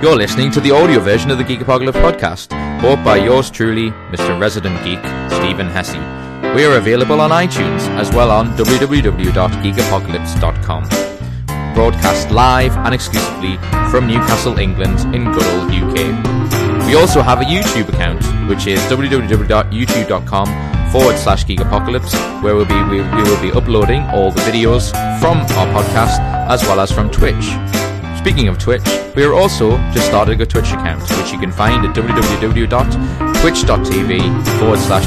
You're 0.00 0.14
listening 0.14 0.52
to 0.52 0.60
the 0.60 0.70
audio 0.70 1.00
version 1.00 1.32
of 1.32 1.38
the 1.38 1.44
Geek 1.44 1.60
Apocalypse 1.60 1.98
podcast, 1.98 2.50
brought 2.80 3.04
by 3.04 3.16
yours 3.16 3.50
truly, 3.50 3.90
Mr. 4.12 4.38
Resident 4.40 4.76
Geek, 4.84 5.00
Stephen 5.28 5.66
Hesse. 5.66 5.96
We 6.54 6.64
are 6.64 6.76
available 6.76 7.20
on 7.20 7.30
iTunes 7.30 7.80
as 7.98 8.12
well 8.12 8.30
on 8.30 8.56
www.geekapocalypse.com. 8.56 10.84
Broadcast 11.74 12.30
live 12.30 12.76
and 12.76 12.94
exclusively 12.94 13.56
from 13.90 14.06
Newcastle, 14.06 14.56
England, 14.60 15.00
in 15.12 15.32
good 15.32 15.46
old 15.46 15.72
UK. 15.72 15.96
We 16.86 16.94
also 16.94 17.20
have 17.20 17.40
a 17.40 17.44
YouTube 17.44 17.88
account, 17.88 18.22
which 18.48 18.68
is 18.68 18.78
www.youtube.com 18.82 20.46
forward 20.92 21.18
slash 21.18 21.44
Geek 21.44 21.58
Apocalypse, 21.58 22.14
where 22.40 22.54
we'll 22.54 22.66
be, 22.66 22.80
we, 22.84 23.00
we 23.00 23.22
will 23.24 23.40
be 23.42 23.50
uploading 23.50 24.02
all 24.10 24.30
the 24.30 24.42
videos 24.42 24.92
from 25.18 25.38
our 25.38 25.66
podcast 25.74 26.20
as 26.48 26.62
well 26.62 26.78
as 26.78 26.92
from 26.92 27.10
Twitch. 27.10 27.50
Speaking 28.28 28.48
of 28.48 28.58
Twitch, 28.58 28.82
we 29.16 29.24
are 29.24 29.32
also 29.32 29.78
just 29.90 30.08
starting 30.08 30.38
a 30.42 30.44
Twitch 30.44 30.70
account, 30.72 31.00
which 31.00 31.32
you 31.32 31.38
can 31.38 31.50
find 31.50 31.86
at 31.86 31.96
www.twitch.tv 31.96 34.58
forward 34.58 34.78
slash 34.80 35.06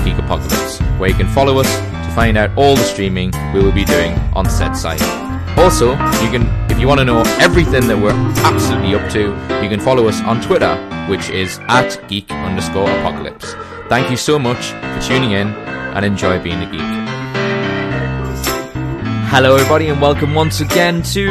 where 0.99 1.07
you 1.07 1.15
can 1.15 1.27
follow 1.27 1.59
us 1.59 1.67
to 1.67 2.11
find 2.15 2.35
out 2.35 2.49
all 2.57 2.75
the 2.75 2.81
streaming 2.81 3.31
we 3.53 3.61
will 3.61 3.71
be 3.71 3.85
doing 3.85 4.13
on 4.33 4.49
said 4.49 4.73
site. 4.73 4.99
Also, 5.55 5.91
you 5.91 6.31
can, 6.31 6.47
if 6.71 6.79
you 6.79 6.87
want 6.87 6.99
to 6.99 7.05
know 7.05 7.21
everything 7.39 7.85
that 7.85 7.95
we're 7.95 8.09
absolutely 8.43 8.95
up 8.95 9.07
to, 9.11 9.35
you 9.63 9.69
can 9.69 9.79
follow 9.79 10.07
us 10.07 10.19
on 10.21 10.41
Twitter, 10.41 10.75
which 11.07 11.29
is 11.29 11.59
at 11.67 12.01
geek 12.07 12.31
underscore 12.31 12.89
apocalypse. 12.89 13.53
Thank 13.87 14.09
you 14.09 14.17
so 14.17 14.39
much 14.39 14.71
for 14.71 14.99
tuning 14.99 15.33
in 15.33 15.49
and 15.49 16.03
enjoy 16.03 16.41
being 16.41 16.63
a 16.63 16.71
geek. 16.71 17.10
Hello, 19.33 19.55
everybody, 19.55 19.87
and 19.87 20.01
welcome 20.01 20.35
once 20.35 20.59
again 20.59 21.01
to 21.03 21.27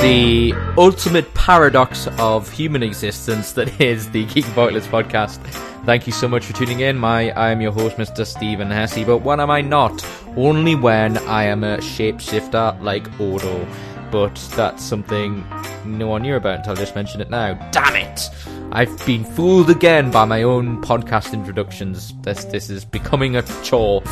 the 0.00 0.54
ultimate 0.78 1.34
paradox 1.34 2.06
of 2.20 2.48
human 2.48 2.84
existence 2.84 3.50
that 3.50 3.80
is 3.80 4.08
the 4.12 4.26
Geek 4.26 4.46
Apocalypse 4.46 4.86
podcast. 4.86 5.38
Thank 5.84 6.06
you 6.06 6.12
so 6.12 6.28
much 6.28 6.44
for 6.44 6.52
tuning 6.52 6.80
in. 6.80 6.96
My 6.96 7.32
I 7.32 7.50
am 7.50 7.60
your 7.60 7.72
host, 7.72 7.96
Mr. 7.96 8.24
Stephen 8.24 8.70
Hesse, 8.70 9.04
but 9.04 9.18
when 9.18 9.40
am 9.40 9.50
I 9.50 9.60
not? 9.60 10.06
Only 10.36 10.76
when 10.76 11.18
I 11.18 11.42
am 11.42 11.64
a 11.64 11.78
shapeshifter 11.78 12.80
like 12.80 13.08
Odo. 13.20 13.66
But 14.12 14.36
that's 14.54 14.84
something 14.84 15.44
no 15.84 16.06
one 16.06 16.22
knew 16.22 16.36
about 16.36 16.58
until 16.58 16.74
I 16.74 16.76
just 16.76 16.94
mentioned 16.94 17.22
it 17.22 17.28
now. 17.28 17.54
Damn 17.72 17.96
it! 17.96 18.30
I've 18.74 19.04
been 19.04 19.22
fooled 19.22 19.68
again 19.68 20.10
by 20.10 20.24
my 20.24 20.44
own 20.44 20.80
podcast 20.80 21.34
introductions. 21.34 22.14
This 22.22 22.46
this 22.46 22.70
is 22.70 22.86
becoming 22.86 23.36
a 23.36 23.42
chore. 23.62 24.02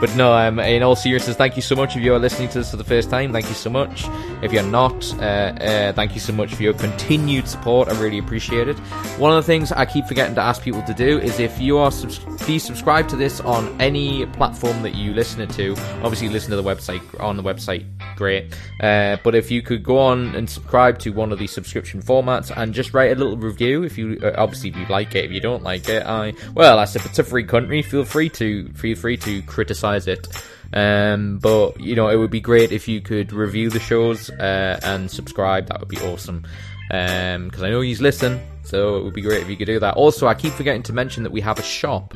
But 0.00 0.14
no, 0.14 0.32
um, 0.32 0.60
in 0.60 0.84
all 0.84 0.94
seriousness, 0.94 1.36
thank 1.36 1.56
you 1.56 1.62
so 1.62 1.74
much 1.74 1.96
if 1.96 2.02
you 2.02 2.14
are 2.14 2.20
listening 2.20 2.48
to 2.50 2.58
this 2.58 2.70
for 2.70 2.76
the 2.76 2.84
first 2.84 3.10
time. 3.10 3.32
Thank 3.32 3.48
you 3.48 3.54
so 3.54 3.68
much. 3.68 4.06
If 4.42 4.52
you're 4.52 4.62
not, 4.62 5.12
uh, 5.14 5.22
uh, 5.22 5.92
thank 5.92 6.14
you 6.14 6.20
so 6.20 6.32
much 6.32 6.54
for 6.54 6.62
your 6.62 6.74
continued 6.74 7.48
support. 7.48 7.88
I 7.88 8.00
really 8.00 8.18
appreciate 8.18 8.68
it. 8.68 8.78
One 9.18 9.36
of 9.36 9.44
the 9.44 9.46
things 9.46 9.72
I 9.72 9.86
keep 9.86 10.06
forgetting 10.06 10.36
to 10.36 10.40
ask 10.40 10.62
people 10.62 10.82
to 10.82 10.94
do 10.94 11.18
is 11.18 11.40
if 11.40 11.60
you 11.60 11.78
are, 11.78 11.90
subs- 11.90 12.20
please 12.38 12.62
subscribe 12.62 13.08
to 13.08 13.16
this 13.16 13.40
on 13.40 13.80
any 13.80 14.24
platform 14.26 14.82
that 14.82 14.94
you 14.94 15.14
listen 15.14 15.48
to. 15.48 15.72
Obviously, 16.04 16.28
listen 16.28 16.50
to 16.50 16.56
the 16.56 16.62
website 16.62 17.02
on 17.20 17.36
the 17.36 17.42
website, 17.42 17.84
great. 18.14 18.54
Uh, 18.80 19.16
but 19.24 19.34
if 19.34 19.50
you 19.50 19.62
could 19.62 19.82
go 19.82 19.98
on 19.98 20.32
and 20.36 20.48
subscribe 20.48 21.00
to 21.00 21.10
one 21.10 21.32
of 21.32 21.40
these 21.40 21.50
subscription 21.50 22.00
formats 22.00 22.56
and 22.56 22.72
just 22.72 22.94
write 22.94 23.10
a 23.10 23.16
little 23.16 23.36
review, 23.36 23.82
if 23.82 23.98
you 23.98 24.07
uh, 24.22 24.32
obviously 24.36 24.70
if 24.70 24.76
you 24.76 24.86
like 24.86 25.14
it, 25.14 25.24
if 25.24 25.32
you 25.32 25.40
don't 25.40 25.62
like 25.62 25.88
it, 25.88 26.04
I 26.04 26.32
well, 26.54 26.78
as 26.80 26.96
if 26.96 27.04
it's 27.06 27.18
a 27.18 27.24
free 27.24 27.44
country, 27.44 27.82
feel 27.82 28.04
free 28.04 28.28
to 28.30 28.68
feel 28.72 28.96
free 28.96 29.16
to 29.18 29.42
criticize 29.42 30.06
it. 30.06 30.26
Um, 30.72 31.38
but 31.38 31.80
you 31.80 31.94
know, 31.94 32.08
it 32.08 32.16
would 32.16 32.30
be 32.30 32.40
great 32.40 32.72
if 32.72 32.88
you 32.88 33.00
could 33.00 33.32
review 33.32 33.70
the 33.70 33.80
shows 33.80 34.30
uh, 34.30 34.78
and 34.82 35.10
subscribe. 35.10 35.66
That 35.68 35.80
would 35.80 35.88
be 35.88 35.98
awesome. 35.98 36.44
Because 36.88 37.62
I 37.62 37.68
know 37.68 37.82
you 37.82 37.96
listen, 37.96 38.40
so 38.62 38.96
it 38.96 39.04
would 39.04 39.14
be 39.14 39.20
great 39.20 39.42
if 39.42 39.50
you 39.50 39.56
could 39.56 39.66
do 39.66 39.78
that. 39.80 39.94
Also, 39.96 40.26
I 40.26 40.34
keep 40.34 40.54
forgetting 40.54 40.82
to 40.84 40.94
mention 40.94 41.22
that 41.22 41.32
we 41.32 41.42
have 41.42 41.58
a 41.58 41.62
shop. 41.62 42.14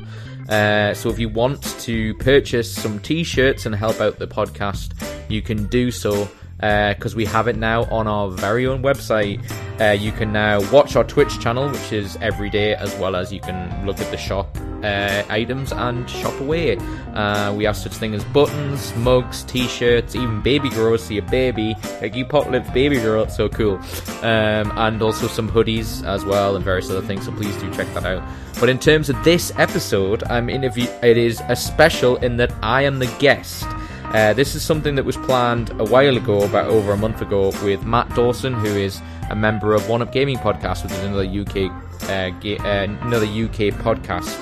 Uh, 0.49 0.95
so 0.95 1.11
if 1.11 1.19
you 1.19 1.29
want 1.29 1.63
to 1.81 2.15
purchase 2.15 2.73
some 2.75 2.99
t-shirts 2.99 3.67
and 3.67 3.75
help 3.75 4.01
out 4.01 4.19
the 4.19 4.27
podcast, 4.27 4.93
you 5.29 5.43
can 5.43 5.67
do 5.67 5.91
so 5.91 6.29
because 6.63 7.15
uh, 7.15 7.17
we 7.17 7.25
have 7.25 7.49
it 7.49 7.57
now 7.57 7.83
on 7.85 8.07
our 8.07 8.31
very 8.31 8.69
own 8.69 8.85
website. 8.85 9.43
Uh, 9.81 9.91
you 9.91 10.13
can 10.13 10.33
now 10.33 10.61
watch 10.71 10.95
our 10.95 11.03
Twitch 11.03 11.41
channel, 11.41 11.69
which 11.69 11.93
is 11.93 12.17
every 12.21 12.49
day, 12.49 12.77
as 12.77 12.95
well 12.97 13.17
as 13.17 13.33
you 13.33 13.41
can 13.41 13.85
look 13.85 13.99
at 13.99 14.09
the 14.13 14.17
shop 14.17 14.57
uh, 14.85 15.25
items 15.29 15.73
and 15.73 16.09
shop 16.09 16.39
away. 16.41 16.77
Uh, 17.15 17.53
we 17.57 17.65
have 17.65 17.77
such 17.77 17.93
things 17.95 18.23
as 18.23 18.25
buttons, 18.33 18.95
mugs, 18.97 19.43
t-shirts, 19.43 20.15
even 20.15 20.41
baby 20.41 20.71
girls. 20.71 21.03
See 21.03 21.19
a 21.19 21.23
baby, 21.23 21.75
like 22.01 22.15
you 22.15 22.25
pop 22.25 22.49
lips 22.49 22.71
baby 22.71 22.97
girl, 22.97 23.25
it's 23.25 23.37
so 23.37 23.49
cool. 23.49 23.81
Um, 24.23 24.73
and 24.77 25.03
also 25.03 25.27
some 25.27 25.51
hoodies 25.51 26.05
as 26.05 26.25
well, 26.25 26.55
and 26.55 26.65
various 26.65 26.89
other 26.89 27.03
things. 27.03 27.25
So 27.25 27.33
please 27.33 27.57
do 27.57 27.73
check 27.75 27.93
that 27.95 28.05
out. 28.05 28.23
But 28.61 28.69
in 28.69 28.79
terms 28.79 29.11
of 29.11 29.23
this 29.25 29.53
episode, 29.57 30.23
I'm 30.25 30.49
interview. 30.49 30.87
It 31.03 31.17
is 31.17 31.43
a 31.49 31.57
special 31.57 32.19
in 32.19 32.37
that 32.37 32.53
I 32.63 32.83
am 32.83 33.01
the 33.01 33.13
guest. 33.19 33.67
Uh, 34.13 34.35
this 34.35 34.55
is 34.55 34.63
something 34.63 34.95
that 34.95 35.05
was 35.05 35.17
planned 35.17 35.71
a 35.81 35.85
while 35.85 36.17
ago, 36.17 36.43
about 36.43 36.67
over 36.67 36.93
a 36.93 36.97
month 36.97 37.23
ago, 37.23 37.51
with 37.63 37.83
Matt 37.85 38.15
Dawson, 38.15 38.53
who 38.53 38.67
is 38.67 39.01
a 39.31 39.35
member 39.35 39.73
of 39.75 39.89
One 39.89 40.03
Up 40.03 40.13
Gaming 40.13 40.37
Podcast, 40.37 40.83
which 40.83 40.93
is 40.93 40.99
another 40.99 41.25
UK 41.25 41.73
uh, 42.11 42.31
ga- 42.41 42.59
uh, 42.59 42.85
another 43.07 43.25
UK 43.27 43.73
podcast, 43.81 44.37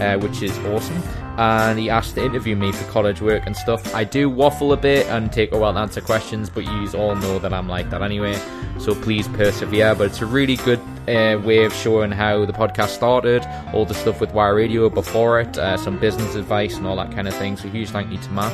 uh, 0.00 0.18
which 0.18 0.42
is 0.42 0.56
awesome. 0.66 1.00
And 1.38 1.78
he 1.78 1.88
asked 1.88 2.16
to 2.16 2.24
interview 2.24 2.56
me 2.56 2.72
for 2.72 2.84
college 2.90 3.20
work 3.22 3.44
and 3.46 3.56
stuff. 3.56 3.94
I 3.94 4.04
do 4.04 4.28
waffle 4.28 4.72
a 4.72 4.76
bit 4.76 5.06
and 5.06 5.32
take 5.32 5.52
a 5.52 5.58
while 5.58 5.72
to 5.72 5.78
answer 5.78 6.00
questions, 6.00 6.50
but 6.50 6.64
you 6.64 6.88
all 6.98 7.14
know 7.14 7.38
that 7.38 7.54
I'm 7.54 7.68
like 7.68 7.90
that 7.90 8.02
anyway. 8.02 8.36
So 8.78 8.94
please 8.94 9.28
persevere. 9.28 9.94
But 9.94 10.08
it's 10.08 10.20
a 10.20 10.26
really 10.26 10.56
good 10.56 10.80
uh, 11.08 11.40
way 11.42 11.64
of 11.64 11.72
showing 11.72 12.10
how 12.10 12.44
the 12.44 12.52
podcast 12.52 12.88
started, 12.88 13.46
all 13.72 13.86
the 13.86 13.94
stuff 13.94 14.20
with 14.20 14.32
Y 14.34 14.48
Radio 14.48 14.90
before 14.90 15.40
it, 15.40 15.56
uh, 15.56 15.76
some 15.76 15.98
business 15.98 16.34
advice 16.34 16.76
and 16.76 16.86
all 16.86 16.96
that 16.96 17.12
kind 17.12 17.28
of 17.28 17.34
thing. 17.34 17.56
So 17.56 17.68
huge 17.68 17.90
thank 17.90 18.10
you 18.10 18.18
to 18.18 18.30
Matt. 18.30 18.52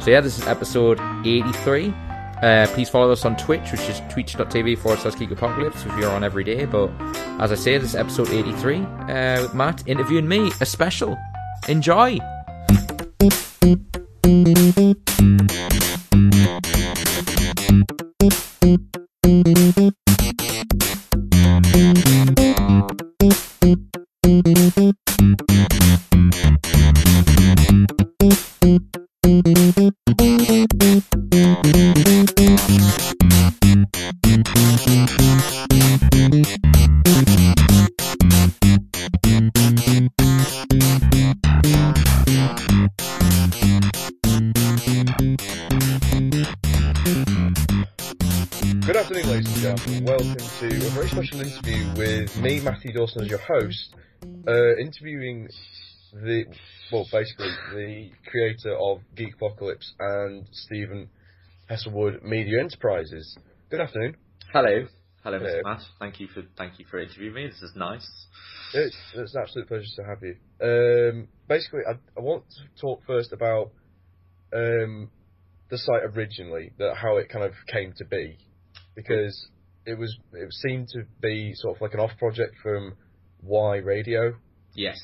So 0.00 0.10
yeah, 0.10 0.20
this 0.20 0.38
is 0.38 0.46
episode 0.46 1.00
83. 1.24 1.92
Uh, 2.42 2.66
please 2.68 2.88
follow 2.88 3.10
us 3.10 3.24
on 3.24 3.36
Twitch, 3.36 3.72
which 3.72 3.80
is 3.88 4.00
twitch.tv 4.10 4.78
forward 4.78 5.00
slash 5.00 5.16
Geek 5.16 5.32
Apocalypse 5.32 5.84
if 5.84 5.98
you're 5.98 6.10
on 6.10 6.22
every 6.22 6.44
day. 6.44 6.64
But 6.66 6.90
as 7.40 7.50
I 7.50 7.56
say, 7.56 7.76
this 7.78 7.90
is 7.90 7.96
episode 7.96 8.30
83 8.30 8.76
uh, 8.76 9.42
with 9.42 9.54
Matt 9.54 9.82
interviewing 9.86 10.28
me, 10.28 10.52
a 10.60 10.66
special. 10.66 11.18
Enjoy! 11.68 12.18
Me, 52.40 52.60
Matthew 52.60 52.92
Dawson, 52.92 53.22
as 53.22 53.28
your 53.28 53.40
host, 53.40 53.94
uh, 54.46 54.76
interviewing 54.76 55.48
the, 56.12 56.44
well, 56.92 57.06
basically 57.10 57.50
the 57.72 58.10
creator 58.30 58.76
of 58.78 59.00
Geek 59.16 59.34
Apocalypse 59.34 59.92
and 59.98 60.46
Stephen 60.52 61.08
Hesselwood 61.68 62.22
Media 62.22 62.60
Enterprises. 62.60 63.36
Good 63.70 63.80
afternoon. 63.80 64.16
Hello. 64.52 64.86
Hello, 65.24 65.38
Hello. 65.38 65.50
Mr. 65.50 65.64
Matt. 65.64 65.82
Thank 65.98 66.20
you 66.20 66.28
for 66.28 66.42
thank 66.56 66.78
you 66.78 66.84
for 66.88 67.00
interviewing 67.00 67.34
me. 67.34 67.46
This 67.48 67.60
is 67.60 67.72
nice. 67.74 68.08
It's, 68.72 68.96
it's 69.14 69.34
an 69.34 69.42
absolute 69.42 69.66
pleasure 69.66 69.84
to 69.96 70.04
have 70.04 70.22
you. 70.22 70.36
Um, 70.62 71.28
basically, 71.48 71.80
I, 71.88 71.94
I 72.16 72.22
want 72.22 72.44
to 72.50 72.80
talk 72.80 73.02
first 73.06 73.32
about 73.32 73.72
um, 74.54 75.10
the 75.70 75.78
site 75.78 76.04
originally, 76.04 76.72
that 76.78 76.94
how 76.96 77.16
it 77.16 77.28
kind 77.28 77.44
of 77.44 77.52
came 77.66 77.92
to 77.96 78.04
be, 78.04 78.38
because 78.94 79.48
it 79.86 79.98
was 79.98 80.16
it 80.32 80.52
seemed 80.52 80.88
to 80.88 81.04
be 81.20 81.52
sort 81.54 81.76
of 81.76 81.82
like 81.82 81.94
an 81.94 82.00
off 82.00 82.12
project 82.18 82.56
from 82.62 82.94
Y 83.42 83.76
Radio. 83.76 84.34
Yes, 84.74 84.98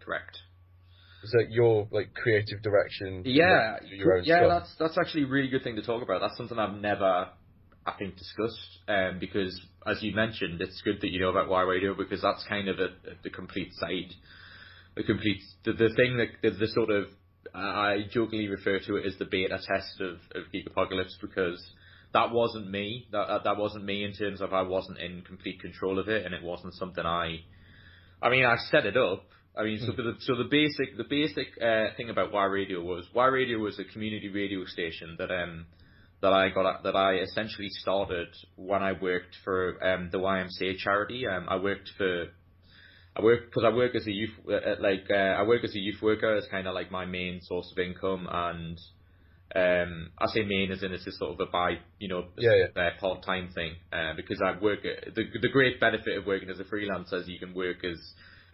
correct. 0.00 0.38
Is 1.22 1.30
that 1.32 1.50
your 1.50 1.86
like 1.90 2.14
creative 2.14 2.62
direction? 2.62 3.22
Yeah, 3.24 3.76
your 3.84 4.18
own 4.18 4.24
yeah. 4.24 4.38
stuff? 4.38 4.48
That's 4.48 4.74
that's 4.78 4.98
actually 4.98 5.24
a 5.24 5.28
really 5.28 5.48
good 5.48 5.62
thing 5.62 5.76
to 5.76 5.82
talk 5.82 6.02
about. 6.02 6.20
That's 6.20 6.36
something 6.36 6.58
I've 6.58 6.80
never, 6.80 7.28
I 7.86 7.92
think, 7.98 8.16
discussed. 8.16 8.78
Um, 8.88 9.18
because 9.20 9.60
as 9.86 10.02
you 10.02 10.14
mentioned, 10.14 10.60
it's 10.60 10.80
good 10.82 11.00
that 11.00 11.10
you 11.10 11.20
know 11.20 11.30
about 11.30 11.48
Y 11.48 11.62
Radio 11.62 11.94
because 11.94 12.20
that's 12.22 12.44
kind 12.48 12.68
of 12.68 12.78
a, 12.78 12.88
the 13.22 13.30
complete 13.30 13.72
site, 13.74 14.12
the 14.96 15.04
complete 15.04 15.40
the, 15.64 15.72
the 15.72 15.94
thing 15.94 16.16
that 16.16 16.28
the, 16.42 16.50
the 16.58 16.68
sort 16.68 16.90
of 16.90 17.04
I 17.54 17.98
jokingly 18.10 18.48
refer 18.48 18.80
to 18.80 18.96
it 18.96 19.06
as 19.06 19.16
the 19.18 19.24
beta 19.24 19.58
test 19.58 20.00
of, 20.00 20.16
of 20.34 20.50
Geek 20.52 20.66
Apocalypse 20.66 21.16
because 21.20 21.62
that 22.12 22.30
wasn't 22.30 22.70
me. 22.70 23.06
That 23.12 23.44
that 23.44 23.56
wasn't 23.56 23.84
me 23.84 24.04
in 24.04 24.12
terms 24.12 24.40
of 24.40 24.52
I 24.52 24.62
wasn't 24.62 24.98
in 24.98 25.22
complete 25.22 25.60
control 25.60 25.98
of 25.98 26.08
it, 26.08 26.24
and 26.24 26.34
it 26.34 26.42
wasn't 26.42 26.74
something 26.74 27.04
I. 27.04 27.40
I 28.20 28.30
mean, 28.30 28.44
I 28.44 28.56
set 28.70 28.86
it 28.86 28.96
up. 28.96 29.24
I 29.56 29.64
mean, 29.64 29.80
so 29.80 29.92
the 29.92 30.14
so 30.20 30.36
the 30.36 30.48
basic 30.50 30.96
the 30.96 31.04
basic 31.04 31.48
uh, 31.60 31.94
thing 31.96 32.10
about 32.10 32.32
Y 32.32 32.44
Radio 32.44 32.82
was 32.82 33.06
Y 33.14 33.26
Radio 33.26 33.58
was 33.58 33.78
a 33.78 33.84
community 33.84 34.28
radio 34.28 34.64
station 34.64 35.16
that 35.18 35.30
um 35.30 35.66
that 36.22 36.32
I 36.32 36.50
got 36.50 36.84
that 36.84 36.96
I 36.96 37.16
essentially 37.16 37.68
started 37.68 38.28
when 38.56 38.82
I 38.82 38.92
worked 38.92 39.36
for 39.44 39.82
um 39.84 40.08
the 40.12 40.18
YMCA 40.18 40.78
charity. 40.78 41.26
Um, 41.26 41.46
I 41.48 41.56
worked 41.56 41.90
for 41.98 42.26
I 43.14 43.22
work 43.22 43.46
because 43.46 43.64
I 43.64 43.74
work 43.74 43.94
as 43.94 44.06
a 44.06 44.12
youth 44.12 44.30
uh, 44.48 44.76
like 44.80 45.04
uh, 45.10 45.14
I 45.14 45.42
work 45.42 45.64
as 45.64 45.74
a 45.74 45.78
youth 45.78 46.00
worker 46.00 46.36
as 46.36 46.46
kind 46.50 46.66
of 46.66 46.74
like 46.74 46.90
my 46.90 47.04
main 47.04 47.40
source 47.42 47.70
of 47.72 47.78
income 47.78 48.28
and 48.30 48.78
um, 49.54 50.10
I 50.18 50.26
say 50.28 50.44
main 50.44 50.70
as 50.72 50.82
in 50.82 50.92
it's 50.92 51.04
just 51.04 51.18
sort 51.18 51.32
of 51.32 51.40
a 51.48 51.50
by 51.50 51.78
you 51.98 52.08
know 52.08 52.28
Yeah, 52.38 52.54
yeah. 52.56 52.66
uh, 52.76 52.90
part 53.00 53.24
time 53.24 53.50
thing 53.54 53.74
uh, 53.92 54.14
because 54.16 54.40
I 54.44 54.58
work 54.60 54.80
at, 54.84 55.14
the 55.14 55.24
the 55.40 55.48
great 55.48 55.80
benefit 55.80 56.18
of 56.18 56.26
working 56.26 56.50
as 56.50 56.60
a 56.60 56.64
freelancer 56.64 57.20
is 57.20 57.28
you 57.28 57.38
can 57.38 57.54
work 57.54 57.84
as 57.84 57.98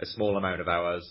a 0.01 0.07
small 0.07 0.37
amount 0.37 0.61
of 0.61 0.69
hours 0.69 1.05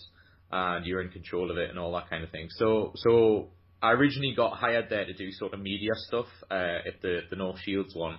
and 0.50 0.86
you're 0.86 1.02
in 1.02 1.10
control 1.10 1.50
of 1.50 1.58
it 1.58 1.70
and 1.70 1.78
all 1.78 1.92
that 1.92 2.10
kind 2.10 2.24
of 2.24 2.30
thing. 2.30 2.48
So 2.50 2.92
so 2.96 3.50
I 3.82 3.92
originally 3.92 4.34
got 4.36 4.58
hired 4.58 4.86
there 4.90 5.04
to 5.04 5.14
do 5.14 5.30
sort 5.32 5.54
of 5.54 5.60
media 5.60 5.92
stuff 6.08 6.26
uh, 6.50 6.54
at 6.86 7.02
the 7.02 7.20
the 7.30 7.36
North 7.36 7.58
Shields 7.60 7.94
one, 7.94 8.18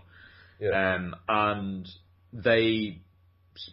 Yeah. 0.60 0.74
um, 0.74 1.16
and 1.28 1.88
they 2.34 3.02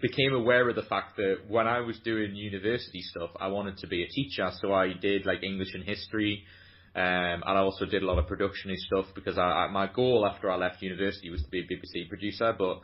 became 0.02 0.32
aware 0.34 0.68
of 0.68 0.76
the 0.76 0.82
fact 0.82 1.16
that 1.16 1.42
when 1.48 1.66
I 1.66 1.80
was 1.80 1.98
doing 2.00 2.34
university 2.34 3.00
stuff, 3.02 3.30
I 3.38 3.48
wanted 3.48 3.78
to 3.78 3.86
be 3.86 4.02
a 4.02 4.08
teacher. 4.08 4.50
So 4.60 4.72
I 4.72 4.92
did 4.94 5.26
like 5.26 5.42
English 5.42 5.74
and 5.74 5.84
history, 5.84 6.44
um, 6.96 7.02
and 7.02 7.44
I 7.44 7.58
also 7.58 7.84
did 7.84 8.02
a 8.02 8.06
lot 8.06 8.18
of 8.18 8.26
production 8.26 8.70
and 8.70 8.78
stuff 8.78 9.04
because 9.14 9.36
I, 9.36 9.42
I, 9.42 9.68
my 9.68 9.86
goal 9.86 10.26
after 10.26 10.50
I 10.50 10.56
left 10.56 10.80
university 10.80 11.28
was 11.28 11.42
to 11.42 11.50
be 11.50 11.60
a 11.60 11.64
BBC 11.64 12.08
producer. 12.08 12.54
But 12.58 12.80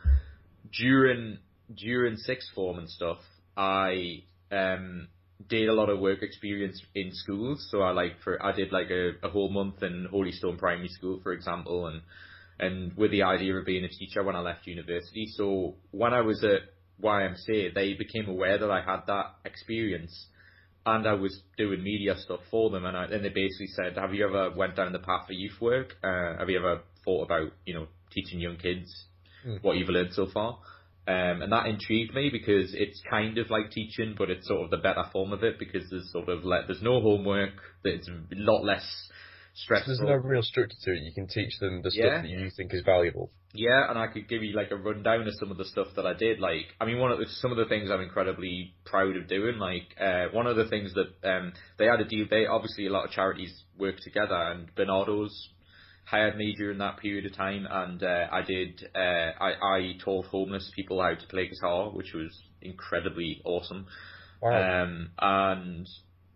during 0.79 1.38
during 1.75 2.17
sixth 2.19 2.50
form 2.55 2.79
and 2.79 2.91
stuff, 2.91 3.20
I 3.56 4.25
um, 4.50 5.09
did 5.49 5.70
a 5.70 5.73
lot 5.73 5.88
of 5.88 5.99
work 5.99 6.23
experience 6.23 6.79
in 6.94 7.11
schools. 7.12 7.67
So 7.70 7.81
I 7.81 7.93
like 7.93 8.20
for 8.23 8.44
I 8.44 8.53
did 8.53 8.70
like 8.70 8.91
a, 8.91 9.12
a 9.26 9.31
whole 9.31 9.49
month 9.49 9.82
in 9.82 10.06
Holystone 10.12 10.58
Primary 10.58 10.88
School, 10.88 11.19
for 11.23 11.32
example, 11.32 11.87
and 11.87 12.03
and 12.58 12.94
with 12.99 13.12
the 13.12 13.23
idea 13.23 13.55
of 13.56 13.65
being 13.65 13.85
a 13.85 13.88
teacher 13.88 14.23
when 14.23 14.37
I 14.37 14.41
left 14.41 14.67
university. 14.67 15.26
So 15.37 15.76
when 15.91 16.12
I 16.12 16.20
was 16.20 16.44
at 16.44 16.69
YMCA, 17.03 17.75
they 17.75 17.94
became 17.94 18.29
aware 18.29 18.58
that 18.58 18.70
I 18.70 18.82
had 18.82 19.06
that 19.06 19.37
experience 19.47 20.26
and 20.84 21.06
I 21.06 21.14
was 21.14 21.40
doing 21.56 21.82
media 21.82 22.17
stuff 22.19 22.40
for 22.50 22.70
them. 22.70 22.84
And 22.84 22.96
I, 22.96 23.06
then 23.06 23.23
they 23.23 23.29
basically 23.29 23.69
said, 23.69 23.96
have 23.96 24.14
you 24.14 24.26
ever 24.26 24.50
went 24.56 24.76
down 24.76 24.93
the 24.93 24.99
path 24.99 25.25
of 25.31 25.37
youth 25.37 25.61
work? 25.61 25.94
Uh, 26.02 26.38
have 26.38 26.50
you 26.50 26.58
ever 26.58 26.82
thought 27.05 27.25
about, 27.25 27.52
you 27.64 27.75
know, 27.75 27.87
teaching 28.12 28.40
young 28.40 28.56
kids 28.56 29.06
Hmm. 29.44 29.56
what 29.62 29.76
you've 29.76 29.88
learned 29.88 30.12
so 30.14 30.26
far? 30.32 30.58
Um, 31.06 31.43
and 31.43 31.52
that 31.52 31.67
intrigued 31.67 32.14
me 32.14 32.31
because 32.31 32.75
it's 32.75 33.02
kind 33.11 33.37
of 33.38 33.50
like 33.50 33.73
teaching, 33.73 34.14
but 34.17 34.31
it's 34.31 34.46
sort 34.46 34.64
of 34.64 34.70
the 34.70 34.76
better 34.76 35.02
form 35.12 35.32
of 35.32 35.43
it 35.43 35.58
because 35.58 35.88
there's 35.90 36.11
sort 36.12 36.29
of 36.29 36.44
like, 36.44 36.67
there's 36.69 36.82
no 36.82 37.00
homework, 37.00 37.55
there's 37.82 38.06
a 38.08 38.20
lot 38.37 38.64
less 38.64 38.84
stressful. 39.55 39.97
There's 39.97 40.09
no 40.09 40.17
real 40.17 40.43
structure 40.43 40.77
to 40.85 40.93
it. 40.93 41.03
You 41.03 41.13
can 41.13 41.27
teach 41.27 41.59
them 41.61 41.83
the 41.83 41.91
stuff 41.91 42.05
Yeah. 42.05 42.23
that 42.23 42.29
you 42.29 42.51
think 42.51 42.73
is 42.75 42.83
valuable. 42.85 43.31
Yeah, 43.55 43.91
and 43.91 43.99
I 43.99 44.07
could 44.07 44.29
give 44.29 44.43
you 44.43 44.55
like 44.55 44.71
a 44.71 44.77
rundown 44.77 45.29
of 45.29 45.35
some 45.39 45.51
of 45.51 45.59
the 45.59 45.67
stuff 45.67 45.89
that 45.97 46.07
I 46.07 46.15
did. 46.15 46.41
Like, 46.41 46.75
I 46.81 46.87
mean, 46.87 46.99
one 46.99 47.13
of 47.13 47.19
the, 47.19 47.27
some 47.27 47.51
of 47.51 47.59
the 47.59 47.67
things 47.67 47.91
I'm 47.91 48.01
incredibly 48.01 48.75
proud 48.87 49.17
of 49.17 49.29
doing. 49.29 49.59
Like, 49.59 49.95
uh, 50.01 50.27
one 50.33 50.47
of 50.47 50.57
the 50.57 50.69
things 50.69 50.95
that 50.95 51.29
um, 51.29 51.53
they 51.79 51.85
had 51.87 52.01
a 52.01 52.05
deal. 52.07 52.27
They 52.31 52.47
obviously 52.47 52.87
a 52.87 52.91
lot 52.93 53.05
of 53.05 53.11
charities 53.11 53.53
work 53.79 53.97
together, 54.03 54.35
and 54.35 54.75
Barnardo's 54.75 55.51
hired 56.05 56.37
me 56.37 56.55
during 56.57 56.79
that 56.79 56.99
period 56.99 57.27
of 57.27 57.37
time, 57.37 57.67
and 57.71 58.03
uh, 58.03 58.27
I 58.33 58.43
did. 58.43 58.83
Uh, 58.95 58.99
I 59.39 59.53
I 59.63 59.93
taught 60.03 60.27
homeless 60.27 60.71
people 60.75 61.03
how 61.03 61.15
to 61.15 61.27
play 61.29 61.49
guitar, 61.49 61.91
which 61.91 62.15
was 62.15 62.31
incredibly 62.63 63.43
awesome. 63.45 63.87
Wow. 64.41 64.83
Um, 64.85 65.11
and 65.21 65.87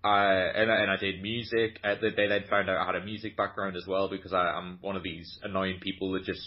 I 0.06 0.34
and, 0.60 0.70
I- 0.70 0.82
and 0.82 0.90
I 0.90 0.96
did 0.96 1.22
music. 1.22 1.80
Uh, 1.84 1.94
they, 2.00 2.10
they 2.10 2.26
then 2.28 2.44
found 2.48 2.70
out 2.70 2.78
I 2.78 2.86
had 2.86 2.94
a 3.02 3.04
music 3.04 3.36
background 3.36 3.76
as 3.76 3.84
well 3.86 4.08
because 4.08 4.32
I, 4.32 4.38
I'm 4.58 4.78
one 4.80 4.96
of 4.96 5.02
these 5.02 5.38
annoying 5.42 5.78
people 5.80 6.12
that 6.12 6.24
just 6.24 6.42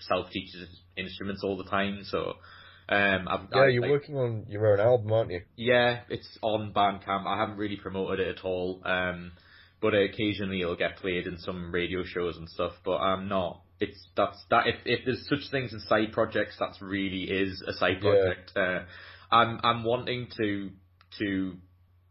self 0.00 0.30
teaches 0.30 0.68
instruments 0.96 1.42
all 1.44 1.56
the 1.56 1.64
time. 1.70 2.00
So 2.04 2.34
um, 2.88 3.26
I've, 3.28 3.40
yeah, 3.52 3.60
I, 3.60 3.66
you're 3.68 3.82
like, 3.82 3.90
working 3.90 4.16
on 4.16 4.46
your 4.48 4.72
own 4.72 4.80
album, 4.80 5.12
aren't 5.12 5.30
you? 5.30 5.40
yeah, 5.56 6.00
it's 6.08 6.38
on 6.42 6.72
Bandcamp. 6.72 7.26
I 7.26 7.38
haven't 7.38 7.56
really 7.56 7.76
promoted 7.76 8.20
it 8.20 8.38
at 8.38 8.44
all. 8.44 8.82
Um, 8.84 9.32
but 9.80 9.94
occasionally 9.94 10.62
it'll 10.62 10.76
get 10.76 10.96
played 10.96 11.26
in 11.26 11.38
some 11.38 11.70
radio 11.72 12.02
shows 12.04 12.36
and 12.36 12.48
stuff. 12.48 12.72
But 12.84 12.98
I'm 12.98 13.28
not. 13.28 13.62
It's 13.78 14.08
that's 14.16 14.38
that. 14.50 14.66
If 14.68 14.76
if 14.86 15.04
there's 15.04 15.26
such 15.28 15.50
things 15.50 15.74
as 15.74 15.86
side 15.88 16.12
projects, 16.12 16.56
that's 16.58 16.80
really 16.80 17.24
is 17.24 17.62
a 17.66 17.72
side 17.74 17.98
Yeah. 18.02 18.10
project. 18.10 18.52
Uh, 18.56 18.80
I'm 19.30 19.60
I'm 19.62 19.84
wanting 19.84 20.28
to 20.38 20.70
to 21.18 21.56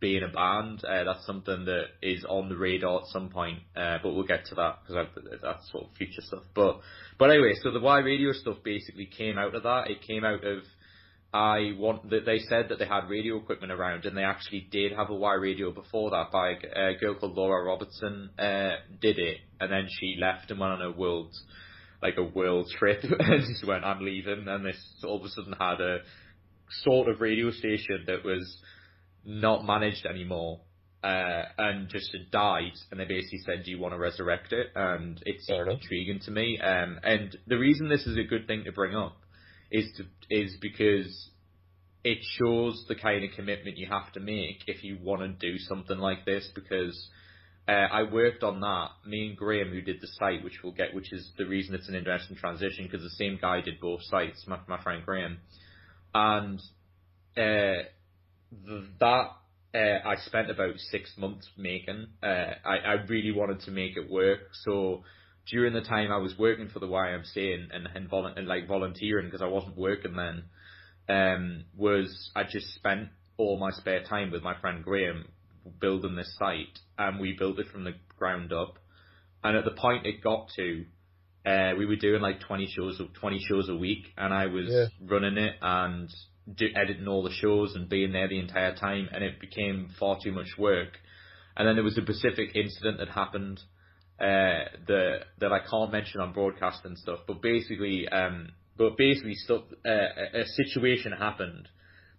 be 0.06 0.18
in 0.18 0.24
a 0.24 0.28
band. 0.28 0.84
Uh, 0.86 1.04
that's 1.04 1.26
something 1.26 1.66
that 1.66 1.86
is 2.02 2.24
on 2.28 2.50
the 2.50 2.58
radar 2.58 3.02
at 3.02 3.08
some 3.08 3.30
point. 3.30 3.60
Uh, 3.76 3.98
but 4.04 4.14
we'll 4.14 4.26
get 4.26 4.46
to 4.46 4.56
that 4.56 4.80
because 4.88 5.08
that's 5.42 5.72
sort 5.72 5.86
of 5.86 5.96
future 5.98 6.22
stuff. 6.22 6.44
But 6.54 6.80
but 7.18 7.32
anyway, 7.32 7.54
so 7.62 7.72
the 7.72 7.80
Y 7.80 8.00
radio 8.00 8.32
stuff 8.32 8.58
basically 8.64 9.08
came 9.08 9.38
out 9.38 9.56
of 9.56 9.64
that. 9.64 9.90
It 9.90 10.02
came 10.02 10.24
out 10.24 10.44
of 10.44 10.60
I 11.34 11.74
want 11.78 12.12
that 12.12 12.26
they 12.26 12.40
said 12.40 12.70
that 12.70 12.80
they 12.80 12.86
had 12.86 13.10
radio 13.10 13.38
equipment 13.38 13.74
around, 13.74 14.06
and 14.06 14.16
they 14.16 14.24
actually 14.24 14.68
did 14.72 14.94
have 14.94 15.10
a 15.10 15.16
Y 15.16 15.34
radio 15.34 15.72
before 15.72 16.12
that. 16.12 16.32
By 16.32 16.52
a 16.52 16.96
girl 16.98 17.16
called 17.16 17.36
Laura 17.36 17.66
Robertson 17.66 18.30
uh, 18.40 18.76
did 19.02 19.20
it, 19.20 19.40
and 19.60 19.72
then 19.72 19.88
she 20.00 20.18
left 20.20 20.52
and 20.52 20.60
went 20.60 20.74
on 20.74 20.82
a 20.82 20.92
world, 20.92 21.34
like 22.02 22.18
a 22.18 22.24
world 22.24 22.70
trip, 22.78 23.04
and 23.20 23.42
just 23.42 23.68
went, 23.68 23.84
"I'm 23.84 24.06
leaving," 24.06 24.48
and 24.48 24.66
this 24.66 24.82
all 25.04 25.18
of 25.18 25.26
a 25.26 25.30
sudden 25.30 25.56
had 25.60 25.82
a 25.82 26.00
sort 26.84 27.10
of 27.10 27.20
radio 27.20 27.52
station 27.52 28.06
that 28.08 28.24
was 28.24 28.62
not 29.26 29.66
managed 29.66 30.06
anymore. 30.06 30.62
Uh, 31.04 31.46
and 31.60 31.88
just 31.88 32.12
had 32.14 32.32
died, 32.32 32.72
and 32.90 33.00
they 33.00 33.06
basically 33.06 33.38
said, 33.46 33.64
"Do 33.64 33.70
you 33.70 33.78
want 33.78 33.94
to 33.94 34.00
resurrect 34.00 34.52
it?" 34.52 34.72
And 34.76 35.22
it 35.24 35.36
Fair 35.46 35.58
seemed 35.58 35.68
enough. 35.68 35.82
intriguing 35.82 36.20
to 36.22 36.32
me. 36.32 36.58
Um, 36.60 37.00
and 37.04 37.38
the 37.46 37.60
reason 37.60 37.90
this 37.90 38.08
is 38.08 38.18
a 38.18 38.24
good 38.24 38.48
thing 38.48 38.64
to 38.64 38.72
bring 38.72 38.96
up 38.96 39.16
is 39.70 39.86
to, 39.98 40.06
is 40.32 40.58
because 40.60 41.30
it 42.04 42.18
shows 42.40 42.86
the 42.88 42.96
kind 42.96 43.24
of 43.24 43.30
commitment 43.36 43.78
you 43.78 43.88
have 43.88 44.12
to 44.14 44.20
make 44.20 44.64
if 44.66 44.84
you 44.84 44.98
want 45.00 45.22
to 45.22 45.28
do 45.28 45.60
something 45.60 46.00
like 46.00 46.26
this. 46.26 46.50
Because 46.56 47.10
uh, 47.68 47.72
I 47.72 48.04
worked 48.12 48.44
on 48.44 48.62
that. 48.62 48.90
Me 49.06 49.28
and 49.28 49.38
Graham, 49.38 49.70
who 49.70 49.82
did 49.82 50.02
the 50.02 50.08
site, 50.20 50.44
which 50.44 50.60
we'll 50.64 50.74
get, 50.74 50.96
which 50.96 51.14
is 51.14 51.32
the 51.38 51.46
reason 51.46 51.76
it's 51.76 51.90
an 51.90 51.96
interesting 51.96 52.36
transition, 52.36 52.86
because 52.86 53.04
the 53.04 53.10
same 53.12 53.38
guy 53.40 53.62
did 53.62 53.80
both 53.80 54.02
sites, 54.04 54.44
my, 54.48 54.60
my 54.68 54.82
friend 54.82 55.04
Graham, 55.06 55.38
and 56.16 56.60
uh, 57.38 57.84
th- 58.68 58.84
that. 59.00 59.32
Uh, 59.74 60.00
I 60.08 60.16
spent 60.26 60.50
about 60.50 60.78
six 60.78 61.12
months 61.18 61.50
making. 61.58 62.08
Uh, 62.24 62.54
I, 62.64 62.78
I 62.78 62.94
really 63.10 63.34
wanted 63.34 63.60
to 63.62 63.72
make 63.72 63.98
it 63.98 64.10
work, 64.10 64.40
so 64.64 65.04
during 65.52 65.74
the 65.74 65.82
time 65.82 66.12
I 66.14 66.18
was 66.18 66.34
working 66.40 66.70
for 66.70 66.80
the 66.80 66.88
YMCA 66.88 67.54
and 67.56 67.72
and, 67.74 67.88
and, 67.94 68.10
volu- 68.10 68.38
and 68.38 68.48
like 68.48 68.68
volunteering 68.70 69.26
because 69.28 69.42
I 69.42 69.48
wasn't 69.48 69.76
working 69.78 70.16
then, 70.16 70.44
um, 71.10 71.66
was 71.76 72.32
I 72.38 72.44
just 72.44 72.74
spent 72.76 73.10
all 73.38 73.60
my 73.60 73.72
spare 73.72 74.04
time 74.04 74.32
with 74.32 74.44
my 74.44 74.58
friend 74.62 74.82
Graham 74.82 75.28
building 75.82 76.16
this 76.16 76.34
site, 76.40 76.80
and 76.98 77.20
we 77.20 77.36
built 77.38 77.60
it 77.60 77.68
from 77.68 77.84
the 77.84 77.96
ground 78.18 78.54
up. 78.54 78.76
And 79.44 79.58
at 79.58 79.66
the 79.66 79.72
point 79.72 80.06
it 80.06 80.24
got 80.24 80.48
to, 80.56 80.86
uh, 81.46 81.74
we 81.78 81.86
were 81.86 81.98
doing 81.98 82.22
like 82.22 82.40
twenty 82.40 82.68
shows, 82.68 83.02
twenty 83.20 83.40
shows 83.46 83.68
a 83.68 83.76
week, 83.76 84.06
and 84.18 84.34
I 84.34 84.46
was 84.46 84.68
Yeah. 84.70 84.86
running 85.06 85.38
it 85.38 85.56
and 85.62 86.10
do, 86.54 86.68
editing 86.76 87.08
all 87.08 87.24
the 87.24 87.32
shows 87.32 87.76
and 87.76 87.90
being 87.90 88.12
there 88.12 88.28
the 88.28 88.40
entire 88.40 88.76
time, 88.76 89.10
and 89.12 89.24
it 89.24 89.40
became 89.40 89.90
far 90.00 90.18
too 90.22 90.32
much 90.32 90.58
work. 90.58 90.98
And 91.58 91.68
then 91.68 91.76
there 91.76 91.84
was 91.84 91.98
a 91.98 92.02
Pacific 92.02 92.56
incident 92.56 92.98
that 93.00 93.10
happened 93.10 93.60
uh, 94.20 94.70
that 94.88 95.20
that 95.40 95.52
I 95.52 95.60
can't 95.60 95.92
mention 95.92 96.22
on 96.22 96.34
broadcast 96.34 96.86
and 96.86 96.98
stuff. 96.98 97.20
But 97.28 97.42
basically, 97.42 98.08
um, 98.10 98.50
but 98.78 98.98
basically, 98.98 99.36
stuff 99.36 99.64
uh, 99.86 99.90
a, 99.90 100.42
a 100.42 100.46
situation 100.46 101.12
happened 101.12 101.70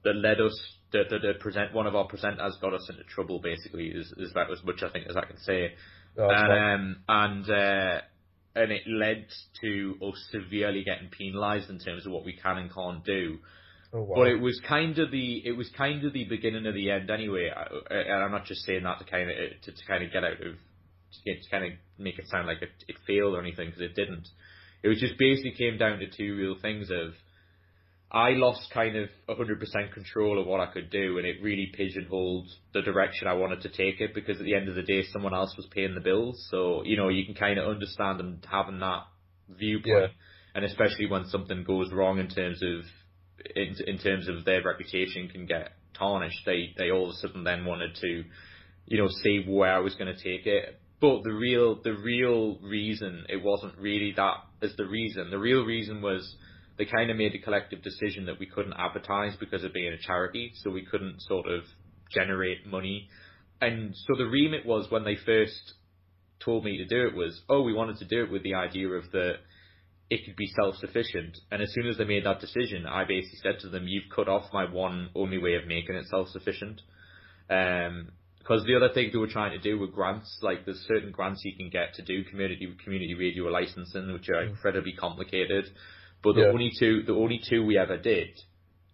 that 0.04 0.14
led 0.14 0.40
us 0.40 0.58
that 0.92 1.10
that 1.10 1.20
the 1.22 1.34
present 1.40 1.74
one 1.74 1.86
of 1.86 1.94
our 1.94 2.06
presenters 2.06 2.60
got 2.60 2.74
us 2.74 2.86
into 2.88 3.02
trouble. 3.04 3.40
Basically, 3.40 3.88
is 3.88 4.12
is 4.18 4.30
about 4.30 4.50
as 4.50 4.62
much 4.64 4.82
I 4.82 4.90
think 4.90 5.06
as 5.08 5.16
I 5.16 5.24
can 5.24 5.38
say. 5.38 5.72
Oh, 6.18 6.28
and 6.30 6.52
um, 6.52 6.96
and 7.08 7.50
uh, 7.50 8.00
and 8.54 8.72
it 8.72 8.82
led 8.86 9.26
to 9.60 9.94
us 10.02 10.28
severely 10.30 10.82
getting 10.82 11.08
penalised 11.10 11.68
in 11.68 11.78
terms 11.78 12.06
of 12.06 12.12
what 12.12 12.24
we 12.24 12.36
can 12.36 12.56
and 12.56 12.74
can't 12.74 13.04
do. 13.04 13.38
Oh, 13.96 14.02
wow. 14.02 14.16
But 14.16 14.28
it 14.28 14.40
was 14.40 14.60
kind 14.68 14.98
of 14.98 15.10
the 15.10 15.42
it 15.44 15.52
was 15.56 15.70
kind 15.76 16.04
of 16.04 16.12
the 16.12 16.24
beginning 16.24 16.66
of 16.66 16.74
the 16.74 16.90
end 16.90 17.10
anyway. 17.10 17.50
I- 17.54 17.94
And 17.94 18.22
I'm 18.24 18.32
not 18.32 18.44
just 18.46 18.64
saying 18.64 18.82
that 18.84 18.98
to 18.98 19.04
kind 19.04 19.30
of 19.30 19.36
uh, 19.36 19.54
to, 19.64 19.72
to 19.72 19.86
kind 19.86 20.04
of 20.04 20.12
get 20.12 20.24
out 20.24 20.32
of 20.32 20.38
to, 20.56 21.18
get, 21.24 21.42
to 21.42 21.50
kind 21.50 21.64
of 21.64 21.72
make 21.98 22.18
it 22.18 22.28
sound 22.28 22.46
like 22.46 22.62
it, 22.62 22.70
it 22.88 22.96
failed 23.06 23.34
or 23.34 23.40
anything 23.40 23.66
because 23.68 23.82
it 23.82 23.94
didn't. 23.94 24.28
It 24.82 24.88
was 24.88 25.00
just 25.00 25.18
basically 25.18 25.52
came 25.52 25.78
down 25.78 25.98
to 25.98 26.06
two 26.08 26.36
real 26.36 26.56
things 26.60 26.90
of 26.90 27.12
I 28.10 28.30
lost 28.30 28.70
kind 28.72 28.96
of 28.96 29.08
100% 29.28 29.92
control 29.92 30.40
of 30.40 30.46
what 30.46 30.60
I 30.60 30.72
could 30.72 30.90
do 30.90 31.18
and 31.18 31.26
it 31.26 31.42
really 31.42 31.72
pigeonholed 31.74 32.48
the 32.72 32.82
direction 32.82 33.26
I 33.26 33.32
wanted 33.34 33.62
to 33.62 33.68
take 33.68 34.00
it 34.00 34.14
because 34.14 34.38
at 34.38 34.44
the 34.44 34.54
end 34.54 34.68
of 34.68 34.76
the 34.76 34.82
day 34.82 35.02
someone 35.12 35.34
else 35.34 35.54
was 35.56 35.66
paying 35.72 35.94
the 35.94 36.00
bills. 36.00 36.46
So, 36.50 36.82
you 36.84 36.96
know, 36.96 37.08
you 37.08 37.24
can 37.24 37.34
kind 37.34 37.58
of 37.58 37.68
understand 37.68 38.20
them 38.20 38.40
having 38.48 38.78
that 38.78 39.02
viewpoint, 39.48 39.86
yeah. 39.86 40.06
and 40.54 40.64
especially 40.64 41.06
when 41.06 41.26
something 41.26 41.64
goes 41.64 41.92
wrong 41.92 42.18
in 42.20 42.28
terms 42.28 42.62
of 42.62 42.84
in, 43.54 43.76
in 43.86 43.98
terms 43.98 44.28
of 44.28 44.44
their 44.44 44.62
reputation 44.62 45.28
can 45.28 45.46
get 45.46 45.72
tarnished. 45.94 46.40
They 46.44 46.74
they 46.76 46.90
all 46.90 47.04
of 47.04 47.10
a 47.10 47.18
sudden 47.18 47.44
then 47.44 47.64
wanted 47.64 47.94
to, 47.96 48.24
you 48.86 48.98
know, 48.98 49.08
see 49.22 49.44
where 49.46 49.74
I 49.74 49.78
was 49.78 49.94
going 49.94 50.14
to 50.14 50.22
take 50.22 50.46
it. 50.46 50.80
But 51.00 51.22
the 51.22 51.32
real 51.32 51.80
the 51.82 51.94
real 51.94 52.58
reason 52.62 53.24
it 53.28 53.42
wasn't 53.42 53.76
really 53.78 54.12
that 54.16 54.36
as 54.62 54.74
the 54.76 54.86
reason. 54.86 55.30
The 55.30 55.38
real 55.38 55.64
reason 55.64 56.02
was 56.02 56.36
they 56.78 56.84
kind 56.84 57.10
of 57.10 57.16
made 57.16 57.34
a 57.34 57.38
collective 57.38 57.82
decision 57.82 58.26
that 58.26 58.38
we 58.38 58.46
couldn't 58.46 58.74
advertise 58.74 59.36
because 59.36 59.64
of 59.64 59.72
being 59.72 59.92
a 59.92 59.98
charity, 59.98 60.52
so 60.56 60.70
we 60.70 60.84
couldn't 60.84 61.22
sort 61.22 61.46
of 61.48 61.62
generate 62.10 62.66
money. 62.66 63.08
And 63.60 63.94
so 63.94 64.16
the 64.16 64.26
remit 64.26 64.66
was 64.66 64.90
when 64.90 65.04
they 65.04 65.16
first 65.16 65.74
told 66.44 66.64
me 66.64 66.76
to 66.78 66.84
do 66.86 67.06
it 67.08 67.14
was, 67.14 67.40
oh, 67.48 67.62
we 67.62 67.72
wanted 67.72 67.96
to 67.98 68.04
do 68.04 68.24
it 68.24 68.30
with 68.30 68.42
the 68.42 68.54
idea 68.54 68.88
of 68.88 69.10
that 69.12 69.36
it 70.08 70.24
could 70.24 70.36
be 70.36 70.46
self-sufficient. 70.46 71.38
And 71.50 71.62
as 71.62 71.72
soon 71.72 71.88
as 71.88 71.98
they 71.98 72.04
made 72.04 72.24
that 72.24 72.40
decision, 72.40 72.86
I 72.86 73.04
basically 73.04 73.40
said 73.42 73.60
to 73.60 73.68
them, 73.68 73.86
you've 73.86 74.10
cut 74.14 74.28
off 74.28 74.52
my 74.52 74.70
one 74.70 75.10
only 75.14 75.38
way 75.38 75.54
of 75.54 75.66
making 75.66 75.96
it 75.96 76.06
self-sufficient. 76.06 76.80
Um, 77.50 78.12
because 78.38 78.64
the 78.64 78.76
other 78.76 78.90
thing 78.94 79.10
they 79.12 79.18
were 79.18 79.26
trying 79.26 79.50
to 79.50 79.58
do 79.58 79.76
with 79.76 79.92
grants, 79.92 80.38
like 80.40 80.64
there's 80.64 80.84
certain 80.86 81.10
grants 81.10 81.42
you 81.44 81.56
can 81.56 81.68
get 81.68 81.94
to 81.94 82.02
do 82.02 82.22
community 82.24 82.72
community 82.84 83.14
radio 83.14 83.46
licensing, 83.46 84.12
which 84.12 84.28
are 84.28 84.44
mm. 84.44 84.50
incredibly 84.50 84.92
complicated. 84.92 85.64
But 86.22 86.34
the 86.34 86.42
yeah. 86.42 86.48
only 86.48 86.70
two 86.78 87.02
the 87.02 87.14
only 87.14 87.40
two 87.48 87.66
we 87.66 87.76
ever 87.76 87.96
did 87.96 88.28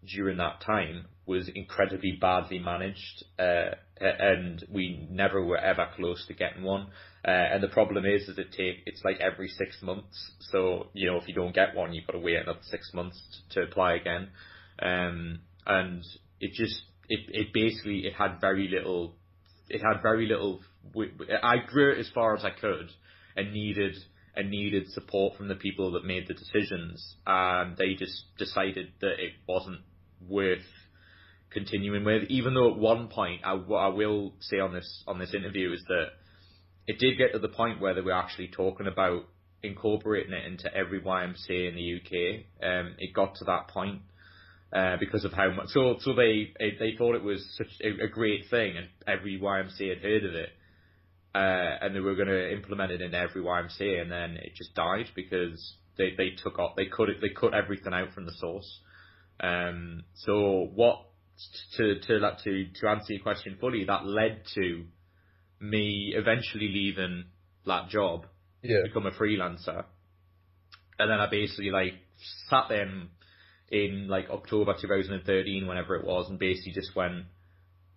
during 0.07 0.39
that 0.39 0.63
time 0.63 1.05
was 1.27 1.51
incredibly 1.55 2.13
badly 2.19 2.61
managed, 2.61 3.25
uh, 3.39 3.73
and 4.01 4.65
we 4.71 5.07
never 5.11 5.45
were 5.45 5.59
ever 5.59 5.87
close 5.97 6.27
to 6.29 6.35
getting 6.35 6.63
one. 6.63 6.87
Uh, 7.25 7.31
and 7.31 7.63
the 7.63 7.69
problem 7.69 8.05
is, 8.05 8.29
is 8.29 8.37
it 8.37 8.51
take 8.51 8.83
it's 8.87 9.03
like 9.05 9.21
every 9.21 9.49
six 9.49 9.81
months. 9.83 10.33
So 10.41 10.89
you 10.93 11.11
know, 11.11 11.19
if 11.19 11.29
you 11.29 11.35
don't 11.35 11.55
get 11.55 11.75
one, 11.75 11.93
you've 11.93 12.07
got 12.07 12.15
to 12.15 12.19
wait 12.19 12.37
another 12.37 12.59
six 12.63 12.91
months 12.93 13.21
to 13.51 13.63
apply 13.63 13.95
again. 13.95 14.29
Um, 14.81 15.41
and 15.67 16.05
it 16.41 16.53
just 16.53 16.83
it 17.09 17.21
it 17.29 17.53
basically 17.53 18.07
it 18.07 18.15
had 18.15 18.41
very 18.41 18.69
little. 18.69 19.15
It 19.69 19.81
had 19.81 20.03
very 20.03 20.27
little. 20.27 20.61
I 21.43 21.57
grew 21.67 21.93
it 21.93 22.01
as 22.01 22.11
far 22.13 22.37
as 22.37 22.45
I 22.45 22.51
could, 22.51 22.91
and 23.37 23.53
needed 23.53 23.97
and 24.35 24.51
needed 24.51 24.89
support 24.91 25.37
from 25.37 25.49
the 25.49 25.55
people 25.55 25.93
that 25.93 26.05
made 26.05 26.27
the 26.27 26.35
decisions. 26.35 27.17
And 27.27 27.77
they 27.77 27.95
just 27.95 28.25
decided 28.39 28.93
that 29.01 29.21
it 29.21 29.35
wasn't 29.47 29.81
worth 30.29 30.65
continuing 31.51 32.05
with. 32.05 32.25
Even 32.31 32.55
though 32.55 32.73
at 32.73 32.79
one 32.79 33.09
point, 33.09 33.43
I, 33.45 33.55
what 33.55 33.79
I 33.79 33.89
will 33.89 34.33
say 34.41 34.59
on 34.59 34.73
this 34.73 35.05
on 35.07 35.19
this 35.19 35.35
interview 35.35 35.73
is 35.73 35.85
that 35.89 36.07
it 36.87 36.99
did 36.99 37.19
get 37.19 37.33
to 37.33 37.39
the 37.39 37.49
point 37.49 37.81
where 37.81 37.95
they 37.95 38.01
were 38.01 38.13
actually 38.13 38.49
talking 38.49 38.87
about 38.87 39.25
incorporating 39.63 40.33
it 40.33 40.45
into 40.45 40.75
every 40.75 41.01
YMCA 41.01 41.69
in 41.69 41.77
the 41.77 41.97
UK. 41.97 42.45
Um, 42.63 42.95
it 42.99 43.15
got 43.15 43.37
to 43.37 43.45
that 43.45 43.69
point 43.69 44.03
uh, 44.73 44.97
because 44.99 45.25
of 45.25 45.33
how 45.33 45.51
much. 45.53 45.69
So 45.69 45.97
so 46.01 46.15
they 46.15 46.53
they 46.59 46.95
thought 46.97 47.15
it 47.15 47.23
was 47.23 47.45
such 47.57 47.69
a, 47.83 48.05
a 48.05 48.09
great 48.09 48.45
thing, 48.51 48.77
and 48.77 48.89
every 49.07 49.39
YMCA 49.41 49.89
had 49.91 50.03
heard 50.03 50.25
of 50.25 50.35
it. 50.35 50.51
Uh, 51.35 51.79
and 51.81 51.97
they 51.97 52.01
were 52.01 52.15
going 52.15 52.29
to 52.29 52.53
implement 52.53 52.93
it 52.93 53.01
in 53.01 53.15
every 53.15 53.43
YMCA, 53.43 54.03
and 54.03 54.13
then 54.13 54.37
it 54.37 54.55
just 54.55 54.75
died 54.75 55.07
because 55.15 55.77
they, 55.97 56.11
they 56.15 56.31
took 56.43 56.59
off, 56.59 56.77
they 56.77 56.85
cut 56.85 57.09
it, 57.09 57.23
they 57.23 57.31
cut 57.31 57.55
everything 57.55 57.95
out 57.95 58.13
from 58.13 58.27
the 58.27 58.35
source. 58.35 58.81
Um, 59.41 60.05
so 60.15 60.69
what 60.75 61.07
to 61.77 61.99
to 62.01 62.21
to 62.21 62.67
to 62.81 62.89
answer 62.89 63.15
your 63.15 63.23
question 63.23 63.57
fully, 63.59 63.85
that 63.85 64.05
led 64.05 64.43
to 64.55 64.85
me 65.63 66.13
eventually 66.17 66.69
leaving 66.69 67.25
that 67.67 67.89
job, 67.89 68.27
yeah. 68.63 68.83
become 68.85 69.07
a 69.07 69.13
freelancer, 69.13 69.85
and 70.99 71.11
then 71.11 71.21
I 71.21 71.29
basically 71.31 71.71
like 71.71 71.95
sat 72.49 72.67
then 72.69 73.11
in 73.71 74.09
like 74.09 74.29
October 74.31 74.75
2013, 74.81 75.67
whenever 75.67 75.97
it 75.97 76.05
was, 76.05 76.29
and 76.29 76.39
basically 76.39 76.73
just 76.73 76.95
went. 76.95 77.25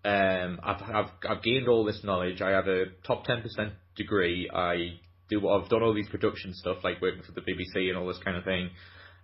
Um, 0.06 0.60
I've, 0.64 0.82
I've 0.84 1.12
I've 1.28 1.44
gained 1.44 1.68
all 1.68 1.84
this 1.84 2.02
knowledge. 2.04 2.42
I 2.42 2.52
have 2.52 2.68
a 2.68 2.86
top 3.06 3.26
ten 3.26 3.42
percent 3.42 3.74
degree. 3.96 4.50
I 4.54 5.00
do 5.30 5.48
I've 5.50 5.70
done 5.70 5.82
all 5.82 5.94
these 5.94 6.10
production 6.10 6.54
stuff 6.54 6.78
like 6.84 7.02
working 7.02 7.24
for 7.24 7.32
the 7.32 7.42
BBC 7.42 7.90
and 7.90 7.98
all 7.98 8.08
this 8.08 8.20
kind 8.24 8.38
of 8.38 8.44
thing. 8.44 8.70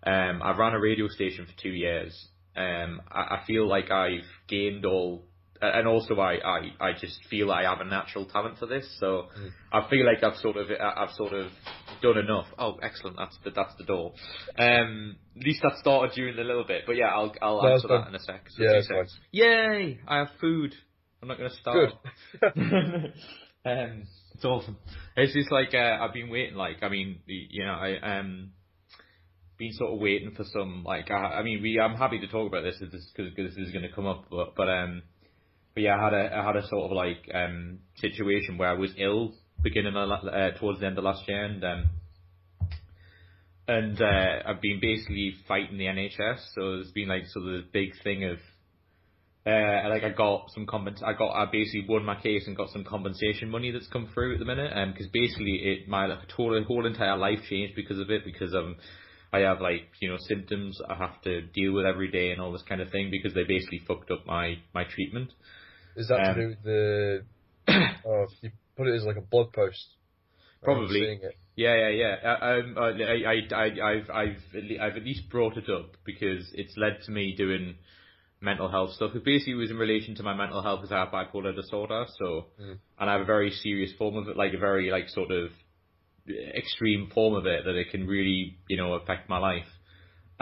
Um, 0.03 0.41
I've 0.43 0.57
run 0.57 0.73
a 0.73 0.79
radio 0.79 1.07
station 1.07 1.45
for 1.45 1.61
two 1.61 1.69
years. 1.69 2.27
Um, 2.55 3.01
I, 3.09 3.35
I 3.35 3.43
feel 3.45 3.67
like 3.67 3.91
I've 3.91 4.25
gained 4.47 4.85
all 4.85 5.23
and 5.61 5.87
also 5.87 6.15
I, 6.15 6.35
I, 6.43 6.59
I 6.79 6.91
just 6.99 7.19
feel 7.29 7.51
I 7.51 7.63
have 7.63 7.81
a 7.81 7.85
natural 7.85 8.25
talent 8.25 8.57
for 8.57 8.65
this. 8.65 8.85
So 8.99 9.27
mm. 9.37 9.49
I 9.71 9.87
feel 9.89 10.05
like 10.05 10.23
I've 10.23 10.37
sort 10.37 10.57
of 10.57 10.67
I've 10.71 11.11
sort 11.11 11.33
of 11.33 11.51
done 12.01 12.17
enough. 12.17 12.47
Oh, 12.57 12.77
excellent! 12.81 13.17
That's 13.17 13.37
the 13.43 13.51
that's 13.51 13.75
the 13.77 13.83
door. 13.83 14.13
Um, 14.57 15.17
at 15.37 15.43
least 15.43 15.61
that 15.63 15.77
started 15.79 16.17
you 16.17 16.27
in 16.27 16.39
a 16.39 16.43
little 16.43 16.65
bit, 16.65 16.83
but 16.85 16.95
yeah, 16.95 17.07
I'll 17.07 17.33
I'll 17.41 17.61
no, 17.61 17.73
answer 17.73 17.87
that 17.89 18.07
in 18.07 18.15
a 18.15 18.19
sec. 18.19 18.45
So 18.49 18.63
yeah. 18.63 19.03
Yay! 19.31 19.99
I 20.07 20.17
have 20.17 20.29
food. 20.39 20.73
I'm 21.21 21.27
not 21.27 21.37
going 21.37 21.51
to 21.51 21.55
start. 21.57 21.91
Good. 22.39 22.51
um, 23.65 24.03
it's 24.33 24.45
awesome. 24.45 24.77
It's 25.15 25.33
just 25.33 25.51
like 25.51 25.73
uh, 25.73 25.97
I've 26.01 26.13
been 26.13 26.29
waiting. 26.29 26.55
Like 26.55 26.77
I 26.81 26.89
mean, 26.89 27.19
you 27.27 27.65
know, 27.65 27.73
I 27.73 28.19
um 28.19 28.51
been 29.61 29.73
sort 29.73 29.93
of 29.93 29.99
waiting 29.99 30.31
for 30.31 30.43
some 30.51 30.83
like 30.83 31.11
I, 31.11 31.37
I 31.37 31.43
mean 31.43 31.61
we 31.61 31.79
I'm 31.79 31.95
happy 31.95 32.17
to 32.17 32.27
talk 32.27 32.47
about 32.47 32.63
this 32.63 32.77
because 32.79 33.35
this 33.37 33.57
is 33.57 33.71
going 33.71 33.83
to 33.87 33.93
come 33.93 34.07
up 34.07 34.25
but 34.31 34.55
but 34.55 34.67
um 34.67 35.03
but 35.73 35.83
yeah, 35.83 35.97
I 35.97 36.03
had 36.03 36.13
a 36.13 36.37
I 36.37 36.45
had 36.45 36.55
a 36.55 36.67
sort 36.67 36.91
of 36.91 36.91
like 36.91 37.29
um 37.33 37.79
situation 37.95 38.57
where 38.57 38.69
I 38.69 38.73
was 38.73 38.91
ill 38.97 39.33
beginning 39.63 39.95
of, 39.95 40.09
uh, 40.09 40.51
towards 40.59 40.79
the 40.79 40.87
end 40.87 40.97
of 40.97 41.03
last 41.03 41.27
year, 41.27 41.43
and 41.43 41.63
um, 41.63 41.89
and 43.67 44.01
uh, 44.01 44.39
I've 44.45 44.61
been 44.61 44.79
basically 44.81 45.35
fighting 45.47 45.77
the 45.77 45.85
NHS. 45.85 46.39
So 46.55 46.75
there's 46.77 46.91
been 46.91 47.07
like 47.07 47.25
sort 47.27 47.45
of 47.45 47.51
the 47.53 47.67
big 47.71 47.91
thing 48.03 48.23
of 48.25 48.37
uh, 49.45 49.89
like 49.89 50.03
I 50.03 50.09
got 50.09 50.51
some 50.53 50.67
compens- 50.67 51.03
I 51.03 51.13
got 51.13 51.31
I 51.31 51.45
basically 51.51 51.85
won 51.87 52.05
my 52.05 52.19
case 52.19 52.45
and 52.47 52.55
got 52.55 52.69
some 52.69 52.83
compensation 52.83 53.49
money 53.49 53.71
that's 53.71 53.87
come 53.87 54.09
through 54.13 54.33
at 54.33 54.39
the 54.39 54.45
minute. 54.45 54.71
Um, 54.75 54.91
because 54.91 55.07
basically 55.07 55.61
it 55.63 55.87
my 55.87 56.05
like 56.05 56.27
total 56.27 56.63
whole 56.63 56.85
entire 56.85 57.17
life 57.17 57.39
changed 57.49 57.75
because 57.75 57.99
of 57.99 58.09
it 58.11 58.23
because 58.23 58.53
um 58.53 58.75
I 59.33 59.39
have 59.39 59.61
like 59.61 59.87
you 59.99 60.09
know 60.09 60.17
symptoms 60.19 60.79
I 60.87 60.95
have 60.95 61.21
to 61.23 61.41
deal 61.41 61.73
with 61.73 61.85
every 61.85 62.11
day 62.11 62.31
and 62.31 62.41
all 62.41 62.51
this 62.51 62.63
kind 62.67 62.81
of 62.81 62.91
thing 62.91 63.09
because 63.09 63.33
they 63.33 63.43
basically 63.43 63.81
fucked 63.87 64.11
up 64.11 64.27
my 64.27 64.57
my 64.75 64.83
treatment. 64.83 65.31
Is 65.95 66.07
that 66.07 66.19
um, 66.19 66.35
to 66.35 66.41
do 66.41 66.47
with 66.49 66.63
the? 66.63 67.23
oh, 68.05 68.27
you 68.41 68.51
put 68.77 68.87
it 68.87 68.95
as 68.95 69.03
like 69.03 69.17
a 69.17 69.21
blog 69.21 69.53
post. 69.53 69.85
Probably. 70.63 71.19
Yeah, 71.55 71.75
yeah, 71.75 71.89
yeah. 71.89 72.15
Uh, 72.23 72.45
um, 72.45 72.75
uh, 72.77 72.81
I, 72.81 73.23
I, 73.25 73.55
I, 73.55 73.91
I've, 73.91 74.09
I've, 74.09 74.37
I've 74.79 74.97
at 74.97 75.03
least 75.03 75.29
brought 75.29 75.57
it 75.57 75.69
up 75.69 75.95
because 76.05 76.49
it's 76.53 76.77
led 76.77 76.99
to 77.05 77.11
me 77.11 77.35
doing 77.35 77.75
mental 78.41 78.69
health 78.69 78.93
stuff. 78.93 79.11
It 79.15 79.25
basically 79.25 79.55
was 79.55 79.71
in 79.71 79.77
relation 79.77 80.15
to 80.15 80.23
my 80.23 80.35
mental 80.35 80.61
health 80.61 80.81
because 80.81 80.91
I 80.91 80.99
have 80.99 81.09
bipolar 81.09 81.55
disorder. 81.55 82.05
So, 82.19 82.45
mm. 82.61 82.77
and 82.99 83.09
I 83.09 83.13
have 83.13 83.21
a 83.21 83.25
very 83.25 83.51
serious 83.51 83.91
form 83.97 84.17
of 84.17 84.27
it, 84.27 84.37
like 84.37 84.53
a 84.53 84.59
very 84.59 84.91
like 84.91 85.09
sort 85.09 85.31
of 85.31 85.49
extreme 86.55 87.09
form 87.13 87.33
of 87.33 87.45
it 87.45 87.65
that 87.65 87.75
it 87.75 87.89
can 87.89 88.07
really, 88.07 88.57
you 88.69 88.77
know, 88.77 88.93
affect 88.93 89.29
my 89.29 89.39
life 89.39 89.65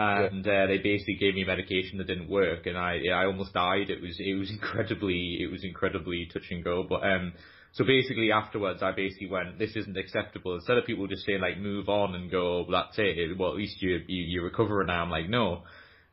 and 0.00 0.46
uh, 0.46 0.66
they 0.66 0.78
basically 0.78 1.16
gave 1.16 1.34
me 1.34 1.44
medication 1.44 1.98
that 1.98 2.06
didn't 2.06 2.30
work, 2.30 2.66
and 2.66 2.78
I 2.78 3.00
I 3.12 3.26
almost 3.26 3.52
died. 3.52 3.90
It 3.90 4.00
was 4.00 4.16
it 4.18 4.34
was 4.34 4.50
incredibly 4.56 5.38
it 5.40 5.50
was 5.50 5.62
incredibly 5.62 6.28
touch 6.32 6.50
and 6.50 6.64
go. 6.64 6.84
But 6.88 7.04
um, 7.04 7.32
so 7.72 7.84
basically 7.84 8.32
afterwards, 8.32 8.82
I 8.82 8.92
basically 8.92 9.28
went, 9.28 9.58
this 9.58 9.76
isn't 9.76 9.96
acceptable. 9.96 10.54
Instead 10.54 10.78
of 10.78 10.86
people 10.86 11.06
just 11.06 11.26
saying 11.26 11.40
like 11.40 11.58
move 11.58 11.88
on 11.88 12.14
and 12.14 12.30
go, 12.30 12.64
well, 12.68 12.82
that's 12.82 12.98
it. 12.98 13.38
Well, 13.38 13.50
at 13.50 13.56
least 13.56 13.82
you 13.82 14.00
you 14.06 14.24
you're 14.24 14.44
recovering 14.44 14.86
now. 14.86 15.02
I'm 15.02 15.10
like, 15.10 15.28
no, 15.28 15.64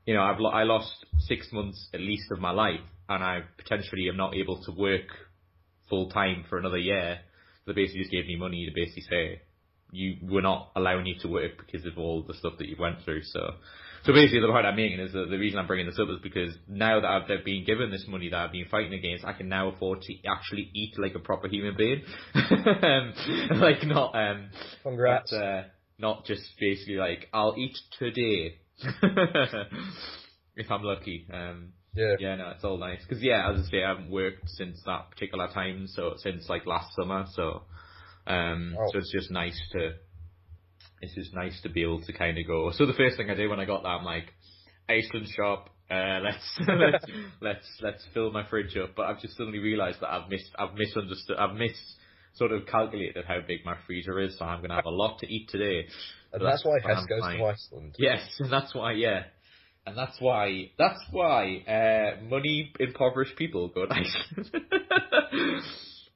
you 0.06 0.14
know, 0.14 0.22
I've 0.22 0.42
I 0.42 0.64
lost 0.64 1.06
six 1.20 1.48
months 1.54 1.88
at 1.94 2.02
least 2.02 2.30
of 2.32 2.40
my 2.40 2.52
life, 2.52 2.82
and 3.08 3.24
I 3.24 3.42
potentially 3.58 4.10
am 4.10 4.18
not 4.18 4.36
able 4.36 4.62
to 4.64 4.72
work 4.72 5.08
full 5.90 6.10
time 6.10 6.44
for 6.50 6.58
another 6.58 6.78
year. 6.78 7.20
So 7.66 7.72
they 7.72 7.82
basically 7.84 8.02
just 8.02 8.12
gave 8.12 8.26
me 8.28 8.36
money 8.36 8.66
to 8.66 8.72
basically 8.76 9.04
say 9.04 9.42
you 9.92 10.18
we're 10.22 10.42
not 10.42 10.72
allowing 10.76 11.06
you 11.06 11.16
to 11.22 11.28
work 11.28 11.52
because 11.58 11.86
of 11.86 11.98
all 11.98 12.24
the 12.24 12.34
stuff 12.34 12.54
that 12.60 12.68
you 12.68 12.76
went 12.80 13.02
through. 13.04 13.24
So, 13.24 13.54
so 14.04 14.14
basically, 14.14 14.42
the 14.42 14.48
point 14.48 14.66
I'm 14.66 14.76
making 14.76 15.00
is 15.00 15.14
that 15.14 15.30
the 15.30 15.38
reason 15.38 15.60
I'm 15.60 15.68
bringing 15.68 15.86
this 15.86 16.00
up 16.00 16.10
is 16.10 16.20
because 16.22 16.54
now 16.68 17.00
that 17.00 17.08
I've 17.08 17.28
been 17.46 17.64
given 17.66 17.92
this 17.92 18.06
money 18.08 18.30
that 18.30 18.38
I've 18.38 18.52
been 18.52 18.68
fighting 18.70 18.94
against, 18.94 19.26
I 19.26 19.34
can 19.34 19.50
now 19.50 19.70
afford 19.70 20.02
to 20.02 20.14
actually 20.28 20.70
eat 20.74 20.98
like 20.98 21.16
a 21.16 21.20
proper 21.20 21.48
human 21.48 21.76
being, 21.78 22.04
um, 22.36 23.14
like 23.60 23.86
not 23.86 24.16
um, 24.16 24.50
congrats, 24.84 25.32
but, 25.32 25.38
uh, 25.38 25.64
not 26.00 26.26
just 26.26 26.44
basically 26.60 26.96
like 26.96 27.28
I'll 27.34 27.56
eat 27.58 27.78
today 27.98 28.60
if 30.56 30.70
I'm 30.70 30.84
lucky. 30.84 31.28
Um, 31.34 31.74
yeah. 31.96 32.16
Yeah, 32.20 32.36
no, 32.36 32.52
it's 32.52 32.64
all 32.64 32.78
nice. 32.78 33.00
Cause 33.10 33.20
yeah, 33.22 33.52
as 33.52 33.66
I 33.66 33.72
say, 33.72 33.84
I 33.84 33.90
haven't 33.90 34.12
worked 34.12 34.50
since 34.50 34.80
that 34.86 35.10
particular 35.10 35.48
time, 35.52 35.88
so 35.88 36.14
since 36.18 36.48
like 36.48 36.68
last 36.68 36.96
summer, 36.96 37.26
so 37.34 37.64
um, 38.28 38.76
oh. 38.80 38.90
So 38.92 39.00
it's 39.00 39.12
just 39.12 39.32
nice 39.32 39.60
to 39.74 39.94
it's 41.02 41.16
just 41.16 41.34
nice 41.34 41.60
to 41.62 41.70
be 41.70 41.84
able 41.84 42.02
to 42.02 42.14
kind 42.14 42.38
of 42.38 42.48
go. 42.48 42.72
So 42.74 42.86
the 42.86 42.94
first 42.94 43.18
thing 43.18 43.30
I 43.30 43.36
did 43.36 43.50
when 43.50 43.60
I 43.60 43.66
got 43.66 43.84
that, 43.84 43.90
I'm 43.90 44.06
like, 44.06 44.34
Iceland 44.90 45.28
shop. 45.36 45.70
Uh, 45.90 46.20
let's 46.24 46.60
let's 46.68 47.06
let's 47.42 47.68
let's 47.82 48.06
fill 48.14 48.32
my 48.32 48.46
fridge 48.48 48.76
up. 48.78 48.92
But 48.96 49.08
I've 49.08 49.22
just 49.22 49.38
suddenly 49.38 49.60
realised 49.60 50.02
that 50.02 50.12
I've 50.12 50.30
missed 50.30 50.50
I've 50.58 50.74
misunderstood 50.76 51.38
I've 51.38 51.56
missed 51.56 51.96
sort 52.34 52.52
of 52.52 52.66
calculated 52.68 53.26
how 53.26 53.40
big 53.46 53.66
my 53.66 53.76
freezer 53.86 54.20
is. 54.20 54.38
So 54.38 54.46
I'm 54.46 54.62
gonna 54.62 54.76
have 54.76 54.86
a 54.86 54.90
lot 54.90 55.20
to 55.20 55.28
eat 55.28 55.50
today. 55.50 55.88
And 56.34 56.42
So 56.42 56.46
that's 56.46 56.66
why 56.66 56.76
Hess 56.84 57.06
goes 57.08 57.22
to 57.22 57.46
Iceland. 57.46 57.96
Yes, 57.98 58.22
and 58.40 58.52
that's 58.52 58.74
why, 58.76 58.94
yeah. 58.94 59.24
And 59.86 59.98
that's 59.98 60.20
why, 60.20 60.72
that's 60.78 61.00
why, 61.12 61.60
uh, 61.66 62.22
money 62.26 62.74
impoverished 62.78 63.38
people 63.38 63.70
go 63.70 63.86
to 63.86 63.94
Iceland. 63.94 64.52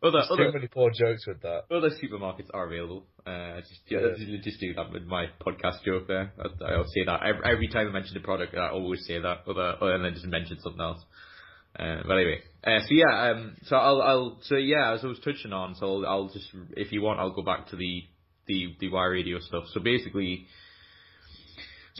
Other, 0.03 0.20
There's 0.20 0.31
other, 0.31 0.46
too 0.48 0.53
many 0.53 0.67
poor 0.67 0.91
jokes 0.91 1.25
with 1.27 1.41
that. 1.41 1.63
other 1.70 1.89
supermarkets 1.91 2.50
are 2.53 2.65
available. 2.65 3.05
Uh, 3.25 3.58
just, 3.62 3.81
yeah. 3.88 4.00
Yeah. 4.17 4.38
just 4.43 4.60
do 4.60 4.74
that 4.74 4.91
with 4.91 5.03
my 5.03 5.27
podcast 5.46 5.84
joke 5.86 6.08
there. 6.08 6.34
I, 6.39 6.74
I'll 6.74 6.86
say 6.86 7.05
that 7.05 7.22
every, 7.24 7.41
every 7.46 7.67
time 7.67 7.88
I 7.88 7.91
mention 7.91 8.17
a 8.17 8.22
product. 8.22 8.55
I 8.55 8.70
always 8.70 9.05
say 9.05 9.20
that, 9.20 9.41
other, 9.48 9.75
other 9.79 9.93
and 9.93 10.05
then 10.05 10.13
just 10.13 10.25
mention 10.25 10.60
something 10.60 10.81
else. 10.81 11.03
Uh, 11.77 12.01
but 12.05 12.15
anyway, 12.17 12.39
uh, 12.65 12.79
so 12.79 12.88
yeah, 12.89 13.31
um, 13.31 13.55
so 13.63 13.75
I'll, 13.77 14.01
I'll, 14.01 14.39
so 14.43 14.55
yeah, 14.55 14.93
as 14.93 15.05
I 15.05 15.08
was 15.08 15.20
touching 15.20 15.53
on, 15.53 15.75
so 15.75 15.86
I'll, 15.86 16.05
I'll 16.05 16.27
just, 16.27 16.50
if 16.75 16.91
you 16.91 17.01
want, 17.01 17.20
I'll 17.20 17.34
go 17.34 17.43
back 17.43 17.67
to 17.70 17.75
the, 17.75 18.03
the, 18.48 18.75
the 18.79 18.89
Y 18.89 19.05
radio 19.05 19.39
stuff. 19.39 19.63
So 19.74 19.79
basically, 19.79 20.48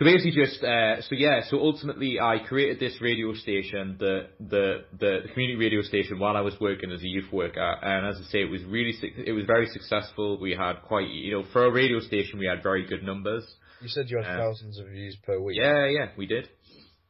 so 0.02 0.06
basically 0.06 0.32
just, 0.32 0.64
uh, 0.64 1.00
so 1.04 1.10
yeah, 1.12 1.42
so 1.48 1.60
ultimately 1.60 2.20
I 2.20 2.38
created 2.40 2.80
this 2.80 3.00
radio 3.02 3.36
station, 3.36 3.98
the, 4.00 4.30
the, 4.40 4.86
the, 5.00 5.20
community 5.32 5.58
radio 5.58 5.84
station 5.84 6.18
while 6.18 6.36
I 6.36 6.42
was 6.42 6.56
working 6.60 6.92
as 6.92 7.04
a 7.04 7.08
youth 7.08 7.32
worker. 7.32 7.62
And 7.62 8.08
as 8.08 8.16
I 8.20 8.32
say, 8.32 8.42
it 8.42 8.50
was 8.50 8.64
really, 8.64 8.96
it 9.04 9.32
was 9.32 9.46
very 9.46 9.68
successful. 9.68 10.40
We 10.42 10.56
had 10.56 10.82
quite, 10.88 11.08
you 11.10 11.34
know, 11.34 11.44
for 11.54 11.66
a 11.68 11.72
radio 11.72 12.00
station, 12.00 12.40
we 12.40 12.48
had 12.48 12.64
very 12.64 12.88
good 12.88 13.04
numbers. 13.04 13.46
You 13.80 13.90
said 13.90 14.10
you 14.10 14.18
had 14.18 14.26
Uh, 14.26 14.38
thousands 14.40 14.80
of 14.80 14.88
views 14.88 15.18
per 15.24 15.40
week. 15.40 15.60
Yeah, 15.62 15.86
yeah, 15.86 16.08
we 16.18 16.26
did. 16.26 16.50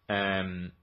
Um, 0.10 0.74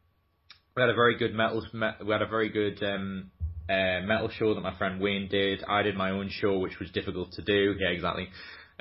we 0.74 0.80
had 0.80 0.88
a 0.88 0.94
very 0.94 1.18
good 1.18 1.34
metal. 1.34 1.62
We 1.74 2.10
had 2.10 2.22
a 2.22 2.26
very 2.26 2.48
good 2.48 2.82
um, 2.82 3.30
uh, 3.68 4.00
metal 4.06 4.30
show 4.30 4.54
that 4.54 4.62
my 4.62 4.74
friend 4.78 4.98
Wayne 4.98 5.28
did. 5.28 5.62
I 5.68 5.82
did 5.82 5.94
my 5.94 6.12
own 6.12 6.30
show, 6.30 6.58
which 6.58 6.78
was 6.78 6.90
difficult 6.90 7.32
to 7.32 7.42
do. 7.42 7.74
Yeah, 7.78 7.88
exactly. 7.88 8.30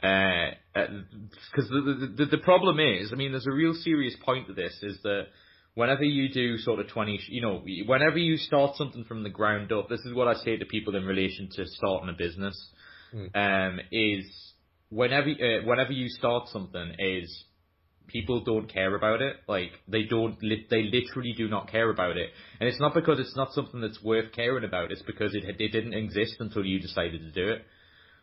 Because 0.02 1.70
the, 1.70 2.14
the 2.18 2.26
the 2.26 2.38
problem 2.38 2.80
is, 2.80 3.12
I 3.12 3.16
mean, 3.16 3.32
there's 3.32 3.48
a 3.48 3.52
real 3.52 3.74
serious 3.74 4.16
point 4.24 4.48
to 4.48 4.54
this. 4.54 4.78
Is 4.84 5.00
that 5.04 5.28
whenever 5.74 6.04
you 6.04 6.30
do 6.30 6.58
sort 6.58 6.80
of 6.80 6.88
twenty, 6.90 7.20
you 7.30 7.42
know, 7.42 7.64
whenever 7.86 8.18
you 8.18 8.38
start 8.38 8.76
something 8.76 9.04
from 9.06 9.24
the 9.24 9.30
ground 9.30 9.72
up, 9.72 9.90
this 9.90 10.02
is 10.02 10.14
what 10.14 10.28
I 10.28 10.36
say 10.44 10.58
to 10.58 10.66
people 10.66 10.96
in 10.96 11.06
relation 11.06 11.50
to 11.54 11.66
starting 11.66 12.10
a 12.10 12.14
business. 12.14 12.56
Hmm. 13.12 13.26
Um, 13.34 13.80
is 13.92 14.26
whenever 14.90 15.30
uh, 15.30 15.66
whenever 15.66 15.94
you 15.94 16.10
start 16.10 16.50
something, 16.50 16.94
is 17.00 17.46
people 18.08 18.44
don't 18.44 18.72
care 18.72 18.96
about 18.96 19.22
it. 19.22 19.36
Like 19.48 19.72
they 19.88 20.04
don't, 20.04 20.42
li- 20.42 20.66
they 20.70 20.84
literally 20.84 21.34
do 21.36 21.48
not 21.48 21.70
care 21.70 21.90
about 21.90 22.18
it. 22.18 22.30
And 22.60 22.70
it's 22.70 22.80
not 22.80 22.94
because 22.94 23.20
it's 23.20 23.36
not 23.36 23.54
something 23.54 23.82
that's 23.82 24.02
worth 24.02 24.32
caring 24.34 24.64
about. 24.64 24.92
It's 24.92 25.02
because 25.02 25.36
it 25.36 25.44
it 25.60 25.72
didn't 25.72 25.94
exist 25.94 26.36
until 26.40 26.66
you 26.66 26.80
decided 26.80 27.22
to 27.22 27.32
do 27.32 27.50
it. 27.52 27.66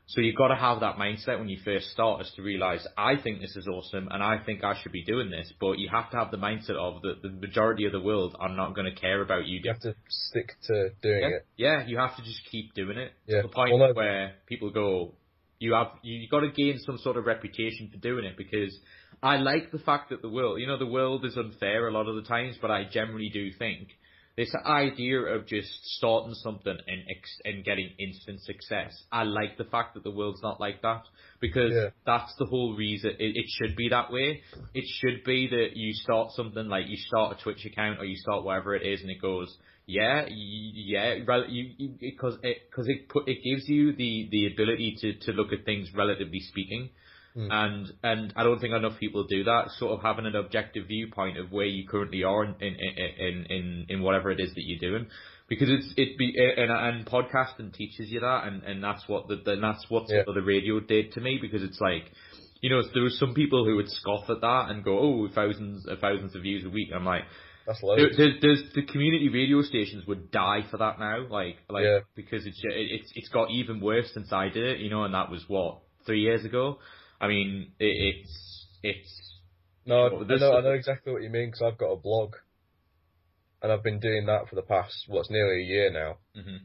So 0.07 0.21
you've 0.21 0.37
got 0.37 0.49
to 0.49 0.55
have 0.57 0.81
that 0.81 0.97
mindset 0.97 1.39
when 1.39 1.49
you 1.49 1.59
first 1.65 1.87
start, 1.89 2.21
is 2.21 2.31
to 2.37 2.43
realize 2.43 2.87
I 2.97 3.17
think 3.17 3.41
this 3.41 3.57
is 3.57 3.67
awesome 3.67 4.09
and 4.11 4.23
I 4.23 4.39
think 4.45 4.63
I 4.63 4.75
should 4.83 4.93
be 4.93 5.03
doing 5.05 5.31
this. 5.31 5.51
But 5.59 5.79
you 5.79 5.89
have 5.91 6.11
to 6.11 6.19
have 6.19 6.31
the 6.31 6.37
mindset 6.37 6.77
of 6.77 7.01
that 7.03 7.23
the 7.23 7.31
majority 7.31 7.87
of 7.87 7.93
the 7.93 8.01
world 8.01 8.37
are 8.39 8.51
not 8.51 8.75
going 8.75 8.93
to 8.93 9.01
care 9.01 9.23
about 9.23 9.47
you. 9.47 9.61
You 9.65 9.71
have 9.73 9.81
to 9.81 9.95
stick 10.09 10.53
to 10.67 10.91
doing 11.03 11.21
yeah, 11.23 11.29
it. 11.29 11.47
yeah, 11.57 11.87
you 11.87 11.97
have 11.97 12.17
to 12.17 12.23
just 12.23 12.41
keep 12.51 12.75
doing 12.75 12.99
it 12.99 13.13
Yeah. 13.27 13.43
to 13.43 13.49
the 13.49 13.55
point 13.55 13.73
Well, 13.79 13.95
where 13.95 14.35
people 14.47 14.71
go, 14.71 15.15
you 15.59 15.73
have 15.73 15.93
you 16.03 16.29
got 16.29 16.41
to 16.41 16.51
gain 16.51 16.79
some 16.85 16.99
sort 16.99 17.17
of 17.17 17.25
reputation 17.25 17.89
for 17.91 17.97
doing 17.99 18.27
it 18.27 18.37
because 18.37 18.79
I 19.23 19.37
like 19.39 19.71
the 19.71 19.79
fact 19.79 20.11
that 20.11 20.21
the 20.21 20.29
world, 20.29 20.61
you 20.61 20.67
know, 20.67 20.77
the 20.79 20.87
world 20.87 21.25
is 21.25 21.37
unfair 21.39 21.89
a 21.89 21.93
lot 21.93 22.09
of 22.09 22.17
the 22.17 22.29
times, 22.29 22.57
but 22.61 22.71
I 22.71 22.85
generally 22.85 23.31
do 23.33 23.51
think 23.59 23.89
this 24.37 24.55
idea 24.67 25.21
of 25.21 25.47
just 25.47 25.69
starting 25.97 26.35
something 26.35 26.77
and 26.87 27.03
ex- 27.09 27.41
and 27.45 27.65
getting 27.65 27.91
instant 27.99 28.41
success. 28.43 28.93
I 29.13 29.23
like 29.25 29.57
the 29.59 29.65
fact 29.65 29.95
that 29.95 30.03
the 30.05 30.11
world's 30.11 30.43
not 30.43 30.61
like 30.61 30.83
that 30.83 31.03
because 31.41 31.73
Yeah. 31.73 31.91
that's 32.05 32.35
the 32.39 32.47
whole 32.47 32.75
reason 32.77 33.11
it, 33.19 33.37
it 33.37 33.47
should 33.49 33.77
be 33.77 33.89
that 33.91 34.11
way. 34.13 34.43
It 34.75 34.85
should 35.01 35.23
be 35.25 35.47
that 35.49 35.77
you 35.77 35.93
start 35.95 36.33
something 36.33 36.67
like 36.69 36.89
you 36.89 36.97
start 36.97 37.39
a 37.39 37.43
Twitch 37.43 37.65
account 37.65 38.01
or 38.01 38.05
you 38.05 38.17
start 38.17 38.45
whatever 38.45 38.75
it 38.75 38.83
is 38.83 39.03
and 39.03 39.11
it 39.11 39.21
goes, 39.23 39.57
yeah, 39.87 40.27
yeah, 40.29 41.15
you 41.49 41.97
because 42.01 42.39
it 42.43 42.59
because 42.71 42.89
it 42.89 43.09
put 43.09 43.29
it 43.29 43.43
gives 43.45 43.69
you 43.69 43.93
the 43.95 44.29
the 44.31 44.47
ability 44.47 44.97
to 45.01 45.15
to 45.27 45.33
look 45.33 45.53
at 45.53 45.65
things 45.65 45.91
relatively 45.95 46.41
speaking. 46.41 46.91
Hmm. 47.35 47.49
And 47.51 47.93
and 48.03 48.33
I 48.37 48.45
don't 48.45 48.61
think 48.61 48.75
enough 48.75 48.99
people 49.01 49.25
do 49.25 49.45
that. 49.45 49.71
Sort 49.79 49.93
of 49.93 50.03
having 50.03 50.27
an 50.27 50.37
objective 50.37 50.87
viewpoint 50.87 51.37
of 51.37 51.51
where 51.51 51.67
you 51.67 51.87
currently 51.89 52.23
are 52.23 52.45
in 52.45 52.55
in 52.61 52.75
in 52.77 53.47
in, 53.51 53.87
in 53.89 54.03
whatever 54.03 54.31
it 54.31 54.39
is 54.41 54.55
that 54.55 54.63
you're 54.65 54.79
doing, 54.79 55.09
because 55.49 55.69
it's 55.69 55.93
it 55.97 56.17
be 56.17 56.33
and 56.39 56.71
and 56.71 57.07
podcasting 57.07 57.73
teaches 57.75 58.09
you 58.11 58.21
that, 58.21 58.47
and 58.47 58.63
and 58.63 58.83
that's 58.85 59.03
what 59.09 59.27
the, 59.27 59.37
the 59.45 59.57
that's 59.61 59.85
what 59.89 60.05
Yeah. 60.09 60.23
the 60.27 60.43
radio 60.43 60.79
did 60.81 61.13
to 61.13 61.21
me 61.21 61.39
because 61.41 61.63
it's 61.63 61.81
like. 61.81 62.05
You 62.61 62.71
know, 62.71 62.81
there 62.95 63.03
was 63.03 63.19
some 63.19 63.35
people 63.35 63.67
who 63.67 63.77
would 63.77 63.91
scoff 63.91 64.31
at 64.31 64.41
that 64.41 64.67
and 64.71 64.83
go, 64.83 64.99
"Oh, 64.99 65.29
thousands, 65.35 65.87
thousands 66.01 66.35
of 66.35 66.41
views 66.41 66.65
a 66.65 66.71
week." 66.71 66.89
I'm 66.95 67.05
like, 67.05 67.25
That's 67.67 67.79
there, 67.83 67.91
loads. 68.07 68.17
there's, 68.17 68.41
there's 68.41 68.63
the 68.75 68.87
community 68.87 69.29
radio 69.29 69.61
stations 69.61 70.07
would 70.07 70.31
die 70.31 70.61
for 70.71 70.79
that 70.79 70.99
now, 70.99 71.27
like 71.29 71.57
like 71.69 71.85
Yeah. 71.85 71.99
because 72.17 72.47
it's 72.47 72.59
it's 72.65 73.13
it's 73.17 73.29
got 73.29 73.51
even 73.51 73.81
worse 73.81 74.11
since 74.15 74.33
I 74.33 74.49
did 74.49 74.65
it, 74.65 74.79
you 74.81 74.89
know, 74.89 75.05
and 75.05 75.13
that 75.13 75.31
was 75.31 75.45
what 75.47 75.81
three 76.07 76.23
years 76.23 76.47
ago. 76.47 76.79
I 77.21 77.29
mean, 77.29 77.73
it, 77.79 77.85
it's 78.17 78.67
it's 78.83 79.33
No, 79.87 80.09
Well, 80.13 80.25
I 80.31 80.37
know, 80.37 80.57
I 80.59 80.61
know 80.63 80.73
exactly 80.73 81.13
what 81.13 81.23
you 81.23 81.31
mean 81.31 81.49
because 81.51 81.63
I've 81.73 81.79
got 81.79 81.91
a 81.93 81.97
blog, 81.97 82.35
and 83.63 83.73
I've 83.73 83.83
been 83.83 84.01
doing 84.01 84.27
that 84.27 84.49
for 84.49 84.57
the 84.57 84.63
past 84.63 84.95
what's 85.09 85.31
nearly 85.31 85.63
a 85.63 85.67
year 85.67 85.91
now, 85.91 86.19
mhm. 86.37 86.59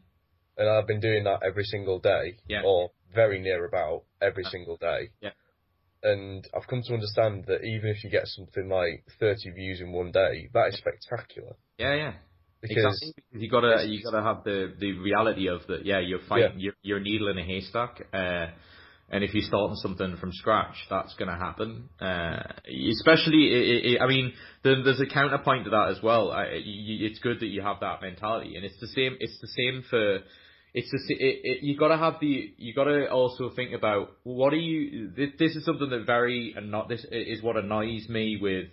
and 0.57 0.69
I've 0.69 0.87
been 0.87 0.99
doing 0.99 1.23
that 1.25 1.41
every 1.45 1.63
single 1.65 1.99
day, 1.99 2.37
Yeah. 2.47 2.61
or 2.65 2.91
very 3.13 3.39
near 3.39 3.65
about 3.65 4.03
every 4.21 4.43
Uh, 4.45 4.49
single 4.49 4.77
day. 4.77 5.09
yeah. 5.21 5.31
And 6.01 6.47
I've 6.53 6.67
come 6.67 6.81
to 6.83 6.93
understand 6.93 7.45
that 7.47 7.61
even 7.63 7.89
if 7.89 8.03
you 8.05 8.09
get 8.09 8.25
something 8.27 8.69
like 8.69 9.03
30 9.19 9.49
views 9.51 9.81
in 9.81 9.91
one 9.91 10.11
day, 10.11 10.47
that 10.53 10.67
is 10.69 10.77
spectacular 10.77 11.55
yeah, 11.77 11.93
yeah. 11.93 12.13
because 12.61 13.01
exactly. 13.01 13.41
You 13.41 13.49
gotta 13.49 13.85
you 13.85 14.01
gotta 14.01 14.21
have 14.23 14.43
the 14.45 14.73
the 14.79 14.93
reality 14.93 15.47
of 15.49 15.67
that. 15.67 15.85
Yeah, 15.85 15.99
you're 15.99 16.19
fighting. 16.29 16.53
Yeah. 16.57 16.63
You're, 16.63 16.73
you're 16.83 16.97
a 16.99 17.01
needle 17.01 17.27
in 17.27 17.37
a 17.37 17.43
haystack. 17.43 18.07
Uh, 18.13 18.47
and 19.11 19.23
if 19.23 19.33
you're 19.33 19.43
starting 19.43 19.75
something 19.77 20.17
from 20.17 20.31
scratch, 20.33 20.75
that's 20.89 21.13
going 21.15 21.29
to 21.29 21.35
happen. 21.37 21.89
Uh, 21.99 22.43
especially, 22.91 23.97
i 23.97 24.01
i 24.01 24.05
I 24.05 24.07
mean, 24.07 24.33
there, 24.63 24.83
there's 24.83 25.01
a 25.01 25.05
counterpoint 25.07 25.65
to 25.65 25.71
that 25.71 25.89
as 25.95 26.01
well. 26.03 26.31
I, 26.31 26.61
you, 26.63 27.05
it's 27.07 27.19
good 27.19 27.39
that 27.39 27.47
you 27.47 27.61
have 27.61 27.79
that 27.81 28.01
mentality, 28.01 28.55
and 28.55 28.65
it's 28.65 28.79
the 28.79 28.87
same. 28.87 29.17
It's 29.19 29.39
the 29.41 29.47
same 29.47 29.83
for. 29.89 30.19
It's 30.71 30.91
the 30.91 30.99
sa- 30.99 31.19
it, 31.19 31.39
it, 31.43 31.63
you 31.63 31.77
got 31.77 31.87
to 31.89 31.97
have 31.97 32.15
the. 32.21 32.53
You 32.57 32.73
got 32.73 32.83
to 32.85 33.09
also 33.09 33.49
think 33.55 33.73
about 33.73 34.11
what 34.23 34.53
are 34.53 34.57
you. 34.57 35.11
This, 35.15 35.29
this 35.39 35.55
is 35.55 35.65
something 35.65 35.89
that 35.89 36.05
very 36.05 36.53
and 36.55 36.69
not 36.69 36.87
this 36.89 37.05
is 37.11 37.41
what 37.41 37.57
annoys 37.57 38.07
me 38.09 38.37
with 38.41 38.67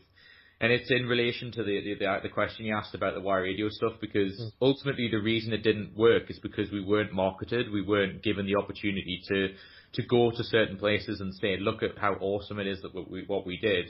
and 0.61 0.72
it's 0.72 0.90
in 0.90 1.07
relation 1.07 1.53
to 1.53 1.62
the, 1.62 1.96
the 1.99 2.18
the 2.22 2.29
question 2.29 2.64
you 2.64 2.75
asked 2.75 2.94
about 2.94 3.14
the 3.14 3.20
Y 3.20 3.37
radio 3.38 3.68
stuff 3.68 3.92
because 4.01 4.33
Mm. 4.40 4.53
ultimately 4.62 5.09
the 5.09 5.20
reason 5.20 5.53
it 5.53 5.62
didn't 5.62 5.96
work 5.96 6.31
is 6.31 6.38
because 6.38 6.70
we 6.70 6.83
weren't 6.83 7.12
marketed, 7.12 7.70
we 7.70 7.83
weren't 7.83 8.22
given 8.22 8.46
the 8.46 8.57
opportunity 8.57 9.22
to 9.29 9.49
to 9.97 10.03
go 10.03 10.31
to 10.31 10.45
certain 10.45 10.79
places 10.79 11.21
and 11.21 11.35
say, 11.35 11.57
look 11.59 11.83
at 11.83 11.99
how 11.99 12.15
awesome 12.15 12.59
it 12.59 12.67
is 12.67 12.81
that 12.83 12.95
what 12.95 13.11
we 13.11 13.25
what 13.27 13.47
we 13.47 13.59
did, 13.59 13.87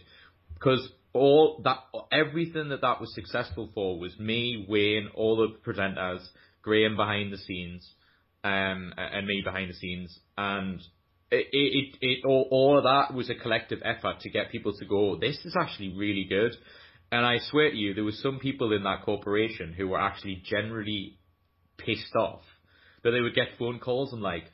because 0.54 0.88
all 1.12 1.60
that 1.64 1.78
everything 2.10 2.70
that 2.70 2.80
that 2.80 3.00
was 3.00 3.14
successful 3.14 3.70
for 3.74 3.98
was 3.98 4.18
me, 4.18 4.66
Wayne, 4.68 5.08
all 5.14 5.36
the 5.36 5.70
presenters, 5.70 6.24
Graham 6.62 6.96
behind 6.96 7.32
the 7.32 7.38
scenes, 7.38 7.88
um, 8.44 8.92
and 8.96 9.26
me 9.26 9.42
behind 9.44 9.70
the 9.70 9.74
scenes, 9.74 10.18
and 10.36 10.80
it, 11.30 11.48
it, 11.52 11.96
it, 12.00 12.24
all, 12.24 12.48
all 12.50 12.78
of 12.78 12.84
that 12.84 13.14
was 13.14 13.30
a 13.30 13.34
collective 13.34 13.80
effort 13.84 14.20
to 14.20 14.30
get 14.30 14.52
people 14.52 14.72
to 14.78 14.84
go, 14.84 15.16
this 15.18 15.38
is 15.44 15.56
actually 15.60 15.94
really 15.96 16.24
good. 16.28 16.52
And 17.10 17.24
I 17.24 17.38
swear 17.38 17.70
to 17.70 17.76
you, 17.76 17.94
there 17.94 18.04
was 18.04 18.20
some 18.22 18.38
people 18.38 18.72
in 18.72 18.82
that 18.84 19.02
corporation 19.02 19.72
who 19.72 19.88
were 19.88 20.00
actually 20.00 20.42
generally 20.44 21.18
pissed 21.78 22.14
off 22.16 22.42
that 23.02 23.10
they 23.10 23.20
would 23.20 23.34
get 23.34 23.58
phone 23.58 23.78
calls 23.78 24.12
and 24.12 24.22
like, 24.22 24.44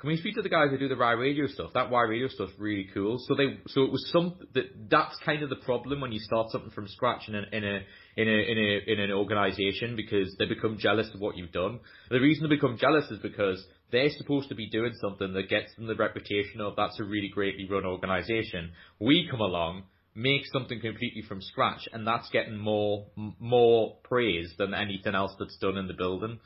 can 0.00 0.10
we 0.10 0.16
speak 0.16 0.36
to 0.36 0.42
the 0.42 0.48
guys 0.48 0.70
who 0.70 0.78
do 0.78 0.88
the 0.88 0.96
Y 0.96 1.12
radio 1.12 1.48
stuff? 1.48 1.72
That 1.74 1.90
Y 1.90 2.02
radio 2.02 2.28
stuff's 2.28 2.52
really 2.56 2.88
cool. 2.94 3.18
So 3.26 3.34
they, 3.34 3.58
so 3.66 3.82
it 3.82 3.90
was 3.90 4.08
some 4.12 4.36
that 4.54 4.88
that's 4.88 5.16
kind 5.24 5.42
of 5.42 5.50
the 5.50 5.56
problem 5.56 6.00
when 6.00 6.12
you 6.12 6.20
start 6.20 6.50
something 6.50 6.70
from 6.70 6.86
scratch 6.86 7.28
in 7.28 7.34
a 7.34 7.42
in 7.50 7.64
a 7.64 7.80
in 8.16 8.28
a 8.28 8.52
in 8.52 8.58
a 8.58 8.92
in 8.92 9.00
an 9.00 9.10
organization 9.10 9.96
because 9.96 10.34
they 10.38 10.46
become 10.46 10.78
jealous 10.78 11.10
of 11.14 11.20
what 11.20 11.36
you've 11.36 11.50
done. 11.50 11.80
The 12.10 12.20
reason 12.20 12.44
they 12.44 12.54
become 12.54 12.78
jealous 12.78 13.10
is 13.10 13.18
because 13.18 13.64
they're 13.90 14.10
supposed 14.10 14.48
to 14.50 14.54
be 14.54 14.70
doing 14.70 14.92
something 15.00 15.32
that 15.32 15.48
gets 15.48 15.74
them 15.74 15.88
the 15.88 15.96
reputation 15.96 16.60
of 16.60 16.76
that's 16.76 17.00
a 17.00 17.04
really 17.04 17.30
greatly 17.34 17.66
run 17.68 17.84
organization. 17.84 18.72
We 19.00 19.26
come 19.28 19.40
along, 19.40 19.84
make 20.14 20.42
something 20.52 20.80
completely 20.80 21.22
from 21.22 21.42
scratch, 21.42 21.88
and 21.92 22.06
that's 22.06 22.28
getting 22.30 22.56
more 22.56 23.06
more 23.16 23.96
praise 24.04 24.54
than 24.58 24.74
anything 24.74 25.16
else 25.16 25.34
that's 25.40 25.58
done 25.58 25.76
in 25.76 25.88
the 25.88 25.94
building. 25.94 26.38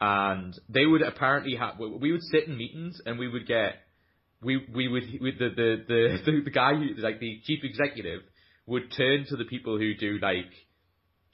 And 0.00 0.58
they 0.68 0.86
would 0.86 1.02
apparently 1.02 1.56
have. 1.56 1.74
We 1.78 2.12
would 2.12 2.22
sit 2.22 2.46
in 2.46 2.56
meetings 2.56 3.00
and 3.04 3.18
we 3.18 3.28
would 3.28 3.46
get. 3.46 3.74
We 4.42 4.66
we 4.74 4.88
would 4.88 5.04
with 5.20 5.38
the 5.38 5.50
the 5.54 5.84
the 6.24 6.40
the, 6.44 6.50
guy 6.50 6.74
who 6.74 6.94
like 7.02 7.20
the 7.20 7.40
chief 7.44 7.60
executive 7.62 8.22
would 8.66 8.92
turn 8.96 9.26
to 9.28 9.36
the 9.36 9.44
people 9.44 9.76
who 9.76 9.94
do 9.94 10.18
like 10.22 10.50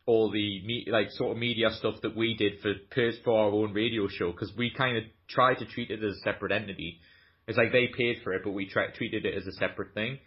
all 0.07 0.31
the 0.31 0.65
me, 0.65 0.87
like 0.91 1.11
sort 1.11 1.33
of 1.33 1.39
media 1.39 1.71
stuff 1.79 1.97
that 2.03 2.17
we 2.17 2.35
did 2.35 2.61
for 2.61 2.73
for 3.25 3.39
our 3.39 3.51
own 3.51 3.73
radio 3.73 4.09
show 4.09 4.33
because 4.33 4.53
we 4.57 4.71
kind 4.77 4.97
of 4.97 5.05
tried 5.29 5.59
to 5.59 5.67
treat 5.67 5.91
it 5.91 6.03
as 6.03 6.17
a 6.17 6.21
separate 6.21 6.53
entity. 6.53 7.01
It's 7.47 7.59
like 7.59 7.73
they 7.73 7.89
paid 7.97 8.23
for 8.25 8.33
it, 8.33 8.43
but 8.45 8.53
we 8.53 8.69
tra- 8.69 8.93
treated 8.93 9.25
it 9.25 9.37
as 9.37 9.47
a 9.47 9.53
separate 9.53 9.95
thing. 9.95 10.19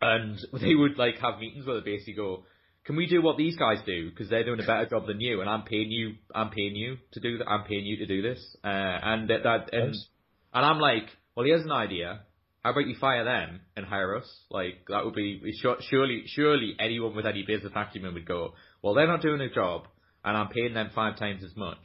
and 0.00 0.38
they 0.60 0.74
would 0.74 0.98
like 0.98 1.18
have 1.18 1.40
meetings 1.40 1.66
where 1.66 1.80
they 1.80 1.90
basically 1.90 2.14
go, 2.14 2.44
"Can 2.86 2.96
we 2.96 3.06
do 3.06 3.20
what 3.20 3.36
these 3.36 3.56
guys 3.56 3.78
do? 3.84 4.10
Because 4.10 4.28
they're 4.30 4.44
doing 4.44 4.60
a 4.60 4.66
better 4.66 4.86
job 4.86 5.06
than 5.06 5.20
you, 5.20 5.40
and 5.40 5.50
I'm 5.50 5.62
paying 5.64 5.90
you, 5.90 6.14
I'm 6.34 6.50
paying 6.50 6.76
you 6.76 6.98
to 7.12 7.20
do 7.20 7.38
that. 7.38 7.48
I'm 7.48 7.64
paying 7.64 7.84
you 7.84 7.98
to 7.98 8.06
do 8.06 8.22
this." 8.22 8.56
Uh, 8.64 8.68
and 8.68 9.28
that, 9.30 9.42
that 9.42 9.72
and, 9.72 9.88
Nice. 9.88 10.06
and 10.54 10.64
I'm 10.64 10.78
like, 10.78 11.08
"Well, 11.34 11.46
here's 11.46 11.64
an 11.64 11.72
idea. 11.72 12.20
How 12.62 12.72
about 12.72 12.88
you 12.88 12.96
fire 12.96 13.22
them 13.22 13.60
and 13.76 13.86
hire 13.86 14.16
us? 14.16 14.28
Like 14.50 14.86
that 14.88 15.04
would 15.04 15.14
be 15.14 15.40
sure- 15.60 15.78
surely, 15.88 16.24
surely 16.26 16.74
anyone 16.80 17.14
with 17.14 17.24
any 17.24 17.44
business 17.46 17.72
acumen 17.76 18.14
would 18.14 18.26
go, 18.26 18.54
well, 18.82 18.94
they're 18.94 19.06
not 19.06 19.22
doing 19.22 19.40
a 19.40 19.48
job, 19.48 19.86
and 20.24 20.36
I'm 20.36 20.48
paying 20.48 20.74
them 20.74 20.90
five 20.92 21.16
times 21.16 21.44
as 21.44 21.54
much. 21.56 21.78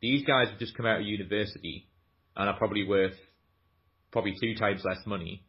These 0.00 0.24
guys 0.24 0.48
have 0.48 0.60
just 0.60 0.76
come 0.76 0.86
out 0.86 1.00
of 1.00 1.06
university 1.06 1.88
and 2.36 2.48
are 2.48 2.56
probably 2.56 2.84
worth 2.84 3.16
probably 4.12 4.36
two 4.40 4.54
times 4.54 4.82
less 4.84 5.04
money. 5.06 5.42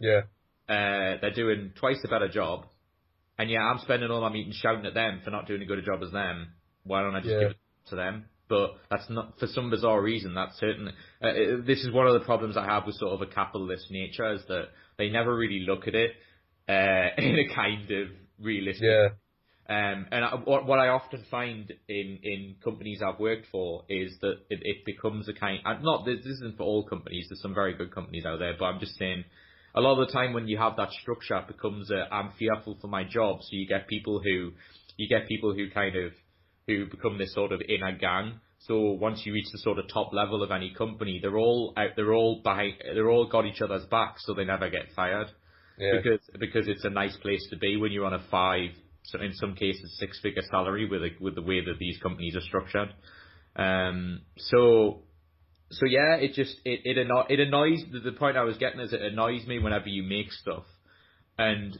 Yeah. 0.00 0.22
Uh, 0.68 1.18
they're 1.20 1.34
doing 1.34 1.72
twice 1.78 2.00
a 2.04 2.08
better 2.08 2.28
job, 2.28 2.66
and 3.38 3.50
yeah, 3.50 3.60
I'm 3.60 3.78
spending 3.80 4.10
all 4.10 4.20
my 4.20 4.30
meetings 4.30 4.56
shouting 4.56 4.86
at 4.86 4.94
them 4.94 5.20
for 5.24 5.30
not 5.30 5.46
doing 5.46 5.62
a 5.62 5.66
good 5.66 5.78
a 5.78 5.82
job 5.82 6.02
as 6.02 6.12
them. 6.12 6.48
Why 6.84 7.02
don't 7.02 7.14
I 7.14 7.20
just 7.20 7.32
Yeah. 7.32 7.40
give 7.40 7.50
it 7.52 7.56
to 7.90 7.96
them? 7.96 8.24
But 8.48 8.76
that's 8.90 9.08
not 9.08 9.38
for 9.38 9.46
some 9.46 9.70
bizarre 9.70 10.02
reason. 10.02 10.34
That's 10.34 10.58
certainly 10.58 10.92
uh, 11.22 11.28
it- 11.28 11.66
this 11.66 11.82
is 11.84 11.90
one 11.92 12.06
of 12.06 12.14
the 12.14 12.20
problems 12.26 12.56
I 12.56 12.64
have 12.66 12.86
with 12.86 12.96
sort 12.96 13.12
of 13.12 13.22
a 13.22 13.26
capitalist 13.32 13.90
nature 13.90 14.32
is 14.32 14.44
that 14.48 14.68
they 14.98 15.08
never 15.08 15.34
really 15.34 15.60
look 15.60 15.88
at 15.88 15.94
it 15.94 16.12
uh, 16.68 17.08
in 17.18 17.38
a 17.38 17.54
kind 17.54 17.90
of 17.90 18.08
realistic 18.38 18.82
Yeah. 18.84 19.08
um, 19.68 20.06
and 20.10 20.24
I, 20.24 20.34
what, 20.44 20.66
what 20.66 20.78
I 20.80 20.88
often 20.88 21.24
find 21.30 21.72
in, 21.88 22.18
in 22.22 22.56
companies 22.62 23.00
I've 23.02 23.18
worked 23.20 23.46
for 23.50 23.84
is 23.88 24.18
that 24.20 24.40
it, 24.50 24.58
it 24.62 24.84
becomes 24.84 25.28
a 25.28 25.32
kind. 25.32 25.60
Not 25.82 26.04
this 26.04 26.26
isn't 26.26 26.56
for 26.58 26.64
all 26.64 26.86
companies. 26.86 27.26
There's 27.30 27.40
some 27.40 27.54
very 27.54 27.72
good 27.74 27.94
companies 27.94 28.26
out 28.26 28.38
there, 28.40 28.54
but 28.58 28.66
I'm 28.66 28.80
just 28.80 28.96
saying. 28.98 29.24
A 29.74 29.80
lot 29.80 30.00
of 30.00 30.06
the 30.06 30.12
time 30.12 30.32
when 30.34 30.48
you 30.48 30.58
have 30.58 30.76
that 30.76 30.90
structure, 30.92 31.36
it 31.36 31.48
becomes 31.48 31.90
a 31.90 32.12
I'm 32.12 32.32
fearful 32.38 32.76
for 32.80 32.88
my 32.88 33.04
job. 33.04 33.38
So 33.40 33.48
you 33.52 33.66
get 33.66 33.88
people 33.88 34.20
who 34.22 34.52
you 34.96 35.08
get 35.08 35.28
people 35.28 35.54
who 35.54 35.70
kind 35.70 35.96
of 35.96 36.12
who 36.66 36.86
become 36.86 37.18
this 37.18 37.34
sort 37.34 37.52
of 37.52 37.60
inner 37.68 37.96
gang. 37.96 38.40
So 38.60 38.92
once 38.92 39.22
you 39.24 39.32
reach 39.32 39.48
the 39.50 39.58
sort 39.58 39.78
of 39.78 39.86
top 39.92 40.12
level 40.12 40.42
of 40.42 40.50
any 40.52 40.72
company, 40.74 41.18
they're 41.20 41.36
all 41.38 41.72
out. 41.76 41.90
They're 41.96 42.12
all 42.14 42.40
behind. 42.42 42.74
They're 42.94 43.10
all 43.10 43.26
got 43.28 43.46
each 43.46 43.60
other's 43.60 43.86
back, 43.86 44.16
so 44.18 44.34
they 44.34 44.44
never 44.44 44.70
get 44.70 44.92
fired 44.94 45.28
Yeah. 45.78 45.94
because 45.96 46.20
because 46.38 46.68
it's 46.68 46.84
a 46.84 46.90
nice 46.90 47.16
place 47.16 47.44
to 47.50 47.56
be 47.56 47.76
when 47.76 47.90
you're 47.92 48.04
on 48.06 48.14
a 48.14 48.22
five, 48.30 48.70
so 49.04 49.20
in 49.20 49.32
some 49.34 49.54
cases 49.56 49.96
six 49.98 50.20
figure 50.20 50.42
salary 50.50 50.88
with 50.88 51.02
a, 51.02 51.10
with 51.20 51.34
the 51.34 51.42
way 51.42 51.60
that 51.64 51.78
these 51.78 51.98
companies 51.98 52.36
are 52.36 52.40
structured. 52.42 52.94
Um, 53.56 54.20
so 54.36 55.02
so 55.72 55.86
yeah, 55.86 56.16
it 56.16 56.34
just 56.34 56.56
it 56.64 56.80
it, 56.84 56.98
anno- 56.98 57.26
it 57.28 57.40
annoys 57.40 57.82
the, 57.90 58.00
the 58.00 58.12
point 58.12 58.36
I 58.36 58.44
was 58.44 58.56
getting 58.58 58.80
is 58.80 58.92
it 58.92 59.02
annoys 59.02 59.46
me 59.46 59.58
whenever 59.58 59.88
you 59.88 60.02
make 60.02 60.30
stuff 60.32 60.64
and 61.38 61.78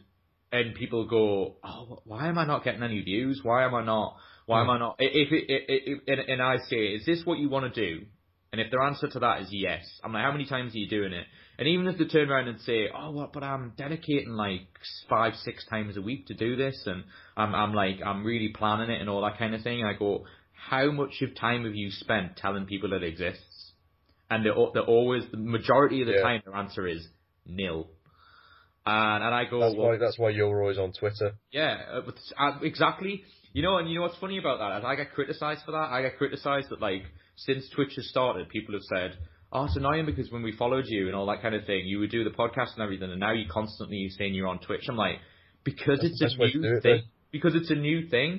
and 0.51 0.75
people 0.75 1.07
go, 1.07 1.57
oh, 1.65 2.03
why 2.05 2.29
am 2.29 2.39
I 2.39 2.47
not 2.47 2.65
getting 2.65 2.83
any 2.83 3.01
views? 3.01 3.41
Why 3.43 3.65
am 3.65 3.75
I 3.75 3.85
not? 3.85 4.17
Why 4.47 4.61
am 4.61 4.67
hmm. 4.67 4.73
I 4.73 4.79
not? 4.79 4.97
If 4.99 5.33
it, 5.33 5.45
it, 5.49 5.63
it, 5.69 6.01
it 6.07 6.19
and, 6.19 6.29
and 6.29 6.43
I 6.43 6.59
say, 6.69 6.77
is 6.77 7.07
this 7.07 7.23
what 7.25 7.39
you 7.39 7.49
want 7.49 7.73
to 7.73 7.81
do? 7.81 8.05
And 8.53 8.61
if 8.61 8.71
their 8.71 8.83
answer 8.83 9.09
to 9.09 9.19
that 9.21 9.41
is 9.41 9.49
yes, 9.51 9.83
I'm 10.05 10.13
like, 10.13 10.25
how 10.25 10.33
many 10.33 10.45
times 10.45 10.75
are 10.75 10.79
you 10.79 10.89
doing 10.89 11.15
it? 11.15 11.25
And 11.59 11.67
even 11.69 11.87
if 11.87 11.97
they 11.97 12.05
turn 12.05 12.31
around 12.31 12.49
and 12.49 12.61
say, 12.61 12.89
oh, 12.95 13.11
what, 13.11 13.33
but 13.33 13.43
I'm 13.43 13.73
dedicating 13.79 14.33
like 14.35 14.69
five, 15.09 15.33
six 15.43 15.65
times 15.71 15.97
a 15.97 16.03
week 16.03 16.27
to 16.27 16.35
do 16.35 16.55
this, 16.55 16.83
and 16.85 17.05
I'm, 17.35 17.55
I'm 17.55 17.73
like, 17.73 18.01
I'm 18.05 18.25
really 18.25 18.49
planning 18.49 18.91
it 18.91 19.01
and 19.01 19.09
all 19.09 19.23
that 19.23 19.39
kind 19.39 19.55
of 19.55 19.63
thing. 19.63 19.85
I 19.85 19.95
go, 19.99 20.27
how 20.53 20.91
much 20.91 21.23
of 21.23 21.35
time 21.35 21.65
have 21.65 21.75
you 21.75 21.91
spent 21.91 22.37
telling 22.37 22.67
people 22.67 22.93
it 22.93 23.03
exists? 23.03 23.52
And 24.33 24.45
they're, 24.47 24.55
they're 24.75 24.83
always, 24.99 25.25
the 25.31 25.37
majority 25.37 26.01
of 26.03 26.07
the 26.07 26.15
Yeah. 26.15 26.23
time, 26.29 26.41
their 26.45 26.55
answer 26.57 26.87
is 26.87 27.07
nil. 27.47 27.81
And, 28.85 29.23
and 29.25 29.35
I 29.35 29.45
go, 29.45 29.61
That's 29.61 29.77
well, 29.77 29.91
why 29.91 29.97
that's 29.99 30.19
why 30.19 30.31
you're 30.31 30.61
always 30.63 30.79
on 30.79 30.93
Twitter. 30.93 31.29
yeah, 31.53 31.75
uh, 31.93 32.11
uh, 32.45 32.59
exactly. 32.63 33.23
You 33.53 33.63
know, 33.63 33.77
and 33.79 33.89
you 33.89 33.95
know 33.97 34.03
what's 34.03 34.19
funny 34.19 34.39
about 34.39 34.59
that? 34.59 34.85
I 34.87 34.95
get 34.97 35.13
criticised 35.13 35.63
for 35.67 35.73
that. 35.73 35.89
I 35.97 36.03
get 36.03 36.17
criticised 36.19 36.69
that 36.71 36.81
like 36.81 37.03
since 37.37 37.69
Twitch 37.75 37.93
has 37.97 38.09
started, 38.09 38.49
people 38.49 38.73
have 38.75 38.83
said, 38.95 39.11
"Oh, 39.53 39.65
it's 39.67 39.77
annoying 39.77 40.07
because 40.07 40.33
when 40.33 40.43
we 40.43 40.53
followed 40.63 40.87
you 40.89 41.07
and 41.07 41.15
all 41.15 41.27
that 41.27 41.43
kind 41.43 41.55
of 41.55 41.65
thing, 41.67 41.83
you 41.87 41.99
would 42.01 42.11
do 42.11 42.25
the 42.25 42.31
podcast 42.31 42.71
and 42.75 42.83
everything, 42.83 43.11
and 43.11 43.21
now 43.21 43.33
you're 43.33 43.53
constantly 43.61 44.09
saying 44.19 44.35
you're 44.35 44.49
on 44.49 44.59
Twitch." 44.59 44.85
I'm 44.89 44.97
like, 44.97 45.19
because 45.65 45.99
That's 46.01 46.13
it's 46.13 46.23
a 46.23 46.25
best 46.25 46.39
way 46.41 46.51
to 46.53 46.59
new 46.59 46.77
it, 46.79 46.83
thing. 46.83 46.97
though. 47.03 47.09
Because 47.31 47.55
it's 47.55 47.71
a 47.71 47.75
new 47.77 47.99
thing, 48.09 48.31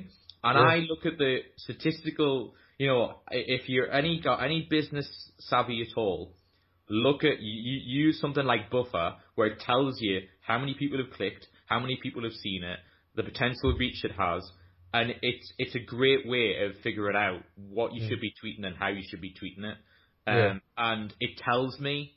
and 0.43 0.55
Yeah. 0.57 0.65
I 0.73 0.75
look 0.91 1.05
at 1.05 1.17
the 1.17 1.31
statistical. 1.57 2.55
You 2.77 2.87
know, 2.87 3.19
if 3.31 3.69
you're 3.69 3.91
any 3.91 4.19
got 4.21 4.43
any 4.43 4.67
business 4.69 5.07
savvy 5.39 5.81
at 5.81 5.97
all, 5.97 6.33
look 6.89 7.23
at 7.23 7.39
you, 7.39 7.79
use 8.05 8.19
something 8.19 8.45
like 8.45 8.69
Buffer 8.69 9.15
where 9.35 9.47
it 9.47 9.59
tells 9.59 10.01
you 10.01 10.21
how 10.41 10.57
many 10.59 10.73
people 10.73 10.97
have 10.97 11.11
clicked, 11.15 11.47
how 11.67 11.79
many 11.79 11.97
people 12.01 12.23
have 12.23 12.33
seen 12.33 12.63
it, 12.63 12.79
the 13.15 13.23
potential 13.23 13.73
reach 13.77 14.03
it 14.03 14.11
has, 14.17 14.43
and 14.93 15.13
it's 15.21 15.53
it's 15.57 15.75
a 15.75 15.79
great 15.79 16.27
way 16.27 16.63
of 16.65 16.73
figuring 16.83 17.15
out 17.15 17.41
what 17.55 17.93
you 17.93 18.07
should 18.07 18.21
be 18.21 18.33
tweeting 18.43 18.65
and 18.65 18.75
how 18.77 18.89
you 18.89 19.03
should 19.07 19.21
be 19.21 19.31
tweeting 19.33 19.65
it. 19.65 19.77
Um, 20.25 20.35
Yeah. 20.35 20.53
and 20.77 21.13
it 21.19 21.37
tells 21.37 21.79
me 21.79 22.15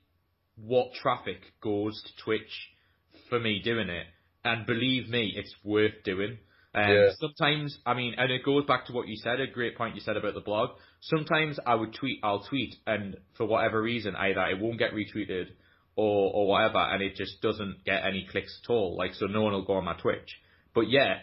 what 0.56 0.94
traffic 0.94 1.40
goes 1.60 2.00
to 2.02 2.22
Twitch 2.24 2.68
for 3.28 3.38
me 3.40 3.60
doing 3.62 3.88
it. 3.88 4.06
And 4.44 4.66
believe 4.66 5.08
me, 5.08 5.32
it's 5.36 5.54
worth 5.64 6.02
doing. 6.04 6.38
Um, 6.76 6.90
Yeah. 6.90 7.10
Sometimes, 7.18 7.78
I 7.86 7.94
mean, 7.94 8.14
and 8.18 8.30
it 8.30 8.44
goes 8.44 8.66
back 8.66 8.86
to 8.86 8.92
what 8.92 9.08
you 9.08 9.16
said, 9.16 9.40
a 9.40 9.46
great 9.46 9.76
point 9.76 9.94
you 9.94 10.00
said 10.02 10.16
about 10.16 10.34
the 10.34 10.40
blog. 10.40 10.70
Sometimes 11.00 11.58
I 11.66 11.74
would 11.74 11.94
tweet, 11.94 12.20
I'll 12.22 12.44
tweet, 12.44 12.76
and 12.86 13.16
for 13.36 13.46
whatever 13.46 13.80
reason, 13.82 14.14
either 14.14 14.44
it 14.46 14.60
won't 14.60 14.78
get 14.78 14.92
retweeted 14.92 15.46
or, 15.96 16.32
or 16.34 16.46
whatever, 16.46 16.78
and 16.78 17.02
it 17.02 17.16
just 17.16 17.40
doesn't 17.40 17.84
get 17.84 18.04
any 18.04 18.26
clicks 18.30 18.60
at 18.62 18.70
all. 18.70 18.96
Like, 18.96 19.14
so 19.14 19.26
no 19.26 19.42
one 19.42 19.54
will 19.54 19.64
go 19.64 19.74
on 19.74 19.84
my 19.86 19.94
Twitch. 19.94 20.36
But 20.74 20.90
yeah, 20.90 21.20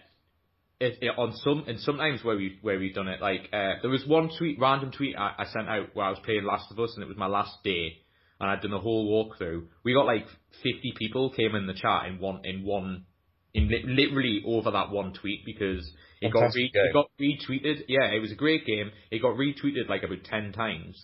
it, 0.79 0.97
it, 1.01 1.11
on 1.17 1.33
some 1.43 1.65
and 1.67 1.79
sometimes 1.79 2.23
where 2.23 2.35
we 2.35 2.57
where 2.61 2.79
we've 2.79 2.95
done 2.95 3.07
it, 3.07 3.21
like 3.21 3.49
uh, 3.53 3.75
there 3.81 3.91
was 3.91 4.05
one 4.07 4.31
tweet, 4.35 4.59
random 4.59 4.91
tweet 4.91 5.15
I, 5.15 5.33
I 5.37 5.45
sent 5.45 5.69
out 5.69 5.89
where 5.93 6.07
I 6.07 6.09
was 6.09 6.19
playing 6.25 6.43
Last 6.43 6.71
of 6.71 6.79
Us, 6.79 6.93
and 6.95 7.03
it 7.03 7.07
was 7.07 7.17
my 7.17 7.27
last 7.27 7.63
day, 7.63 7.99
and 8.39 8.49
I'd 8.49 8.61
done 8.61 8.73
a 8.73 8.79
whole 8.79 9.07
walkthrough. 9.07 9.65
We 9.83 9.93
got 9.93 10.07
like 10.07 10.25
fifty 10.63 10.93
people 10.97 11.29
came 11.29 11.53
in 11.55 11.67
the 11.67 11.73
chat 11.73 12.07
in 12.07 12.19
one 12.19 12.41
in 12.43 12.65
one 12.65 13.05
in 13.53 13.67
li- 13.69 13.83
literally 13.85 14.43
over 14.45 14.71
that 14.71 14.89
one 14.91 15.13
tweet 15.13 15.45
because 15.45 15.89
it 16.21 16.31
got 16.33 16.53
re- 16.55 16.71
it 16.73 16.93
got 16.93 17.09
retweeted. 17.19 17.83
Yeah, 17.87 18.05
it 18.11 18.19
was 18.19 18.31
a 18.31 18.35
great 18.35 18.65
game. 18.65 18.91
It 19.11 19.21
got 19.21 19.35
retweeted 19.35 19.89
like 19.89 20.03
about 20.03 20.23
ten 20.23 20.51
times, 20.53 21.01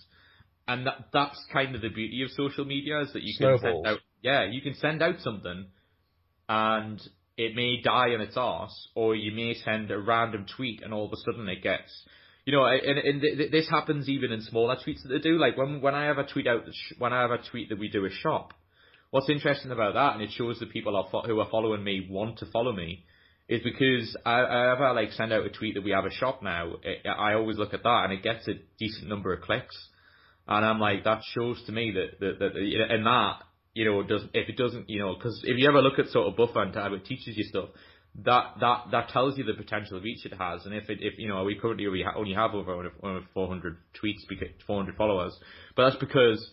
and 0.68 0.86
that 0.86 1.06
that's 1.12 1.38
kind 1.52 1.74
of 1.74 1.82
the 1.82 1.88
beauty 1.90 2.22
of 2.22 2.30
social 2.30 2.64
media 2.64 3.00
is 3.00 3.12
that 3.12 3.22
you 3.22 3.34
can 3.38 3.58
send 3.58 3.86
out 3.86 3.98
yeah 4.22 4.44
you 4.44 4.60
can 4.60 4.74
send 4.74 5.02
out 5.02 5.20
something 5.20 5.66
and 6.48 7.00
it 7.36 7.54
may 7.54 7.80
die 7.80 8.12
on 8.12 8.20
its 8.20 8.36
arse, 8.36 8.88
or 8.94 9.14
you 9.14 9.32
may 9.32 9.54
send 9.54 9.90
a 9.90 9.98
random 9.98 10.44
tweet 10.56 10.82
and 10.82 10.92
all 10.92 11.06
of 11.06 11.12
a 11.12 11.16
sudden 11.16 11.48
it 11.48 11.62
gets, 11.62 11.90
you 12.44 12.52
know, 12.52 12.66
and, 12.66 12.98
and 12.98 13.22
th- 13.22 13.38
th- 13.38 13.50
this 13.50 13.68
happens 13.70 14.08
even 14.08 14.32
in 14.32 14.42
smaller 14.42 14.76
tweets 14.76 15.02
that 15.02 15.08
they 15.08 15.20
do. 15.20 15.38
Like 15.38 15.56
when 15.56 15.80
when 15.80 15.94
I 15.94 16.04
have 16.04 16.18
a 16.18 16.26
tweet 16.26 16.46
out, 16.46 16.64
sh- 16.70 16.92
when 16.98 17.12
I 17.12 17.22
have 17.22 17.30
a 17.30 17.38
tweet 17.38 17.70
that 17.70 17.78
we 17.78 17.88
do 17.88 18.04
a 18.04 18.10
shop, 18.10 18.52
what's 19.10 19.28
interesting 19.28 19.70
about 19.70 19.94
that, 19.94 20.14
and 20.14 20.22
it 20.22 20.30
shows 20.32 20.58
that 20.60 20.70
people 20.70 20.96
are 20.96 21.06
fo- 21.10 21.22
who 21.22 21.40
are 21.40 21.48
following 21.50 21.84
me 21.84 22.06
want 22.08 22.38
to 22.38 22.46
follow 22.46 22.72
me, 22.72 23.04
is 23.48 23.62
because 23.62 24.16
I, 24.24 24.40
I 24.40 24.72
ever 24.72 24.92
like 24.94 25.12
send 25.12 25.32
out 25.32 25.44
a 25.44 25.50
tweet 25.50 25.74
that 25.74 25.84
we 25.84 25.90
have 25.90 26.04
a 26.04 26.10
shop 26.10 26.42
now. 26.42 26.74
It, 26.82 27.06
I 27.06 27.34
always 27.34 27.58
look 27.58 27.74
at 27.74 27.82
that 27.82 28.04
and 28.04 28.12
it 28.12 28.22
gets 28.22 28.46
a 28.48 28.54
decent 28.78 29.08
number 29.08 29.32
of 29.32 29.42
clicks, 29.42 29.76
and 30.46 30.64
I'm 30.64 30.78
like 30.78 31.04
that 31.04 31.22
shows 31.34 31.62
to 31.66 31.72
me 31.72 31.92
that 31.92 32.20
that, 32.20 32.38
that 32.38 32.56
and 32.90 33.06
that 33.06 33.38
you 33.74 33.84
know 33.84 34.02
does 34.02 34.22
if 34.32 34.48
it 34.48 34.56
doesn't 34.56 34.88
you 34.88 35.00
know 35.00 35.14
because 35.14 35.40
if 35.44 35.58
you 35.58 35.68
ever 35.68 35.82
look 35.82 35.98
at 35.98 36.08
sort 36.08 36.28
of 36.28 36.36
buffer 36.36 36.62
and 36.62 36.74
how 36.74 36.94
it 36.94 37.04
teaches 37.04 37.36
you 37.36 37.44
stuff. 37.44 37.70
That 38.24 38.54
that 38.58 38.86
that 38.90 39.08
tells 39.10 39.38
you 39.38 39.44
the 39.44 39.54
potential 39.54 39.96
of 39.96 40.04
each 40.04 40.26
it 40.26 40.32
has, 40.36 40.66
and 40.66 40.74
if 40.74 40.90
it 40.90 40.98
if 41.00 41.14
you 41.16 41.28
know 41.28 41.44
we 41.44 41.54
currently 41.54 41.86
ha- 42.02 42.18
only 42.18 42.34
have 42.34 42.56
over 42.56 42.90
over 43.04 43.20
400 43.32 43.76
tweets, 44.02 44.26
because 44.28 44.48
400 44.66 44.96
followers, 44.96 45.32
but 45.76 45.84
that's 45.84 46.00
because 46.00 46.44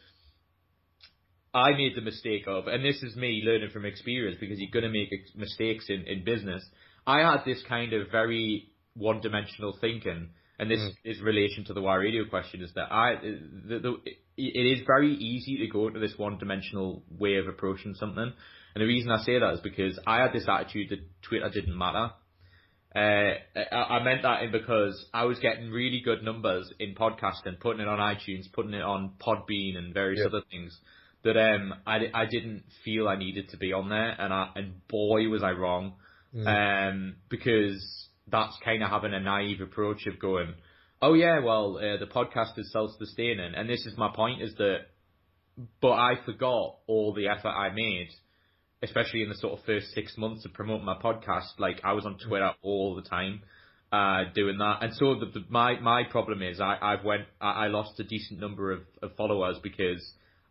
I 1.57 1.71
made 1.75 1.95
the 1.95 2.01
mistake 2.01 2.43
of, 2.47 2.67
and 2.67 2.83
this 2.83 3.01
is 3.01 3.15
me 3.15 3.41
learning 3.45 3.71
from 3.71 3.85
experience 3.85 4.37
because 4.39 4.59
you're 4.59 4.71
going 4.71 4.91
to 4.91 4.97
make 4.99 5.09
mistakes 5.35 5.85
in, 5.89 6.05
in 6.07 6.23
business. 6.23 6.63
I 7.05 7.19
had 7.19 7.43
this 7.45 7.63
kind 7.67 7.93
of 7.93 8.11
very 8.11 8.69
one 8.95 9.21
dimensional 9.21 9.77
thinking, 9.79 10.29
and 10.59 10.69
this 10.71 10.81
is 11.03 11.21
relation 11.21 11.65
to 11.65 11.73
the 11.73 11.81
Y 11.81 11.95
Radio 11.95 12.25
question 12.29 12.61
is 12.61 12.71
that 12.75 12.91
I, 12.91 13.15
the, 13.21 13.79
the, 13.79 13.95
it 14.37 14.79
is 14.79 14.85
very 14.85 15.13
easy 15.13 15.57
to 15.57 15.67
go 15.67 15.87
into 15.87 15.99
this 15.99 16.13
one 16.17 16.37
dimensional 16.37 17.03
way 17.09 17.35
of 17.35 17.47
approaching 17.47 17.95
something. 17.95 18.33
And 18.75 18.81
the 18.81 18.85
reason 18.85 19.11
I 19.11 19.23
say 19.23 19.39
that 19.39 19.53
is 19.53 19.59
because 19.61 19.99
I 20.05 20.21
had 20.21 20.33
this 20.33 20.47
attitude 20.47 20.89
that 20.89 20.99
Twitter 21.27 21.49
didn't 21.49 21.77
matter. 21.77 22.11
Uh, 22.95 23.33
I, 23.75 23.97
I 23.97 24.03
meant 24.03 24.23
that 24.23 24.43
in 24.43 24.51
because 24.51 25.03
I 25.13 25.25
was 25.25 25.39
getting 25.39 25.69
really 25.71 26.01
good 26.03 26.23
numbers 26.23 26.71
in 26.79 26.95
podcasting, 26.95 27.59
putting 27.59 27.81
it 27.81 27.87
on 27.87 27.99
iTunes, 27.99 28.51
putting 28.53 28.73
it 28.73 28.81
on 28.81 29.13
Podbean 29.19 29.77
and 29.77 29.93
various 29.93 30.19
Yep. 30.19 30.27
other 30.27 30.41
things 30.49 30.77
that 31.27 31.37
um 31.37 31.73
I, 31.85 32.09
I 32.13 32.25
didn't 32.25 32.63
feel 32.83 33.07
I 33.07 33.15
needed 33.15 33.49
to 33.49 33.57
be 33.57 33.73
on 33.73 33.89
there, 33.89 34.15
and 34.19 34.33
I 34.33 34.49
and 34.55 34.87
boy 34.87 35.29
was 35.29 35.43
I 35.43 35.51
wrong, 35.51 35.93
um 36.45 37.15
because 37.29 38.07
that's 38.27 38.57
kind 38.63 38.83
of 38.83 38.89
having 38.89 39.13
a 39.13 39.19
naive 39.19 39.61
approach 39.61 40.05
of 40.07 40.19
going, 40.19 40.53
oh 41.01 41.13
yeah, 41.13 41.39
well 41.39 41.77
uh, 41.77 41.97
the 41.97 42.07
podcast 42.07 42.57
is 42.57 42.71
self-sustaining, 42.71 43.53
and 43.55 43.69
this 43.69 43.85
is 43.85 43.97
my 43.97 44.09
point 44.13 44.41
is 44.41 44.53
that, 44.55 44.79
but 45.81 45.93
I 45.93 46.15
forgot 46.25 46.77
all 46.87 47.13
the 47.13 47.27
effort 47.27 47.49
I 47.49 47.69
made 47.69 48.09
especially 48.83 49.23
in 49.23 49.29
the 49.29 49.35
sort 49.35 49.57
of 49.57 49.65
first 49.65 49.87
six 49.93 50.17
months 50.17 50.45
of 50.45 50.53
promoting 50.53 50.85
my 50.85 50.95
podcast, 50.95 51.57
like 51.57 51.81
I 51.83 51.93
was 51.93 52.05
on 52.05 52.17
Twitter 52.19 52.51
all 52.61 52.95
the 52.95 53.01
time, 53.01 53.41
uh, 53.91 54.25
doing 54.35 54.57
that. 54.59 54.79
And 54.81 54.93
so 54.93 55.15
the, 55.15 55.25
the, 55.27 55.45
my, 55.49 55.79
my 55.79 56.03
problem 56.03 56.41
is 56.41 56.59
I, 56.59 56.77
I've 56.81 57.03
went, 57.03 57.23
I, 57.41 57.65
I 57.65 57.67
lost 57.67 57.99
a 57.99 58.03
decent 58.03 58.39
number 58.39 58.71
of, 58.71 58.81
of 59.01 59.15
followers 59.15 59.57
because 59.63 60.07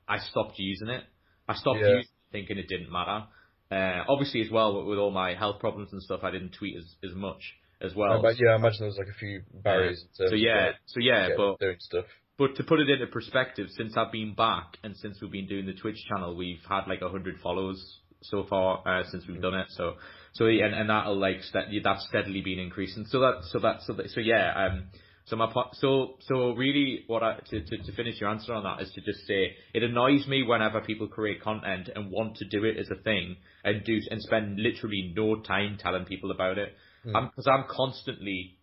I 0.08 0.18
stopped 0.18 0.58
using 0.58 0.88
it. 0.88 1.04
I 1.48 1.54
stopped 1.54 1.80
Yeah. 1.80 1.88
using 1.88 2.00
it 2.00 2.06
thinking 2.32 2.58
it 2.58 2.68
didn't 2.68 2.90
matter. 2.90 3.24
Uh, 3.70 4.04
obviously 4.08 4.42
as 4.42 4.50
well 4.50 4.76
with, 4.78 4.86
with 4.86 4.98
all 4.98 5.10
my 5.10 5.34
health 5.34 5.58
problems 5.58 5.92
and 5.92 6.02
stuff, 6.02 6.20
I 6.22 6.30
didn't 6.30 6.52
tweet 6.52 6.76
as, 6.76 6.84
as 7.02 7.14
much 7.14 7.42
as 7.80 7.94
well. 7.94 8.22
But 8.22 8.36
yeah, 8.38 8.50
I 8.52 8.56
imagine 8.56 8.78
there 8.80 8.88
was 8.88 8.98
like 8.98 9.08
a 9.08 9.18
few 9.18 9.42
barriers. 9.52 10.04
terms 10.16 10.30
so 10.30 10.36
yeah, 10.36 10.72
so 10.86 11.00
yeah, 11.00 11.28
but 11.36 11.58
doing 11.58 11.76
stuff. 11.80 12.04
but 12.38 12.56
to 12.56 12.62
put 12.64 12.80
it 12.80 12.88
into 12.88 13.06
perspective, 13.06 13.68
since 13.76 13.96
I've 13.96 14.12
been 14.12 14.34
back 14.34 14.76
and 14.82 14.96
since 14.96 15.20
we've 15.20 15.32
been 15.32 15.48
doing 15.48 15.66
the 15.66 15.74
Twitch 15.74 15.98
channel, 16.08 16.36
we've 16.36 16.62
had 16.68 16.86
like 16.86 17.02
a 17.02 17.08
hundred 17.08 17.40
followers 17.40 18.00
so 18.22 18.44
far 18.48 18.82
uh, 18.86 19.02
since 19.10 19.26
we've 19.26 19.42
done 19.42 19.54
it. 19.54 19.66
So 19.70 19.94
so 20.32 20.46
and 20.46 20.74
and 20.74 20.88
that'll 20.88 21.18
like 21.18 21.42
ste- 21.42 21.82
that's 21.82 22.06
steadily 22.08 22.42
been 22.42 22.58
increasing. 22.58 23.04
So 23.06 23.20
that 23.20 23.40
so 23.50 23.58
that 23.60 23.82
so 23.82 23.94
that, 23.94 24.10
so 24.10 24.20
yeah. 24.20 24.52
Um. 24.54 24.84
So 25.26 25.34
my 25.36 25.50
po- 25.52 25.70
so 25.74 26.16
so 26.20 26.52
really 26.52 27.04
what 27.08 27.22
I 27.22 27.38
to, 27.50 27.60
to 27.60 27.78
to 27.78 27.92
finish 27.92 28.20
your 28.20 28.30
answer 28.30 28.54
on 28.54 28.62
that 28.62 28.80
is 28.80 28.92
to 28.92 29.00
just 29.00 29.26
say 29.26 29.56
it 29.74 29.82
annoys 29.82 30.26
me 30.28 30.44
whenever 30.44 30.80
people 30.80 31.08
create 31.08 31.42
content 31.42 31.90
and 31.94 32.12
want 32.12 32.36
to 32.36 32.44
do 32.44 32.64
it 32.64 32.76
as 32.78 32.88
a 32.90 33.02
thing 33.02 33.36
and 33.64 33.84
do 33.84 33.98
and 34.10 34.22
spend 34.22 34.60
literally 34.60 35.12
no 35.16 35.40
time 35.40 35.78
telling 35.80 36.04
people 36.04 36.30
about 36.30 36.58
it. 36.58 36.74
Mm. 37.04 37.30
because 37.30 37.48
I'm 37.48 37.64
constantly 37.68 38.56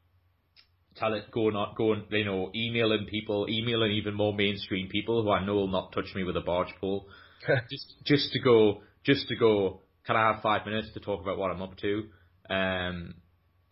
tell 0.95 1.13
it 1.13 1.31
going 1.31 1.55
on 1.55 1.73
going 1.75 2.05
you 2.11 2.25
know 2.25 2.51
emailing 2.55 3.07
people 3.09 3.47
emailing 3.49 3.91
even 3.91 4.13
more 4.13 4.33
mainstream 4.33 4.87
people 4.87 5.23
who 5.23 5.31
I 5.31 5.45
know 5.45 5.55
will 5.55 5.67
not 5.67 5.91
touch 5.91 6.13
me 6.15 6.23
with 6.23 6.37
a 6.37 6.41
barge 6.41 6.73
pole 6.79 7.07
just 7.69 7.93
just 8.05 8.31
to 8.31 8.39
go 8.39 8.81
just 9.03 9.27
to 9.27 9.35
go 9.35 9.81
can 10.05 10.15
I 10.15 10.33
have 10.33 10.41
five 10.41 10.65
minutes 10.65 10.93
to 10.93 10.99
talk 10.99 11.21
about 11.21 11.37
what 11.37 11.51
I'm 11.51 11.61
up 11.61 11.77
to 11.77 12.03
um 12.49 13.15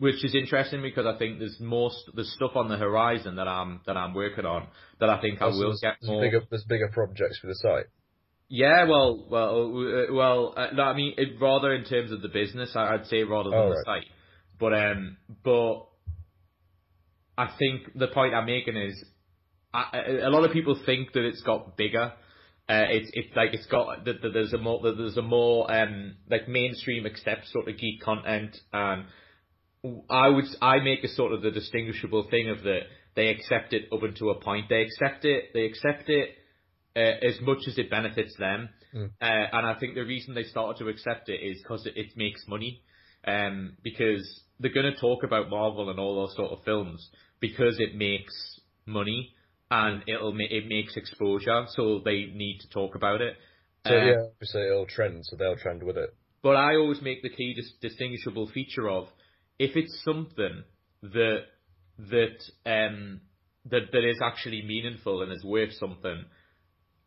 which 0.01 0.25
is 0.25 0.33
interesting 0.33 0.81
because 0.81 1.05
I 1.05 1.15
think 1.19 1.37
there's 1.37 1.59
more 1.59 1.91
st- 1.91 2.15
there's 2.15 2.33
stuff 2.33 2.55
on 2.55 2.69
the 2.69 2.77
horizon 2.77 3.35
that 3.35 3.47
I'm 3.47 3.81
that 3.85 3.95
I'm 3.95 4.15
working 4.15 4.47
on 4.47 4.65
that 4.99 5.09
I 5.11 5.21
think 5.21 5.39
I 5.43 5.45
will 5.45 5.75
get 5.79 5.97
more 6.01 6.23
bigger 6.23 6.41
there's 6.49 6.63
bigger 6.63 6.89
projects 6.91 7.37
for 7.39 7.45
the 7.45 7.53
site. 7.55 7.85
yeah, 8.49 8.85
well, 8.85 9.27
well, 9.29 9.53
uh, 9.77 10.11
well. 10.11 10.53
Uh, 10.57 10.67
no, 10.73 10.83
I 10.83 10.95
mean, 10.95 11.13
it, 11.17 11.39
rather 11.39 11.71
in 11.75 11.83
terms 11.85 12.11
of 12.11 12.23
the 12.23 12.29
business, 12.29 12.71
I, 12.75 12.95
I'd 12.95 13.05
say 13.05 13.21
rather 13.23 13.51
than 13.51 13.59
Oh, 13.59 13.69
the 13.69 13.83
site. 13.85 14.07
But 14.59 14.73
um, 14.73 15.17
but 15.43 15.85
I 17.37 17.53
think 17.59 17.93
the 17.95 18.07
point 18.07 18.33
I'm 18.33 18.47
making 18.47 18.77
is, 18.77 19.05
I, 19.71 19.99
a 20.23 20.29
lot 20.31 20.43
of 20.45 20.51
people 20.51 20.81
think 20.83 21.13
that 21.13 21.25
it's 21.25 21.43
got 21.43 21.77
bigger. 21.77 22.13
Uh, 22.67 22.85
it's 22.89 23.11
it's 23.13 23.35
like 23.35 23.53
it's 23.53 23.67
got 23.67 24.03
that 24.05 24.23
that 24.23 24.33
there's 24.33 24.53
a 24.53 24.57
more 24.57 24.81
that 24.81 24.97
there's 24.97 25.17
a 25.17 25.21
more 25.21 25.71
um 25.71 26.15
like 26.27 26.47
mainstream 26.47 27.05
accept 27.05 27.47
sort 27.49 27.67
of 27.67 27.77
geek 27.77 28.01
content. 28.01 28.57
Um, 28.73 29.05
I 30.09 30.29
would 30.29 30.45
I 30.61 30.79
make 30.79 31.03
a 31.03 31.07
sort 31.07 31.33
of 31.33 31.41
the 31.41 31.51
distinguishable 31.51 32.27
thing 32.29 32.49
of 32.49 32.63
that 32.63 32.81
they 33.15 33.29
accept 33.29 33.73
it 33.73 33.85
up 33.91 34.03
until 34.03 34.29
a 34.31 34.39
point. 34.39 34.69
They 34.69 34.81
accept 34.83 35.25
it. 35.25 35.45
They 35.53 35.65
accept 35.65 36.09
it 36.09 36.29
uh, 36.95 36.99
as 37.25 37.39
much 37.41 37.59
as 37.67 37.77
it 37.77 37.89
benefits 37.89 38.35
them. 38.37 38.69
Mm. 38.95 39.07
Uh, 39.21 39.47
and 39.53 39.65
I 39.67 39.75
think 39.79 39.95
the 39.95 40.05
reason 40.05 40.33
they 40.35 40.43
started 40.43 40.83
to 40.83 40.89
accept 40.89 41.29
it 41.29 41.41
is 41.41 41.61
because 41.61 41.85
it, 41.85 41.93
it 41.97 42.15
makes 42.15 42.43
money. 42.47 42.81
Um, 43.25 43.77
because 43.83 44.41
they're 44.59 44.73
going 44.73 44.91
to 44.91 44.99
talk 44.99 45.23
about 45.23 45.49
Marvel 45.49 45.89
and 45.89 45.99
all 45.99 46.15
those 46.15 46.35
sort 46.35 46.51
of 46.51 46.63
films 46.63 47.07
because 47.39 47.79
it 47.79 47.95
makes 47.95 48.33
money 48.85 49.33
and 49.69 50.03
it'll 50.07 50.35
it 50.39 50.67
makes 50.67 50.97
exposure, 50.97 51.65
so 51.69 52.01
they 52.03 52.25
need 52.33 52.59
to 52.61 52.69
talk 52.69 52.95
about 52.95 53.21
it. 53.21 53.35
So 53.87 53.93
Uh, 53.93 54.05
yeah, 54.05 54.23
obviously 54.33 54.63
it'll 54.63 54.85
trend, 54.87 55.25
so 55.25 55.35
they'll 55.35 55.55
trend 55.55 55.83
with 55.83 55.97
it. 55.97 56.09
but 56.43 56.55
I 56.55 56.75
always 56.75 57.01
make 57.01 57.21
the 57.21 57.29
key 57.29 57.53
dis- 57.53 57.73
distinguishable 57.81 58.47
feature 58.47 58.89
of 58.89 59.07
if 59.61 59.75
it's 59.75 60.01
something 60.03 60.63
that 61.03 61.41
that 61.99 62.37
um 62.65 63.21
that 63.69 63.91
that 63.91 64.09
is 64.09 64.17
actually 64.23 64.63
meaningful 64.63 65.21
and 65.21 65.31
is 65.31 65.43
worth 65.43 65.73
something 65.73 66.25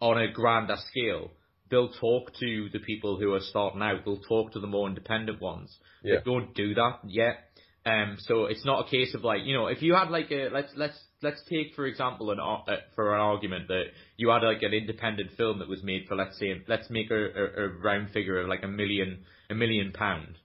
on 0.01 0.19
a 0.19 0.31
grander 0.31 0.77
scale, 0.91 1.33
they'll 1.69 1.93
talk 1.93 2.33
to 2.39 2.69
the 2.73 2.79
people 2.79 3.19
who 3.19 3.35
are 3.35 3.41
starting 3.41 3.83
out. 3.83 4.05
They'll 4.05 4.21
talk 4.21 4.53
to 4.53 4.61
the 4.61 4.69
more 4.69 4.87
independent 4.87 5.41
ones. 5.41 5.77
Yeah. 6.05 6.17
They 6.17 6.31
don't 6.31 6.55
do 6.55 6.75
that 6.75 7.01
yet. 7.07 7.39
Um, 7.87 8.19
so 8.21 8.45
it's 8.45 8.65
not 8.65 8.87
a 8.87 8.91
case 8.91 9.15
of 9.15 9.25
like 9.25 9.41
you 9.45 9.55
know 9.55 9.67
if 9.67 9.83
you 9.83 9.95
had 9.95 10.11
like 10.11 10.31
a 10.31 10.49
let's 10.53 10.73
let's 10.77 10.99
let's 11.23 11.43
take 11.51 11.75
for 11.75 11.87
example 11.87 12.31
an 12.31 12.39
uh, 12.39 12.77
for 12.95 13.15
an 13.15 13.21
argument 13.21 13.67
that 13.67 13.87
you 14.17 14.29
had 14.29 14.43
like 14.43 14.63
an 14.63 14.73
independent 14.73 15.33
film 15.37 15.59
that 15.59 15.69
was 15.69 15.83
made 15.83 16.07
for 16.09 16.15
let's 16.15 16.39
say 16.39 16.63
let's 16.69 16.89
make 16.89 17.11
a, 17.11 17.15
a, 17.15 17.65
a 17.65 17.69
round 17.83 18.11
figure 18.11 18.41
of 18.41 18.49
like 18.49 18.63
a 18.63 18.69
million 18.69 19.25
a 19.51 19.55
million 19.55 19.93
pound, 19.93 20.39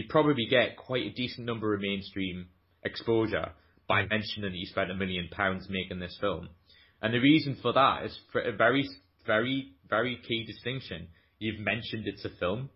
you'd 0.00 0.08
probably 0.08 0.46
get 0.48 0.76
quite 0.76 1.04
a 1.04 1.10
decent 1.10 1.46
number 1.46 1.74
of 1.74 1.80
mainstream 1.80 2.46
exposure 2.82 3.52
by 3.86 4.06
mentioning 4.06 4.50
that 4.50 4.56
you 4.56 4.66
spent 4.66 4.90
a 4.90 4.94
million 4.94 5.28
pounds 5.30 5.66
making 5.68 5.98
this 5.98 6.16
film. 6.20 6.48
And 7.02 7.12
the 7.12 7.18
reason 7.18 7.58
for 7.60 7.72
that 7.74 8.04
is 8.04 8.18
for 8.32 8.40
a 8.40 8.52
very, 8.56 8.88
very, 9.26 9.72
very 9.88 10.18
key 10.26 10.44
distinction. 10.46 11.08
You've 11.38 11.60
mentioned 11.60 12.04
it's 12.06 12.24
a 12.24 12.30
film. 12.30 12.70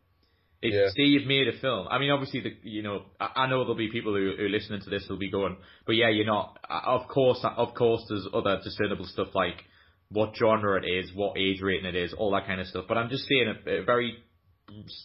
If 0.60 0.72
Yeah. 0.74 0.88
say 0.96 1.04
you've 1.04 1.26
made 1.26 1.48
a 1.48 1.58
film, 1.58 1.88
I 1.90 1.98
mean, 1.98 2.10
obviously, 2.10 2.40
the 2.40 2.56
you 2.62 2.82
know, 2.82 3.04
I, 3.20 3.30
I 3.36 3.46
know 3.46 3.60
there'll 3.60 3.74
be 3.74 3.90
people 3.90 4.14
who, 4.14 4.34
who 4.36 4.44
are 4.44 4.48
listening 4.48 4.80
to 4.82 4.90
this 4.90 5.06
will 5.08 5.18
be 5.18 5.30
going, 5.30 5.56
but 5.86 5.94
yeah, 5.96 6.08
you're 6.08 6.24
not. 6.26 6.58
uh, 6.68 6.80
Of 6.86 7.08
course, 7.08 7.40
of 7.44 7.74
course, 7.74 8.02
there's 8.08 8.26
other 8.32 8.60
discernible 8.62 9.04
stuff 9.04 9.28
like 9.34 9.62
what 10.08 10.34
genre 10.36 10.80
it 10.82 10.86
is, 10.88 11.12
what 11.14 11.36
age 11.38 11.60
rating 11.60 11.86
it 11.86 11.94
is, 11.96 12.12
all 12.14 12.30
that 12.32 12.46
kind 12.46 12.60
of 12.60 12.66
stuff. 12.66 12.86
But 12.88 12.96
I'm 12.98 13.10
just 13.10 13.24
saying 13.28 13.46
a, 13.66 13.70
a 13.80 13.84
very 13.84 14.16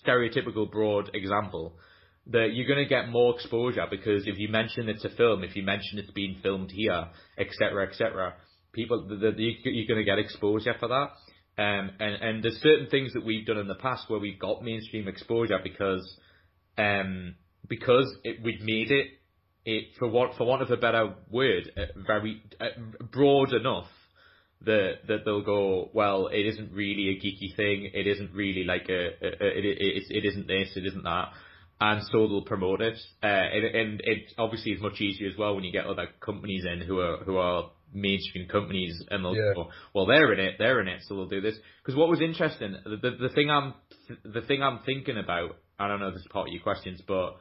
stereotypical, 0.05 0.69
broad 0.71 1.11
example 1.13 1.75
that 2.31 2.53
you're 2.53 2.67
going 2.67 2.83
to 2.83 2.89
get 2.89 3.09
more 3.09 3.33
exposure 3.35 3.85
because 3.89 4.27
if 4.27 4.37
you 4.37 4.49
mention 4.49 4.87
it's 4.87 5.05
a 5.05 5.09
film, 5.09 5.43
if 5.43 5.55
you 5.55 5.63
mention 5.63 5.97
it's 5.97 6.11
being 6.11 6.37
filmed 6.43 6.71
here, 6.71 7.07
etc., 7.37 7.87
etc., 7.87 8.35
people, 8.71 9.07
the, 9.07 9.15
the, 9.15 9.41
you, 9.41 9.53
you're 9.63 9.87
going 9.87 9.99
to 9.99 10.03
get 10.03 10.19
exposure 10.19 10.75
for 10.79 10.87
that. 10.89 11.09
Um, 11.61 11.91
and, 11.99 12.15
and 12.21 12.43
there's 12.43 12.59
certain 12.61 12.87
things 12.87 13.13
that 13.13 13.25
we've 13.25 13.45
done 13.45 13.57
in 13.57 13.67
the 13.67 13.75
past 13.75 14.09
where 14.09 14.19
we've 14.19 14.39
got 14.39 14.63
mainstream 14.63 15.07
exposure 15.07 15.59
because, 15.61 16.17
um, 16.77 17.35
because 17.67 18.13
it, 18.23 18.37
we've 18.43 18.61
made 18.61 18.91
it, 18.91 19.07
it 19.65 19.85
for 19.97 20.07
want 20.07 20.37
for 20.37 20.45
want 20.45 20.61
of 20.61 20.71
a 20.71 20.77
better 20.77 21.15
word, 21.29 21.69
uh, 21.75 21.99
very 22.07 22.41
uh, 22.61 22.67
broad 23.11 23.53
enough 23.53 23.87
that 24.61 24.99
that 25.07 25.25
they'll 25.25 25.43
go, 25.43 25.89
well, 25.93 26.27
it 26.27 26.45
isn't 26.45 26.71
really 26.71 27.09
a 27.09 27.15
geeky 27.15 27.55
thing. 27.57 27.89
It 27.93 28.07
isn't 28.07 28.31
really 28.33 28.63
like 28.63 28.87
a, 28.87 29.07
a, 29.21 29.27
a 29.27 29.57
it, 29.57 29.65
it, 29.65 30.03
it 30.09 30.25
isn't 30.25 30.47
this, 30.47 30.69
it 30.77 30.85
isn't 30.85 31.03
that, 31.03 31.33
and 31.81 32.01
so 32.11 32.27
they'll 32.27 32.41
promote 32.43 32.81
it. 32.81 32.97
Uh, 33.23 33.27
and, 33.27 33.65
and 33.65 34.01
it 34.03 34.33
obviously 34.37 34.73
is 34.73 34.81
much 34.81 34.99
easier 35.01 35.29
as 35.29 35.37
well 35.37 35.55
when 35.55 35.63
you 35.63 35.71
get 35.71 35.85
other 35.85 36.07
companies 36.19 36.65
in 36.65 36.81
who 36.81 36.99
are 36.99 37.17
who 37.23 37.37
are 37.37 37.71
mainstream 37.93 38.47
companies, 38.47 39.01
and 39.09 39.23
they'll 39.25 39.35
Yeah. 39.35 39.53
go, 39.55 39.69
well, 39.93 40.05
they're 40.05 40.31
in 40.33 40.39
it, 40.39 40.55
they're 40.59 40.79
in 40.81 40.87
it, 40.87 41.01
so 41.03 41.15
they'll 41.15 41.27
do 41.29 41.41
this. 41.41 41.55
Because 41.81 41.97
what 41.97 42.09
was 42.09 42.21
interesting, 42.21 42.75
the, 42.83 42.97
the 42.97 43.11
the 43.11 43.29
thing 43.29 43.49
I'm 43.49 43.73
the 44.23 44.41
thing 44.41 44.61
I'm 44.61 44.79
thinking 44.85 45.17
about, 45.17 45.57
I 45.79 45.87
don't 45.87 45.99
know 45.99 46.09
if 46.09 46.13
this 46.15 46.21
is 46.21 46.31
part 46.31 46.47
of 46.47 46.53
your 46.53 46.63
questions, 46.63 47.01
but 47.07 47.37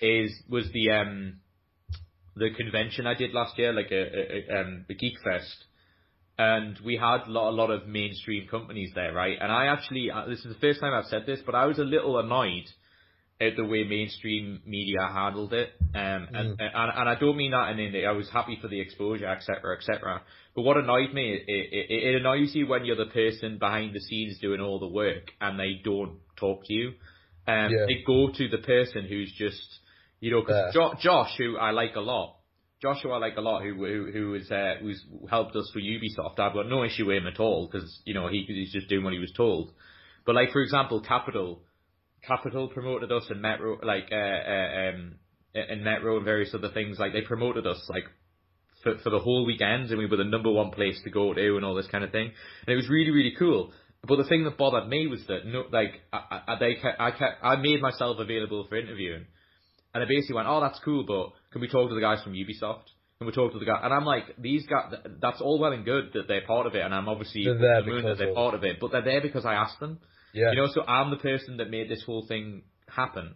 is 0.00 0.32
was 0.48 0.68
the 0.72 0.90
um 0.90 1.40
the 2.36 2.50
convention 2.56 3.06
I 3.06 3.14
did 3.14 3.32
last 3.32 3.56
year, 3.58 3.72
like 3.72 3.92
a, 3.92 4.02
a, 4.02 4.56
a 4.56 4.60
um 4.60 4.84
the 4.88 4.94
Geek 4.94 5.14
Fest 5.22 5.64
and 6.36 6.78
we 6.84 6.96
had 6.96 7.28
a 7.28 7.30
lot, 7.30 7.50
a 7.50 7.54
lot 7.54 7.70
of 7.70 7.86
mainstream 7.86 8.48
companies 8.48 8.90
there, 8.94 9.12
right? 9.12 9.38
And 9.40 9.52
I 9.52 9.66
actually, 9.66 10.10
uh, 10.10 10.26
this 10.26 10.40
is 10.40 10.52
the 10.52 10.60
first 10.60 10.80
time 10.80 10.92
I've 10.92 11.04
said 11.04 11.26
this, 11.26 11.38
but 11.46 11.54
I 11.54 11.66
was 11.66 11.78
a 11.78 11.84
little 11.84 12.18
annoyed 12.18 12.64
at 13.40 13.56
the 13.56 13.64
way 13.64 13.84
mainstream 13.84 14.62
media 14.64 15.00
handled 15.12 15.52
it. 15.52 15.70
Um, 15.94 16.28
and, 16.32 16.48
and, 16.58 16.92
and 16.96 17.08
I 17.08 17.16
don't 17.18 17.36
mean 17.36 17.50
that 17.50 17.70
in 17.70 17.80
any, 17.80 18.06
I 18.06 18.12
was 18.12 18.30
happy 18.30 18.58
for 18.60 18.68
the 18.68 18.80
exposure, 18.80 19.26
etc., 19.26 19.76
etc. 19.76 20.22
But 20.54 20.62
what 20.62 20.76
annoyed 20.76 21.12
me, 21.12 21.32
it, 21.34 21.42
it, 21.46 21.90
it 21.90 22.14
annoys 22.20 22.54
you 22.54 22.66
when 22.66 22.84
you're 22.84 22.96
the 22.96 23.06
person 23.06 23.58
behind 23.58 23.94
the 23.94 24.00
scenes 24.00 24.38
doing 24.40 24.60
all 24.60 24.78
the 24.78 24.88
work 24.88 25.30
and 25.40 25.58
they 25.58 25.80
don't 25.84 26.18
talk 26.36 26.64
to 26.66 26.72
you. 26.72 26.88
Um, 27.46 27.70
Yeah. 27.72 27.86
they 27.86 28.02
go 28.06 28.30
to 28.30 28.48
the 28.48 28.58
person 28.58 29.04
who's 29.06 29.32
just, 29.36 29.80
you 30.20 30.30
know, 30.30 30.40
because 30.40 30.72
jo- 30.72 30.94
Josh, 31.00 31.34
who 31.36 31.56
I 31.58 31.72
like 31.72 31.96
a 31.96 32.00
lot, 32.00 32.36
Joshua 32.80 33.14
I 33.14 33.18
like 33.18 33.36
a 33.36 33.40
lot, 33.40 33.62
who 33.62 33.74
who 33.74 34.10
who 34.12 34.34
is 34.34 34.50
uh, 34.50 34.74
who's 34.80 35.02
helped 35.30 35.56
us 35.56 35.70
for 35.72 35.80
Ubisoft. 35.80 36.38
I've 36.38 36.52
got 36.52 36.68
no 36.68 36.84
issue 36.84 37.06
with 37.06 37.16
him 37.16 37.26
at 37.26 37.40
all 37.40 37.66
because 37.70 38.00
you 38.04 38.12
know 38.14 38.28
he 38.28 38.44
he's 38.46 38.72
just 38.72 38.88
doing 38.88 39.04
what 39.04 39.14
he 39.14 39.18
was 39.18 39.32
told. 39.32 39.72
But 40.26 40.34
like 40.34 40.50
for 40.52 40.60
example, 40.60 41.00
Capital, 41.00 41.62
Capital 42.26 42.68
promoted 42.68 43.12
us 43.12 43.24
and 43.30 43.40
Metro, 43.42 43.78
like 43.82 44.08
uh, 44.12 44.16
uh 44.16 44.88
um 44.90 45.14
and 45.54 45.84
Metro 45.84 46.16
and 46.16 46.24
various 46.24 46.54
other 46.54 46.70
things. 46.70 46.98
Like 46.98 47.12
they 47.12 47.22
promoted 47.22 47.66
us 47.66 47.82
like 47.88 48.04
for 48.82 48.98
for 48.98 49.10
the 49.10 49.18
whole 49.18 49.44
weekend, 49.44 49.90
and 49.90 49.98
we 49.98 50.06
were 50.06 50.16
the 50.16 50.24
number 50.24 50.50
one 50.50 50.70
place 50.70 51.00
to 51.04 51.10
go 51.10 51.32
to 51.32 51.56
and 51.56 51.64
all 51.64 51.74
this 51.74 51.86
kind 51.88 52.04
of 52.04 52.12
thing. 52.12 52.30
And 52.66 52.72
it 52.72 52.76
was 52.76 52.88
really 52.88 53.10
really 53.10 53.34
cool. 53.38 53.72
But 54.06 54.16
the 54.16 54.24
thing 54.24 54.44
that 54.44 54.58
bothered 54.58 54.88
me 54.88 55.06
was 55.06 55.20
that 55.28 55.46
no, 55.46 55.64
like 55.72 56.00
I, 56.12 56.40
I, 56.48 56.58
they, 56.58 56.74
kept- 56.74 57.00
I, 57.00 57.10
kept, 57.10 57.42
I 57.42 57.56
made 57.56 57.80
myself 57.80 58.18
available 58.18 58.66
for 58.68 58.76
interviewing, 58.76 59.24
and 59.94 60.02
I 60.02 60.06
basically 60.06 60.36
went, 60.36 60.48
"Oh, 60.48 60.60
that's 60.60 60.78
cool, 60.84 61.04
but 61.06 61.30
can 61.52 61.60
we 61.60 61.68
talk 61.68 61.88
to 61.88 61.94
the 61.94 62.00
guys 62.00 62.22
from 62.22 62.34
Ubisoft? 62.34 62.84
Can 63.18 63.26
we 63.26 63.32
talk 63.32 63.52
to 63.52 63.58
the 63.58 63.64
guy?" 63.64 63.80
And 63.82 63.94
I'm 63.94 64.04
like, 64.04 64.24
"These 64.38 64.66
guys, 64.66 64.92
that's 65.22 65.40
all 65.40 65.58
well 65.58 65.72
and 65.72 65.84
good 65.84 66.10
that 66.14 66.28
they're 66.28 66.46
part 66.46 66.66
of 66.66 66.74
it, 66.74 66.82
and 66.84 66.94
I'm 66.94 67.08
obviously 67.08 67.44
They're 67.44 67.82
the 67.82 67.86
moon 67.86 68.04
that 68.04 68.18
they're 68.18 68.34
part 68.34 68.54
of 68.54 68.64
it, 68.64 68.76
but 68.78 68.92
they're 68.92 69.02
there 69.02 69.22
because 69.22 69.46
I 69.46 69.54
asked 69.54 69.80
them. 69.80 70.00
Yeah. 70.34 70.50
You 70.50 70.56
know, 70.56 70.66
so 70.72 70.82
I'm 70.86 71.10
the 71.10 71.16
person 71.16 71.56
that 71.58 71.70
made 71.70 71.88
this 71.88 72.02
whole 72.04 72.26
thing 72.26 72.62
happen. 72.88 73.34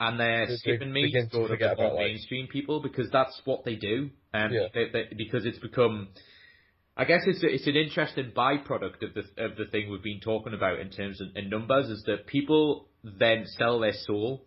And 0.00 0.18
they're 0.18 0.46
They- 0.46 0.56
skipping 0.56 0.92
me 0.92 1.10
to 1.12 1.18
of 1.42 1.48
forget 1.48 1.76
the 1.76 1.82
more 1.82 1.98
mainstream 1.98 2.48
people 2.48 2.80
because 2.80 3.08
that's 3.10 3.40
what 3.44 3.64
they 3.64 3.76
do. 3.76 4.10
Um, 4.34 4.52
Yeah. 4.52 4.68
they, 4.74 4.88
they, 4.88 5.08
because 5.16 5.44
it's 5.44 5.58
become, 5.58 6.08
I 6.96 7.04
guess 7.04 7.22
it's 7.26 7.42
a, 7.42 7.48
it's 7.52 7.66
an 7.66 7.76
interesting 7.76 8.32
byproduct 8.32 9.02
of 9.02 9.14
the 9.14 9.24
of 9.44 9.56
the 9.56 9.66
thing 9.66 9.90
we've 9.90 10.02
been 10.02 10.20
talking 10.20 10.54
about 10.54 10.80
in 10.80 10.90
terms 10.90 11.20
of 11.20 11.28
in 11.36 11.48
numbers 11.50 11.88
is 11.88 12.02
that 12.06 12.26
people 12.26 12.88
then 13.04 13.46
sell 13.46 13.78
their 13.80 13.92
soul. 13.92 14.44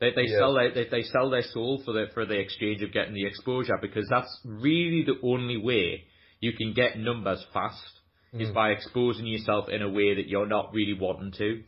They 0.00 0.12
they 0.12 0.26
Yeah. 0.26 0.38
sell 0.38 0.54
their 0.54 0.70
they, 0.72 0.84
they 0.88 1.02
sell 1.02 1.30
their 1.30 1.42
soul 1.42 1.82
for 1.84 1.92
the 1.92 2.06
for 2.14 2.24
the 2.24 2.38
exchange 2.38 2.82
of 2.82 2.92
getting 2.92 3.14
the 3.14 3.26
exposure 3.26 3.78
because 3.80 4.06
that's 4.08 4.40
really 4.44 5.02
the 5.04 5.18
only 5.22 5.56
way 5.56 6.04
you 6.40 6.52
can 6.52 6.72
get 6.74 6.98
numbers 6.98 7.44
fast 7.52 7.95
is 8.40 8.50
Mm. 8.50 8.54
by 8.54 8.70
exposing 8.70 9.26
yourself 9.26 9.68
in 9.68 9.82
a 9.82 9.88
way 9.88 10.14
that 10.14 10.28
you're 10.28 10.46
not 10.46 10.72
really 10.74 10.94
wanting 10.94 11.32
to. 11.32 11.62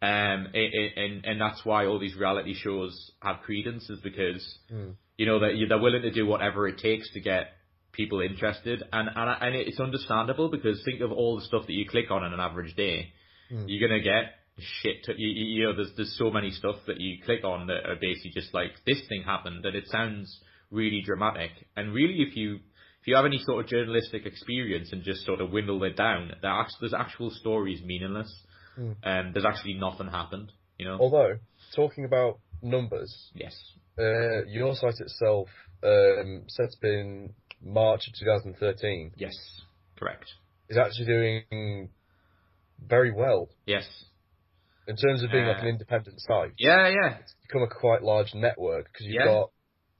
Um, 0.00 0.48
a- 0.52 0.58
a- 0.80 0.94
and 0.96 1.24
and 1.24 1.40
that's 1.40 1.64
why 1.64 1.86
all 1.86 1.98
these 1.98 2.16
reality 2.16 2.54
shows 2.54 3.12
have 3.22 3.42
credence 3.42 3.88
is 3.88 4.00
because 4.00 4.42
Mm. 4.72 4.96
you 5.16 5.26
know 5.26 5.38
that 5.40 5.56
you- 5.56 5.66
they're 5.66 5.78
willing 5.78 6.02
to 6.02 6.10
do 6.10 6.26
whatever 6.26 6.66
it 6.66 6.78
takes 6.78 7.08
to 7.12 7.20
get 7.20 7.52
people 7.92 8.20
interested, 8.20 8.82
and 8.92 9.08
and 9.14 9.36
and 9.44 9.54
it's 9.54 9.78
understandable 9.78 10.48
because 10.48 10.82
think 10.84 11.00
of 11.02 11.12
all 11.12 11.36
the 11.36 11.44
stuff 11.44 11.66
that 11.66 11.74
you 11.74 11.86
click 11.86 12.10
on 12.10 12.24
in 12.24 12.32
an 12.32 12.40
average 12.40 12.74
day, 12.74 13.12
Mm. 13.50 13.64
you're 13.68 13.86
gonna 13.88 14.00
get 14.00 14.34
shit. 14.58 15.04
To, 15.04 15.14
you, 15.16 15.28
you 15.28 15.44
you 15.56 15.62
know, 15.64 15.72
there's 15.72 15.94
there's 15.94 16.16
so 16.18 16.30
many 16.30 16.50
stuff 16.50 16.84
that 16.86 17.00
you 17.00 17.20
click 17.22 17.44
on 17.44 17.68
that 17.68 17.86
are 17.88 17.96
basically 17.96 18.32
just 18.32 18.52
like 18.52 18.72
this 18.84 19.06
thing 19.08 19.22
happened, 19.22 19.62
that 19.64 19.74
it 19.76 19.86
sounds 19.88 20.42
really 20.70 21.00
dramatic, 21.02 21.52
and 21.76 21.92
really 21.94 22.22
if 22.22 22.36
you 22.36 22.58
if 23.02 23.08
you 23.08 23.16
have 23.16 23.24
any 23.26 23.38
sort 23.38 23.64
of 23.64 23.68
journalistic 23.70 24.24
experience 24.26 24.92
and 24.92 25.02
just 25.02 25.26
sort 25.26 25.40
of 25.40 25.50
dwindle 25.50 25.82
it 25.84 25.96
down, 25.96 26.30
there's 26.80 26.94
actual 26.94 27.30
stories 27.30 27.82
meaningless, 27.84 28.32
Mm. 28.78 28.96
and 29.02 29.34
there's 29.34 29.44
actually 29.44 29.74
nothing 29.74 30.06
happened. 30.06 30.50
You 30.78 30.86
know. 30.86 30.98
Although, 30.98 31.38
talking 31.76 32.04
about 32.06 32.38
numbers, 32.62 33.30
Yes. 33.34 33.54
uh, 33.98 34.44
your 34.46 34.74
site 34.76 34.98
itself 35.00 35.48
um, 35.82 36.44
set 36.48 36.66
up 36.66 36.84
in 36.84 37.34
March 37.60 38.06
of 38.08 38.14
2013 38.14 39.12
Yes. 39.16 39.34
Correct. 39.96 40.24
is 40.68 40.76
actually 40.78 41.06
doing 41.06 41.90
very 42.78 43.10
well 43.12 43.48
Yes. 43.66 43.84
in 44.86 44.96
terms 44.96 45.22
of 45.24 45.30
being 45.32 45.44
like 45.46 45.58
Uh, 45.58 45.62
an 45.62 45.66
independent 45.68 46.20
site. 46.20 46.52
Yeah. 46.56 46.86
Yeah. 46.88 47.18
It's 47.18 47.34
become 47.42 47.62
a 47.62 47.68
quite 47.68 48.02
large 48.02 48.32
network 48.34 48.86
because 48.92 49.06
you've 49.06 49.16
Yeah. 49.16 49.26
got 49.26 49.50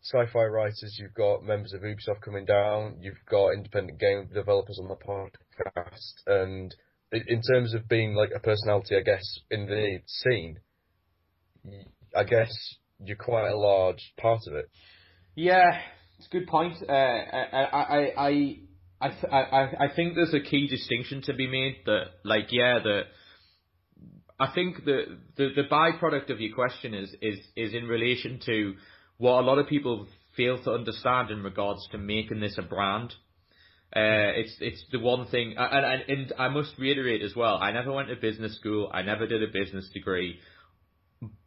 sci-fi 0.02 0.44
writers, 0.44 0.96
you've 0.98 1.14
got 1.14 1.44
members 1.44 1.72
of 1.72 1.82
Ubisoft 1.82 2.22
coming 2.24 2.44
down, 2.44 2.96
you've 3.00 3.24
got 3.30 3.50
independent 3.54 3.98
game 4.00 4.28
developers 4.32 4.78
on 4.82 4.88
the 4.88 4.96
podcast, 4.96 6.12
and 6.26 6.74
in 7.12 7.40
terms 7.42 7.74
of 7.74 7.88
being 7.88 8.14
like 8.14 8.30
a 8.34 8.40
personality, 8.40 8.96
I 8.96 9.02
guess 9.02 9.22
in 9.50 9.66
the 9.66 9.98
scene, 10.06 10.58
I 12.16 12.24
guess 12.24 12.50
you're 13.04 13.16
quite 13.16 13.48
a 13.48 13.56
large 13.56 14.12
part 14.18 14.40
of 14.46 14.54
it. 14.54 14.68
Yeah, 15.34 15.78
it's 16.18 16.26
a 16.26 16.30
good 16.30 16.46
point. 16.46 16.74
Uh, 16.88 16.92
I, 16.92 17.62
I, 17.62 17.98
I, 18.26 18.56
I, 19.00 19.08
I, 19.30 19.36
I- 19.36 19.84
I 19.84 19.94
think 19.94 20.14
there's 20.14 20.34
a 20.34 20.40
key 20.40 20.68
distinction 20.68 21.22
to 21.22 21.34
be 21.34 21.46
made 21.46 21.76
that, 21.86 22.04
like, 22.24 22.48
yeah, 22.50 22.78
that 22.82 23.02
I 24.40 24.52
think 24.54 24.84
the, 24.84 25.18
the, 25.36 25.48
the 25.54 25.62
byproduct 25.70 26.30
of 26.30 26.40
your 26.40 26.54
question 26.54 26.94
is, 26.94 27.14
is, 27.20 27.38
is 27.56 27.74
in 27.74 27.84
relation 27.84 28.40
to 28.46 28.74
what 29.22 29.38
a 29.38 29.46
lot 29.46 29.58
of 29.58 29.68
people 29.68 30.08
fail 30.36 30.60
to 30.64 30.72
understand 30.72 31.30
in 31.30 31.44
regards 31.44 31.86
to 31.92 31.98
making 31.98 32.40
this 32.40 32.58
a 32.58 32.62
brand. 32.62 33.14
Uh, 33.94 34.34
it's 34.34 34.56
it's 34.60 34.84
the 34.90 34.98
one 34.98 35.26
thing, 35.26 35.54
and, 35.56 35.86
and 35.86 36.02
and 36.08 36.32
I 36.38 36.48
must 36.48 36.76
reiterate 36.76 37.22
as 37.22 37.36
well. 37.36 37.56
I 37.56 37.70
never 37.70 37.92
went 37.92 38.08
to 38.08 38.16
business 38.16 38.56
school. 38.56 38.90
I 38.92 39.02
never 39.02 39.28
did 39.28 39.42
a 39.42 39.46
business 39.46 39.88
degree. 39.94 40.40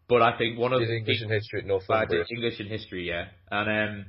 But 0.07 0.21
I 0.21 0.38
think 0.38 0.57
one 0.57 0.71
of 0.71 0.79
Did 0.79 0.89
the 0.89 0.97
English 0.97 1.21
and 1.21 1.31
history 1.31 1.63
at 1.63 1.88
but 1.88 1.97
I 1.97 2.05
did 2.05 2.27
English 2.31 2.59
and 2.59 2.69
history, 2.69 3.07
yeah. 3.09 3.25
And 3.51 3.67
um, 3.69 4.05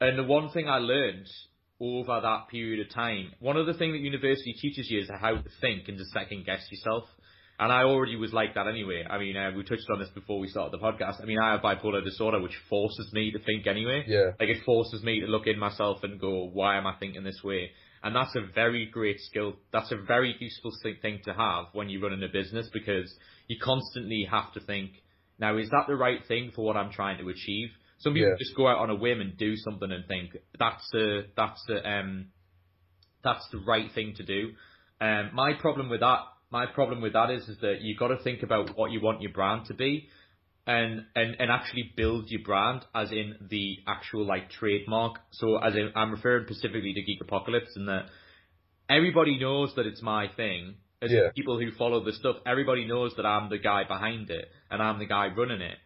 and 0.00 0.18
the 0.18 0.24
one 0.24 0.50
thing 0.50 0.66
I 0.68 0.78
learned 0.78 1.28
over 1.80 2.20
that 2.20 2.48
period 2.50 2.84
of 2.84 2.92
time, 2.92 3.32
one 3.38 3.56
of 3.56 3.66
the 3.66 3.74
things 3.74 3.92
that 3.92 4.00
university 4.00 4.54
teaches 4.54 4.90
you 4.90 5.00
is 5.00 5.10
how 5.20 5.36
to 5.36 5.50
think 5.60 5.86
and 5.86 5.98
to 5.98 6.04
second 6.06 6.46
guess 6.46 6.66
yourself. 6.72 7.04
And 7.60 7.72
I 7.72 7.82
already 7.82 8.14
was 8.16 8.32
like 8.32 8.54
that 8.54 8.68
anyway. 8.68 9.04
I 9.08 9.18
mean, 9.18 9.36
uh, 9.36 9.50
we 9.56 9.64
touched 9.64 9.90
on 9.92 9.98
this 9.98 10.10
before 10.10 10.38
we 10.38 10.48
started 10.48 10.72
the 10.72 10.82
podcast. 10.84 11.20
I 11.20 11.24
mean, 11.24 11.40
I 11.40 11.52
have 11.52 11.60
bipolar 11.60 12.04
disorder, 12.04 12.40
which 12.40 12.56
forces 12.70 13.10
me 13.12 13.32
to 13.32 13.38
think 13.40 13.66
anyway. 13.66 14.04
Yeah. 14.06 14.30
Like 14.38 14.48
it 14.48 14.62
forces 14.64 15.02
me 15.02 15.20
to 15.20 15.26
look 15.26 15.46
in 15.48 15.58
myself 15.58 15.98
and 16.04 16.20
go, 16.20 16.48
why 16.52 16.76
am 16.78 16.86
I 16.86 16.94
thinking 17.00 17.24
this 17.24 17.40
way? 17.42 17.70
And 18.04 18.14
that's 18.14 18.34
a 18.36 18.52
very 18.54 18.86
great 18.86 19.18
skill. 19.20 19.56
That's 19.72 19.90
a 19.90 19.96
very 19.96 20.36
useful 20.38 20.70
thing 21.02 21.20
to 21.24 21.34
have 21.34 21.66
when 21.72 21.88
you're 21.88 22.00
running 22.02 22.22
a 22.22 22.32
business 22.32 22.68
because 22.72 23.12
you 23.48 23.56
constantly 23.60 24.24
have 24.30 24.52
to 24.52 24.60
think, 24.60 24.92
now 25.40 25.56
is 25.56 25.68
that 25.70 25.86
the 25.88 25.96
right 25.96 26.20
thing 26.28 26.52
for 26.54 26.64
what 26.64 26.76
I'm 26.76 26.92
trying 26.92 27.18
to 27.18 27.28
achieve? 27.28 27.70
Some 27.98 28.14
people 28.14 28.30
Yeah. 28.30 28.36
just 28.38 28.54
go 28.56 28.68
out 28.68 28.78
on 28.78 28.90
a 28.90 28.94
whim 28.94 29.20
and 29.20 29.36
do 29.36 29.56
something 29.56 29.90
and 29.90 30.06
think 30.06 30.36
that's 30.58 30.88
the 30.92 31.26
that's 31.36 31.60
the 31.66 31.84
um 31.88 32.26
that's 33.24 33.48
the 33.50 33.58
right 33.58 33.90
thing 33.92 34.14
to 34.14 34.22
do. 34.24 34.52
Um, 35.00 35.30
my 35.34 35.54
problem 35.54 35.88
with 35.88 36.00
that, 36.00 36.20
my 36.50 36.66
problem 36.66 37.00
with 37.00 37.12
that 37.12 37.30
is, 37.30 37.48
is 37.48 37.58
that 37.60 37.80
you've 37.82 37.98
got 37.98 38.08
to 38.08 38.18
think 38.22 38.42
about 38.42 38.76
what 38.76 38.90
you 38.90 39.00
want 39.00 39.20
your 39.22 39.32
brand 39.32 39.66
to 39.66 39.74
be, 39.74 40.08
and 40.66 41.06
and 41.14 41.36
and 41.38 41.50
actually 41.50 41.92
build 41.96 42.30
your 42.30 42.42
brand 42.42 42.84
as 42.94 43.10
in 43.12 43.34
the 43.50 43.78
actual 43.86 44.24
like 44.24 44.50
trademark. 44.50 45.16
So 45.32 45.56
as 45.58 45.74
in, 45.74 45.92
I'm 45.94 46.10
referring 46.12 46.46
specifically 46.46 46.92
to 46.94 47.02
Geek 47.02 47.20
Apocalypse, 47.22 47.70
and 47.76 47.88
that 47.88 48.06
everybody 48.88 49.38
knows 49.38 49.72
that 49.76 49.86
it's 49.86 50.02
my 50.02 50.28
thing. 50.36 50.76
As 51.00 51.12
Yeah. 51.12 51.30
people 51.34 51.58
who 51.60 51.70
follow 51.72 52.02
the 52.04 52.12
stuff, 52.12 52.36
everybody 52.44 52.84
knows 52.84 53.14
that 53.16 53.26
I'm 53.26 53.50
the 53.50 53.58
guy 53.58 53.84
behind 53.84 54.30
it 54.30 54.50
and 54.70 54.82
I'm 54.82 54.98
the 54.98 55.06
guy 55.06 55.28
running 55.28 55.60
it. 55.60 55.78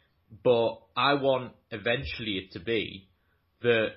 But 0.42 0.80
I 0.96 1.14
want 1.14 1.52
eventually 1.70 2.38
it 2.38 2.52
to 2.52 2.60
be 2.60 3.08
that 3.60 3.90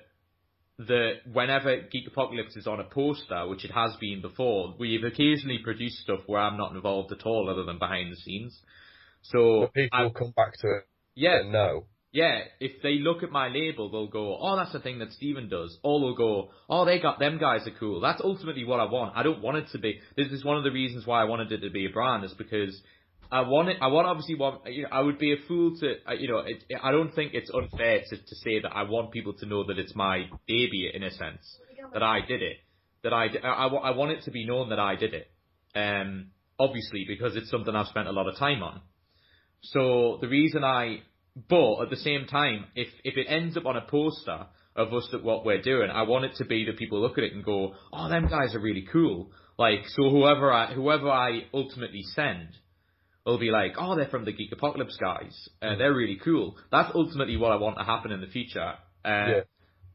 that 0.78 1.20
whenever 1.32 1.76
Geek 1.90 2.06
Apocalypse 2.06 2.56
is 2.56 2.66
on 2.66 2.80
a 2.80 2.84
poster, 2.84 3.46
which 3.48 3.64
it 3.64 3.70
has 3.70 3.96
been 3.96 4.20
before, 4.20 4.74
we've 4.78 5.04
occasionally 5.04 5.58
produced 5.64 5.98
stuff 5.98 6.20
where 6.26 6.40
I'm 6.40 6.58
not 6.58 6.74
involved 6.74 7.12
at 7.12 7.24
all, 7.24 7.48
other 7.48 7.64
than 7.64 7.78
behind 7.78 8.12
the 8.12 8.16
scenes. 8.16 8.60
So 9.22 9.60
But 9.62 9.74
people 9.74 9.98
I- 9.98 10.02
will 10.02 10.10
come 10.12 10.32
back 10.36 10.52
to 10.60 10.68
it 10.68 10.86
yeah, 11.14 11.42
no. 11.46 11.86
yeah, 12.12 12.44
if 12.60 12.82
they 12.82 12.98
look 12.98 13.22
at 13.22 13.30
my 13.30 13.48
label, 13.48 13.90
they'll 13.90 14.06
go, 14.06 14.36
"Oh, 14.38 14.56
that's 14.56 14.72
the 14.72 14.80
thing 14.80 14.98
that 14.98 15.12
Steven 15.12 15.48
does." 15.48 15.78
Or 15.82 15.98
they'll 15.98 16.14
go, 16.14 16.50
"Oh, 16.68 16.84
they 16.84 16.98
got 16.98 17.18
them 17.18 17.38
guys 17.38 17.66
are 17.66 17.70
cool." 17.72 18.00
That's 18.00 18.20
ultimately 18.22 18.64
what 18.64 18.80
I 18.80 18.84
want. 18.84 19.16
I 19.16 19.22
don't 19.22 19.40
want 19.42 19.56
it 19.56 19.68
to 19.68 19.78
be. 19.78 20.00
This 20.14 20.30
is 20.30 20.44
one 20.44 20.58
of 20.58 20.64
the 20.64 20.70
reasons 20.70 21.06
why 21.06 21.22
I 21.22 21.24
wanted 21.24 21.50
it 21.52 21.60
to 21.60 21.70
be 21.70 21.86
a 21.86 21.90
brand, 21.90 22.24
is 22.24 22.34
because 22.34 22.82
I 23.30 23.40
want 23.42 23.68
it. 23.68 23.78
I 23.80 23.88
want 23.88 24.06
obviously 24.06 24.34
want. 24.36 24.66
You 24.66 24.82
know, 24.82 24.88
I 24.92 25.00
would 25.00 25.18
be 25.18 25.32
a 25.32 25.36
fool 25.48 25.76
to. 25.80 25.94
uh, 26.08 26.12
You 26.14 26.28
know, 26.28 26.38
it, 26.38 26.64
I 26.82 26.90
don't 26.90 27.14
think 27.14 27.34
it's 27.34 27.50
unfair 27.50 28.00
to, 28.10 28.16
to 28.16 28.34
say 28.44 28.60
that 28.60 28.70
I 28.74 28.84
want 28.84 29.12
people 29.12 29.34
to 29.34 29.46
know 29.46 29.64
that 29.66 29.78
it's 29.78 29.94
my 29.94 30.28
baby 30.46 30.90
in 30.92 31.02
a 31.02 31.10
sense 31.10 31.58
that 31.92 32.02
I 32.02 32.20
did 32.20 32.42
it. 32.42 32.56
That 33.02 33.12
I, 33.12 33.26
I, 33.42 33.66
I 33.66 33.90
want 33.96 34.12
it 34.12 34.22
to 34.24 34.30
be 34.30 34.46
known 34.46 34.70
that 34.70 34.78
I 34.78 34.96
did 34.96 35.14
it. 35.14 35.30
Um, 35.74 36.30
obviously 36.58 37.04
because 37.06 37.36
it's 37.36 37.50
something 37.50 37.74
I've 37.74 37.86
spent 37.88 38.08
a 38.08 38.12
lot 38.12 38.28
of 38.28 38.38
time 38.38 38.62
on. 38.62 38.80
So 39.62 40.18
the 40.20 40.28
reason 40.28 40.64
I, 40.64 41.02
but 41.48 41.82
at 41.82 41.90
the 41.90 41.96
same 41.96 42.26
time, 42.26 42.66
if 42.74 42.88
if 43.04 43.16
it 43.16 43.26
ends 43.28 43.56
up 43.56 43.66
on 43.66 43.76
a 43.76 43.82
poster 43.82 44.46
of 44.74 44.92
us 44.92 45.08
that 45.12 45.24
what 45.24 45.44
we're 45.44 45.62
doing, 45.62 45.90
I 45.90 46.02
want 46.02 46.24
it 46.26 46.34
to 46.36 46.44
be 46.44 46.64
that 46.66 46.78
people 46.78 47.00
look 47.00 47.18
at 47.18 47.24
it 47.24 47.34
and 47.34 47.44
go, 47.44 47.74
oh, 47.92 48.08
them 48.08 48.28
guys 48.28 48.54
are 48.54 48.60
really 48.60 48.86
cool. 48.92 49.30
Like 49.58 49.80
so, 49.88 50.10
whoever 50.10 50.52
I 50.52 50.72
whoever 50.72 51.10
I 51.10 51.42
ultimately 51.52 52.02
send 52.14 52.48
will 53.26 53.38
be 53.38 53.50
like, 53.50 53.72
oh, 53.78 53.96
they're 53.96 54.08
from 54.08 54.24
the 54.24 54.32
Geek 54.32 54.52
Apocalypse 54.52 54.96
guys. 55.00 55.48
Uh, 55.60 55.74
They're 55.76 55.92
really 55.94 56.18
cool. 56.24 56.56
That's 56.70 56.92
ultimately 56.94 57.36
what 57.36 57.52
I 57.52 57.56
want 57.56 57.76
to 57.78 57.84
happen 57.84 58.12
in 58.12 58.20
the 58.20 58.28
future. 58.28 58.74
Uh, 59.04 59.26
Yeah. 59.28 59.40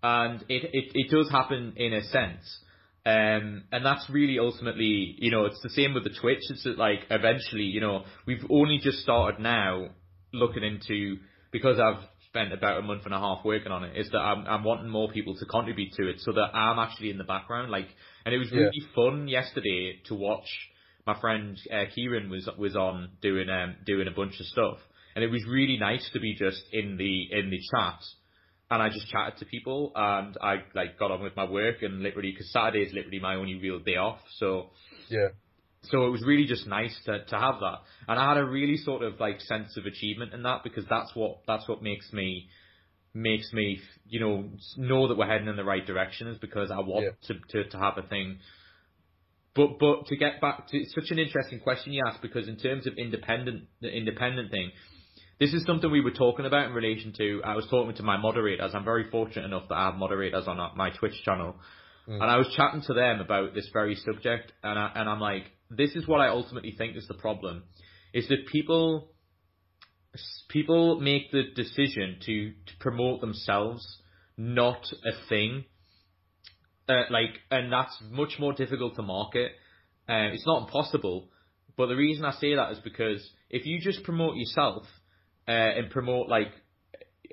And 0.04 0.41
it, 0.50 0.63
it, 0.74 0.91
it 0.96 1.12
does 1.12 1.30
happen 1.30 1.74
in 1.78 1.94
a 1.94 2.04
sense. 2.04 2.60
Um, 3.06 3.63
and 3.72 3.86
that's 3.86 4.10
really 4.10 4.39
ultimately, 4.39 5.15
you 5.20 5.32
know, 5.32 5.46
it's 5.46 5.62
the 5.62 5.70
same 5.70 5.94
with 5.94 6.04
the 6.04 6.10
Twitch. 6.22 6.41
It's 6.50 6.63
that, 6.63 6.78
like 6.78 7.02
eventually, 7.10 7.63
you 7.63 7.82
know, 7.82 8.04
we've 8.26 8.43
only 8.49 8.80
just 8.80 8.99
started 8.99 9.39
now 9.39 9.89
looking 10.34 10.64
into 10.64 11.18
because 11.51 11.80
I've 11.80 12.03
spent 12.28 12.51
about 12.53 12.80
a 12.80 12.82
month 12.82 13.05
and 13.05 13.14
a 13.14 13.20
half 13.20 13.45
working 13.45 13.72
on 13.72 13.84
it. 13.84 13.95
Is 13.95 14.10
that 14.12 14.20
I'm, 14.20 14.45
I'm 14.47 14.64
wanting 14.64 14.89
more 14.89 15.10
people 15.12 15.36
to 15.36 15.45
contribute 15.45 15.93
to 15.93 16.10
it 16.10 16.16
so 16.20 16.32
that 16.32 16.55
I'm 16.55 16.80
actually 16.80 17.12
in 17.12 17.18
the 17.18 17.24
background. 17.24 17.70
Like, 17.72 17.88
and 18.26 18.34
it 18.34 18.39
was 18.39 18.49
Yeah. 18.51 18.60
really 18.62 18.82
fun 18.95 19.28
yesterday 19.28 19.99
to 20.05 20.16
watch. 20.16 20.47
My 21.06 21.20
friend 21.20 21.58
uh, 21.72 21.86
Kieran 21.93 22.30
was 22.30 22.49
was 22.58 22.76
on 22.76 23.12
doing 23.22 23.49
um 23.49 23.76
doing 23.86 24.08
a 24.08 24.12
bunch 24.12 24.39
of 24.39 24.45
stuff, 24.47 24.78
and 25.16 25.24
it 25.24 25.32
was 25.32 25.43
really 25.47 25.78
nice 25.78 26.08
to 26.14 26.20
be 26.20 26.36
just 26.36 26.62
in 26.72 26.97
the 26.97 27.28
in 27.32 27.49
the 27.49 27.60
chat. 27.74 27.99
And 28.70 28.82
I 28.82 28.89
just 28.89 29.10
chatted 29.10 29.38
to 29.39 29.45
people 29.45 29.91
and 29.95 30.38
I 30.41 30.64
like 30.74 30.97
got 30.97 31.12
on 31.12 31.22
with 31.22 31.36
my 31.36 31.43
work 31.43 31.82
and 31.82 32.02
literally 32.02 32.32
because 32.32 32.49
Saturday 32.54 32.86
is 32.86 32.93
literally 32.93 33.20
my 33.20 33.36
only 33.36 33.56
real 33.56 33.80
day 33.80 33.97
off. 33.97 34.20
So 34.38 34.70
Yeah. 35.10 35.30
so 35.84 36.08
it 36.08 36.10
was 36.10 36.24
really 36.26 36.45
just 36.45 36.68
nice 36.68 36.97
to 37.06 37.26
to 37.26 37.38
have 37.38 37.60
that. 37.60 37.80
And 38.08 38.18
I 38.18 38.30
had 38.30 38.38
a 38.38 38.45
really 38.45 38.78
sort 38.78 39.04
of 39.04 39.20
like 39.20 39.41
sense 39.41 39.76
of 39.76 39.86
achievement 39.86 40.34
in 40.34 40.43
that 40.43 40.64
because 40.64 40.86
that's 40.89 41.14
what 41.16 41.41
that's 41.47 41.68
what 41.68 41.84
makes 41.84 42.14
me 42.14 42.47
makes 43.14 43.52
me 43.52 43.80
you 44.08 44.20
know 44.20 44.49
know 44.78 45.08
that 45.08 45.18
we're 45.18 45.28
heading 45.28 45.47
in 45.47 45.58
the 45.58 45.66
right 45.66 45.86
direction 45.86 46.28
is 46.28 46.38
because 46.38 46.72
I 46.72 46.80
want 46.80 47.08
to, 47.28 47.34
to 47.34 47.70
to 47.72 47.78
have 47.78 47.97
a 47.97 48.04
thing 48.04 48.39
but 49.56 49.80
but 49.80 50.08
to 50.08 50.16
get 50.16 50.41
back 50.41 50.68
to 50.70 50.78
it's 50.78 50.93
such 50.93 51.12
an 51.12 51.20
interesting 51.20 51.60
question 51.60 51.93
you 51.93 52.04
asked 52.08 52.22
because 52.22 52.47
in 52.47 52.58
terms 52.58 52.88
of 52.88 52.93
independent 52.97 53.64
the 53.82 53.89
independent 53.89 54.52
thing, 54.52 54.72
this 55.39 55.54
is 55.54 55.64
something 55.66 55.91
we 55.91 56.02
were 56.02 56.12
talking 56.12 56.45
about 56.45 56.68
in 56.68 56.74
relation 56.74 57.14
to. 57.18 57.41
I 57.43 57.56
was 57.56 57.66
talking 57.70 57.95
to 57.95 58.04
my 58.04 58.18
moderators. 58.18 58.72
I'm 58.74 58.86
very 58.86 59.10
fortunate 59.10 59.45
enough 59.45 59.68
that 59.70 59.76
I 59.76 59.86
have 59.86 59.95
moderators 59.95 60.47
on 60.47 60.58
my 60.76 60.89
Twitch 60.91 61.22
channel, 61.24 61.56
mm. 62.08 62.14
and 62.14 62.24
I 62.24 62.38
was 62.38 62.54
chatting 62.56 62.82
to 62.88 62.93
them 62.93 63.20
about 63.20 63.54
this 63.54 63.70
very 63.74 63.95
subject, 63.95 64.52
and 64.64 64.78
I, 64.78 64.91
and 64.95 65.10
I'm 65.10 65.20
like, 65.20 65.43
this 65.70 65.95
is 65.95 66.08
what 66.08 66.22
I 66.22 66.30
ultimately 66.30 66.76
think 66.78 66.95
is 66.95 67.08
the 67.08 67.16
problem, 67.16 67.64
is 68.14 68.28
that 68.28 68.47
people 68.52 69.12
people 70.49 70.99
make 70.99 71.32
the 71.32 71.43
decision 71.56 72.18
to, 72.26 72.52
to 72.52 72.74
promote 72.80 73.22
themselves, 73.22 73.86
not 74.38 74.86
a 75.06 75.12
thing. 75.30 75.66
Uh, 76.92 77.04
like, 77.10 77.30
and 77.50 77.72
that's 77.72 77.98
much 78.10 78.34
more 78.39 78.54
difficult 78.54 78.96
to 78.96 79.02
market. 79.02 79.54
Uh, 80.10 80.34
it's 80.34 80.46
not 80.46 80.64
impossible, 80.64 81.30
but 81.78 81.88
the 81.88 81.96
reason 81.96 82.26
I 82.26 82.34
say 82.34 82.56
that 82.56 82.72
is 82.74 82.80
because 82.84 83.26
if 83.50 83.66
you 83.66 83.80
just 83.80 84.04
promote 84.04 84.36
yourself 84.36 84.84
uh, 85.48 85.52
and 85.52 85.89
promote 85.89 86.28
like 86.28 86.52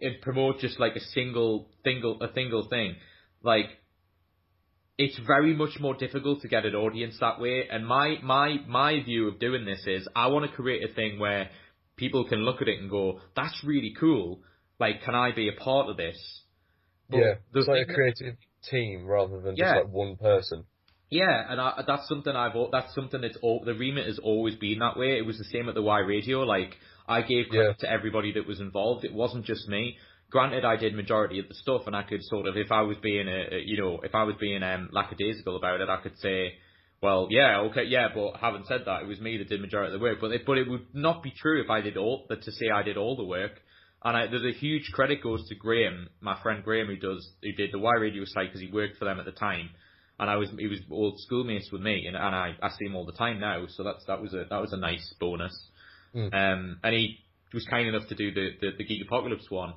and 0.00 0.20
promote 0.22 0.60
just 0.60 0.78
like 0.78 0.94
a 0.94 1.00
single 1.00 1.70
single 1.84 2.22
a 2.22 2.32
single 2.34 2.68
thing, 2.68 2.94
like 3.42 3.66
it's 4.96 5.18
very 5.26 5.54
much 5.54 5.80
more 5.80 5.94
difficult 5.94 6.42
to 6.42 6.48
get 6.48 6.66
an 6.66 6.74
audience 6.74 7.16
that 7.20 7.40
way. 7.40 7.66
And 7.68 7.84
my 7.86 8.16
my 8.22 8.58
my 8.68 9.02
view 9.02 9.26
of 9.28 9.40
doing 9.40 9.64
this 9.64 9.82
is 9.86 10.06
I 10.14 10.28
want 10.28 10.48
to 10.48 10.56
create 10.56 10.88
a 10.88 10.92
thing 10.94 11.18
where 11.18 11.50
people 11.96 12.28
can 12.28 12.44
look 12.44 12.62
at 12.62 12.68
it 12.68 12.80
and 12.80 12.90
go, 12.90 13.20
"That's 13.34 13.64
really 13.64 13.94
cool. 13.98 14.40
Like, 14.78 15.02
can 15.02 15.16
I 15.16 15.32
be 15.32 15.48
a 15.48 15.52
part 15.52 15.88
of 15.88 15.96
this?" 15.96 16.18
But 17.10 17.18
yeah, 17.18 17.34
it's 17.54 17.66
like 17.66 17.88
a 17.88 17.92
creative 17.92 18.36
team 18.70 19.06
rather 19.06 19.40
than 19.40 19.56
just 19.56 19.74
like 19.74 19.88
one 19.88 20.16
person. 20.16 20.64
Yeah, 21.10 21.42
and 21.48 21.60
I, 21.60 21.82
that's 21.86 22.06
something 22.06 22.34
I've 22.34 22.52
that's 22.70 22.94
something 22.94 23.22
that's 23.22 23.38
all 23.40 23.62
the 23.64 23.74
remit 23.74 24.06
has 24.06 24.18
always 24.18 24.56
been 24.56 24.80
that 24.80 24.98
way. 24.98 25.16
It 25.16 25.24
was 25.24 25.38
the 25.38 25.44
same 25.44 25.68
at 25.68 25.74
the 25.74 25.82
Y 25.82 26.00
Radio. 26.00 26.40
Like 26.40 26.76
I 27.08 27.22
gave 27.22 27.48
credit 27.48 27.76
yeah. 27.80 27.88
to 27.88 27.92
everybody 27.92 28.32
that 28.32 28.46
was 28.46 28.60
involved. 28.60 29.04
It 29.04 29.14
wasn't 29.14 29.46
just 29.46 29.68
me. 29.68 29.96
Granted, 30.30 30.66
I 30.66 30.76
did 30.76 30.94
majority 30.94 31.38
of 31.38 31.48
the 31.48 31.54
stuff, 31.54 31.82
and 31.86 31.96
I 31.96 32.02
could 32.02 32.22
sort 32.22 32.46
of, 32.46 32.56
if 32.58 32.70
I 32.70 32.82
was 32.82 32.98
being 33.02 33.26
a, 33.28 33.56
a 33.56 33.62
you 33.64 33.80
know, 33.80 34.00
if 34.02 34.14
I 34.14 34.24
was 34.24 34.36
being 34.38 34.62
um, 34.62 34.90
lackadaisical 34.92 35.56
about 35.56 35.80
it, 35.80 35.88
I 35.88 36.02
could 36.02 36.18
say, 36.18 36.52
well, 37.00 37.28
yeah, 37.30 37.60
okay, 37.70 37.84
yeah, 37.84 38.08
but 38.14 38.36
having 38.38 38.64
said 38.68 38.82
that, 38.84 39.02
it 39.02 39.08
was 39.08 39.20
me 39.20 39.38
that 39.38 39.48
did 39.48 39.62
majority 39.62 39.94
of 39.94 39.98
the 39.98 40.02
work. 40.02 40.18
But 40.20 40.32
it, 40.32 40.42
but 40.44 40.58
it 40.58 40.68
would 40.68 40.86
not 40.92 41.22
be 41.22 41.30
true 41.30 41.62
if 41.62 41.70
I 41.70 41.80
did 41.80 41.96
all 41.96 42.26
that 42.28 42.42
to 42.42 42.52
say 42.52 42.68
I 42.68 42.82
did 42.82 42.98
all 42.98 43.16
the 43.16 43.24
work. 43.24 43.52
And 44.04 44.16
I, 44.16 44.26
there's 44.28 44.44
a 44.44 44.56
huge 44.56 44.90
credit 44.92 45.22
goes 45.22 45.48
to 45.48 45.56
Graham, 45.56 46.08
my 46.20 46.40
friend 46.40 46.62
Graham, 46.62 46.86
who 46.86 46.96
does 46.96 47.28
who 47.42 47.52
did 47.52 47.72
the 47.72 47.78
Y 47.78 47.94
Radio 47.94 48.24
site 48.24 48.46
because 48.46 48.60
he 48.60 48.70
worked 48.70 48.96
for 48.96 49.04
them 49.04 49.18
at 49.18 49.24
the 49.24 49.32
time, 49.32 49.70
and 50.20 50.30
I 50.30 50.36
was 50.36 50.50
he 50.56 50.68
was 50.68 50.80
old 50.90 51.18
schoolmates 51.20 51.70
with 51.72 51.82
me, 51.82 52.06
and, 52.06 52.16
and 52.16 52.34
I, 52.34 52.54
I 52.62 52.68
see 52.70 52.86
him 52.86 52.94
all 52.94 53.04
the 53.06 53.12
time 53.12 53.40
now, 53.40 53.66
so 53.68 53.82
that's 53.82 54.04
that 54.06 54.22
was 54.22 54.34
a 54.34 54.44
that 54.50 54.60
was 54.60 54.72
a 54.72 54.76
nice 54.76 55.14
bonus. 55.18 55.52
Mm. 56.14 56.32
Um, 56.32 56.78
and 56.84 56.94
he 56.94 57.18
was 57.52 57.66
kind 57.66 57.88
enough 57.88 58.08
to 58.08 58.14
do 58.14 58.32
the 58.32 58.50
the, 58.60 58.70
the 58.78 58.84
Geek 58.84 59.02
Apocalypse 59.04 59.50
one, 59.50 59.74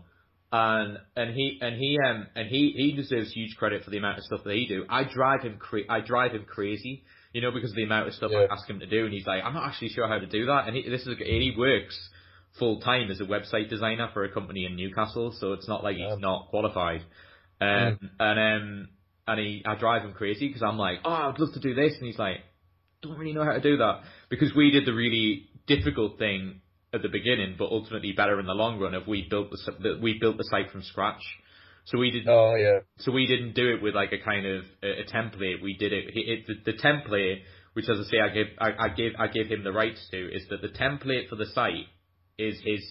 and 0.52 1.00
and 1.16 1.34
he 1.34 1.58
and 1.60 1.78
he 1.78 1.98
um 2.08 2.28
and 2.36 2.48
he 2.48 2.74
he 2.76 2.94
deserves 2.96 3.34
huge 3.34 3.56
credit 3.58 3.84
for 3.84 3.90
the 3.90 3.98
amount 3.98 4.20
of 4.20 4.24
stuff 4.26 4.42
that 4.44 4.54
he 4.54 4.68
do. 4.68 4.86
I 4.88 5.04
drive 5.04 5.42
him 5.42 5.58
cra- 5.58 5.90
I 5.90 6.02
drive 6.02 6.34
him 6.34 6.46
crazy, 6.46 7.04
you 7.34 7.42
know, 7.42 7.52
because 7.52 7.72
of 7.72 7.76
the 7.76 7.86
amount 7.86 8.08
of 8.08 8.14
stuff 8.14 8.32
yeah. 8.32 8.46
I 8.50 8.54
ask 8.54 8.70
him 8.70 8.80
to 8.82 8.88
do, 8.88 9.06
and 9.06 9.14
he's 9.14 9.26
like, 9.26 9.44
I'm 9.44 9.54
not 9.54 9.68
actually 9.68 9.90
sure 9.90 10.08
how 10.08 10.20
to 10.20 10.28
do 10.28 10.46
that. 10.46 10.68
And 10.68 10.76
he, 10.76 10.90
this 10.90 11.02
is 11.02 11.08
and 11.08 11.18
he 11.18 11.56
works 11.58 11.98
full 12.60 12.80
time 12.82 13.10
as 13.10 13.20
a 13.20 13.24
website 13.24 13.70
designer 13.70 14.10
for 14.14 14.24
a 14.24 14.32
company 14.32 14.66
in 14.66 14.76
Newcastle, 14.76 15.36
so 15.40 15.54
it's 15.54 15.68
not 15.68 15.84
like 15.84 15.98
he's 15.98 16.20
not 16.20 16.48
qualified. 16.50 17.02
Um, 17.60 17.68
mm. 17.68 18.10
and 18.20 18.40
um 18.40 18.90
and 19.28 19.40
he 19.40 19.64
I 19.66 19.76
drive 19.76 20.04
him 20.04 20.14
crazy 20.14 20.48
because 20.48 20.64
I'm 20.64 20.78
like, 20.78 21.00
oh, 21.06 21.12
I'd 21.12 21.40
love 21.40 21.54
to 21.54 21.60
do 21.60 21.74
this, 21.74 21.94
and 21.98 22.08
he's 22.08 22.20
like, 22.20 22.38
don't 23.02 23.18
really 23.18 23.34
know 23.34 23.46
how 23.46 23.54
to 23.54 23.62
do 23.62 23.78
that 23.78 24.02
because 24.30 24.54
we 24.56 24.72
did 24.72 24.86
the 24.86 24.94
really 24.94 25.50
difficult 25.68 26.18
thing 26.18 26.62
at 26.94 27.02
the 27.02 27.10
beginning, 27.10 27.56
but 27.58 27.66
ultimately 27.66 28.12
better 28.12 28.40
in 28.40 28.46
the 28.46 28.54
long 28.54 28.80
run 28.80 28.94
if 28.94 29.08
we 29.08 29.28
built 29.30 29.50
the 29.52 30.00
we 30.02 30.18
built 30.20 30.38
the 30.38 30.48
site 30.50 30.72
from 30.72 30.84
scratch. 30.84 31.22
So 31.86 31.98
we 31.98 32.12
didn't. 32.12 32.30
Oh 32.30 32.56
yeah. 32.56 32.80
So 33.00 33.12
we 33.12 33.28
didn't 33.28 33.54
do 33.54 33.74
it 33.74 33.82
with 33.82 33.96
like 33.96 34.12
a 34.12 34.24
kind 34.24 34.46
of 34.46 34.64
a, 34.84 35.02
a 35.02 35.06
template. 35.06 35.62
We 35.64 35.76
did 35.78 35.94
it. 35.94 36.12
it 36.14 36.48
the, 36.48 36.72
the, 36.72 36.78
template, 36.78 37.42
which 37.74 37.86
as 37.90 37.98
I 38.00 38.12
say, 38.12 38.20
I 38.20 38.30
gave 38.30 38.46
I, 38.60 38.70
I 38.86 38.90
gave 38.90 39.12
I 39.18 39.28
gave 39.28 39.48
him 39.48 39.64
the 39.64 39.72
rights 39.72 40.06
to, 40.12 40.18
is 40.18 40.44
that 40.50 40.62
the 40.62 40.68
template 40.68 41.30
for 41.30 41.36
the 41.36 41.48
site 41.48 41.88
is 42.38 42.60
his 42.64 42.82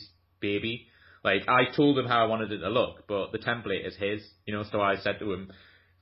baby. 0.41 0.87
Like 1.25 1.43
I 1.49 1.75
told 1.77 1.99
him 1.99 2.07
how 2.07 2.25
I 2.25 2.29
wanted 2.29 2.53
it 2.53 2.59
to 2.59 2.71
look, 2.71 3.07
but 3.09 3.33
the 3.33 3.39
template 3.39 3.87
is 3.87 3.97
his. 3.97 4.23
You 4.47 4.55
know, 4.55 4.65
so 4.71 4.81
I 4.81 4.97
said 4.97 5.19
to 5.19 5.33
him, 5.33 5.51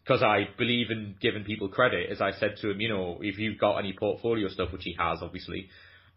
because 0.04 0.22
I 0.22 0.48
believe 0.56 0.90
in 0.90 1.16
giving 1.20 1.44
people 1.44 1.68
credit, 1.68 2.10
as 2.10 2.20
I 2.20 2.32
said 2.32 2.56
to 2.60 2.70
him, 2.70 2.80
you 2.80 2.88
know, 2.88 3.18
if 3.20 3.38
you've 3.38 3.58
got 3.58 3.78
any 3.78 3.94
portfolio 3.98 4.48
stuff, 4.48 4.72
which 4.72 4.84
he 4.84 4.94
has, 4.98 5.18
obviously, 5.22 5.68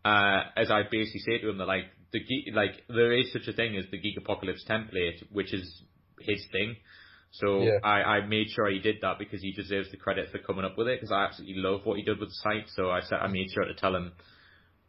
uh, 0.06 0.44
as 0.56 0.72
I 0.72 0.84
basically 0.90 1.22
say 1.22 1.40
to 1.40 1.50
him 1.50 1.58
that 1.58 1.68
like 1.68 1.86
the 2.14 2.20
geek, 2.20 2.54
like 2.54 2.84
there 2.90 3.14
is 3.14 3.32
such 3.34 3.48
a 3.48 3.54
thing 3.54 3.76
as 3.78 3.86
the 3.92 3.98
Geek 3.98 4.18
Apocalypse 4.18 4.66
template, 4.70 5.24
which 5.32 5.54
is 5.54 5.82
his 6.20 6.46
thing. 6.52 6.76
So 7.32 7.62
yeah. 7.62 7.80
I, 7.84 8.18
I 8.18 8.28
made 8.28 8.48
sure 8.50 8.70
he 8.70 8.80
did 8.80 8.98
that 9.02 9.18
because 9.18 9.42
he 9.42 9.54
deserves 9.54 9.90
the 9.90 9.98
credit 9.98 10.30
for 10.32 10.40
coming 10.40 10.66
up 10.66 10.78
with 10.78 10.88
it 10.88 11.00
because 11.00 11.14
I 11.14 11.26
absolutely 11.26 11.62
love 11.62 11.82
what 11.86 11.98
he 11.98 12.04
did 12.04 12.20
with 12.20 12.30
the 12.30 12.36
site. 12.36 12.68
So 12.76 12.92
I 12.92 13.02
said 13.02 13.20
I 13.22 13.28
made 13.28 13.50
sure 13.54 13.64
to 13.64 13.74
tell 13.74 13.96
him 13.96 14.12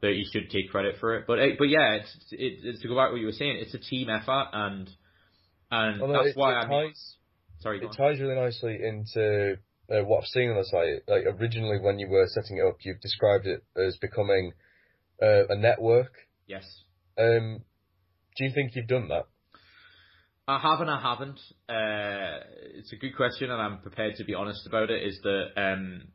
that 0.03 0.13
he 0.13 0.27
should 0.31 0.51
take 0.51 0.71
credit 0.71 0.97
for 1.01 1.17
it. 1.17 1.25
But 1.27 1.39
but 1.59 1.69
yeah, 1.69 1.95
it's, 1.95 2.17
it, 2.33 2.59
it's 2.63 2.83
to 2.83 2.89
go 2.89 2.97
back 2.97 3.09
to 3.09 3.13
what 3.13 3.21
you 3.21 3.27
were 3.27 3.33
saying. 3.33 3.59
It's 3.61 3.75
a 3.75 3.79
team 3.79 4.11
effort 4.11 4.49
and 4.53 4.91
and 5.71 6.01
well, 6.01 6.13
that's 6.13 6.31
it, 6.31 6.37
why 6.37 6.61
I 6.61 6.67
ties, 6.67 7.17
sorry. 7.61 7.79
It 7.79 7.97
ties 7.97 8.21
really 8.21 8.35
nicely 8.35 8.79
into 8.83 9.57
uh, 9.91 10.05
what 10.05 10.19
I've 10.23 10.27
seen 10.27 10.51
on 10.51 10.57
the 10.57 10.65
site. 10.65 11.09
Like 11.09 11.25
originally 11.41 11.79
when 11.81 11.99
you 11.99 12.09
were 12.09 12.27
setting 12.27 12.59
it 12.59 12.69
up, 12.69 12.77
you've 12.83 13.01
described 13.01 13.47
it 13.47 13.63
as 13.77 13.97
becoming 13.97 14.53
uh, 15.23 15.47
a 15.49 15.57
network. 15.57 16.13
Yes. 16.47 16.65
Um, 17.17 17.63
do 18.37 18.45
you 18.45 18.53
think 18.53 18.73
you've 18.75 18.89
done 18.89 19.09
that? 19.09 19.27
I 20.49 20.59
haven't. 20.59 20.89
I 20.89 21.01
haven't. 21.01 21.39
Uh, 21.69 22.45
it's 22.75 22.93
a 22.93 22.97
good 22.97 23.17
question, 23.17 23.51
and 23.51 23.63
I'm 23.63 23.79
prepared 23.79 24.17
to 24.17 24.25
be 24.25 24.35
honest 24.35 24.67
about 24.67 24.91
it. 24.91 25.07
Is 25.07 25.21
that 25.23 25.47
um, 25.57 26.09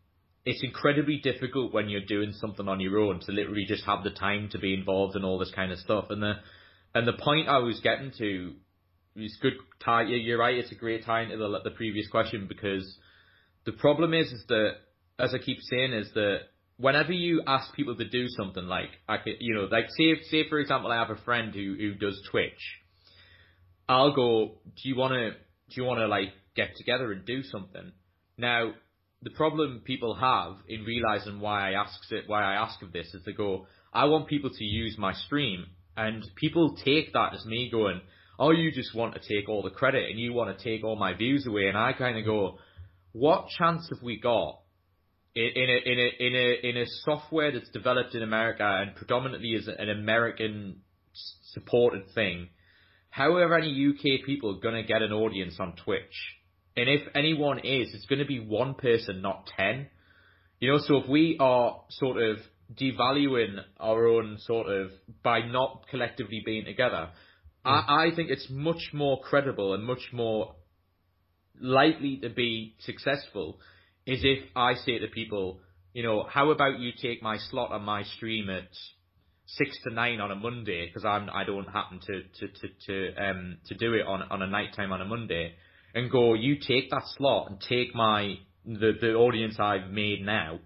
it's 0.47 0.63
incredibly 0.63 1.17
difficult 1.17 1.73
when 1.73 1.89
you're 1.89 2.05
doing 2.05 2.31
something 2.31 2.69
on 2.69 2.79
your 2.79 2.99
own 2.99 3.19
to 3.19 3.33
literally 3.33 3.65
just 3.67 3.83
have 3.83 4.05
the 4.05 4.11
time 4.11 4.47
to 4.53 4.57
be 4.57 4.73
involved 4.73 5.17
in 5.17 5.25
all 5.25 5.37
this 5.37 5.51
kind 5.53 5.73
of 5.73 5.77
stuff. 5.79 6.05
And 6.09 6.23
the 6.23 6.35
and 6.95 7.05
the 7.05 7.21
point 7.21 7.49
I 7.49 7.57
was 7.57 7.81
getting 7.81 8.11
to 8.17 8.53
is 9.17 9.37
good. 9.41 9.55
Tie. 9.83 10.03
You're 10.03 10.37
right. 10.37 10.57
It's 10.57 10.71
a 10.71 10.75
great 10.75 11.03
tie 11.03 11.23
into 11.23 11.35
the 11.35 11.59
the 11.65 11.71
previous 11.71 12.07
question 12.07 12.45
because 12.47 12.97
the 13.65 13.73
problem 13.73 14.13
is 14.13 14.27
is 14.27 14.45
that 14.47 14.75
as 15.19 15.33
I 15.33 15.37
keep 15.37 15.57
saying 15.69 15.91
is 15.91 16.13
that 16.13 16.37
whenever 16.77 17.11
you 17.11 17.43
ask 17.45 17.73
people 17.75 17.97
to 17.97 18.07
do 18.07 18.29
something 18.29 18.63
like 18.63 18.91
I 19.09 19.17
could, 19.17 19.35
you 19.41 19.53
know, 19.53 19.67
like 19.69 19.87
say 19.97 20.15
say 20.31 20.47
for 20.47 20.59
example, 20.59 20.93
I 20.93 20.95
have 20.95 21.09
a 21.09 21.21
friend 21.23 21.53
who 21.53 21.75
who 21.77 21.95
does 21.95 22.17
Twitch. 22.31 22.79
I'll 23.89 24.15
go. 24.15 24.59
Do 24.63 24.89
you 24.89 24.95
want 24.95 25.11
to? 25.11 25.31
Do 25.31 25.81
you 25.81 25.83
want 25.83 25.99
to 25.99 26.07
like 26.07 26.29
get 26.55 26.69
together 26.77 27.11
and 27.11 27.25
do 27.25 27.43
something? 27.43 27.91
Now, 28.37 28.71
the 29.21 29.29
problem 29.31 29.81
people 29.83 30.15
have 30.15 30.57
in 30.67 30.83
realizing 30.83 31.39
why 31.39 31.71
I 31.71 31.81
ask 31.81 31.99
it, 32.11 32.25
why 32.27 32.43
I 32.43 32.53
ask 32.53 32.81
of 32.81 32.93
this, 32.93 33.13
is 33.13 33.23
they 33.25 33.33
go, 33.33 33.67
I 33.93 34.05
want 34.05 34.27
people 34.27 34.51
to 34.51 34.63
use 34.63 34.95
my 34.97 35.13
stream, 35.13 35.65
and 35.95 36.23
people 36.35 36.77
take 36.85 37.13
that 37.13 37.33
as 37.33 37.45
me 37.45 37.69
going, 37.71 38.01
oh, 38.39 38.51
you 38.51 38.71
just 38.71 38.93
want 38.93 39.15
to 39.15 39.19
take 39.19 39.49
all 39.49 39.63
the 39.63 39.71
credit 39.71 40.09
and 40.09 40.19
you 40.19 40.33
want 40.33 40.55
to 40.55 40.63
take 40.63 40.83
all 40.83 40.95
my 40.95 41.13
views 41.13 41.47
away, 41.47 41.67
and 41.67 41.77
I 41.77 41.93
kind 41.93 42.17
of 42.17 42.25
go, 42.25 42.59
what 43.13 43.47
chance 43.57 43.89
have 43.89 44.03
we 44.03 44.19
got 44.19 44.59
in 45.33 45.51
a 45.55 45.91
in 45.91 45.99
a 45.99 46.25
in 46.25 46.35
a 46.35 46.69
in 46.69 46.77
a 46.77 46.85
software 47.03 47.51
that's 47.51 47.69
developed 47.69 48.15
in 48.15 48.23
America 48.23 48.63
and 48.63 48.95
predominantly 48.95 49.49
is 49.49 49.67
an 49.67 49.89
American 49.89 50.81
supported 51.53 52.03
thing, 52.13 52.49
how 53.09 53.33
are 53.35 53.57
any 53.57 53.89
UK 53.89 54.25
people 54.25 54.59
gonna 54.59 54.83
get 54.83 55.01
an 55.01 55.11
audience 55.11 55.57
on 55.59 55.73
Twitch? 55.83 56.37
And 56.77 56.87
if 56.87 57.01
anyone 57.15 57.59
is, 57.59 57.93
it's 57.93 58.05
gonna 58.05 58.25
be 58.25 58.39
one 58.39 58.75
person, 58.75 59.21
not 59.21 59.49
ten. 59.57 59.87
You 60.59 60.71
know, 60.71 60.77
so 60.79 60.97
if 60.97 61.09
we 61.09 61.37
are 61.39 61.81
sort 61.89 62.21
of 62.21 62.37
devaluing 62.73 63.57
our 63.79 64.07
own 64.07 64.37
sort 64.39 64.67
of 64.67 64.91
by 65.23 65.41
not 65.41 65.85
collectively 65.89 66.41
being 66.45 66.65
together, 66.65 67.09
mm. 67.65 67.71
I, 67.71 68.07
I 68.07 68.15
think 68.15 68.29
it's 68.29 68.47
much 68.49 68.91
more 68.93 69.19
credible 69.21 69.73
and 69.73 69.83
much 69.83 70.09
more 70.13 70.55
likely 71.59 72.17
to 72.17 72.29
be 72.29 72.75
successful 72.79 73.59
is 74.05 74.19
if 74.23 74.45
I 74.55 74.75
say 74.75 74.99
to 74.99 75.07
people, 75.07 75.59
you 75.93 76.03
know, 76.03 76.25
how 76.29 76.51
about 76.51 76.79
you 76.79 76.91
take 77.01 77.23
my 77.23 77.37
slot 77.49 77.71
on 77.71 77.83
my 77.83 78.03
stream 78.03 78.49
at 78.49 78.69
six 79.47 79.77
to 79.83 79.93
nine 79.93 80.21
on 80.21 80.29
a 80.31 80.35
Monday 80.35 80.85
because 80.87 81.05
I'm 81.05 81.29
I 81.29 81.43
don't 81.43 81.67
happen 81.69 81.99
to 82.05 82.21
to 82.21 82.47
to 82.47 82.67
to 82.85 83.15
um 83.15 83.57
to 83.67 83.75
do 83.75 83.93
it 83.93 84.05
on 84.05 84.21
on 84.29 84.41
a 84.41 84.47
night 84.47 84.75
time 84.75 84.91
on 84.91 85.01
a 85.01 85.05
Monday, 85.05 85.55
and 85.97 86.11
go, 86.11 86.35
you 86.35 86.57
take 86.59 86.91
that 86.91 87.01
slot 87.17 87.49
and 87.49 87.59
take 87.59 87.95
my 87.95 88.35
the 88.65 88.91
the 89.01 89.13
audience 89.13 89.55
I've 89.59 89.89
made 89.89 90.23
now, 90.23 90.59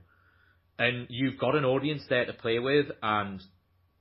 and 0.78 1.08
you've 1.10 1.40
got 1.40 1.56
an 1.56 1.64
audience 1.64 2.04
there 2.10 2.26
to 2.26 2.34
play 2.34 2.60
with, 2.60 2.88
and 3.02 3.42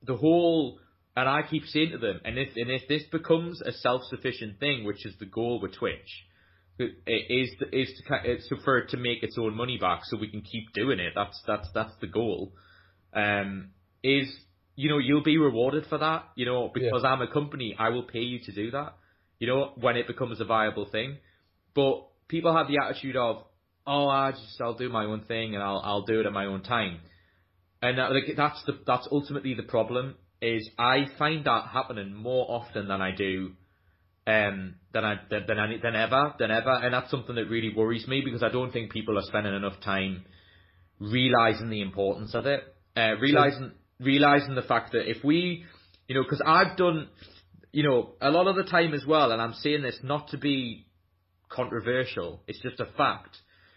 the 0.03 0.17
whole. 0.17 0.81
And 1.17 1.29
I 1.29 1.43
keep 1.43 1.65
saying 1.67 1.91
to 1.91 1.99
them, 1.99 2.21
and 2.25 2.39
if 2.39 2.49
and 2.57 2.71
if 2.71 2.89
this 2.89 3.03
becomes 3.13 3.61
a 3.61 3.73
self 3.73 4.03
sufficient 4.05 4.59
thing, 4.59 4.85
which 4.85 5.07
is 5.07 5.15
the 5.19 5.27
goal 5.27 5.61
with 5.61 5.77
Twitch, 5.77 6.25
is 6.79 7.51
is 7.73 8.03
to 8.09 8.33
is 8.33 8.53
for 8.65 8.79
it 8.79 8.91
to 8.91 8.97
make 8.97 9.23
its 9.23 9.37
own 9.39 9.55
money 9.55 9.79
back, 9.79 10.01
so 10.05 10.17
we 10.19 10.31
can 10.31 10.43
keep 10.43 10.73
doing 10.73 10.99
it. 10.99 11.13
That's 11.15 11.41
that's 11.47 11.69
that's 11.75 11.93
the 12.01 12.09
goal. 12.09 12.55
Um, 13.13 13.71
is 14.03 14.29
you 14.75 14.89
know 14.89 14.99
you'll 14.99 15.23
be 15.23 15.39
rewarded 15.39 15.87
for 15.87 15.99
that. 15.99 16.25
You 16.35 16.47
know 16.47 16.71
because 16.73 17.03
yeah. 17.05 17.11
I'm 17.11 17.23
a 17.23 17.31
company, 17.31 17.77
I 17.79 17.91
will 17.91 18.05
pay 18.05 18.21
you 18.21 18.41
to 18.47 18.53
do 18.53 18.71
that. 18.73 18.95
You 19.41 19.49
know 19.49 19.73
when 19.81 19.97
it 19.97 20.07
becomes 20.07 20.41
a 20.41 20.45
viable 20.45 20.87
thing, 20.87 21.17
but 21.75 22.07
people 22.29 22.57
have 22.57 22.69
the 22.69 22.79
attitude 22.81 23.17
of 23.17 23.43
oh 23.87 24.09
I 24.09 24.31
just 24.31 24.61
I'll 24.61 24.75
do 24.75 24.89
my 24.89 25.05
own 25.05 25.23
thing 25.23 25.55
and 25.55 25.63
I'll 25.63 25.83
I'll 25.85 26.03
do 26.03 26.21
it 26.21 26.27
at 26.27 26.33
my 26.33 26.47
own 26.47 26.63
time, 26.63 27.01
and 27.83 27.99
that, 27.99 28.13
like 28.13 28.37
that's 28.37 28.63
the 28.67 28.79
that's 28.87 29.09
ultimately 29.11 29.55
the 29.55 29.65
problem. 29.65 30.15
Is 30.41 30.71
I 30.79 31.07
find 31.19 31.45
that 31.47 31.67
happening 31.73 32.15
more 32.15 32.47
often 32.49 32.87
than 32.87 33.03
I 33.03 33.11
do 33.15 33.53
um, 34.27 34.75
than 34.93 35.05
I 35.05 35.17
than 35.31 35.47
than, 35.47 35.59
I, 35.59 35.67
than 35.83 35.97
ever 35.97 36.35
than 36.39 36.51
ever, 36.51 36.73
and 36.73 36.95
that's 36.95 37.11
something 37.11 37.35
that 37.35 37.49
really 37.49 37.73
worries 37.75 38.07
me 38.07 38.23
because 38.25 38.43
I 38.43 38.51
don't 38.51 38.73
think 38.73 38.93
people 38.93 39.19
are 39.19 39.23
spending 39.23 39.55
enough 39.55 39.81
time 39.85 40.25
realizing 40.99 41.71
the 41.71 41.81
importance 41.81 42.35
of 42.35 42.47
it, 42.47 42.63
uh, 42.97 43.15
realizing 43.21 43.73
realizing 43.99 44.55
the 44.55 44.63
fact 44.63 44.93
that 44.93 45.11
if 45.11 45.25
we, 45.25 45.65
you 46.07 46.15
know, 46.15 46.23
because 46.23 46.43
I've 46.47 46.77
done, 46.77 47.09
you 47.73 47.83
know, 47.83 48.11
a 48.21 48.31
lot 48.31 48.47
of 48.47 48.57
the 48.57 48.65
time 48.65 48.95
as 48.95 49.05
well, 49.07 49.33
and 49.33 49.41
I'm 49.41 49.55
saying 49.55 49.83
this 49.83 49.99
not 50.03 50.29
to 50.29 50.39
be 50.39 50.87
controversial, 51.49 52.43
it's 52.47 52.61
just 52.61 52.81
a 52.81 52.87
fact. 52.97 53.37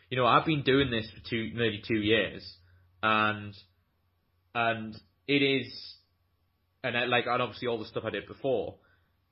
You 0.10 0.18
know, 0.18 0.26
I've 0.26 0.46
been 0.46 0.64
doing 0.64 0.92
this 0.92 1.10
for 1.10 1.30
two 1.30 1.52
nearly 1.54 1.82
two 1.88 2.00
years, 2.00 2.44
and 3.02 3.54
and 4.56 4.96
it 5.28 5.42
is, 5.42 5.96
and 6.84 6.98
I, 6.98 7.06
like, 7.06 7.26
and 7.26 7.42
obviously 7.42 7.68
all 7.68 7.80
the 7.80 7.86
stuff 7.86 8.04
I 8.06 8.12
did 8.12 8.28
before 8.28 8.76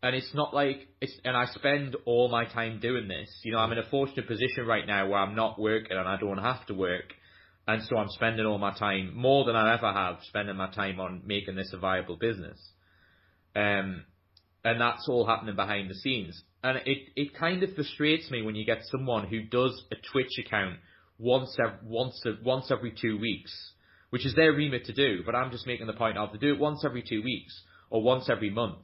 and 0.03 0.15
it's 0.15 0.33
not 0.33 0.53
like 0.53 0.87
it's 0.99 1.13
and 1.23 1.37
I 1.37 1.45
spend 1.45 1.95
all 2.05 2.29
my 2.29 2.45
time 2.45 2.79
doing 2.79 3.07
this. 3.07 3.29
You 3.43 3.51
know, 3.51 3.59
I'm 3.59 3.71
in 3.71 3.77
a 3.77 3.89
fortunate 3.89 4.27
position 4.27 4.65
right 4.65 4.85
now 4.85 5.07
where 5.07 5.19
I'm 5.19 5.35
not 5.35 5.59
working 5.59 5.97
and 5.97 6.07
I 6.07 6.17
don't 6.17 6.39
have 6.39 6.65
to 6.67 6.73
work, 6.73 7.13
and 7.67 7.83
so 7.83 7.97
I'm 7.97 8.09
spending 8.09 8.45
all 8.45 8.57
my 8.57 8.77
time 8.77 9.15
more 9.15 9.45
than 9.45 9.55
I 9.55 9.73
ever 9.75 9.91
have 9.91 10.17
spending 10.23 10.55
my 10.55 10.71
time 10.71 10.99
on 10.99 11.21
making 11.25 11.55
this 11.55 11.71
a 11.73 11.77
viable 11.77 12.17
business. 12.17 12.59
Um, 13.55 14.05
and 14.63 14.79
that's 14.79 15.07
all 15.07 15.25
happening 15.25 15.55
behind 15.55 15.89
the 15.89 15.95
scenes. 15.95 16.41
And 16.63 16.79
it 16.85 17.09
it 17.15 17.35
kind 17.35 17.63
of 17.63 17.73
frustrates 17.73 18.29
me 18.29 18.41
when 18.41 18.55
you 18.55 18.65
get 18.65 18.83
someone 18.91 19.27
who 19.27 19.41
does 19.41 19.83
a 19.91 19.95
Twitch 20.11 20.37
account 20.45 20.77
once 21.17 21.57
every, 21.59 21.79
once 21.83 22.23
once 22.43 22.71
every 22.71 22.93
two 22.99 23.19
weeks, 23.19 23.51
which 24.11 24.25
is 24.25 24.35
their 24.35 24.53
remit 24.53 24.85
to 24.85 24.93
do. 24.93 25.21
But 25.25 25.35
I'm 25.35 25.51
just 25.51 25.67
making 25.67 25.87
the 25.87 25.93
point 25.93 26.17
of 26.17 26.31
to 26.31 26.37
do 26.37 26.53
it 26.53 26.59
once 26.59 26.83
every 26.85 27.03
two 27.07 27.23
weeks 27.23 27.59
or 27.89 28.01
once 28.03 28.29
every 28.29 28.49
month 28.49 28.77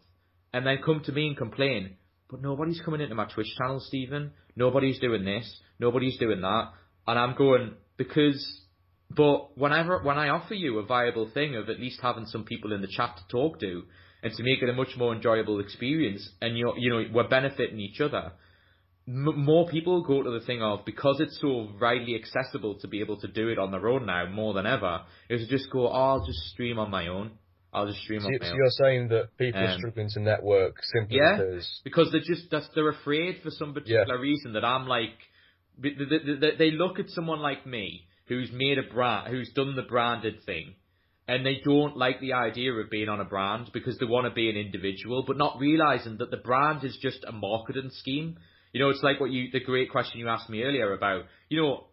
and 0.53 0.65
then 0.65 0.79
come 0.83 1.01
to 1.05 1.11
me 1.11 1.27
and 1.27 1.37
complain, 1.37 1.97
but 2.29 2.41
nobody's 2.41 2.81
coming 2.81 3.01
into 3.01 3.15
my 3.15 3.25
Twitch 3.25 3.53
channel, 3.57 3.79
Stephen. 3.79 4.31
Nobody's 4.55 4.99
doing 4.99 5.23
this. 5.23 5.61
Nobody's 5.79 6.17
doing 6.17 6.41
that. 6.41 6.71
And 7.05 7.19
I'm 7.19 7.35
going, 7.35 7.73
because, 7.97 8.61
but 9.09 9.57
whenever, 9.57 10.01
when 10.01 10.17
I 10.17 10.29
offer 10.29 10.53
you 10.53 10.79
a 10.79 10.85
viable 10.85 11.29
thing 11.31 11.55
of 11.55 11.69
at 11.69 11.79
least 11.79 11.99
having 12.01 12.25
some 12.25 12.43
people 12.43 12.73
in 12.73 12.81
the 12.81 12.87
chat 12.87 13.17
to 13.17 13.23
talk 13.29 13.59
to, 13.59 13.83
and 14.23 14.33
to 14.33 14.43
make 14.43 14.61
it 14.61 14.69
a 14.69 14.73
much 14.73 14.95
more 14.97 15.13
enjoyable 15.13 15.59
experience, 15.59 16.27
and 16.41 16.57
you're, 16.57 16.77
you 16.77 16.89
know, 16.89 17.03
we're 17.13 17.27
benefiting 17.27 17.79
each 17.79 18.01
other, 18.01 18.31
M- 19.07 19.45
more 19.45 19.67
people 19.69 20.03
go 20.03 20.21
to 20.21 20.31
the 20.31 20.45
thing 20.45 20.61
of 20.61 20.83
because 20.85 21.21
it's 21.21 21.39
so 21.39 21.69
widely 21.79 22.15
accessible 22.15 22.75
to 22.79 22.87
be 22.87 22.99
able 22.99 23.17
to 23.21 23.27
do 23.27 23.47
it 23.47 23.57
on 23.57 23.71
their 23.71 23.87
own 23.87 24.05
now 24.05 24.27
more 24.29 24.53
than 24.53 24.65
ever 24.65 25.01
is 25.29 25.47
to 25.47 25.57
just 25.57 25.71
go 25.71 25.87
oh, 25.87 25.91
I'll 25.91 26.25
just 26.25 26.39
stream 26.51 26.77
on 26.77 26.91
my 26.91 27.07
own. 27.07 27.31
I'll 27.73 27.87
just 27.87 27.99
stream 27.99 28.21
so, 28.21 28.27
off 28.27 28.33
so 28.41 28.53
you're 28.53 28.69
saying 28.71 29.09
that 29.09 29.37
people 29.37 29.61
um, 29.61 29.67
are 29.67 29.77
struggling 29.77 30.09
to 30.13 30.19
network 30.19 30.75
simply 30.93 31.17
yeah, 31.17 31.37
because 31.37 31.81
because 31.83 32.11
they're 32.11 32.21
just 32.21 32.49
that's 32.51 32.67
they're 32.75 32.89
afraid 32.89 33.41
for 33.43 33.51
some 33.51 33.73
particular 33.73 34.15
yeah. 34.15 34.21
reason 34.21 34.53
that 34.53 34.65
I'm 34.65 34.87
like 34.87 35.15
they, 35.77 35.91
they, 35.91 36.55
they 36.57 36.71
look 36.71 36.99
at 36.99 37.09
someone 37.09 37.39
like 37.39 37.65
me 37.65 38.07
who's 38.27 38.51
made 38.51 38.77
a 38.77 38.83
brand 38.83 39.29
who's 39.31 39.51
done 39.53 39.75
the 39.75 39.83
branded 39.83 40.43
thing 40.45 40.75
and 41.27 41.45
they 41.45 41.61
don't 41.63 41.97
like 41.97 42.19
the 42.19 42.33
idea 42.33 42.71
of 42.71 42.89
being 42.89 43.09
on 43.09 43.19
a 43.19 43.25
brand 43.25 43.69
because 43.73 43.97
they 43.99 44.05
want 44.05 44.25
to 44.25 44.31
be 44.31 44.49
an 44.49 44.55
individual 44.55 45.23
but 45.25 45.37
not 45.37 45.59
realizing 45.59 46.17
that 46.17 46.31
the 46.31 46.37
brand 46.37 46.83
is 46.83 46.97
just 47.01 47.23
a 47.27 47.31
marketing 47.31 47.89
scheme 47.91 48.37
you 48.73 48.79
know 48.79 48.89
it's 48.89 49.03
like 49.03 49.19
what 49.19 49.31
you 49.31 49.49
the 49.51 49.59
great 49.59 49.91
question 49.91 50.19
you 50.19 50.27
asked 50.27 50.49
me 50.49 50.63
earlier 50.63 50.93
about 50.93 51.23
you 51.49 51.61
know 51.61 51.85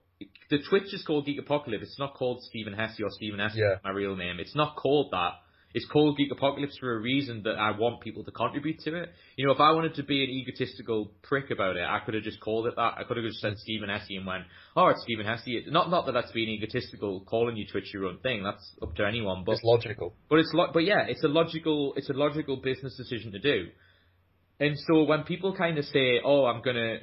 the 0.51 0.59
Twitch 0.68 0.93
is 0.95 1.03
called 1.05 1.26
Geek 1.26 1.41
Apocalypse. 1.41 1.82
It's 1.82 1.99
not 1.99 2.14
called 2.14 2.43
Stephen 2.43 2.72
Hesse 2.72 3.01
or 3.03 3.11
Stephen 3.11 3.41
Hesse, 3.41 3.57
yeah. 3.57 3.76
my 3.82 3.91
real 3.91 4.16
name. 4.16 4.39
It's 4.39 4.55
not 4.55 4.76
called 4.76 5.11
that 5.12 5.32
it's 5.75 5.87
called 5.87 6.16
Geek 6.16 6.31
Apocalypse 6.31 6.79
for 6.79 6.95
a 6.95 7.01
reason 7.01 7.43
that 7.43 7.57
I 7.57 7.77
want 7.77 8.01
people 8.01 8.22
to 8.22 8.31
contribute 8.31 8.79
to 8.85 8.95
it. 8.95 9.11
You 9.37 9.47
know, 9.47 9.53
if 9.53 9.61
I 9.61 9.72
wanted 9.72 9.97
to 9.97 10.05
be 10.05 10.22
an 10.22 10.31
egotistical 10.31 11.11
prick 11.22 11.51
about 11.51 11.77
it, 11.77 11.83
I 11.83 11.99
could 11.99 12.14
have 12.14 12.22
just 12.22 12.41
called 12.41 12.68
it 12.68 12.75
that. 12.77 12.95
I 12.97 13.03
could 13.03 13.16
have 13.16 13.27
just 13.27 13.41
said 13.41 13.59
Stephen 13.59 13.89
Hesse 13.89 14.11
and 14.11 14.25
went, 14.25 14.45
oh, 14.77 14.87
it's 14.89 15.03
Stephen 15.03 15.27
Hesse. 15.27 15.66
Not 15.66 15.91
not 15.91 16.07
that 16.07 16.12
that's 16.12 16.31
being 16.31 16.49
egotistical, 16.49 17.22
calling 17.27 17.57
you 17.57 17.66
Twitch 17.66 17.93
your 17.93 18.07
own 18.07 18.18
thing. 18.18 18.45
That's 18.45 18.64
up 18.81 18.95
to 18.97 19.05
anyone. 19.05 19.43
But 19.45 19.53
it's 19.53 19.64
logical. 19.64 20.14
But 20.31 20.39
it's 20.39 20.53
lo- 20.55 20.70
but 20.72 20.85
yeah, 20.85 21.07
it's 21.09 21.25
a 21.25 21.29
logical 21.29 21.95
it's 21.97 22.09
a 22.09 22.14
logical 22.14 22.57
business 22.59 22.97
decision 22.97 23.33
to 23.33 23.41
do. 23.41 23.66
And 24.61 24.77
so 24.87 25.03
when 25.03 25.25
people 25.25 25.57
kind 25.57 25.77
of 25.79 25.85
say, 25.87 26.20
oh, 26.25 26.45
I'm 26.47 26.62
gonna 26.62 26.99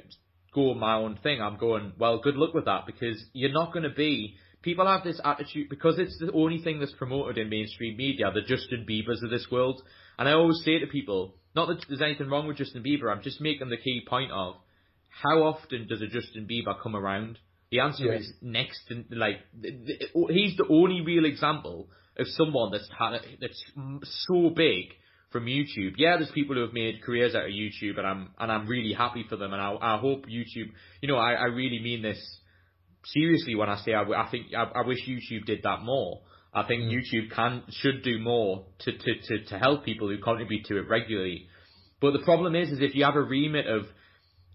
go 0.54 0.74
my 0.74 0.94
own 0.94 1.18
thing, 1.22 1.40
I'm 1.40 1.58
going, 1.58 1.92
well, 1.98 2.20
good 2.20 2.36
luck 2.36 2.54
with 2.54 2.66
that 2.66 2.86
because 2.86 3.22
you're 3.32 3.52
not 3.52 3.72
going 3.72 3.84
to 3.84 3.94
be 3.94 4.36
people 4.62 4.86
have 4.86 5.04
this 5.04 5.20
attitude 5.24 5.68
because 5.68 5.98
it's 5.98 6.18
the 6.18 6.32
only 6.32 6.62
thing 6.62 6.78
that's 6.78 6.92
promoted 6.92 7.38
in 7.38 7.48
mainstream 7.48 7.96
media, 7.96 8.30
the 8.32 8.42
Justin 8.42 8.86
Biebers 8.88 9.22
of 9.22 9.30
this 9.30 9.46
world. 9.50 9.82
And 10.18 10.28
I 10.28 10.32
always 10.32 10.62
say 10.64 10.78
to 10.78 10.86
people, 10.86 11.34
not 11.54 11.68
that 11.68 11.84
there's 11.88 12.02
anything 12.02 12.28
wrong 12.28 12.46
with 12.46 12.56
Justin 12.56 12.82
Bieber, 12.82 13.14
I'm 13.14 13.22
just 13.22 13.40
making 13.40 13.68
the 13.68 13.76
key 13.76 14.02
point 14.08 14.30
of 14.30 14.54
how 15.22 15.42
often 15.42 15.86
does 15.88 16.00
a 16.00 16.06
Justin 16.06 16.46
Bieber 16.50 16.80
come 16.82 16.96
around? 16.96 17.38
The 17.70 17.80
answer 17.80 18.04
yeah. 18.04 18.18
is 18.18 18.32
next, 18.40 18.80
to, 18.88 19.04
like 19.10 19.36
oh, 20.14 20.26
he's 20.28 20.56
the 20.56 20.66
only 20.68 21.00
real 21.00 21.24
example 21.24 21.88
of 22.18 22.26
someone 22.28 22.70
that's 22.70 22.88
had 22.98 23.18
that's 23.40 23.64
so 24.26 24.50
big 24.50 24.86
from 25.30 25.46
YouTube. 25.46 25.94
Yeah, 25.96 26.18
there's 26.18 26.30
people 26.30 26.54
who 26.54 26.62
have 26.62 26.74
made 26.74 27.02
careers 27.02 27.34
out 27.34 27.46
of 27.46 27.50
YouTube, 27.50 27.96
and 27.98 28.06
I'm 28.06 28.28
and 28.38 28.52
I'm 28.52 28.66
really 28.66 28.92
happy 28.92 29.24
for 29.28 29.36
them, 29.36 29.52
and 29.54 29.62
I 29.62 29.74
I 29.80 29.98
hope 29.98 30.26
YouTube. 30.26 30.70
You 31.00 31.08
know, 31.08 31.16
I 31.16 31.32
I 31.32 31.44
really 31.44 31.80
mean 31.80 32.02
this 32.02 32.20
seriously 33.04 33.54
when 33.54 33.68
I 33.68 33.76
say 33.84 33.94
I, 33.94 34.02
I 34.02 34.28
think 34.30 34.46
I, 34.56 34.64
I, 34.64 34.86
wish 34.86 34.98
YouTube 35.08 35.44
did 35.46 35.62
that 35.64 35.82
more. 35.82 36.20
I 36.54 36.64
think 36.66 36.82
mm. 36.82 36.92
YouTube 36.92 37.34
can 37.34 37.62
should 37.70 38.02
do 38.02 38.18
more 38.18 38.66
to, 38.80 38.92
to, 38.92 39.14
to, 39.28 39.44
to 39.46 39.58
help 39.58 39.84
people 39.84 40.08
who 40.08 40.18
contribute 40.18 40.66
to 40.66 40.78
it 40.78 40.88
regularly. 40.88 41.48
But 42.00 42.12
the 42.12 42.24
problem 42.24 42.54
is, 42.54 42.68
is 42.70 42.78
if 42.80 42.94
you 42.94 43.04
have 43.04 43.16
a 43.16 43.22
remit 43.22 43.66
of, 43.66 43.86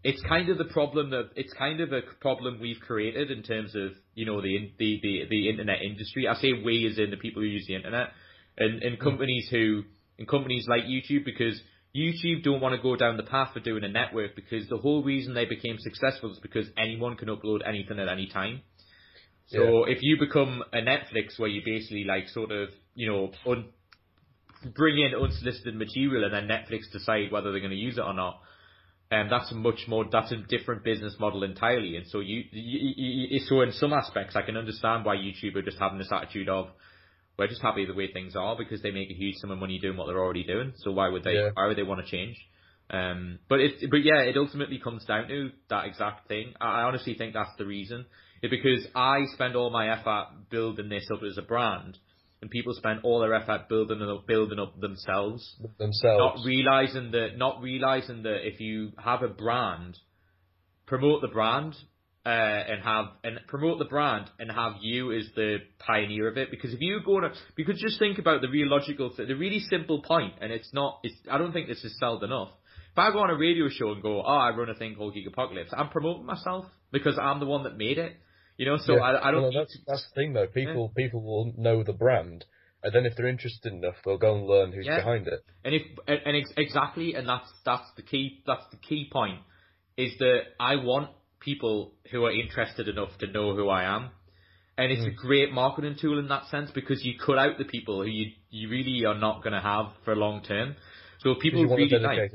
it's 0.03 0.21
kind 0.27 0.49
of 0.49 0.57
the 0.57 0.65
problem 0.65 1.09
that 1.11 1.29
it's 1.35 1.53
kind 1.53 1.81
of 1.81 1.91
a 1.91 2.01
problem 2.21 2.59
we've 2.61 2.79
created 2.79 3.31
in 3.31 3.41
terms 3.41 3.73
of 3.75 3.91
you 4.13 4.25
know 4.25 4.41
the 4.41 4.71
the 4.77 4.99
the, 5.01 5.23
the 5.29 5.49
internet 5.49 5.81
industry. 5.81 6.27
I 6.27 6.35
say 6.35 6.53
we 6.53 6.87
as 6.87 6.99
in 6.99 7.09
the 7.09 7.17
people 7.17 7.41
who 7.41 7.47
use 7.47 7.65
the 7.67 7.75
internet, 7.75 8.09
and 8.57 8.83
and 8.83 8.97
mm. 8.97 9.03
companies 9.03 9.47
who 9.49 9.83
and 10.19 10.27
companies 10.27 10.65
like 10.67 10.83
YouTube 10.83 11.25
because 11.25 11.59
YouTube 11.97 12.43
don't 12.43 12.61
want 12.61 12.75
to 12.75 12.81
go 12.81 12.95
down 12.95 13.17
the 13.17 13.23
path 13.23 13.55
of 13.55 13.63
doing 13.63 13.83
a 13.83 13.87
network 13.87 14.35
because 14.35 14.67
the 14.69 14.77
whole 14.77 15.03
reason 15.03 15.33
they 15.33 15.45
became 15.45 15.77
successful 15.79 16.31
is 16.31 16.39
because 16.39 16.67
anyone 16.77 17.15
can 17.15 17.29
upload 17.29 17.67
anything 17.67 17.99
at 17.99 18.07
any 18.07 18.27
time. 18.27 18.61
So 19.47 19.85
yeah. 19.85 19.93
if 19.95 19.99
you 20.01 20.17
become 20.19 20.63
a 20.73 20.77
Netflix 20.77 21.39
where 21.39 21.49
you 21.49 21.61
basically 21.65 22.03
like 22.03 22.27
sort 22.29 22.51
of, 22.51 22.69
you 22.95 23.09
know, 23.09 23.31
un- 23.49 23.69
bring 24.75 24.97
in 24.97 25.13
unsolicited 25.15 25.75
material 25.75 26.25
and 26.25 26.33
then 26.33 26.47
Netflix 26.47 26.91
decide 26.91 27.31
whether 27.31 27.51
they're 27.51 27.61
going 27.61 27.71
to 27.71 27.77
use 27.77 27.97
it 27.97 28.03
or 28.03 28.13
not, 28.13 28.41
and 29.09 29.31
um, 29.31 29.39
that's 29.39 29.51
a 29.51 29.55
much 29.55 29.85
more 29.87 30.05
that's 30.11 30.33
a 30.33 30.37
different 30.37 30.83
business 30.83 31.15
model 31.19 31.43
entirely. 31.43 31.95
And 31.95 32.05
so 32.07 32.19
you, 32.19 32.43
you, 32.51 32.93
you, 33.31 33.39
so 33.39 33.61
in 33.61 33.71
some 33.71 33.93
aspects, 33.93 34.35
I 34.35 34.41
can 34.41 34.57
understand 34.57 35.05
why 35.05 35.15
YouTube 35.15 35.55
are 35.55 35.61
just 35.61 35.79
having 35.79 35.97
this 35.97 36.11
attitude 36.11 36.49
of 36.49 36.67
we're 37.37 37.47
just 37.47 37.61
happy 37.61 37.85
the 37.85 37.93
way 37.93 38.11
things 38.11 38.35
are 38.35 38.55
because 38.57 38.81
they 38.81 38.91
make 38.91 39.09
a 39.09 39.13
huge 39.13 39.35
sum 39.37 39.51
of 39.51 39.59
money 39.59 39.79
doing 39.79 39.97
what 39.97 40.07
they're 40.07 40.19
already 40.19 40.43
doing. 40.43 40.73
So 40.77 40.91
why 40.91 41.09
would 41.09 41.23
they? 41.23 41.33
Yeah. 41.33 41.49
Why 41.53 41.67
would 41.67 41.77
they 41.77 41.83
want 41.83 42.03
to 42.03 42.09
change? 42.09 42.37
Um, 42.89 43.39
but 43.49 43.59
it, 43.59 43.89
but 43.91 44.03
yeah, 44.03 44.21
it 44.21 44.37
ultimately 44.37 44.79
comes 44.79 45.05
down 45.05 45.27
to 45.27 45.49
that 45.69 45.85
exact 45.85 46.27
thing. 46.27 46.53
I, 46.59 46.83
honestly 46.83 47.15
think 47.15 47.33
that's 47.33 47.55
the 47.57 47.65
reason. 47.65 48.05
It 48.41 48.49
because 48.49 48.87
I 48.95 49.25
spend 49.33 49.55
all 49.55 49.69
my 49.69 49.89
effort 49.89 50.27
building 50.49 50.89
this 50.89 51.07
up 51.13 51.21
as 51.23 51.37
a 51.37 51.41
brand, 51.41 51.97
and 52.41 52.49
people 52.49 52.73
spend 52.73 53.01
all 53.03 53.19
their 53.19 53.33
effort 53.33 53.67
building 53.67 54.01
up, 54.01 54.25
building 54.25 54.59
up 54.59 54.79
themselves. 54.79 55.55
Themselves. 55.77 56.39
Not 56.39 56.45
realizing 56.45 57.11
that, 57.11 57.37
not 57.37 57.61
realizing 57.61 58.23
that 58.23 58.47
if 58.47 58.59
you 58.61 58.91
have 59.03 59.21
a 59.21 59.27
brand, 59.27 59.97
promote 60.85 61.21
the 61.21 61.27
brand, 61.27 61.75
uh, 62.27 62.29
and 62.29 62.83
have 62.83 63.05
and 63.23 63.39
promote 63.47 63.79
the 63.79 63.85
brand 63.85 64.29
and 64.37 64.51
have 64.51 64.73
you 64.81 65.13
as 65.13 65.29
the 65.37 65.59
pioneer 65.79 66.27
of 66.27 66.35
it. 66.35 66.51
Because 66.51 66.73
if 66.73 66.81
you 66.81 66.99
go 67.05 67.21
to, 67.21 67.31
because 67.55 67.79
just 67.79 67.99
think 67.99 68.19
about 68.19 68.41
the 68.41 68.49
real 68.49 68.67
logical, 68.67 69.13
the 69.15 69.33
really 69.33 69.61
simple 69.61 70.01
point, 70.01 70.33
and 70.41 70.51
it's 70.51 70.73
not, 70.73 70.99
it's 71.03 71.15
I 71.31 71.37
don't 71.37 71.53
think 71.53 71.69
this 71.69 71.85
is 71.85 71.97
sold 72.01 72.25
enough. 72.25 72.49
If 72.91 72.99
I 72.99 73.11
go 73.13 73.19
on 73.19 73.29
a 73.29 73.37
radio 73.37 73.69
show 73.69 73.93
and 73.93 74.01
go, 74.01 74.21
oh, 74.21 74.27
I 74.27 74.49
run 74.49 74.69
a 74.69 74.75
thing 74.75 74.95
called 74.95 75.13
Geek 75.13 75.25
Apocalypse, 75.25 75.71
I'm 75.71 75.87
promoting 75.87 76.25
myself 76.25 76.65
because 76.91 77.17
I'm 77.17 77.39
the 77.39 77.45
one 77.45 77.63
that 77.63 77.77
made 77.77 77.97
it. 77.97 78.17
You 78.57 78.65
know, 78.65 78.77
so 78.77 78.95
yeah. 78.95 79.03
I, 79.03 79.29
I 79.29 79.31
don't. 79.31 79.43
Well, 79.43 79.51
that's 79.53 79.77
that's 79.87 80.05
the 80.09 80.21
thing 80.21 80.33
though. 80.33 80.47
People 80.47 80.91
yeah. 80.97 81.03
people 81.05 81.23
will 81.23 81.53
know 81.57 81.83
the 81.83 81.93
brand, 81.93 82.43
and 82.83 82.93
then 82.93 83.05
if 83.05 83.15
they're 83.15 83.27
interested 83.27 83.71
enough, 83.71 83.95
they'll 84.03 84.17
go 84.17 84.35
and 84.35 84.47
learn 84.47 84.73
who's 84.73 84.85
yeah. 84.85 84.97
behind 84.97 85.27
it. 85.27 85.45
And 85.63 85.75
if 85.75 85.83
and, 86.07 86.19
and 86.25 86.35
ex- 86.35 86.53
exactly, 86.57 87.13
and 87.13 87.29
that's 87.29 87.49
that's 87.63 87.87
the 87.95 88.01
key. 88.01 88.43
That's 88.45 88.65
the 88.71 88.77
key 88.77 89.09
point. 89.13 89.39
Is 89.95 90.11
that 90.19 90.39
I 90.59 90.75
want 90.75 91.09
people 91.39 91.93
who 92.11 92.25
are 92.25 92.31
interested 92.31 92.87
enough 92.87 93.09
to 93.19 93.27
know 93.27 93.55
who 93.55 93.69
I 93.69 93.83
am. 93.83 94.09
And 94.77 94.91
it's 94.91 95.01
mm. 95.01 95.11
a 95.11 95.15
great 95.15 95.51
marketing 95.51 95.95
tool 95.99 96.19
in 96.19 96.27
that 96.27 96.47
sense 96.47 96.69
because 96.73 97.03
you 97.03 97.13
cut 97.23 97.37
out 97.37 97.57
the 97.57 97.65
people 97.65 98.03
who 98.03 98.09
you 98.09 98.31
you 98.49 98.69
really 98.69 99.05
are 99.05 99.17
not 99.17 99.43
going 99.43 99.53
to 99.53 99.61
have 99.61 99.87
for 100.05 100.15
long 100.15 100.43
term. 100.43 100.75
So 101.19 101.33
people 101.41 101.65
really 101.65 101.97
like, 101.97 102.31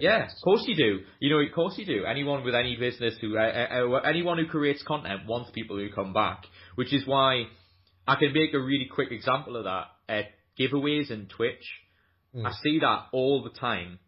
yeah, 0.00 0.24
of 0.24 0.30
course 0.42 0.64
you 0.66 0.74
do. 0.74 1.00
You 1.20 1.30
know, 1.30 1.38
of 1.38 1.52
course 1.54 1.74
you 1.76 1.84
do. 1.84 2.04
Anyone 2.06 2.44
with 2.44 2.54
any 2.54 2.76
business 2.76 3.14
who, 3.20 3.36
uh, 3.36 3.40
uh, 3.40 3.90
uh, 3.90 4.00
anyone 4.08 4.38
who 4.38 4.46
creates 4.46 4.82
content 4.82 5.26
wants 5.26 5.50
people 5.50 5.76
who 5.76 5.90
come 5.92 6.14
back, 6.14 6.44
which 6.74 6.94
is 6.94 7.06
why 7.06 7.44
I 8.06 8.16
can 8.16 8.32
make 8.32 8.54
a 8.54 8.58
really 8.58 8.88
quick 8.92 9.12
example 9.12 9.56
of 9.56 9.64
that 9.64 9.88
at 10.08 10.24
giveaways 10.58 11.10
and 11.10 11.28
Twitch. 11.28 11.62
Mm. 12.34 12.46
I 12.46 12.52
see 12.62 12.78
that 12.80 13.06
all 13.12 13.42
the 13.42 13.58
time. 13.58 13.98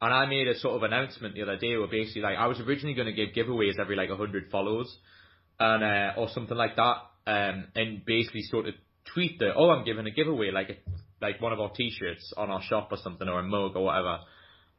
And 0.00 0.12
I 0.12 0.26
made 0.26 0.46
a 0.48 0.58
sort 0.58 0.76
of 0.76 0.82
announcement 0.82 1.34
the 1.34 1.42
other 1.42 1.56
day 1.56 1.76
where 1.76 1.86
basically 1.86 2.22
like 2.22 2.36
I 2.36 2.46
was 2.46 2.60
originally 2.60 2.94
going 2.94 3.06
to 3.06 3.12
give 3.12 3.34
giveaways 3.34 3.78
every 3.78 3.96
like 3.96 4.10
100 4.10 4.50
follows 4.50 4.94
and 5.58 5.82
uh, 5.82 6.20
or 6.20 6.28
something 6.28 6.56
like 6.56 6.76
that 6.76 6.96
um, 7.26 7.68
and 7.74 8.04
basically 8.04 8.42
sort 8.42 8.66
of 8.66 8.74
tweet 9.14 9.38
that 9.38 9.54
oh 9.56 9.70
I'm 9.70 9.84
giving 9.84 10.06
a 10.06 10.10
giveaway 10.10 10.50
like 10.50 10.70
a 10.70 10.74
like 11.20 11.40
one 11.40 11.52
of 11.52 11.60
our 11.60 11.70
t-shirts 11.70 12.32
on 12.36 12.50
our 12.50 12.62
shop 12.62 12.88
or 12.90 12.98
something 13.02 13.28
or 13.28 13.40
a 13.40 13.42
mug 13.42 13.76
or 13.76 13.84
whatever. 13.84 14.18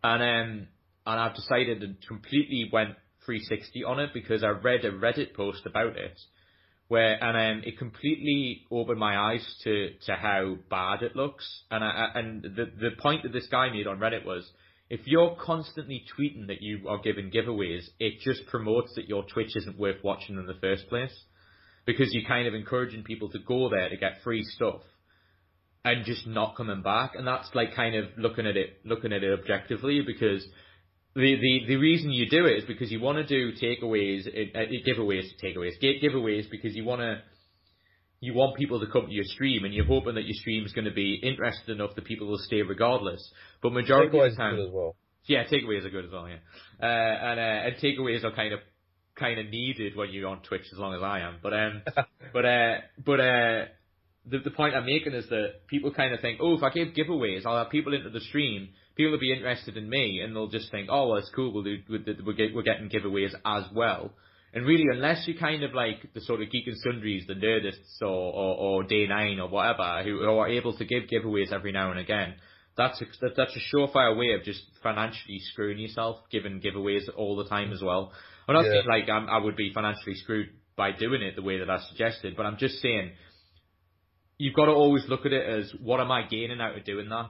And 0.04 0.22
um, 0.22 0.68
and 1.06 1.20
I've 1.20 1.36
decided 1.36 1.80
to 1.80 2.08
completely 2.08 2.70
went 2.72 2.96
360 3.26 3.84
on 3.86 4.00
it 4.00 4.12
because 4.14 4.44
I 4.44 4.50
read 4.50 4.86
a 4.86 4.92
Reddit 4.92 5.34
post 5.34 5.66
about 5.66 5.98
it 5.98 6.20
where 6.88 7.22
and 7.22 7.60
um, 7.60 7.64
it 7.66 7.78
completely 7.78 8.66
opened 8.72 9.00
my 9.00 9.18
eyes 9.18 9.46
to 9.64 9.90
to 10.06 10.14
how 10.14 10.58
bad 10.70 11.02
it 11.02 11.16
looks. 11.16 11.64
And 11.72 11.84
I, 11.84 12.12
and 12.16 12.44
the 12.44 12.66
the 12.80 12.92
point 13.02 13.24
that 13.24 13.34
this 13.34 13.48
guy 13.48 13.70
made 13.70 13.88
on 13.88 14.00
Reddit 14.00 14.26
was 14.26 14.50
if 14.90 15.02
you're 15.06 15.36
constantly 15.44 16.04
tweeting 16.18 16.48
that 16.48 16.62
you 16.62 16.88
are 16.88 17.00
giving 17.00 17.30
giveaways, 17.30 17.86
it 18.00 18.20
just 18.22 18.46
promotes 18.48 18.96
that 18.96 19.10
your 19.10 19.24
Twitch 19.24 19.56
isn't 19.56 19.78
worth 19.78 20.04
watching 20.04 20.38
in 20.38 20.46
the 20.46 20.58
first 20.62 20.88
place 20.88 21.14
because 21.86 22.14
you're 22.14 22.28
kind 22.28 22.48
of 22.48 22.54
encouraging 22.54 23.04
people 23.04 23.30
to 23.30 23.40
go 23.40 23.70
there 23.70 23.90
to 23.90 23.98
get 23.98 24.22
free 24.24 24.44
stuff 24.44 24.82
and 25.84 26.06
just 26.06 26.26
not 26.26 26.56
coming 26.56 26.82
back. 26.82 27.16
And 27.16 27.28
that's 27.28 27.50
like 27.54 27.76
kind 27.76 27.96
of 27.96 28.06
looking 28.18 28.46
at 28.46 28.56
it, 28.56 28.80
looking 28.86 29.12
at 29.12 29.24
it 29.24 29.38
objectively 29.38 30.02
because 30.06 30.46
the, 31.16 31.36
the, 31.36 31.62
the 31.68 31.76
reason 31.78 32.12
you 32.12 32.30
do 32.30 32.46
it 32.46 32.60
is 32.60 32.64
because 32.66 32.92
you 32.92 33.02
want 33.02 33.18
to 33.18 33.26
do 33.26 33.52
takeaways, 33.54 34.28
uh, 34.28 34.60
giveaways, 34.88 35.26
takeaways, 35.44 35.74
giveaways 35.82 36.50
because 36.50 36.76
you 36.76 36.86
want 36.86 37.02
to, 37.02 37.22
you 38.20 38.34
want 38.34 38.58
people 38.58 38.80
to 38.80 38.88
come 38.88 39.06
to 39.06 39.12
your 39.12 39.26
stream 39.26 39.64
and 39.64 39.74
you're 39.74 39.86
hoping 39.86 40.16
that 40.16 40.26
your 40.26 40.34
stream 40.34 40.66
is 40.66 40.74
going 40.74 40.86
to 40.86 40.94
be 40.94 41.20
interested 41.22 41.70
enough 41.70 41.96
that 41.96 42.06
people 42.06 42.28
will 42.28 42.40
stay 42.40 42.62
regardless. 42.62 43.22
But 43.62 43.74
majority 43.74 44.18
takeaways 44.18 44.26
of 44.26 44.32
the 44.32 44.38
time, 44.38 44.60
as 44.60 44.72
well. 44.72 44.96
Yeah, 45.26 45.44
takeaways 45.44 45.86
are 45.86 45.90
good 45.90 46.06
as 46.06 46.12
well. 46.12 46.28
Yeah, 46.28 46.38
uh, 46.82 46.86
and 46.86 47.40
uh, 47.40 47.44
and 47.44 47.76
takeaways 47.76 48.24
are 48.24 48.36
kind 48.36 48.54
of 48.54 48.60
kind 49.16 49.40
of 49.40 49.48
needed 49.48 49.96
when 49.96 50.10
you're 50.12 50.30
on 50.30 50.42
Twitch 50.42 50.66
as 50.72 50.80
long 50.80 50.94
as 50.94 51.02
I 51.04 51.20
am. 51.20 51.38
But 51.42 51.54
um, 51.54 51.82
but 52.34 52.46
uh, 52.46 52.76
but 53.06 53.20
uh, 53.20 53.66
the, 54.30 54.40
the 54.44 54.52
point 54.52 54.76
I'm 54.76 54.86
making 54.86 55.14
is 55.14 55.28
that 55.30 55.68
people 55.68 55.94
kind 55.94 56.14
of 56.14 56.20
think, 56.20 56.40
oh, 56.42 56.56
if 56.56 56.64
I 56.64 56.70
give 56.70 56.90
giveaways, 56.90 57.46
I'll 57.46 57.58
have 57.58 57.72
people 57.72 57.94
into 57.94 58.10
the 58.10 58.20
stream. 58.22 58.70
People 58.96 59.12
will 59.12 59.20
be 59.20 59.32
interested 59.32 59.78
in 59.78 59.90
me, 59.90 60.22
and 60.22 60.36
they'll 60.36 60.48
just 60.48 60.72
think, 60.72 60.90
oh, 60.92 61.10
well, 61.10 61.18
it's 61.18 61.32
cool. 61.36 61.54
We'll 61.54 61.64
do, 61.64 61.78
we're, 61.88 62.34
get, 62.34 62.56
we're 62.56 62.64
getting 62.64 62.90
giveaways 62.90 63.34
as 63.46 63.64
well. 63.74 64.12
And 64.58 64.66
really, 64.66 64.86
unless 64.92 65.28
you're 65.28 65.38
kind 65.38 65.62
of 65.62 65.76
like 65.76 66.12
the 66.16 66.22
sort 66.22 66.42
of 66.42 66.50
geek 66.50 66.66
and 66.66 66.76
sundries, 66.80 67.28
the 67.28 67.36
nerdists, 67.36 68.02
or, 68.02 68.08
or, 68.08 68.56
or 68.58 68.84
day 68.84 69.06
nine 69.06 69.40
or 69.40 69.48
whatever, 69.48 70.02
who, 70.04 70.18
who 70.18 70.32
are 70.32 70.50
able 70.50 70.76
to 70.76 70.84
give 70.84 71.04
giveaways 71.04 71.54
every 71.54 71.72
now 71.72 71.92
and 71.92 72.00
again, 72.00 72.34
that's 72.76 73.00
a, 73.00 73.06
that's 73.36 73.56
a 73.56 73.76
surefire 73.76 74.18
way 74.18 74.34
of 74.34 74.42
just 74.42 74.64
financially 74.82 75.38
screwing 75.52 75.78
yourself, 75.78 76.22
giving 76.32 76.60
giveaways 76.60 77.04
all 77.16 77.36
the 77.36 77.48
time 77.48 77.72
as 77.72 77.84
well. 77.84 78.12
I'm 78.48 78.56
not 78.56 78.66
yeah. 78.66 78.72
saying 78.72 78.88
like 78.90 79.08
I'm, 79.08 79.30
I 79.30 79.38
would 79.38 79.56
be 79.56 79.72
financially 79.72 80.16
screwed 80.16 80.50
by 80.76 80.92
doing 80.92 81.22
it 81.22 81.36
the 81.36 81.44
way 81.44 81.60
that 81.60 81.70
I 81.70 81.78
suggested, 81.90 82.36
but 82.36 82.48
I'm 82.48 82.58
just 82.58 82.82
saying 82.82 83.12
you've 84.40 84.56
got 84.56 84.66
to 84.66 84.72
always 84.72 85.06
look 85.08 85.28
at 85.28 85.34
it 85.34 85.48
as 85.48 85.72
what 85.84 86.00
am 86.00 86.10
I 86.10 86.24
gaining 86.28 86.62
out 86.62 86.76
of 86.76 86.84
doing 86.84 87.10
that. 87.10 87.30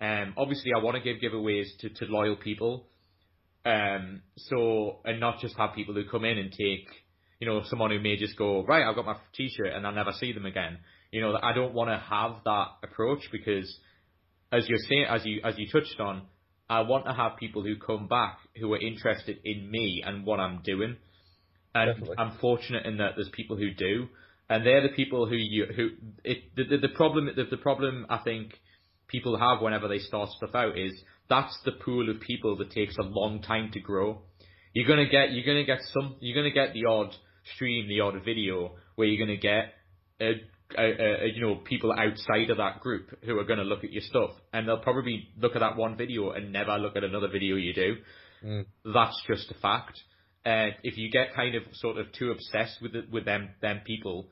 Um, 0.00 0.32
obviously, 0.38 0.70
I 0.74 0.82
want 0.82 0.96
to 0.96 1.02
give 1.02 1.20
giveaways 1.20 1.66
to, 1.80 1.90
to 1.90 2.06
loyal 2.06 2.36
people, 2.36 2.88
um, 3.64 4.22
so 4.36 5.00
and 5.04 5.20
not 5.20 5.40
just 5.40 5.56
have 5.56 5.74
people 5.74 5.94
who 5.94 6.04
come 6.08 6.24
in 6.24 6.38
and 6.38 6.50
take, 6.50 6.88
you 7.40 7.46
know, 7.46 7.62
someone 7.64 7.90
who 7.90 8.00
may 8.00 8.16
just 8.16 8.36
go 8.36 8.64
right, 8.64 8.86
I've 8.86 8.96
got 8.96 9.06
my 9.06 9.16
T-shirt 9.34 9.72
and 9.72 9.86
I 9.86 9.92
never 9.92 10.12
see 10.12 10.32
them 10.32 10.46
again. 10.46 10.78
You 11.10 11.20
know, 11.20 11.38
I 11.40 11.52
don't 11.52 11.74
want 11.74 11.90
to 11.90 11.98
have 11.98 12.36
that 12.44 12.66
approach 12.82 13.20
because, 13.30 13.76
as 14.50 14.68
you're 14.68 14.78
saying, 14.88 15.06
as 15.08 15.24
you 15.24 15.40
as 15.44 15.54
you 15.58 15.68
touched 15.70 16.00
on, 16.00 16.22
I 16.68 16.80
want 16.82 17.04
to 17.06 17.12
have 17.12 17.36
people 17.36 17.62
who 17.62 17.76
come 17.76 18.08
back 18.08 18.38
who 18.58 18.72
are 18.72 18.80
interested 18.80 19.38
in 19.44 19.70
me 19.70 20.02
and 20.04 20.24
what 20.24 20.40
I'm 20.40 20.62
doing. 20.62 20.96
And 21.74 21.90
Definitely. 21.94 22.16
I'm 22.18 22.38
fortunate 22.38 22.86
in 22.86 22.98
that 22.98 23.12
there's 23.16 23.30
people 23.32 23.56
who 23.56 23.72
do 23.72 24.08
and 24.52 24.66
they're 24.66 24.82
the 24.82 24.94
people 24.94 25.26
who 25.26 25.36
you 25.36 25.66
who 25.66 25.90
it 26.24 26.54
the, 26.54 26.64
the, 26.64 26.88
the 26.88 26.94
problem 26.94 27.28
the, 27.34 27.44
the 27.44 27.56
problem 27.56 28.06
I 28.10 28.18
think 28.18 28.52
people 29.08 29.38
have 29.38 29.62
whenever 29.62 29.88
they 29.88 29.98
start 29.98 30.28
stuff 30.30 30.54
out 30.54 30.76
is 30.78 30.92
that's 31.28 31.58
the 31.64 31.72
pool 31.72 32.10
of 32.10 32.20
people 32.20 32.56
that 32.58 32.70
takes 32.70 32.96
a 32.98 33.02
long 33.02 33.42
time 33.42 33.70
to 33.72 33.80
grow. 33.80 34.22
You're 34.74 34.88
gonna 34.88 35.08
get 35.08 35.32
you're 35.32 35.44
gonna 35.44 35.64
get 35.64 35.80
some 35.92 36.16
you're 36.20 36.34
gonna 36.34 36.54
get 36.54 36.74
the 36.74 36.86
odd 36.86 37.14
stream, 37.54 37.88
the 37.88 38.00
odd 38.00 38.22
video 38.24 38.72
where 38.94 39.06
you're 39.06 39.24
gonna 39.24 39.38
get 39.38 39.74
a, 40.20 40.32
a, 40.78 41.24
a, 41.24 41.32
you 41.34 41.40
know 41.40 41.56
people 41.56 41.92
outside 41.92 42.50
of 42.50 42.56
that 42.58 42.80
group 42.80 43.10
who 43.24 43.38
are 43.38 43.44
gonna 43.44 43.64
look 43.64 43.84
at 43.84 43.92
your 43.92 44.02
stuff 44.02 44.30
and 44.52 44.66
they'll 44.66 44.78
probably 44.78 45.28
look 45.38 45.54
at 45.54 45.60
that 45.60 45.76
one 45.76 45.96
video 45.96 46.30
and 46.30 46.52
never 46.52 46.78
look 46.78 46.96
at 46.96 47.04
another 47.04 47.28
video 47.28 47.56
you 47.56 47.74
do. 47.74 47.96
Mm. 48.44 48.66
That's 48.84 49.22
just 49.26 49.50
a 49.50 49.54
fact. 49.54 50.00
And 50.44 50.74
if 50.82 50.96
you 50.96 51.10
get 51.10 51.34
kind 51.34 51.54
of 51.54 51.62
sort 51.74 51.98
of 51.98 52.12
too 52.12 52.32
obsessed 52.32 52.82
with 52.82 52.94
it, 52.96 53.10
with 53.10 53.24
them 53.24 53.50
them 53.60 53.80
people, 53.86 54.28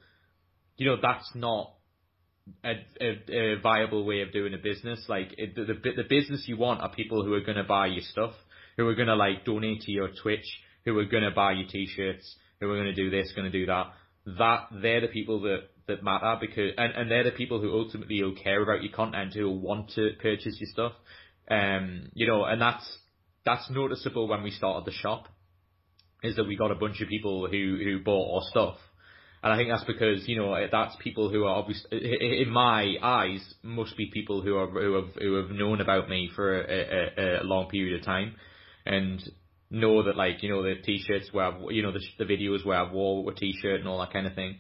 you 0.77 0.87
know, 0.87 0.97
that's 1.01 1.31
not 1.35 1.75
a, 2.65 2.73
a, 3.01 3.55
a 3.55 3.61
viable 3.61 4.05
way 4.05 4.23
of 4.23 4.33
doing 4.33 4.55
a 4.55 4.59
business. 4.59 5.05
Like 5.09 5.35
it, 5.39 5.55
the, 5.55 5.65
the 5.65 6.03
the 6.03 6.09
business 6.09 6.45
you 6.47 6.57
want 6.57 6.81
are 6.81 6.91
people 6.93 7.25
who 7.25 7.35
are 7.35 7.41
going 7.41 7.57
to 7.57 7.65
buy 7.65 7.87
your 7.87 8.03
stuff, 8.03 8.33
who 8.77 8.87
are 8.87 8.95
going 8.95 9.09
to 9.09 9.17
like 9.17 9.45
donate 9.45 9.83
to 9.83 9.93
your 9.93 10.09
Twitch, 10.23 10.47
who 10.85 10.99
are 10.99 11.05
going 11.05 11.23
to 11.23 11.31
buy 11.31 11.53
your 11.53 11.69
t-shirts, 11.69 12.37
who 12.61 12.71
are 12.71 12.77
going 12.77 12.95
to 12.95 12.95
do 12.95 13.11
this, 13.11 13.33
going 13.35 13.51
to 13.51 13.59
do 13.59 13.67
that. 13.67 13.87
That 14.39 14.67
they're 14.83 15.01
the 15.01 15.09
people 15.09 15.41
that 15.43 15.69
that 15.87 16.05
matter 16.05 16.37
because 16.41 16.73
and 16.77 16.93
and 16.95 17.11
they're 17.11 17.25
the 17.25 17.31
people 17.33 17.61
who 17.61 17.73
ultimately 17.73 18.23
will 18.23 18.37
care 18.37 18.63
about 18.63 18.83
your 18.83 18.93
content, 18.93 19.35
who 19.35 19.47
will 19.47 19.61
want 19.61 19.91
to 19.97 20.11
purchase 20.21 20.57
your 20.61 20.71
stuff. 20.73 20.93
Um, 21.51 22.11
you 22.15 22.27
know, 22.27 22.45
and 22.45 22.61
that's 22.61 22.99
that's 23.45 23.71
noticeable 23.71 24.29
when 24.29 24.43
we 24.43 24.51
started 24.51 24.85
the 24.87 24.97
shop, 24.97 25.27
is 26.23 26.37
that 26.37 26.47
we 26.47 26.57
got 26.57 26.71
a 26.71 26.77
bunch 26.77 27.01
of 27.01 27.09
people 27.09 27.49
who 27.49 27.79
who 27.83 28.03
bought 28.05 28.37
our 28.37 28.51
stuff 28.51 28.77
and 29.43 29.53
I 29.53 29.57
think 29.57 29.71
that's 29.71 29.85
because 29.85 30.29
you 30.29 30.37
know 30.37 30.55
that's 30.71 30.97
people 31.01 31.31
who 31.31 31.45
are 31.45 31.57
obviously, 31.57 32.43
in 32.43 32.51
my 32.51 32.97
eyes, 33.03 33.43
must 33.63 33.97
be 33.97 34.11
people 34.13 34.43
who 34.43 34.57
are 34.57 34.67
who 34.67 34.95
have 34.95 35.15
who 35.19 35.35
have 35.35 35.51
known 35.51 35.81
about 35.81 36.09
me 36.09 36.31
for 36.35 36.61
a, 36.61 37.11
a, 37.17 37.43
a 37.43 37.45
long 37.45 37.69
period 37.69 37.99
of 37.99 38.05
time, 38.05 38.37
and 38.85 39.23
know 39.71 40.03
that 40.03 40.17
like 40.17 40.43
you 40.43 40.51
know 40.51 40.63
the 40.63 40.75
t-shirts 40.83 41.31
where 41.33 41.47
I've, 41.47 41.61
you 41.71 41.83
know 41.83 41.93
the 41.93 42.01
the 42.19 42.25
videos 42.25 42.67
where 42.67 42.79
I've 42.79 42.93
wore 42.93 43.31
a 43.31 43.35
t-shirt 43.35 43.81
and 43.81 43.89
all 43.89 44.01
that 44.01 44.13
kind 44.13 44.27
of 44.27 44.35
thing. 44.35 44.59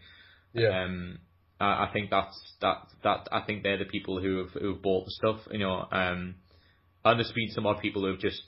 Yeah. 0.54 0.84
Um, 0.84 1.18
I, 1.60 1.84
I 1.84 1.90
think 1.92 2.08
that's 2.08 2.40
that 2.62 2.78
that 3.04 3.28
I 3.30 3.42
think 3.42 3.62
they're 3.62 3.78
the 3.78 3.84
people 3.84 4.20
who 4.20 4.38
have 4.38 4.50
who 4.50 4.72
have 4.72 4.82
bought 4.82 5.04
the 5.04 5.10
stuff. 5.10 5.40
You 5.50 5.58
know, 5.58 5.86
um, 5.92 6.36
and 7.04 7.18
there's 7.18 7.32
been 7.32 7.50
some 7.50 7.66
odd 7.66 7.80
people 7.80 8.02
who 8.02 8.12
have 8.12 8.20
just 8.20 8.40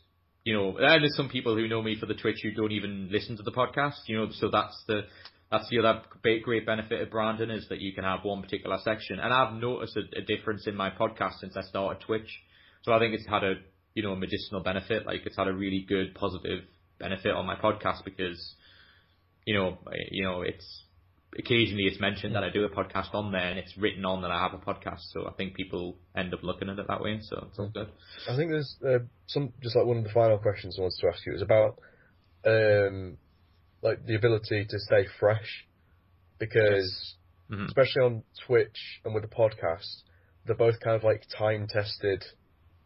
you 0.45 0.55
know, 0.55 0.77
and 0.79 1.03
there's 1.03 1.17
some 1.17 1.29
people 1.29 1.55
who 1.55 1.69
know 1.69 1.83
me 1.83 1.97
for 1.99 2.07
the 2.07 2.15
Twitch 2.15 2.39
who 2.43 2.53
don't 2.53 2.73
even 2.73 3.09
listen 3.13 3.37
to 3.37 3.43
the 3.43 3.53
podcast, 3.53 4.01
you 4.07 4.17
know, 4.17 4.29
so 4.33 4.51
that's 4.51 4.83
the 4.89 5.03
that's 5.53 5.69
the 5.69 5.79
other 5.81 6.01
great 6.23 6.65
benefit 6.65 7.03
of 7.03 7.11
branding 7.11 7.51
is 7.51 7.69
that 7.69 7.79
you 7.79 7.93
can 7.93 8.05
have 8.05 8.21
one 8.25 8.41
particular 8.41 8.79
section. 8.83 9.21
And 9.21 9.35
I've 9.35 9.53
noticed 9.53 9.99
a, 9.99 10.19
a, 10.19 10.23
difference 10.23 10.67
in 10.67 10.75
my 10.75 10.89
podcast 10.89 11.41
since 11.41 11.59
I 11.59 11.63
started 11.63 12.03
Twitch. 12.03 12.41
So 12.83 12.93
I 12.93 12.99
think 12.99 13.13
it's 13.13 13.29
had 13.29 13.45
a 13.45 13.55
you 13.93 14.03
know 14.03 14.17
medicinal 14.17 14.63
benefit. 14.63 15.05
Like 15.05 15.27
it's 15.27 15.37
had 15.37 15.49
a 15.49 15.53
really 15.53 15.85
good 15.87 16.15
positive 16.15 16.65
benefit 16.99 17.35
on 17.35 17.45
my 17.45 17.57
podcast 17.57 18.03
because 18.03 18.55
you 19.45 19.55
know 19.55 19.77
you 20.11 20.25
know 20.25 20.41
it's 20.41 20.85
occasionally 21.39 21.85
it's 21.85 22.01
mentioned 22.01 22.35
that 22.35 22.45
I 22.45 22.49
do 22.49 22.65
a 22.65 22.71
podcast 22.71 23.15
on 23.15 23.31
there 23.31 23.47
and 23.47 23.59
it's 23.59 23.77
written 23.77 24.07
on 24.07 24.23
that 24.23 24.31
I 24.31 24.43
have 24.43 24.55
a 24.55 24.65
podcast. 24.65 25.01
So 25.13 25.29
I 25.29 25.33
think 25.33 25.55
people 25.55 25.99
end 26.17 26.33
up 26.33 26.43
looking 26.43 26.71
at 26.71 26.79
it 26.79 26.87
that 26.89 27.03
way. 27.03 27.19
So 27.21 27.47
it's 27.51 27.59
all 27.59 27.69
good. 27.69 27.89
I 28.27 28.37
think 28.37 28.53
there's 28.53 28.77
uh, 28.83 29.05
some 29.27 29.53
just 29.63 29.77
like 29.77 29.85
one 29.85 29.99
of 29.99 30.05
the 30.05 30.11
final 30.11 30.39
questions 30.39 30.77
I 30.79 30.81
wanted 30.81 30.99
to 31.01 31.09
ask 31.09 31.27
you 31.27 31.35
is 31.35 31.43
about 31.43 31.79
um, 32.47 33.19
like 33.83 34.07
the 34.07 34.15
ability 34.15 34.67
to 34.69 34.79
stay 34.79 35.07
fresh 35.19 35.67
because 36.39 37.17
yes. 37.51 37.59
mm-hmm. 37.59 37.67
especially 37.67 38.03
on 38.03 38.23
Twitch 38.47 39.01
and 39.05 39.15
with 39.15 39.23
the 39.23 39.29
podcast, 39.29 40.03
they're 40.47 40.57
both 40.57 40.81
kind 40.81 40.97
of 40.97 41.05
like 41.05 41.23
time 41.37 41.67
tested 41.69 42.25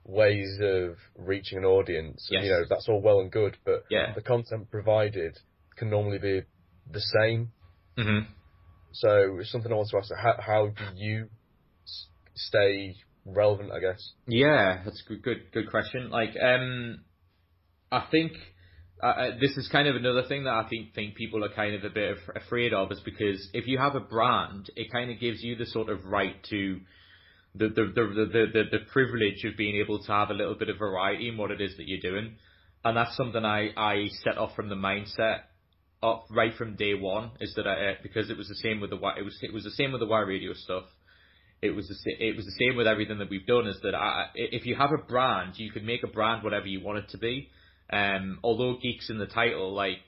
ways 0.04 0.58
of 0.62 0.96
reaching 1.16 1.58
an 1.58 1.64
audience. 1.64 2.28
Yes. 2.30 2.40
And, 2.40 2.46
you 2.46 2.52
know, 2.52 2.64
that's 2.68 2.88
all 2.88 3.00
well 3.00 3.20
and 3.20 3.30
good, 3.30 3.56
but 3.64 3.84
yeah. 3.90 4.12
the 4.14 4.22
content 4.22 4.70
provided 4.70 5.36
can 5.76 5.90
normally 5.90 6.18
be 6.18 6.42
the 6.90 7.00
same. 7.00 7.50
Mm-hmm. 7.98 8.30
So 8.92 9.38
it's 9.40 9.50
something 9.50 9.70
I 9.70 9.74
want 9.74 9.88
to 9.90 9.98
ask: 9.98 10.10
how, 10.16 10.36
how 10.38 10.66
do 10.68 10.84
you 10.96 11.28
stay 12.34 12.96
relevant? 13.24 13.70
I 13.72 13.80
guess. 13.80 14.12
Yeah, 14.26 14.82
that's 14.84 15.02
a 15.04 15.08
good, 15.08 15.22
good, 15.22 15.52
good 15.52 15.70
question. 15.70 16.10
Like, 16.10 16.34
um, 16.40 17.04
I 17.92 18.06
think 18.10 18.32
uh, 19.02 19.30
this 19.40 19.56
is 19.56 19.68
kind 19.70 19.88
of 19.88 19.96
another 19.96 20.22
thing 20.26 20.44
that 20.44 20.54
I 20.54 20.66
think 20.68 20.94
think 20.94 21.16
people 21.16 21.44
are 21.44 21.50
kind 21.50 21.74
of 21.74 21.84
a 21.84 21.90
bit 21.90 22.16
af- 22.16 22.36
afraid 22.44 22.72
of, 22.72 22.90
is 22.92 23.00
because 23.04 23.48
if 23.52 23.66
you 23.66 23.78
have 23.78 23.94
a 23.94 24.00
brand, 24.00 24.70
it 24.74 24.90
kind 24.90 25.10
of 25.10 25.20
gives 25.20 25.42
you 25.42 25.54
the 25.54 25.66
sort 25.66 25.90
of 25.90 26.04
right 26.06 26.42
to 26.50 26.80
the 27.54 27.68
the, 27.68 27.92
the 27.94 28.26
the 28.32 28.46
the 28.52 28.62
the 28.78 28.84
privilege 28.92 29.44
of 29.44 29.56
being 29.56 29.76
able 29.76 30.02
to 30.02 30.12
have 30.12 30.30
a 30.30 30.34
little 30.34 30.54
bit 30.54 30.70
of 30.70 30.78
variety 30.78 31.28
in 31.28 31.36
what 31.36 31.50
it 31.50 31.60
is 31.60 31.76
that 31.76 31.86
you're 31.86 32.00
doing, 32.00 32.36
and 32.84 32.96
that's 32.96 33.16
something 33.16 33.44
I 33.44 33.70
I 33.76 34.08
set 34.24 34.38
off 34.38 34.56
from 34.56 34.70
the 34.70 34.76
mindset 34.76 35.40
of 36.02 36.20
right 36.30 36.54
from 36.56 36.76
day 36.76 36.94
one 36.94 37.32
is 37.40 37.54
that 37.56 37.66
I, 37.66 37.96
because 38.02 38.30
it 38.30 38.36
was 38.36 38.48
the 38.48 38.54
same 38.56 38.80
with 38.80 38.90
the 38.90 38.96
it 38.96 39.24
was 39.24 39.38
it 39.42 39.52
was 39.52 39.64
the 39.64 39.70
same 39.70 39.92
with 39.92 40.00
the 40.00 40.06
Y 40.06 40.20
Radio 40.20 40.54
stuff. 40.54 40.84
It 41.60 41.70
was 41.70 41.88
the 41.88 42.26
it 42.26 42.36
was 42.36 42.44
the 42.44 42.66
same 42.66 42.76
with 42.76 42.86
everything 42.86 43.18
that 43.18 43.28
we've 43.28 43.46
done. 43.46 43.66
Is 43.66 43.78
that 43.82 43.94
I, 43.94 44.28
if 44.34 44.64
you 44.64 44.74
have 44.74 44.92
a 44.92 45.02
brand, 45.02 45.54
you 45.56 45.70
can 45.70 45.84
make 45.84 46.02
a 46.02 46.08
brand 46.08 46.44
whatever 46.44 46.66
you 46.66 46.82
want 46.82 46.98
it 46.98 47.08
to 47.10 47.18
be. 47.18 47.50
Um, 47.90 48.40
although 48.42 48.76
geeks 48.80 49.10
in 49.10 49.18
the 49.18 49.26
title, 49.26 49.72
like 49.72 49.98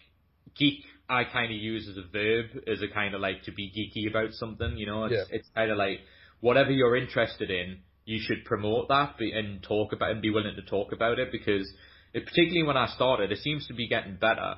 geek, 0.57 0.85
I 1.09 1.25
kind 1.25 1.53
of 1.53 1.57
use 1.59 1.89
as 1.89 1.97
a 1.97 2.09
verb, 2.11 2.47
as 2.67 2.83
a 2.83 2.93
kind 2.93 3.15
of 3.15 3.21
like 3.21 3.43
to 3.45 3.53
be 3.53 3.71
geeky 3.71 4.11
about 4.11 4.33
something. 4.35 4.77
You 4.77 4.87
know, 4.87 5.05
it's 5.05 5.15
Yeah. 5.15 5.37
it's 5.37 5.49
kind 5.55 5.71
of 5.71 5.79
like 5.79 6.01
whatever 6.41 6.71
you're 6.71 6.97
interested 6.97 7.51
in, 7.51 7.79
you 8.05 8.19
should 8.21 8.45
promote 8.45 8.89
that 8.89 9.21
and 9.21 9.63
talk 9.63 9.93
about 9.93 10.11
and 10.11 10.23
be 10.23 10.31
willing 10.31 10.57
to 10.57 10.63
talk 10.63 10.93
about 10.93 11.19
it 11.19 11.31
because 11.31 11.73
it, 12.15 12.25
particularly 12.25 12.63
when 12.67 12.77
I 12.77 12.87
started, 12.87 13.33
it 13.33 13.39
seems 13.39 13.67
to 13.69 13.75
be 13.75 13.87
getting 13.89 14.17
better. 14.17 14.55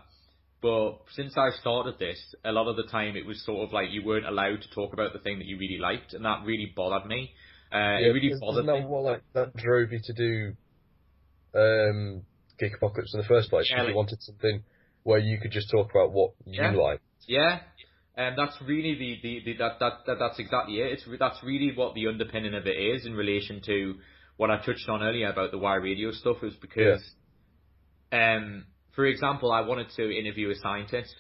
But 0.63 0.99
since 1.13 1.37
I 1.39 1.51
started 1.59 1.99
this, 1.99 2.19
a 2.45 2.53
lot 2.53 2.69
of 2.69 2.77
the 2.77 2.85
time 2.91 3.17
it 3.17 3.25
was 3.25 3.45
sort 3.45 3.67
of 3.67 3.73
like 3.73 3.91
you 3.91 4.05
weren't 4.05 4.27
allowed 4.27 4.61
to 4.63 4.71
talk 4.75 4.93
about 4.93 5.13
the 5.13 5.19
thing 5.19 5.39
that 5.39 5.47
you 5.47 5.57
really 5.59 5.79
liked, 5.79 6.13
and 6.13 6.25
that 6.25 6.45
really 6.45 6.73
bothered 6.77 7.09
me. 7.09 7.33
Uh, 7.73 7.99
it 8.01 8.13
really 8.13 8.35
bothered 8.39 8.67
that 8.67 8.81
me. 8.81 8.85
what 8.85 9.05
like 9.05 9.23
that 9.33 9.57
drove 9.57 9.93
you 9.93 10.01
to 10.05 10.13
do 10.13 10.57
um, 11.55 12.23
Geek 12.61 12.75
Apocalypse 12.77 13.15
in 13.15 13.21
the 13.21 13.27
first 13.27 13.51
place? 13.51 13.67
Yeah, 13.71 13.77
Because 13.79 13.89
you 13.91 13.97
wanted 13.97 14.23
something 14.23 14.63
where 15.03 15.19
you 15.19 15.39
could 15.41 15.51
just 15.51 15.71
talk 15.71 15.91
about 15.91 16.13
what 16.13 16.33
Yeah. 16.47 16.73
you 16.73 16.83
like. 16.83 17.01
Yeah, 17.27 17.61
and 18.17 18.37
that's 18.37 18.57
really 18.67 18.95
the, 18.95 19.19
the, 19.23 19.45
the 19.45 19.53
that, 19.59 19.79
that 19.81 19.93
that 20.07 20.19
that's 20.19 20.39
exactly 20.39 20.81
it. 20.81 20.93
It's 20.93 21.05
that's 21.19 21.43
really 21.43 21.73
what 21.75 21.95
the 21.95 22.07
underpinning 22.09 22.55
of 22.55 22.67
it 22.67 22.77
is 22.77 23.07
in 23.07 23.15
relation 23.15 23.61
to 23.67 23.97
what 24.37 24.51
I 24.51 24.59
touched 24.59 24.89
on 24.89 25.03
earlier 25.03 25.31
about 25.31 25.51
the 25.53 25.59
Y 25.59 25.75
Radio 25.77 26.11
stuff 26.13 26.37
was 26.43 26.55
because, 26.61 27.03
um, 28.13 28.65
for 28.95 29.07
example, 29.07 29.53
I 29.53 29.61
wanted 29.61 29.89
to 29.97 30.11
interview 30.19 30.51
a 30.51 30.55
scientist. 30.57 31.15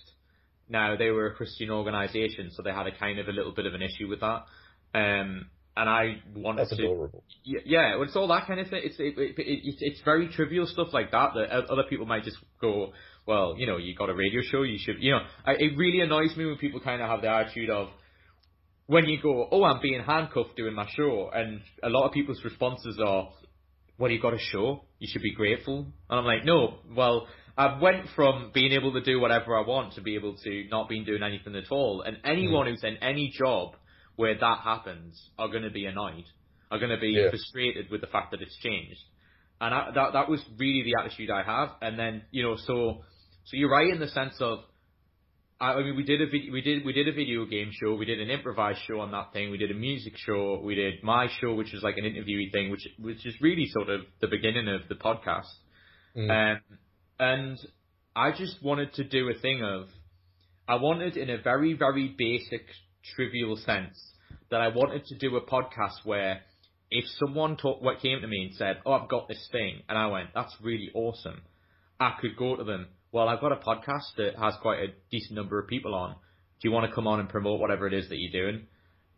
Now 0.68 0.97
they 0.97 1.11
were 1.11 1.26
a 1.26 1.34
Christian 1.34 1.70
organisation, 1.70 2.51
so 2.53 2.62
they 2.62 2.70
had 2.72 2.86
a 2.86 2.97
kind 2.97 3.18
of 3.18 3.28
a 3.28 3.32
little 3.32 3.53
bit 3.53 3.66
of 3.66 3.74
an 3.74 3.82
issue 3.82 4.09
with 4.09 4.20
that. 4.20 4.45
Um, 4.95 5.51
and 5.80 5.88
I 5.88 6.20
wanted 6.36 6.60
That's 6.60 6.76
to 6.76 6.82
adorable. 6.82 7.24
Yeah, 7.42 7.96
well, 7.96 8.02
it's 8.02 8.14
all 8.14 8.28
that 8.28 8.46
kind 8.46 8.60
of 8.60 8.68
thing. 8.68 8.82
It's 8.84 8.96
it, 8.98 9.16
it, 9.16 9.38
it, 9.38 9.60
it's 9.64 9.78
it's 9.80 10.00
very 10.04 10.28
trivial 10.28 10.66
stuff 10.66 10.88
like 10.92 11.10
that 11.12 11.30
that 11.34 11.50
other 11.70 11.84
people 11.88 12.04
might 12.04 12.22
just 12.22 12.36
go, 12.60 12.92
well, 13.26 13.54
you 13.56 13.66
know, 13.66 13.78
you 13.78 13.94
got 13.94 14.10
a 14.10 14.14
radio 14.14 14.42
show, 14.42 14.62
you 14.62 14.76
should, 14.78 14.96
you 15.00 15.12
know. 15.12 15.20
I, 15.46 15.52
it 15.52 15.78
really 15.78 16.00
annoys 16.00 16.36
me 16.36 16.44
when 16.44 16.58
people 16.58 16.80
kind 16.80 17.00
of 17.00 17.08
have 17.08 17.22
the 17.22 17.28
attitude 17.28 17.70
of 17.70 17.88
when 18.88 19.06
you 19.06 19.22
go, 19.22 19.48
oh, 19.50 19.64
I'm 19.64 19.80
being 19.80 20.02
handcuffed 20.02 20.54
doing 20.54 20.74
my 20.74 20.86
show, 20.94 21.30
and 21.32 21.62
a 21.82 21.88
lot 21.88 22.06
of 22.06 22.12
people's 22.12 22.44
responses 22.44 23.00
are, 23.02 23.30
well, 23.98 24.10
you 24.10 24.20
got 24.20 24.34
a 24.34 24.38
show, 24.38 24.84
you 24.98 25.08
should 25.10 25.22
be 25.22 25.34
grateful, 25.34 25.86
and 26.10 26.18
I'm 26.18 26.26
like, 26.26 26.44
no, 26.44 26.74
well. 26.94 27.26
I 27.58 27.78
went 27.78 28.06
from 28.16 28.52
being 28.54 28.72
able 28.72 28.94
to 28.94 29.02
do 29.02 29.20
whatever 29.20 29.54
I 29.54 29.66
want 29.66 29.94
to 29.94 30.00
be 30.00 30.14
able 30.14 30.34
to 30.34 30.64
not 30.70 30.88
being 30.88 31.04
doing 31.04 31.22
anything 31.22 31.54
at 31.56 31.70
all. 31.70 32.00
And 32.00 32.16
mm-hmm. 32.16 32.30
anyone 32.30 32.66
who's 32.66 32.82
in 32.82 32.96
any 33.02 33.34
job 33.36 33.74
where 34.20 34.36
that 34.46 34.58
happens 34.72 35.12
are 35.40 35.48
going 35.54 35.66
to 35.70 35.74
be 35.80 35.84
annoyed, 35.92 36.26
are 36.70 36.78
going 36.82 36.94
to 36.98 37.02
be 37.08 37.12
Yeah. 37.16 37.30
frustrated 37.30 37.86
with 37.92 38.00
the 38.04 38.06
fact 38.14 38.28
that 38.32 38.40
it's 38.44 38.56
changed. 38.66 39.02
And 39.62 39.70
I, 39.78 39.80
that 39.96 40.08
that 40.16 40.28
was 40.34 40.40
really 40.58 40.82
the 40.88 40.94
attitude 41.00 41.30
I 41.40 41.42
have. 41.54 41.68
And 41.86 41.98
then 42.02 42.12
you 42.36 42.42
know, 42.46 42.56
so 42.68 42.76
so 43.46 43.52
you're 43.58 43.74
right 43.78 43.90
in 43.94 44.00
the 44.00 44.08
sense 44.08 44.36
of, 44.40 44.56
I, 45.60 45.68
I 45.78 45.82
mean, 45.84 45.96
we 45.96 46.06
did 46.12 46.20
a 46.26 46.28
vid- 46.34 46.50
we 46.56 46.60
did 46.68 46.78
we 46.88 46.92
did 47.00 47.08
a 47.08 47.12
video 47.22 47.44
game 47.54 47.70
show, 47.78 47.90
we 48.02 48.06
did 48.12 48.20
an 48.20 48.30
improvised 48.36 48.80
show 48.86 48.98
on 49.04 49.10
that 49.16 49.28
thing, 49.34 49.50
we 49.54 49.58
did 49.64 49.70
a 49.70 49.78
music 49.88 50.14
show, 50.26 50.60
we 50.68 50.74
did 50.82 50.94
my 51.02 51.24
show, 51.40 51.50
which 51.60 51.72
was 51.74 51.82
like 51.82 51.96
an 52.02 52.04
interviewee 52.10 52.50
thing, 52.52 52.70
which 52.74 52.86
which 53.08 53.22
is 53.30 53.34
really 53.40 53.66
sort 53.76 53.88
of 53.94 54.00
the 54.22 54.28
beginning 54.36 54.68
of 54.76 54.82
the 54.90 54.94
podcast. 55.08 55.52
Mm. 56.16 56.30
Um, 56.36 56.60
and 57.18 57.58
I 58.16 58.28
just 58.42 58.56
wanted 58.68 58.90
to 58.94 59.04
do 59.04 59.22
a 59.28 59.34
thing 59.44 59.62
of, 59.62 59.80
I 60.66 60.76
wanted 60.76 61.16
in 61.16 61.28
a 61.30 61.38
very, 61.50 61.72
very 61.74 62.06
basic, 62.16 62.64
trivial 63.14 63.57
sense, 63.57 63.98
that 64.51 64.61
I 64.61 64.68
wanted 64.68 65.05
to 65.07 65.18
do 65.18 65.36
a 65.36 65.46
podcast 65.46 66.05
where 66.05 66.40
if 66.90 67.05
someone 67.18 67.57
talk, 67.57 67.80
what 67.80 68.01
came 68.01 68.20
to 68.20 68.26
me 68.26 68.46
and 68.46 68.55
said, 68.55 68.78
oh, 68.84 68.92
I've 68.92 69.09
got 69.09 69.28
this 69.28 69.48
thing, 69.53 69.82
and 69.88 69.96
I 69.96 70.07
went, 70.09 70.30
that's 70.34 70.55
really 70.61 70.90
awesome, 70.94 71.42
I 71.98 72.14
could 72.20 72.36
go 72.36 72.57
to 72.57 72.64
them, 72.64 72.88
well, 73.12 73.28
I've 73.28 73.40
got 73.40 73.53
a 73.53 73.57
podcast 73.57 74.14
that 74.16 74.36
has 74.40 74.55
quite 74.62 74.80
a 74.80 74.92
decent 75.11 75.34
number 75.34 75.59
of 75.59 75.68
people 75.68 75.94
on. 75.94 76.12
Do 76.12 76.68
you 76.68 76.72
want 76.72 76.88
to 76.88 76.94
come 76.94 77.07
on 77.07 77.20
and 77.20 77.28
promote 77.28 77.61
whatever 77.61 77.86
it 77.86 77.94
is 77.94 78.09
that 78.09 78.18
you're 78.18 78.30
doing? 78.30 78.66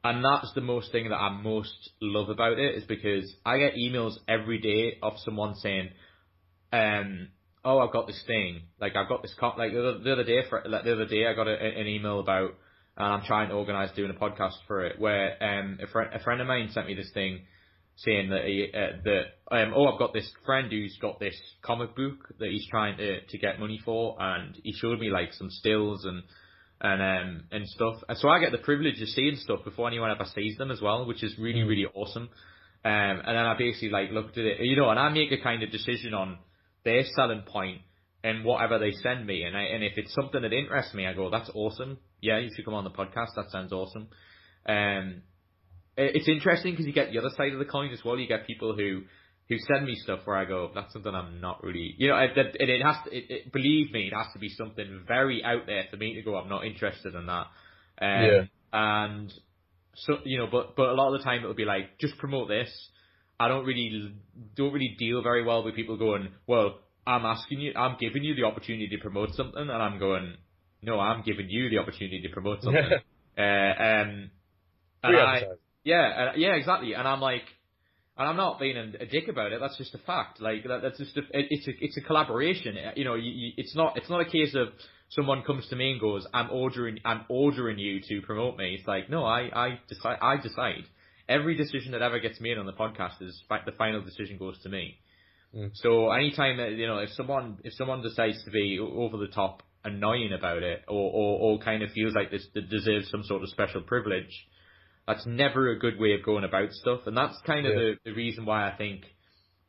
And 0.04 0.24
that's 0.24 0.52
the 0.54 0.60
most 0.60 0.90
thing 0.90 1.10
that 1.10 1.16
I 1.16 1.30
most 1.30 1.90
love 2.00 2.28
about 2.28 2.58
it 2.58 2.74
is 2.74 2.84
because 2.84 3.32
I 3.44 3.58
get 3.58 3.74
emails 3.74 4.14
every 4.26 4.58
day 4.58 4.98
of 5.02 5.14
someone 5.18 5.54
saying, 5.56 5.90
um, 6.72 7.28
oh, 7.64 7.78
I've 7.78 7.92
got 7.92 8.06
this 8.06 8.22
thing. 8.26 8.62
Like 8.80 8.96
I've 8.96 9.08
got 9.08 9.22
this 9.22 9.34
co- 9.38 9.54
like 9.56 9.72
the 9.72 9.78
other, 9.78 9.98
the 9.98 10.12
other 10.12 10.24
day 10.24 10.40
for 10.48 10.62
like 10.66 10.84
the 10.84 10.94
other 10.94 11.06
day 11.06 11.26
I 11.26 11.34
got 11.34 11.46
a, 11.46 11.54
an 11.54 11.86
email 11.86 12.18
about 12.18 12.54
and 12.96 13.06
I'm 13.06 13.22
trying 13.22 13.48
to 13.48 13.54
organise 13.54 13.90
doing 13.96 14.10
a 14.10 14.14
podcast 14.14 14.54
for 14.66 14.84
it 14.84 15.00
where 15.00 15.36
um 15.42 15.78
a 15.82 15.86
friend 15.86 16.10
a 16.14 16.18
friend 16.20 16.40
of 16.40 16.46
mine 16.46 16.70
sent 16.72 16.86
me 16.86 16.94
this 16.94 17.10
thing 17.12 17.40
saying 17.96 18.30
that 18.30 18.44
he, 18.44 18.70
uh, 18.74 19.02
that 19.04 19.24
um 19.50 19.72
oh 19.74 19.86
I've 19.86 19.98
got 19.98 20.12
this 20.12 20.30
friend 20.46 20.70
who's 20.70 20.96
got 21.00 21.20
this 21.20 21.38
comic 21.62 21.94
book 21.94 22.34
that 22.38 22.48
he's 22.50 22.66
trying 22.68 22.96
to 22.98 23.20
to 23.24 23.38
get 23.38 23.60
money 23.60 23.80
for 23.84 24.16
and 24.20 24.56
he 24.62 24.72
showed 24.72 24.98
me 24.98 25.10
like 25.10 25.32
some 25.34 25.50
stills 25.50 26.04
and 26.04 26.22
and 26.80 27.00
um 27.02 27.44
and 27.50 27.68
stuff. 27.68 27.96
And 28.08 28.18
so 28.18 28.28
I 28.28 28.40
get 28.40 28.52
the 28.52 28.58
privilege 28.58 29.00
of 29.00 29.08
seeing 29.08 29.36
stuff 29.36 29.60
before 29.64 29.88
anyone 29.88 30.10
ever 30.10 30.24
sees 30.34 30.56
them 30.58 30.70
as 30.70 30.80
well, 30.80 31.06
which 31.06 31.22
is 31.22 31.38
really 31.38 31.60
Mm. 31.60 31.68
really 31.68 31.86
awesome. 31.94 32.28
Um, 32.84 32.90
and 33.24 33.36
then 33.36 33.46
I 33.46 33.56
basically 33.56 33.90
like 33.90 34.10
looked 34.10 34.36
at 34.38 34.44
it, 34.44 34.60
you 34.60 34.74
know, 34.76 34.90
and 34.90 34.98
I 34.98 35.08
make 35.08 35.30
a 35.30 35.38
kind 35.40 35.62
of 35.62 35.70
decision 35.70 36.14
on 36.14 36.38
their 36.84 37.04
selling 37.14 37.42
point 37.42 37.82
and 38.24 38.44
whatever 38.44 38.78
they 38.78 38.90
send 38.90 39.24
me. 39.26 39.44
And 39.44 39.56
I, 39.56 39.62
and 39.62 39.84
if 39.84 39.92
it's 39.96 40.12
something 40.14 40.42
that 40.42 40.52
interests 40.52 40.92
me, 40.92 41.06
I 41.06 41.12
go, 41.12 41.30
that's 41.30 41.50
awesome. 41.54 41.98
Yeah, 42.22 42.38
you 42.38 42.48
should 42.54 42.64
come 42.64 42.74
on 42.74 42.84
the 42.84 42.90
podcast. 42.90 43.34
That 43.36 43.50
sounds 43.50 43.72
awesome. 43.72 44.08
Um, 44.66 45.22
it's 45.96 46.28
interesting 46.28 46.72
because 46.72 46.86
you 46.86 46.94
get 46.94 47.12
the 47.12 47.18
other 47.18 47.30
side 47.36 47.52
of 47.52 47.58
the 47.58 47.66
coin 47.66 47.90
as 47.92 48.02
well. 48.02 48.18
You 48.18 48.26
get 48.26 48.46
people 48.46 48.74
who 48.74 49.02
who 49.48 49.58
send 49.58 49.86
me 49.86 49.96
stuff 49.96 50.20
where 50.24 50.36
I 50.36 50.44
go, 50.44 50.70
that's 50.74 50.92
something 50.92 51.14
I'm 51.14 51.40
not 51.40 51.62
really, 51.62 51.94
you 51.98 52.08
know, 52.08 52.16
it, 52.16 52.36
it, 52.36 52.56
it 52.58 52.82
has 52.82 52.96
to, 53.04 53.16
it, 53.16 53.24
it, 53.28 53.52
believe 53.52 53.92
me, 53.92 54.06
it 54.06 54.14
has 54.14 54.32
to 54.32 54.38
be 54.38 54.48
something 54.48 55.02
very 55.06 55.44
out 55.44 55.66
there 55.66 55.84
for 55.90 55.96
me 55.96 56.14
to 56.14 56.22
go, 56.22 56.36
I'm 56.36 56.48
not 56.48 56.64
interested 56.64 57.14
in 57.14 57.26
that. 57.26 57.46
Um, 58.00 58.24
Yeah. 58.24 58.42
And 58.72 59.32
so, 59.94 60.18
you 60.24 60.38
know, 60.38 60.46
but, 60.50 60.76
but 60.76 60.88
a 60.88 60.94
lot 60.94 61.12
of 61.12 61.18
the 61.18 61.24
time 61.24 61.42
it'll 61.42 61.54
be 61.54 61.64
like, 61.64 61.98
just 61.98 62.16
promote 62.18 62.48
this. 62.48 62.70
I 63.38 63.48
don't 63.48 63.66
really, 63.66 64.14
don't 64.56 64.72
really 64.72 64.94
deal 64.98 65.22
very 65.22 65.44
well 65.44 65.64
with 65.64 65.74
people 65.74 65.98
going, 65.98 66.28
well, 66.46 66.78
I'm 67.06 67.26
asking 67.26 67.60
you, 67.60 67.72
I'm 67.76 67.96
giving 68.00 68.22
you 68.22 68.34
the 68.34 68.44
opportunity 68.44 68.88
to 68.88 68.98
promote 68.98 69.34
something, 69.34 69.60
and 69.60 69.70
I'm 69.70 69.98
going, 69.98 70.36
no, 70.82 70.98
I'm 70.98 71.22
giving 71.22 71.48
you 71.48 71.70
the 71.70 71.78
opportunity 71.78 72.20
to 72.22 72.28
promote 72.28 72.62
something. 72.62 72.82
uh, 73.38 73.40
um, 73.40 74.30
and 75.04 75.16
I, 75.16 75.42
yeah, 75.84 76.30
uh, 76.30 76.32
yeah, 76.36 76.54
exactly. 76.54 76.94
And 76.94 77.06
I'm 77.08 77.20
like, 77.20 77.42
and 78.16 78.28
I'm 78.28 78.36
not 78.36 78.60
being 78.60 78.76
a, 78.76 79.02
a 79.02 79.06
dick 79.06 79.28
about 79.28 79.52
it. 79.52 79.60
That's 79.60 79.78
just 79.78 79.94
a 79.94 79.98
fact. 79.98 80.40
Like 80.40 80.64
that, 80.64 80.82
that's 80.82 80.98
just 80.98 81.16
a, 81.16 81.20
it, 81.20 81.46
it's 81.50 81.68
a 81.68 81.72
it's 81.80 81.96
a 81.96 82.00
collaboration. 82.00 82.76
Uh, 82.76 82.92
You 82.96 83.04
know, 83.04 83.14
you, 83.14 83.30
you, 83.30 83.52
it's 83.56 83.74
not 83.74 83.96
it's 83.96 84.10
not 84.10 84.20
a 84.20 84.24
case 84.24 84.54
of 84.54 84.68
someone 85.10 85.42
comes 85.42 85.68
to 85.68 85.76
me 85.76 85.92
and 85.92 86.00
goes, 86.00 86.26
I'm 86.34 86.50
ordering 86.50 86.98
I'm 87.04 87.24
ordering 87.28 87.78
you 87.78 88.00
to 88.08 88.20
promote 88.26 88.56
me. 88.56 88.76
It's 88.78 88.86
like 88.86 89.08
no, 89.08 89.24
I 89.24 89.50
I 89.54 89.80
decide 89.88 90.18
I 90.20 90.36
decide. 90.36 90.84
Every 91.28 91.56
decision 91.56 91.92
that 91.92 92.02
ever 92.02 92.18
gets 92.18 92.40
made 92.40 92.58
on 92.58 92.66
the 92.66 92.72
podcast 92.72 93.22
is 93.22 93.42
the 93.48 93.72
final 93.72 94.02
decision 94.02 94.38
goes 94.38 94.58
to 94.62 94.68
me. 94.68 94.98
Mm. 95.54 95.70
So 95.74 96.10
anytime 96.10 96.56
that 96.58 96.72
you 96.72 96.86
know, 96.86 96.98
if 96.98 97.10
someone 97.10 97.58
if 97.64 97.72
someone 97.74 98.02
decides 98.02 98.44
to 98.44 98.50
be 98.50 98.78
over 98.78 99.16
the 99.16 99.28
top 99.28 99.62
annoying 99.84 100.32
about 100.32 100.62
it, 100.62 100.82
or 100.88 101.10
or, 101.12 101.40
or 101.40 101.58
kind 101.58 101.82
of 101.82 101.90
feels 101.90 102.14
like 102.14 102.30
this 102.30 102.46
that 102.54 102.70
deserves 102.70 103.10
some 103.10 103.24
sort 103.24 103.42
of 103.42 103.48
special 103.48 103.82
privilege, 103.82 104.46
that's 105.06 105.26
never 105.26 105.70
a 105.70 105.78
good 105.78 105.98
way 105.98 106.14
of 106.14 106.24
going 106.24 106.44
about 106.44 106.70
stuff. 106.72 107.00
And 107.06 107.16
that's 107.16 107.36
kind 107.46 107.66
of 107.66 107.72
Yeah. 107.74 107.78
the, 107.80 107.94
the 108.04 108.12
reason 108.12 108.44
why 108.44 108.68
I 108.70 108.76
think 108.76 109.02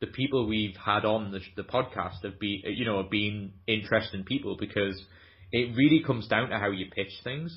the 0.00 0.06
people 0.08 0.46
we've 0.46 0.76
had 0.76 1.04
on 1.04 1.30
the, 1.32 1.40
the 1.56 1.62
podcast 1.62 2.22
have 2.24 2.38
been, 2.38 2.60
you 2.64 2.84
know, 2.84 3.00
have 3.02 3.10
been 3.10 3.52
interesting 3.66 4.24
people 4.24 4.56
because 4.58 5.00
it 5.52 5.74
really 5.76 6.02
comes 6.04 6.28
down 6.28 6.50
to 6.50 6.58
how 6.58 6.70
you 6.70 6.86
pitch 6.90 7.12
things. 7.22 7.56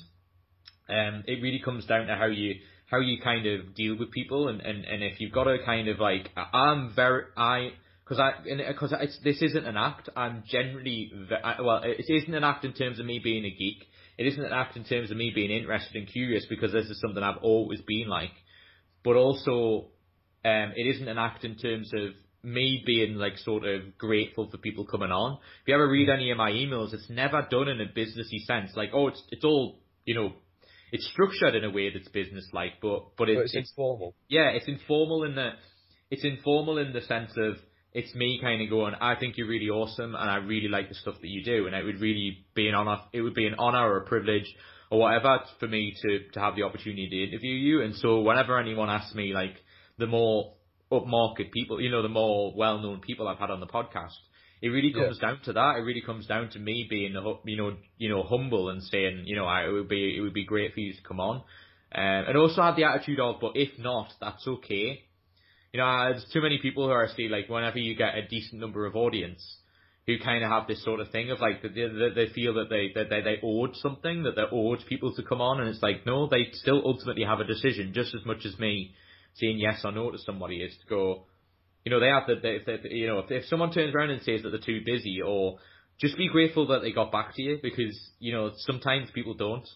Um, 0.88 1.24
it 1.26 1.42
really 1.42 1.60
comes 1.64 1.84
down 1.86 2.06
to 2.06 2.14
how 2.16 2.26
you 2.26 2.54
how 2.86 3.00
you 3.00 3.20
kind 3.20 3.46
of 3.46 3.74
deal 3.74 3.98
with 3.98 4.10
people, 4.12 4.48
and, 4.48 4.62
and, 4.62 4.86
and 4.86 5.02
if 5.02 5.20
you've 5.20 5.32
got 5.32 5.44
to 5.44 5.58
kind 5.62 5.88
of 5.88 5.98
like, 6.00 6.30
I'm 6.54 6.94
very 6.96 7.24
I 7.36 7.72
because 8.08 8.20
I 8.20 8.32
because 8.68 8.94
this 9.22 9.42
isn't 9.42 9.66
an 9.66 9.76
act. 9.76 10.08
I'm 10.16 10.44
generally 10.46 11.12
I- 11.44 11.60
well, 11.62 11.82
it 11.84 12.06
isn't 12.08 12.34
an 12.34 12.44
act 12.44 12.64
in 12.64 12.72
terms 12.72 12.98
of 12.98 13.06
me 13.06 13.20
being 13.22 13.44
a 13.44 13.50
geek. 13.50 13.84
It 14.16 14.26
isn't 14.26 14.44
an 14.44 14.52
act 14.52 14.76
in 14.76 14.84
terms 14.84 15.10
of 15.10 15.16
me 15.16 15.30
being 15.34 15.50
interested 15.50 15.96
and 15.96 16.08
curious 16.08 16.46
because 16.48 16.72
this 16.72 16.86
is 16.86 17.00
something 17.00 17.22
I've 17.22 17.42
always 17.42 17.80
been 17.82 18.08
like. 18.08 18.32
But 19.04 19.16
also, 19.16 19.88
um, 20.44 20.72
it 20.74 20.96
isn't 20.96 21.08
an 21.08 21.18
act 21.18 21.44
in 21.44 21.56
terms 21.56 21.92
of 21.94 22.10
me 22.42 22.82
being 22.84 23.14
like 23.14 23.36
sort 23.38 23.64
of 23.64 23.96
grateful 23.98 24.48
for 24.50 24.58
people 24.58 24.86
coming 24.86 25.10
on. 25.10 25.38
If 25.62 25.68
you 25.68 25.74
ever 25.74 25.88
read 25.88 26.08
any 26.08 26.30
of 26.30 26.38
my 26.38 26.50
emails, 26.50 26.92
it's 26.94 27.10
never 27.10 27.46
done 27.50 27.68
in 27.68 27.80
a 27.80 27.86
businessy 27.86 28.44
sense. 28.46 28.72
Like, 28.74 28.90
oh, 28.92 29.08
it's 29.08 29.22
it's 29.30 29.44
all 29.44 29.80
you 30.04 30.14
know, 30.14 30.32
it's 30.90 31.06
structured 31.12 31.54
in 31.54 31.64
a 31.64 31.70
way 31.70 31.90
that's 31.92 32.08
business 32.08 32.48
like, 32.52 32.80
but 32.80 33.16
but, 33.18 33.28
it, 33.28 33.36
But 33.36 33.44
it's, 33.44 33.54
informal. 33.54 34.14
yeah, 34.28 34.48
it's 34.50 34.66
informal 34.66 35.24
in 35.24 35.34
the 35.34 35.50
it's 36.10 36.24
informal 36.24 36.78
in 36.78 36.92
the 36.92 37.02
sense 37.02 37.32
of 37.36 37.56
it's 37.92 38.14
me 38.14 38.38
kind 38.40 38.62
of 38.62 38.68
going, 38.70 38.94
I 39.00 39.14
think 39.16 39.36
you're 39.36 39.48
really 39.48 39.70
awesome, 39.70 40.14
and 40.14 40.30
I 40.30 40.36
really 40.36 40.68
like 40.68 40.88
the 40.88 40.94
stuff 40.94 41.14
that 41.20 41.28
you 41.28 41.42
do, 41.44 41.66
and 41.66 41.74
it 41.74 41.84
would 41.84 42.00
really 42.00 42.44
be 42.54 42.68
an 42.68 42.74
honor. 42.74 42.98
It 43.12 43.22
would 43.22 43.34
be 43.34 43.46
an 43.46 43.54
honor 43.58 43.90
or 43.90 43.98
a 43.98 44.06
privilege 44.06 44.46
or 44.90 45.00
whatever 45.00 45.40
for 45.60 45.68
me 45.68 45.94
to 46.02 46.30
to 46.32 46.40
have 46.40 46.56
the 46.56 46.62
opportunity 46.62 47.08
to 47.08 47.24
interview 47.30 47.54
you. 47.54 47.82
And 47.82 47.94
so 47.96 48.20
whenever 48.20 48.58
anyone 48.58 48.90
asks 48.90 49.14
me, 49.14 49.32
like 49.32 49.56
the 49.98 50.06
more 50.06 50.54
upmarket 50.92 51.50
people, 51.52 51.80
you 51.80 51.90
know, 51.90 52.02
the 52.02 52.08
more 52.08 52.52
well 52.56 52.78
known 52.78 53.00
people 53.00 53.26
I've 53.28 53.38
had 53.38 53.50
on 53.50 53.60
the 53.60 53.66
podcast, 53.66 54.14
it 54.62 54.68
really 54.68 54.92
Yeah. 54.94 55.04
comes 55.04 55.18
down 55.18 55.40
to 55.44 55.52
that. 55.54 55.76
It 55.76 55.80
really 55.82 56.02
comes 56.02 56.26
down 56.26 56.50
to 56.50 56.58
me 56.58 56.86
being, 56.88 57.14
you 57.44 57.56
know, 57.56 57.76
you 57.96 58.08
know, 58.08 58.22
humble 58.22 58.70
and 58.70 58.82
saying, 58.82 59.24
you 59.26 59.36
know, 59.36 59.44
I, 59.46 59.66
it 59.66 59.72
would 59.72 59.88
be 59.88 60.16
it 60.16 60.20
would 60.20 60.34
be 60.34 60.44
great 60.44 60.74
for 60.74 60.80
you 60.80 60.92
to 60.94 61.02
come 61.02 61.20
on, 61.20 61.36
um, 61.36 62.24
and 62.28 62.36
also 62.36 62.62
have 62.62 62.76
the 62.76 62.84
attitude 62.84 63.20
of, 63.20 63.36
but 63.40 63.52
if 63.56 63.78
not, 63.78 64.12
that's 64.20 64.46
okay. 64.46 65.04
You 65.72 65.80
know, 65.80 66.08
there's 66.10 66.24
too 66.32 66.40
many 66.40 66.58
people 66.58 66.86
who 66.86 66.92
are 66.92 67.08
still 67.08 67.30
like, 67.30 67.48
whenever 67.48 67.78
you 67.78 67.94
get 67.94 68.16
a 68.16 68.26
decent 68.26 68.60
number 68.60 68.86
of 68.86 68.96
audience, 68.96 69.58
who 70.08 70.18
kind 70.18 70.42
of 70.42 70.50
have 70.50 70.66
this 70.66 70.82
sort 70.82 71.00
of 71.00 71.10
thing 71.10 71.30
of 71.30 71.38
like 71.38 71.60
that 71.60 71.74
they, 71.74 72.24
they, 72.26 72.32
feel 72.32 72.54
that 72.54 72.70
they 72.70 72.90
that 72.94 73.10
they, 73.10 73.20
they 73.20 73.36
owed 73.42 73.76
something, 73.76 74.22
that 74.22 74.34
they're 74.36 74.52
owed 74.52 74.82
people 74.88 75.14
to 75.14 75.22
come 75.22 75.42
on, 75.42 75.60
and 75.60 75.68
it's 75.68 75.82
like 75.82 76.06
no, 76.06 76.26
they 76.26 76.48
still 76.52 76.80
ultimately 76.82 77.24
have 77.24 77.40
a 77.40 77.44
decision 77.44 77.92
just 77.92 78.14
as 78.14 78.24
much 78.24 78.46
as 78.46 78.58
me 78.58 78.94
saying 79.34 79.58
yes 79.58 79.82
or 79.84 79.92
no 79.92 80.10
to 80.10 80.18
somebody 80.18 80.62
is 80.62 80.74
to 80.80 80.88
go. 80.88 81.24
You 81.84 81.92
know, 81.92 82.00
they 82.00 82.08
have 82.08 82.26
the 82.26 82.36
they, 82.42 82.58
they, 82.64 82.88
you 82.88 83.06
know 83.06 83.18
if, 83.18 83.30
if 83.30 83.44
someone 83.44 83.70
turns 83.70 83.94
around 83.94 84.08
and 84.08 84.22
says 84.22 84.42
that 84.42 84.48
they're 84.48 84.60
too 84.60 84.80
busy, 84.84 85.20
or 85.20 85.58
just 86.00 86.16
be 86.16 86.30
grateful 86.30 86.66
that 86.68 86.80
they 86.80 86.92
got 86.92 87.12
back 87.12 87.34
to 87.34 87.42
you 87.42 87.58
because 87.62 87.94
you 88.18 88.32
know 88.32 88.52
sometimes 88.56 89.10
people 89.10 89.34
don't. 89.34 89.68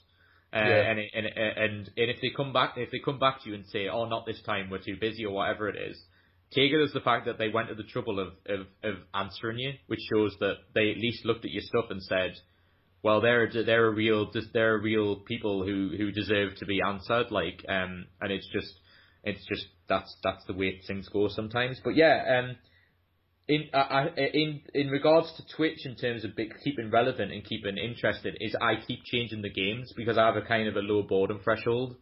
Uh, 0.55 0.59
Yeah. 0.59 0.91
and, 0.91 0.99
and 1.15 1.27
and 1.27 1.91
and 1.97 2.11
if 2.11 2.21
they 2.21 2.31
come 2.37 2.53
back 2.53 2.75
if 2.77 2.91
they 2.91 2.99
come 2.99 3.19
back 3.19 3.43
to 3.43 3.49
you 3.49 3.55
and 3.55 3.67
say 3.67 3.89
oh 3.89 4.05
not 4.07 4.27
this 4.27 4.43
time 4.43 4.69
we're 4.71 4.79
too 4.79 4.97
busy 5.01 5.25
or 5.25 5.33
whatever 5.35 5.69
it 5.69 5.77
is 5.77 5.99
take 6.55 6.73
it 6.73 6.83
as 6.83 6.93
the 6.93 7.01
fact 7.01 7.27
that 7.27 7.39
they 7.39 7.49
went 7.49 7.69
to 7.69 7.75
the 7.75 7.83
trouble 7.83 8.21
of, 8.21 8.29
of, 8.47 8.67
of 8.85 8.95
answering 9.15 9.59
you, 9.59 9.73
which 9.87 10.01
shows 10.13 10.37
that 10.41 10.57
they 10.75 10.91
at 10.91 10.99
least 10.99 11.25
looked 11.25 11.45
at 11.45 11.51
your 11.51 11.63
stuff 11.63 11.87
and 11.91 12.03
said, 12.03 12.33
well, 13.03 13.21
they're 13.21 13.51
they're 13.51 13.91
real 13.91 14.31
they're 14.53 14.79
real 14.79 15.17
people 15.17 15.65
who, 15.65 15.91
who 15.97 16.13
deserve 16.13 16.55
to 16.57 16.67
be 16.67 16.81
answered. 16.87 17.31
Like, 17.33 17.65
um, 17.69 18.07
and 18.21 18.31
it's 18.31 18.49
just 18.53 18.73
it's 19.25 19.45
just 19.47 19.67
that's 19.89 20.15
that's 20.23 20.45
the 20.47 20.53
way 20.53 20.81
things 20.87 21.09
go 21.09 21.29
sometimes. 21.29 21.81
But 21.83 21.97
yeah, 21.97 22.39
um, 22.39 22.57
in 23.49 23.65
I, 23.75 23.79
I, 23.79 24.07
in 24.33 24.61
in 24.75 24.89
regards 24.89 25.33
to 25.37 25.57
Twitch, 25.57 25.85
in 25.85 25.97
terms 25.97 26.25
of 26.25 26.37
big, 26.37 26.55
keeping 26.63 26.91
relevant 26.91 27.33
and 27.33 27.45
keeping 27.45 27.77
interested, 27.77 28.37
is 28.41 28.55
I 28.61 28.77
keep 28.87 29.01
changing 29.05 29.43
the 29.43 29.51
games 29.51 29.93
because 29.97 30.19
I 30.19 30.27
have 30.27 30.37
a 30.37 30.43
kind 30.43 30.69
of 30.69 30.77
a 30.77 30.81
low 30.81 31.03
boredom 31.03 31.41
threshold, 31.43 31.97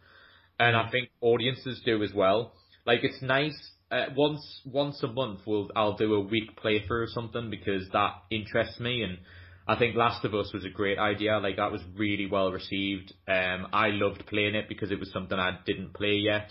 and 0.59 0.77
I 0.77 0.91
think 0.91 1.11
audiences 1.21 1.81
do 1.85 2.03
as 2.03 2.13
well. 2.13 2.53
Like 2.87 3.01
it's 3.03 3.23
nice 3.23 3.57
uh, 3.91 4.07
once 4.17 4.61
once 4.65 5.03
a 5.03 5.09
month 5.09 5.41
we'll 5.47 5.69
I'll 5.75 5.97
do 5.97 6.15
a 6.15 6.21
week 6.21 6.59
playthrough 6.63 6.91
or 6.91 7.09
something 7.09 7.51
because 7.51 7.89
that 7.93 8.13
interests 8.31 8.79
me 8.81 9.03
and 9.03 9.19
I 9.67 9.79
think 9.79 9.95
Last 9.95 10.25
of 10.25 10.35
Us 10.35 10.53
was 10.53 10.65
a 10.65 10.69
great 10.69 10.99
idea. 10.99 11.39
Like 11.39 11.57
that 11.57 11.71
was 11.71 11.83
really 11.97 12.27
well 12.27 12.51
received. 12.51 13.15
Um, 13.29 13.69
I 13.73 13.91
loved 13.91 14.27
playing 14.27 14.57
it 14.57 14.69
because 14.69 14.91
it 14.91 14.99
was 14.99 15.13
something 15.13 15.39
I 15.39 15.59
didn't 15.65 15.95
play 15.95 16.15
yet. 16.15 16.51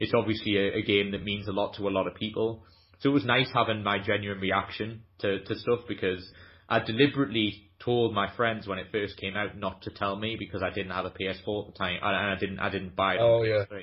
It's 0.00 0.12
obviously 0.14 0.56
a, 0.58 0.74
a 0.74 0.82
game 0.82 1.12
that 1.12 1.24
means 1.24 1.48
a 1.48 1.52
lot 1.52 1.76
to 1.76 1.88
a 1.88 1.90
lot 1.90 2.06
of 2.06 2.14
people. 2.14 2.64
So 3.00 3.10
it 3.10 3.12
was 3.12 3.24
nice 3.24 3.48
having 3.54 3.82
my 3.84 3.98
genuine 3.98 4.40
reaction 4.40 5.02
to, 5.20 5.40
to 5.44 5.54
stuff 5.56 5.80
because 5.88 6.28
I 6.68 6.80
deliberately 6.80 7.70
told 7.78 8.12
my 8.14 8.34
friends 8.36 8.66
when 8.66 8.78
it 8.78 8.88
first 8.90 9.16
came 9.18 9.36
out 9.36 9.56
not 9.56 9.82
to 9.82 9.90
tell 9.90 10.16
me 10.16 10.36
because 10.38 10.62
I 10.62 10.70
didn't 10.74 10.90
have 10.92 11.04
a 11.04 11.10
PS4 11.10 11.68
at 11.68 11.72
the 11.74 11.78
time 11.78 11.98
and 12.02 12.16
I 12.16 12.36
didn't 12.38 12.58
I 12.58 12.70
didn't 12.70 12.96
buy 12.96 13.14
it 13.14 13.18
on 13.20 13.40
Oh, 13.40 13.42
yeah. 13.44 13.64
PS3. 13.70 13.82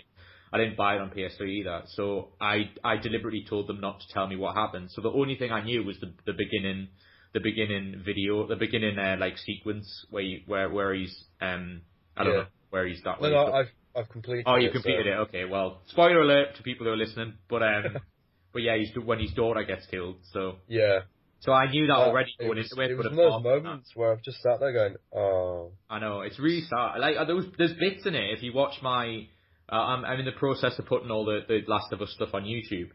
I 0.53 0.57
didn't 0.57 0.78
buy 0.78 0.95
it 0.95 1.01
on 1.01 1.09
PS3 1.11 1.47
either. 1.49 1.82
So 1.88 2.30
I 2.41 2.70
I 2.84 2.97
deliberately 2.97 3.45
told 3.49 3.68
them 3.68 3.80
not 3.80 3.99
to 4.01 4.05
tell 4.13 4.28
me 4.28 4.36
what 4.36 4.55
happened. 4.55 4.89
So 4.91 5.01
the 5.01 5.09
only 5.11 5.36
thing 5.38 5.51
I 5.51 5.63
knew 5.63 5.84
was 5.84 5.97
the 5.99 6.13
the 6.26 6.34
beginning 6.34 6.89
the 7.34 7.39
beginning 7.41 8.01
video, 8.05 8.47
the 8.47 8.55
beginning 8.55 8.97
uh, 8.97 9.18
like 9.20 9.38
sequence 9.38 9.88
where 10.09 10.24
you, 10.24 10.41
where 10.45 10.70
where 10.70 10.93
he's 10.93 11.16
um 11.41 11.82
I 12.18 12.24
don't 12.24 12.34
Yeah. 12.34 12.39
know 12.41 12.47
where 12.70 12.88
he's 12.88 13.01
that. 13.03 13.22
No, 13.22 13.30
where 13.30 13.32
no, 13.32 13.53
I've 13.53 13.72
I've 13.95 14.09
completed. 14.09 14.43
Oh, 14.45 14.57
you 14.57 14.72
completed 14.72 15.05
so- 15.05 15.11
it. 15.11 15.18
Okay, 15.28 15.45
well, 15.45 15.82
spoiler 15.88 16.22
alert 16.22 16.55
to 16.57 16.63
people 16.63 16.86
who 16.86 16.91
are 16.91 16.97
listening, 16.97 17.36
but 17.49 17.63
um, 17.63 17.84
but 18.56 18.64
yeah, 18.64 18.78
he's 18.78 18.89
when 19.03 19.20
his 19.20 19.34
daughter 19.34 19.64
gets 19.64 19.86
killed. 19.88 20.16
So 20.32 20.56
Yeah. 20.68 21.01
so 21.41 21.51
I 21.51 21.70
knew 21.70 21.86
that 21.88 21.93
Uh, 21.93 22.08
already 22.08 22.32
it 22.39 22.43
going 22.45 22.58
was, 22.58 22.72
into 22.72 22.82
it. 22.82 22.95
was 22.97 23.06
one 23.06 23.12
of 23.12 23.18
those 23.18 23.43
that- 23.43 23.49
moments 23.64 23.91
where 23.95 24.12
I've 24.14 24.24
just 24.24 24.41
sat 24.41 24.60
there 24.62 24.72
going, 24.72 24.95
oh, 25.14 25.74
I 25.89 25.99
know 25.99 26.22
it's 26.22 26.39
really 26.39 26.62
sad. 26.62 26.99
Like 26.99 27.18
uh, 27.18 27.26
there 27.26 27.36
there's 27.60 27.74
bits 27.74 28.06
in 28.06 28.16
it. 28.16 28.32
If 28.36 28.41
you 28.41 28.53
watch 28.53 28.82
my, 28.82 29.28
uh, 29.72 29.76
I'm, 29.76 30.06
I'm 30.06 30.20
in 30.20 30.26
the 30.26 30.32
process 30.45 30.80
of 30.80 30.86
putting 30.86 31.12
all 31.12 31.26
the, 31.26 31.41
the 31.47 31.60
Last 31.68 31.91
of 31.91 32.01
Us 32.01 32.12
stuff 32.16 32.34
on 32.34 32.43
YouTube, 32.45 32.89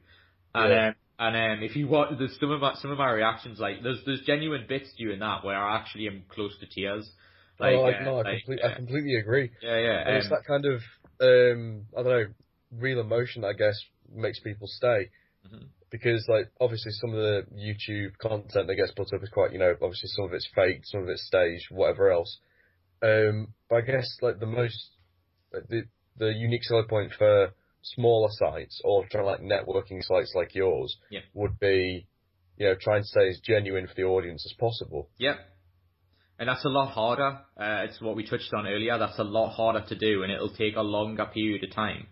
and 0.54 0.72
Yeah. 0.72 0.88
um, 0.88 0.94
and 1.22 1.36
um, 1.36 1.62
if 1.62 1.76
you 1.76 1.86
watch, 1.86 2.08
there's 2.18 2.36
some 2.40 2.50
of 2.50 2.60
my 2.62 2.72
some 2.76 2.90
of 2.90 2.96
my 2.96 3.10
reactions. 3.10 3.60
Like 3.60 3.82
there's 3.82 4.02
there's 4.06 4.22
genuine 4.22 4.64
bits 4.66 4.90
during 4.96 5.20
that 5.20 5.44
where 5.44 5.56
I 5.62 5.76
actually 5.76 6.06
am 6.08 6.22
close 6.30 6.56
to 6.60 6.66
tears. 6.66 7.04
Like, 7.58 7.74
oh, 7.76 7.84
I, 7.84 8.00
uh, 8.00 8.04
no, 8.04 8.14
I, 8.16 8.22
like, 8.22 8.38
complete, 8.44 8.60
uh, 8.64 8.68
I 8.68 8.74
completely 8.74 9.16
agree. 9.16 9.50
yeah, 9.60 9.78
yeah. 9.78 10.08
And 10.08 10.16
it's 10.16 10.26
um, 10.28 10.30
that 10.36 10.44
kind 10.46 10.64
of, 10.64 10.80
um, 11.20 11.84
I 11.94 12.02
don't 12.02 12.12
know, 12.16 12.26
real 12.78 13.00
emotion 13.00 13.44
I 13.44 13.52
guess 13.52 13.78
makes 14.10 14.40
people 14.40 14.66
stay. 14.66 15.10
Mhm. 15.46 15.68
Because 15.90 16.26
like 16.28 16.50
obviously 16.60 16.92
some 16.92 17.10
of 17.10 17.16
the 17.16 17.46
YouTube 17.54 18.16
content 18.18 18.66
that 18.66 18.76
gets 18.76 18.92
put 18.92 19.12
up 19.12 19.22
is 19.22 19.28
quite 19.30 19.52
you 19.52 19.58
know 19.58 19.72
obviously 19.82 20.08
some 20.08 20.26
of 20.26 20.32
it's 20.34 20.48
fake, 20.54 20.80
some 20.84 21.02
of 21.02 21.08
it's 21.08 21.26
staged, 21.26 21.66
whatever 21.70 22.10
else. 22.10 22.38
Um, 23.02 23.54
but 23.68 23.76
I 23.76 23.80
guess 23.82 24.06
like 24.22 24.38
the 24.38 24.46
most 24.46 24.90
the 25.52 25.84
the 26.16 26.32
unique 26.32 26.64
selling 26.64 26.86
point 26.88 27.12
for 27.14 27.52
smaller 27.82 28.28
sites 28.32 28.80
or 28.84 29.06
trying 29.08 29.24
like 29.24 29.40
networking 29.40 30.02
sites 30.02 30.34
like 30.34 30.54
yours 30.54 30.96
Yeah. 31.10 31.20
would 31.32 31.58
be 31.58 32.06
you 32.58 32.66
know 32.66 32.74
trying 32.74 33.02
to 33.02 33.08
stay 33.08 33.28
as 33.28 33.40
genuine 33.40 33.86
for 33.86 33.94
the 33.94 34.04
audience 34.04 34.44
as 34.46 34.52
possible. 34.58 35.08
Yeah. 35.18 35.38
And 36.38 36.48
that's 36.48 36.64
a 36.64 36.68
lot 36.70 36.92
harder. 36.92 37.40
Uh, 37.56 37.84
it's 37.86 38.00
what 38.00 38.16
we 38.16 38.24
touched 38.26 38.52
on 38.54 38.66
earlier. 38.66 38.96
That's 38.98 39.18
a 39.18 39.24
lot 39.24 39.50
harder 39.50 39.84
to 39.88 39.94
do, 39.94 40.22
and 40.22 40.32
it'll 40.32 40.54
take 40.54 40.74
a 40.76 40.80
longer 40.82 41.26
period 41.26 41.62
of 41.64 41.74
time 41.74 42.06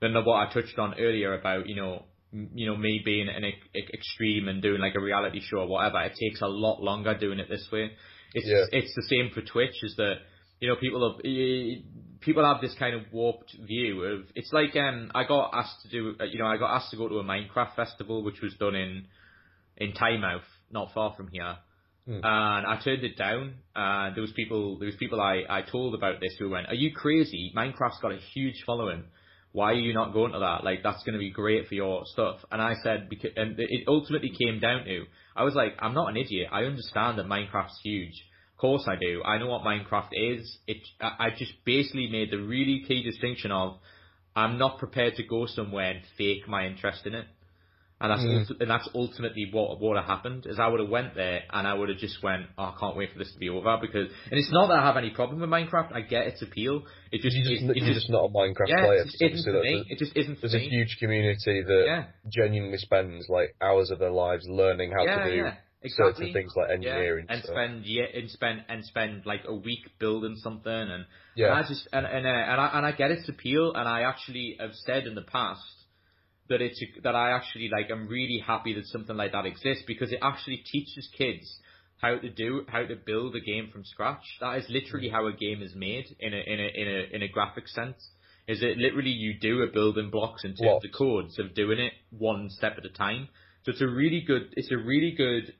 than 0.00 0.14
what 0.24 0.36
I 0.48 0.52
touched 0.52 0.78
on 0.78 0.94
earlier 1.00 1.34
about 1.34 1.68
you 1.68 1.76
know 1.76 2.04
you 2.32 2.66
know 2.66 2.76
me 2.76 3.02
being 3.04 3.28
an 3.28 3.44
extreme 3.74 4.48
and 4.48 4.62
doing 4.62 4.80
like 4.80 4.94
a 4.94 5.00
reality 5.00 5.40
show 5.40 5.58
or 5.58 5.68
whatever. 5.68 6.00
It 6.02 6.16
takes 6.18 6.40
a 6.40 6.46
lot 6.46 6.82
longer 6.82 7.16
doing 7.16 7.38
it 7.38 7.48
this 7.48 7.68
way. 7.70 7.92
It's 8.34 8.46
Yeah. 8.46 8.64
it's 8.78 8.94
the 8.94 9.02
same 9.02 9.30
for 9.30 9.42
Twitch. 9.42 9.82
Is 9.82 9.96
that 9.96 10.16
you 10.60 10.68
know 10.68 10.76
people 10.76 11.12
have 11.12 11.22
people 12.20 12.44
have 12.44 12.60
this 12.60 12.74
kind 12.78 12.94
of 12.94 13.12
warped 13.12 13.54
view 13.66 14.02
of 14.04 14.20
it's 14.34 14.52
like 14.52 14.74
um 14.76 15.10
I 15.14 15.24
got 15.24 15.50
asked 15.52 15.82
to 15.82 15.88
do 15.88 16.14
uh, 16.20 16.24
you 16.24 16.38
know 16.38 16.46
I 16.46 16.56
got 16.56 16.74
asked 16.76 16.90
to 16.92 16.96
go 16.96 17.08
to 17.08 17.18
a 17.18 17.24
Minecraft 17.24 17.74
festival 17.76 18.22
which 18.22 18.40
was 18.40 18.54
done 18.54 18.74
in 18.74 19.06
in 19.76 19.92
Tynemouth, 19.92 20.42
not 20.70 20.92
far 20.92 21.14
from 21.14 21.28
here. 21.28 21.56
Hmm. 22.06 22.20
And 22.22 22.66
I 22.66 22.80
turned 22.82 23.04
it 23.04 23.16
down. 23.16 23.54
And 23.74 24.14
there 24.16 24.22
was 24.22 24.32
people, 24.32 24.78
there 24.78 24.86
was 24.86 24.96
people 24.96 25.20
I, 25.20 25.44
I 25.48 25.62
told 25.62 25.94
about 25.94 26.20
this 26.20 26.34
who 26.38 26.50
went, 26.50 26.68
"Are 26.68 26.74
you 26.74 26.92
crazy? 26.92 27.52
Minecraft's 27.56 28.00
got 28.00 28.12
a 28.12 28.18
huge 28.18 28.62
following. 28.66 29.04
Why 29.52 29.72
are 29.72 29.74
you 29.74 29.94
not 29.94 30.12
going 30.12 30.32
to 30.32 30.38
that? 30.40 30.64
Like 30.64 30.82
that's 30.82 31.02
going 31.04 31.14
to 31.14 31.18
be 31.18 31.30
great 31.30 31.68
for 31.68 31.74
your 31.74 32.02
stuff." 32.06 32.40
And 32.50 32.60
I 32.60 32.74
said, 32.82 33.08
because, 33.08 33.32
and 33.36 33.54
it 33.58 33.84
ultimately 33.86 34.30
came 34.30 34.60
down 34.60 34.84
to, 34.84 35.04
I 35.36 35.44
was 35.44 35.54
like, 35.54 35.74
"I'm 35.78 35.94
not 35.94 36.08
an 36.08 36.16
idiot. 36.16 36.48
I 36.52 36.64
understand 36.64 37.18
that 37.18 37.26
Minecraft's 37.26 37.80
huge. 37.82 38.14
Of 38.54 38.58
course 38.58 38.84
I 38.88 38.96
do. 38.96 39.22
I 39.24 39.38
know 39.38 39.48
what 39.48 39.62
Minecraft 39.62 40.10
is. 40.12 40.58
It, 40.66 40.78
I, 41.00 41.26
I 41.26 41.30
just 41.30 41.52
basically 41.64 42.08
made 42.10 42.30
the 42.30 42.38
really 42.38 42.84
key 42.86 43.02
distinction 43.02 43.50
of, 43.50 43.78
I'm 44.34 44.56
not 44.58 44.78
prepared 44.78 45.16
to 45.16 45.22
go 45.22 45.46
somewhere 45.46 45.90
and 45.90 46.02
fake 46.16 46.48
my 46.48 46.66
interest 46.66 47.06
in 47.06 47.14
it." 47.14 47.26
And 48.02 48.10
that's 48.10 48.24
Mm. 48.24 48.34
ulti- 48.50 48.60
and 48.60 48.68
that's 48.70 48.88
ultimately 48.96 49.48
what 49.52 49.96
have 49.96 50.06
happened 50.06 50.44
is 50.46 50.58
I 50.58 50.66
would 50.66 50.80
have 50.80 50.88
went 50.88 51.14
there 51.14 51.44
and 51.52 51.68
I 51.68 51.72
would 51.72 51.88
have 51.88 51.98
just 51.98 52.20
went, 52.22 52.46
oh, 52.58 52.64
I 52.64 52.74
can't 52.80 52.96
wait 52.96 53.12
for 53.12 53.18
this 53.20 53.32
to 53.32 53.38
be 53.38 53.48
over 53.48 53.78
because 53.80 54.10
and 54.30 54.40
it's 54.40 54.50
not 54.50 54.66
that 54.68 54.80
I 54.80 54.84
have 54.84 54.96
any 54.96 55.10
problem 55.10 55.40
with 55.40 55.48
Minecraft. 55.48 55.94
I 55.94 56.00
get 56.00 56.26
its 56.26 56.42
appeal. 56.42 56.82
It 57.12 57.20
just 57.22 57.36
You're 57.36 57.56
just, 57.56 57.64
it 57.70 57.76
you're 57.76 57.94
just 57.94 58.10
not 58.10 58.24
a 58.24 58.28
Minecraft 58.28 58.68
yeah, 58.68 58.84
player. 58.84 59.02
it 59.02 59.04
just 59.04 59.22
isn't 59.22 59.44
for 59.54 59.62
me. 59.62 59.74
that- 59.78 59.84
It 59.94 59.98
just 60.00 60.16
isn't 60.16 60.34
for 60.34 60.40
There's 60.48 60.54
a 60.54 60.68
huge 60.68 60.96
community 60.98 61.62
that 61.62 61.82
yeah, 61.86 62.04
genuinely 62.28 62.78
spends 62.78 63.28
like 63.28 63.54
hours 63.62 63.92
of 63.92 64.00
their 64.00 64.10
lives 64.10 64.44
learning 64.48 64.90
how 64.90 65.04
yeah, 65.04 65.24
to 65.24 65.30
do 65.30 65.36
yeah, 65.36 65.54
certain 65.86 66.32
things 66.32 66.52
like 66.56 66.70
engineering. 66.70 67.26
and 67.28 67.42
stuff. 67.42 67.54
spend 67.54 67.86
yeah, 67.86 68.04
and 68.14 68.28
spend 68.30 68.64
and 68.68 68.84
spend 68.84 69.26
like 69.26 69.42
a 69.46 69.54
week 69.54 69.84
building 70.00 70.34
something 70.42 70.72
and 70.72 70.90
And 70.92 71.06
yeah, 71.36 71.52
I 71.54 71.62
just 71.62 71.86
and 71.92 72.04
and 72.04 72.26
uh, 72.26 72.30
and 72.30 72.60
I 72.60 72.70
and 72.74 72.86
I 72.86 72.92
get 72.92 73.10
its 73.12 73.28
appeal, 73.28 73.72
and 73.74 73.88
I 73.88 74.02
actually 74.02 74.56
have 74.58 74.74
said 74.86 75.06
in 75.06 75.14
the 75.14 75.22
past 75.22 75.62
that 76.48 76.60
it's 76.60 76.82
a, 76.82 77.00
that 77.02 77.14
I 77.14 77.30
actually 77.30 77.68
like. 77.68 77.90
I'm 77.90 78.08
really 78.08 78.42
happy 78.44 78.74
that 78.74 78.86
something 78.86 79.16
like 79.16 79.32
that 79.32 79.46
exists 79.46 79.84
because 79.86 80.12
it 80.12 80.18
actually 80.22 80.62
teaches 80.70 81.08
kids 81.16 81.58
how 81.98 82.16
to 82.16 82.28
do 82.28 82.64
how 82.68 82.84
to 82.84 82.96
build 82.96 83.36
a 83.36 83.40
game 83.40 83.70
from 83.72 83.84
scratch. 83.84 84.24
That 84.40 84.58
is 84.58 84.66
literally 84.68 85.08
mm. 85.08 85.12
how 85.12 85.26
a 85.26 85.32
game 85.32 85.62
is 85.62 85.74
made 85.74 86.06
in 86.18 86.34
a 86.34 86.36
in 86.36 86.60
a 86.60 86.80
in 86.80 86.88
a 86.88 87.16
in 87.16 87.22
a 87.22 87.28
graphic 87.28 87.68
sense. 87.68 88.10
Is 88.48 88.62
it 88.62 88.76
literally 88.76 89.10
you 89.10 89.38
do 89.38 89.62
a 89.62 89.68
building 89.68 90.10
blocks 90.10 90.44
in 90.44 90.50
terms 90.50 90.60
Blocks. 90.60 90.84
of 90.84 90.92
codes 90.92 91.38
of 91.38 91.54
doing 91.54 91.78
it 91.78 91.92
one 92.10 92.48
step 92.50 92.74
at 92.76 92.84
a 92.84 92.90
time. 92.90 93.28
So 93.64 93.70
it's 93.70 93.80
a 93.80 93.86
really 93.86 94.22
good, 94.26 94.52
it's 94.56 94.72
a 94.72 94.76
really 94.76 95.12
good 95.16 95.54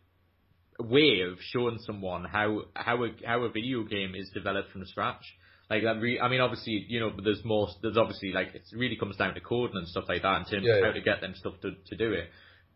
way 0.80 1.20
of 1.20 1.39
showing 1.41 1.78
someone 1.87 2.24
how 2.24 2.62
how 2.74 3.05
a 3.05 3.11
how 3.24 3.43
a 3.43 3.51
video 3.51 3.85
game 3.85 4.14
is 4.16 4.30
developed 4.35 4.72
from 4.72 4.85
scratch. 4.87 5.22
Like 5.70 5.84
that, 5.84 6.00
re- 6.00 6.20
I 6.20 6.28
mean, 6.28 6.40
obviously, 6.40 6.84
you 6.88 7.00
know, 7.00 7.12
there's 7.24 7.44
more. 7.44 7.68
There's 7.82 7.96
obviously 7.96 8.32
like 8.32 8.54
it 8.54 8.62
really 8.74 8.96
comes 8.96 9.16
down 9.16 9.34
to 9.34 9.40
coding 9.40 9.76
and 9.76 9.88
stuff 9.88 10.04
like 10.08 10.22
that 10.22 10.38
in 10.38 10.44
terms 10.44 10.64
Yeah, 10.66 10.74
of 10.74 10.80
yeah. 10.80 10.86
how 10.86 10.92
to 10.92 11.00
get 11.00 11.20
them 11.20 11.34
stuff 11.36 11.54
to 11.62 11.70
to 11.86 11.96
do 11.96 12.12
it. 12.12 12.28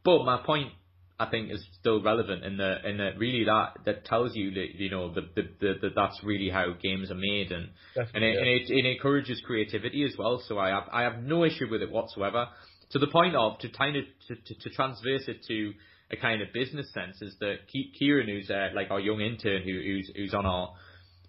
But 0.05 0.25
my 0.25 0.39
point, 0.39 0.73
I 1.19 1.27
think, 1.27 1.51
is 1.51 1.63
still 1.79 2.03
relevant 2.03 2.45
in 2.45 2.57
the 2.57 2.89
in 2.89 2.97
that 2.99 3.19
really 3.19 3.45
that 3.45 3.75
that 3.85 4.05
tells 4.07 4.35
you 4.35 4.51
that 4.53 4.69
you 4.77 4.91
know 4.91 5.13
that 5.13 5.35
the, 5.35 5.43
the, 5.61 5.75
the, 5.83 5.89
that's 5.95 6.19
really 6.23 6.49
how 6.49 6.73
games 6.81 7.11
are 7.11 7.17
made 7.17 7.53
and 7.53 7.69
and 8.15 8.25
it, 8.25 8.35
yeah. 8.35 8.41
and 8.41 8.49
it, 8.49 8.63
it 8.71 8.87
encourages 8.87 9.43
creativity 9.45 10.05
as 10.05 10.17
well. 10.19 10.43
So 10.47 10.59
I 10.59 10.69
have 10.69 10.85
I 10.93 11.03
have 11.03 11.23
no 11.23 11.45
issue 11.45 11.69
with 11.71 11.83
it 11.83 11.91
whatsoever. 11.91 12.49
To 12.93 12.99
the 12.99 13.09
point 13.09 13.35
of 13.35 13.59
to 13.59 13.69
kind 13.69 13.97
of 13.97 14.05
to, 14.29 14.37
to, 14.37 14.55
to 14.61 14.71
transverse 14.71 15.27
it 15.27 15.39
to 15.49 15.73
a 16.11 16.17
kind 16.17 16.41
of 16.41 16.49
business 16.55 16.87
sense 16.95 17.21
is 17.21 17.37
that 17.41 17.67
Ki- 17.73 17.93
Kieran, 17.99 18.29
who's 18.29 18.49
uh, 18.49 18.69
like 18.75 18.91
our 18.91 19.01
young 19.01 19.21
intern 19.21 19.63
who, 19.63 19.73
who's 19.73 20.11
who's 20.15 20.35
on 20.35 20.47
our 20.47 20.73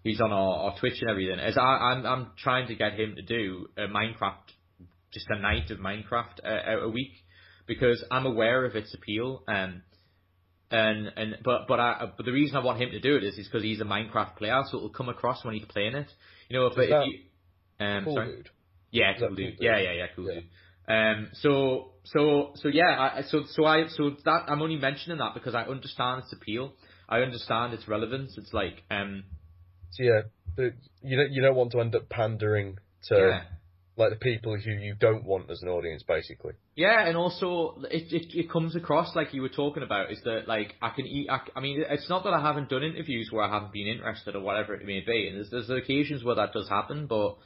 who's 0.07 0.21
on 0.21 0.31
our, 0.31 0.57
our 0.57 0.79
Twitch 0.79 1.01
and 1.01 1.09
everything, 1.09 1.39
is 1.39 1.57
I, 1.57 1.61
I'm 1.61 2.05
I'm 2.05 2.31
trying 2.37 2.67
to 2.67 2.75
get 2.75 2.93
him 2.93 3.15
to 3.15 3.21
do 3.21 3.67
a 3.77 3.87
Minecraft, 3.87 4.47
just 5.13 5.27
a 5.29 5.39
night 5.39 5.69
of 5.71 5.79
Minecraft 5.79 6.43
out 6.45 6.83
a 6.83 6.89
week 6.89 7.11
because 7.67 8.03
I'm 8.09 8.25
aware 8.25 8.65
of 8.65 8.75
its 8.75 8.93
appeal. 8.93 9.43
Um, 9.47 9.83
and 10.69 11.07
and 11.15 11.37
but 11.43 11.67
but 11.67 11.79
I 11.79 12.11
but 12.15 12.25
the 12.25 12.31
reason 12.31 12.57
I 12.57 12.63
want 12.63 12.81
him 12.81 12.91
to 12.91 12.99
do 12.99 13.15
it 13.15 13.23
is 13.23 13.37
is 13.37 13.47
because 13.47 13.63
he's 13.63 13.79
a 13.79 13.85
Minecraft 13.85 14.35
player, 14.35 14.61
so 14.69 14.77
it'll 14.77 14.89
come 14.89 15.09
across 15.09 15.45
when 15.45 15.55
he's 15.55 15.65
playing 15.65 15.95
it. 15.95 16.07
You 16.49 16.57
know, 16.59 16.67
if, 16.67 16.73
if 16.77 16.89
you 16.89 17.85
um 17.85 18.03
cool, 18.05 18.15
sorry. 18.15 18.35
dude. 18.35 18.49
Yeah, 18.91 19.13
cool 19.19 19.35
dude. 19.35 19.57
Yeah, 19.59 19.77
yeah, 19.79 19.93
yeah, 19.93 20.05
cool 20.15 20.27
Yeah. 20.27 20.33
dude. 20.35 20.49
Um, 20.87 21.29
so, 21.33 21.91
so, 22.05 22.53
so 22.55 22.69
yeah, 22.69 23.11
I, 23.17 23.21
so, 23.23 23.43
so 23.49 23.65
I, 23.65 23.87
so 23.89 24.11
that, 24.23 24.45
I'm 24.47 24.61
only 24.61 24.77
mentioning 24.77 25.17
that 25.17 25.33
because 25.33 25.53
I 25.53 25.63
understand 25.63 26.23
its 26.23 26.31
appeal. 26.31 26.73
I 27.09 27.19
understand 27.19 27.73
its 27.73 27.87
relevance. 27.87 28.35
It's 28.37 28.53
like, 28.53 28.83
um, 28.89 29.25
yeah, 29.99 30.21
the, 30.55 30.73
you 31.01 31.17
don't 31.17 31.31
you 31.31 31.41
don't 31.41 31.55
want 31.55 31.71
to 31.71 31.79
end 31.79 31.95
up 31.95 32.09
pandering 32.09 32.77
to 33.09 33.15
yeah. 33.15 33.41
like 33.95 34.11
the 34.11 34.17
people 34.17 34.57
who 34.57 34.71
you 34.71 34.95
don't 34.99 35.23
want 35.23 35.49
as 35.49 35.61
an 35.61 35.69
audience, 35.69 36.03
basically. 36.03 36.53
Yeah, 36.75 37.07
and 37.07 37.15
also 37.15 37.77
it, 37.91 38.11
it 38.11 38.37
it 38.37 38.51
comes 38.51 38.75
across 38.75 39.15
like 39.15 39.33
you 39.33 39.41
were 39.41 39.49
talking 39.49 39.83
about 39.83 40.11
is 40.11 40.19
that 40.23 40.47
like 40.47 40.75
I 40.81 40.89
can 40.89 41.05
eat. 41.05 41.29
I, 41.29 41.39
I 41.55 41.59
mean, 41.59 41.83
it's 41.89 42.09
not 42.09 42.23
that 42.23 42.33
I 42.33 42.41
haven't 42.41 42.69
done 42.69 42.83
interviews 42.83 43.29
where 43.31 43.43
I 43.43 43.49
haven't 43.49 43.73
been 43.73 43.87
interested 43.87 44.35
or 44.35 44.41
whatever 44.41 44.75
it 44.75 44.85
may 44.85 45.01
be. 45.01 45.27
And 45.27 45.37
there's 45.37 45.49
there's 45.49 45.69
occasions 45.69 46.23
where 46.23 46.35
that 46.35 46.53
does 46.53 46.67
happen, 46.69 47.07
but 47.07 47.37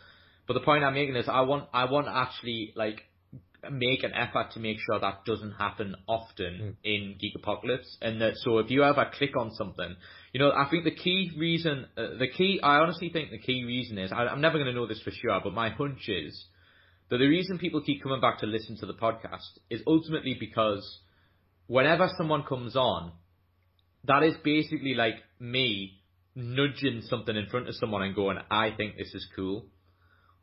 but 0.47 0.53
the 0.53 0.61
point 0.61 0.83
I'm 0.83 0.93
making 0.93 1.15
is 1.15 1.27
I 1.27 1.41
want 1.41 1.69
I 1.73 1.85
want 1.85 2.07
actually 2.07 2.73
like 2.75 3.03
make 3.69 4.03
an 4.03 4.13
effort 4.13 4.51
to 4.53 4.59
make 4.59 4.77
sure 4.79 4.99
that 4.99 5.23
doesn't 5.25 5.51
happen 5.51 5.95
often 6.07 6.77
in 6.83 7.15
Geek 7.19 7.35
Apocalypse, 7.35 7.97
and 8.01 8.21
that 8.21 8.33
so 8.37 8.57
if 8.57 8.71
you 8.71 8.83
ever 8.83 9.11
click 9.17 9.37
on 9.37 9.51
something, 9.51 9.95
you 10.33 10.39
know, 10.39 10.51
I 10.51 10.67
think 10.69 10.83
the 10.83 10.95
key 10.95 11.31
reason, 11.37 11.85
uh, 11.95 12.17
the 12.17 12.27
key, 12.27 12.59
I 12.63 12.77
honestly 12.77 13.09
think 13.09 13.29
the 13.29 13.37
key 13.37 13.63
reason 13.63 13.97
is 13.97 14.11
I, 14.11 14.25
I'm 14.25 14.41
never 14.41 14.57
going 14.57 14.67
to 14.67 14.73
know 14.73 14.87
this 14.87 15.01
for 15.01 15.11
sure, 15.11 15.39
but 15.43 15.53
my 15.53 15.69
hunch 15.69 16.09
is 16.09 16.45
that 17.09 17.17
the 17.17 17.27
reason 17.27 17.59
people 17.59 17.81
keep 17.81 18.01
coming 18.01 18.21
back 18.21 18.39
to 18.39 18.47
listen 18.47 18.77
to 18.77 18.85
the 18.85 18.93
podcast 18.93 19.59
is 19.69 19.81
ultimately 19.85 20.35
because 20.39 20.99
whenever 21.67 22.09
someone 22.17 22.43
comes 22.43 22.75
on, 22.75 23.11
that 24.05 24.23
is 24.23 24.35
basically 24.43 24.95
like 24.95 25.15
me 25.39 26.01
nudging 26.35 27.01
something 27.03 27.35
in 27.35 27.47
front 27.47 27.67
of 27.67 27.75
someone 27.75 28.01
and 28.01 28.15
going, 28.15 28.37
I 28.49 28.71
think 28.75 28.97
this 28.97 29.13
is 29.13 29.27
cool. 29.35 29.65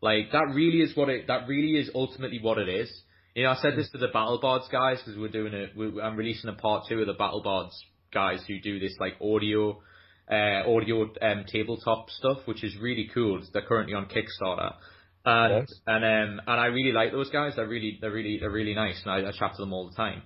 Like 0.00 0.30
that 0.32 0.52
really 0.54 0.80
is 0.80 0.96
what 0.96 1.08
it. 1.08 1.26
That 1.26 1.48
really 1.48 1.76
is 1.78 1.90
ultimately 1.94 2.38
what 2.40 2.58
it 2.58 2.68
is. 2.68 2.90
You 3.34 3.44
know, 3.44 3.50
I 3.50 3.56
said 3.56 3.76
this 3.76 3.90
to 3.90 3.98
the 3.98 4.08
Battle 4.08 4.38
Bards 4.40 4.66
guys 4.70 4.98
because 5.04 5.18
we're 5.18 5.28
doing 5.28 5.54
a. 5.54 5.66
we 5.76 6.00
I'm 6.00 6.16
releasing 6.16 6.50
a 6.50 6.54
part 6.54 6.84
two 6.88 7.00
of 7.00 7.06
the 7.06 7.12
Battle 7.12 7.42
Bards 7.42 7.74
guys 8.12 8.42
who 8.48 8.58
do 8.60 8.80
this 8.80 8.96
like 8.98 9.14
audio, 9.20 9.80
uh, 10.30 10.68
audio 10.68 11.02
um, 11.22 11.44
tabletop 11.46 12.10
stuff, 12.10 12.38
which 12.46 12.64
is 12.64 12.76
really 12.80 13.08
cool. 13.14 13.40
They're 13.52 13.62
currently 13.62 13.94
on 13.94 14.06
Kickstarter, 14.06 14.74
and 15.24 15.52
Nice. 15.60 15.80
and 15.86 16.04
um 16.04 16.40
and 16.46 16.60
I 16.60 16.66
really 16.66 16.92
like 16.92 17.12
those 17.12 17.30
guys. 17.30 17.52
They're 17.56 17.68
really 17.68 17.98
they're 18.00 18.10
really 18.10 18.38
they're 18.40 18.50
really 18.50 18.74
nice, 18.74 19.00
and 19.04 19.12
I, 19.12 19.28
I 19.28 19.32
chat 19.32 19.52
to 19.56 19.62
them 19.62 19.72
all 19.72 19.88
the 19.88 19.96
time. 19.96 20.22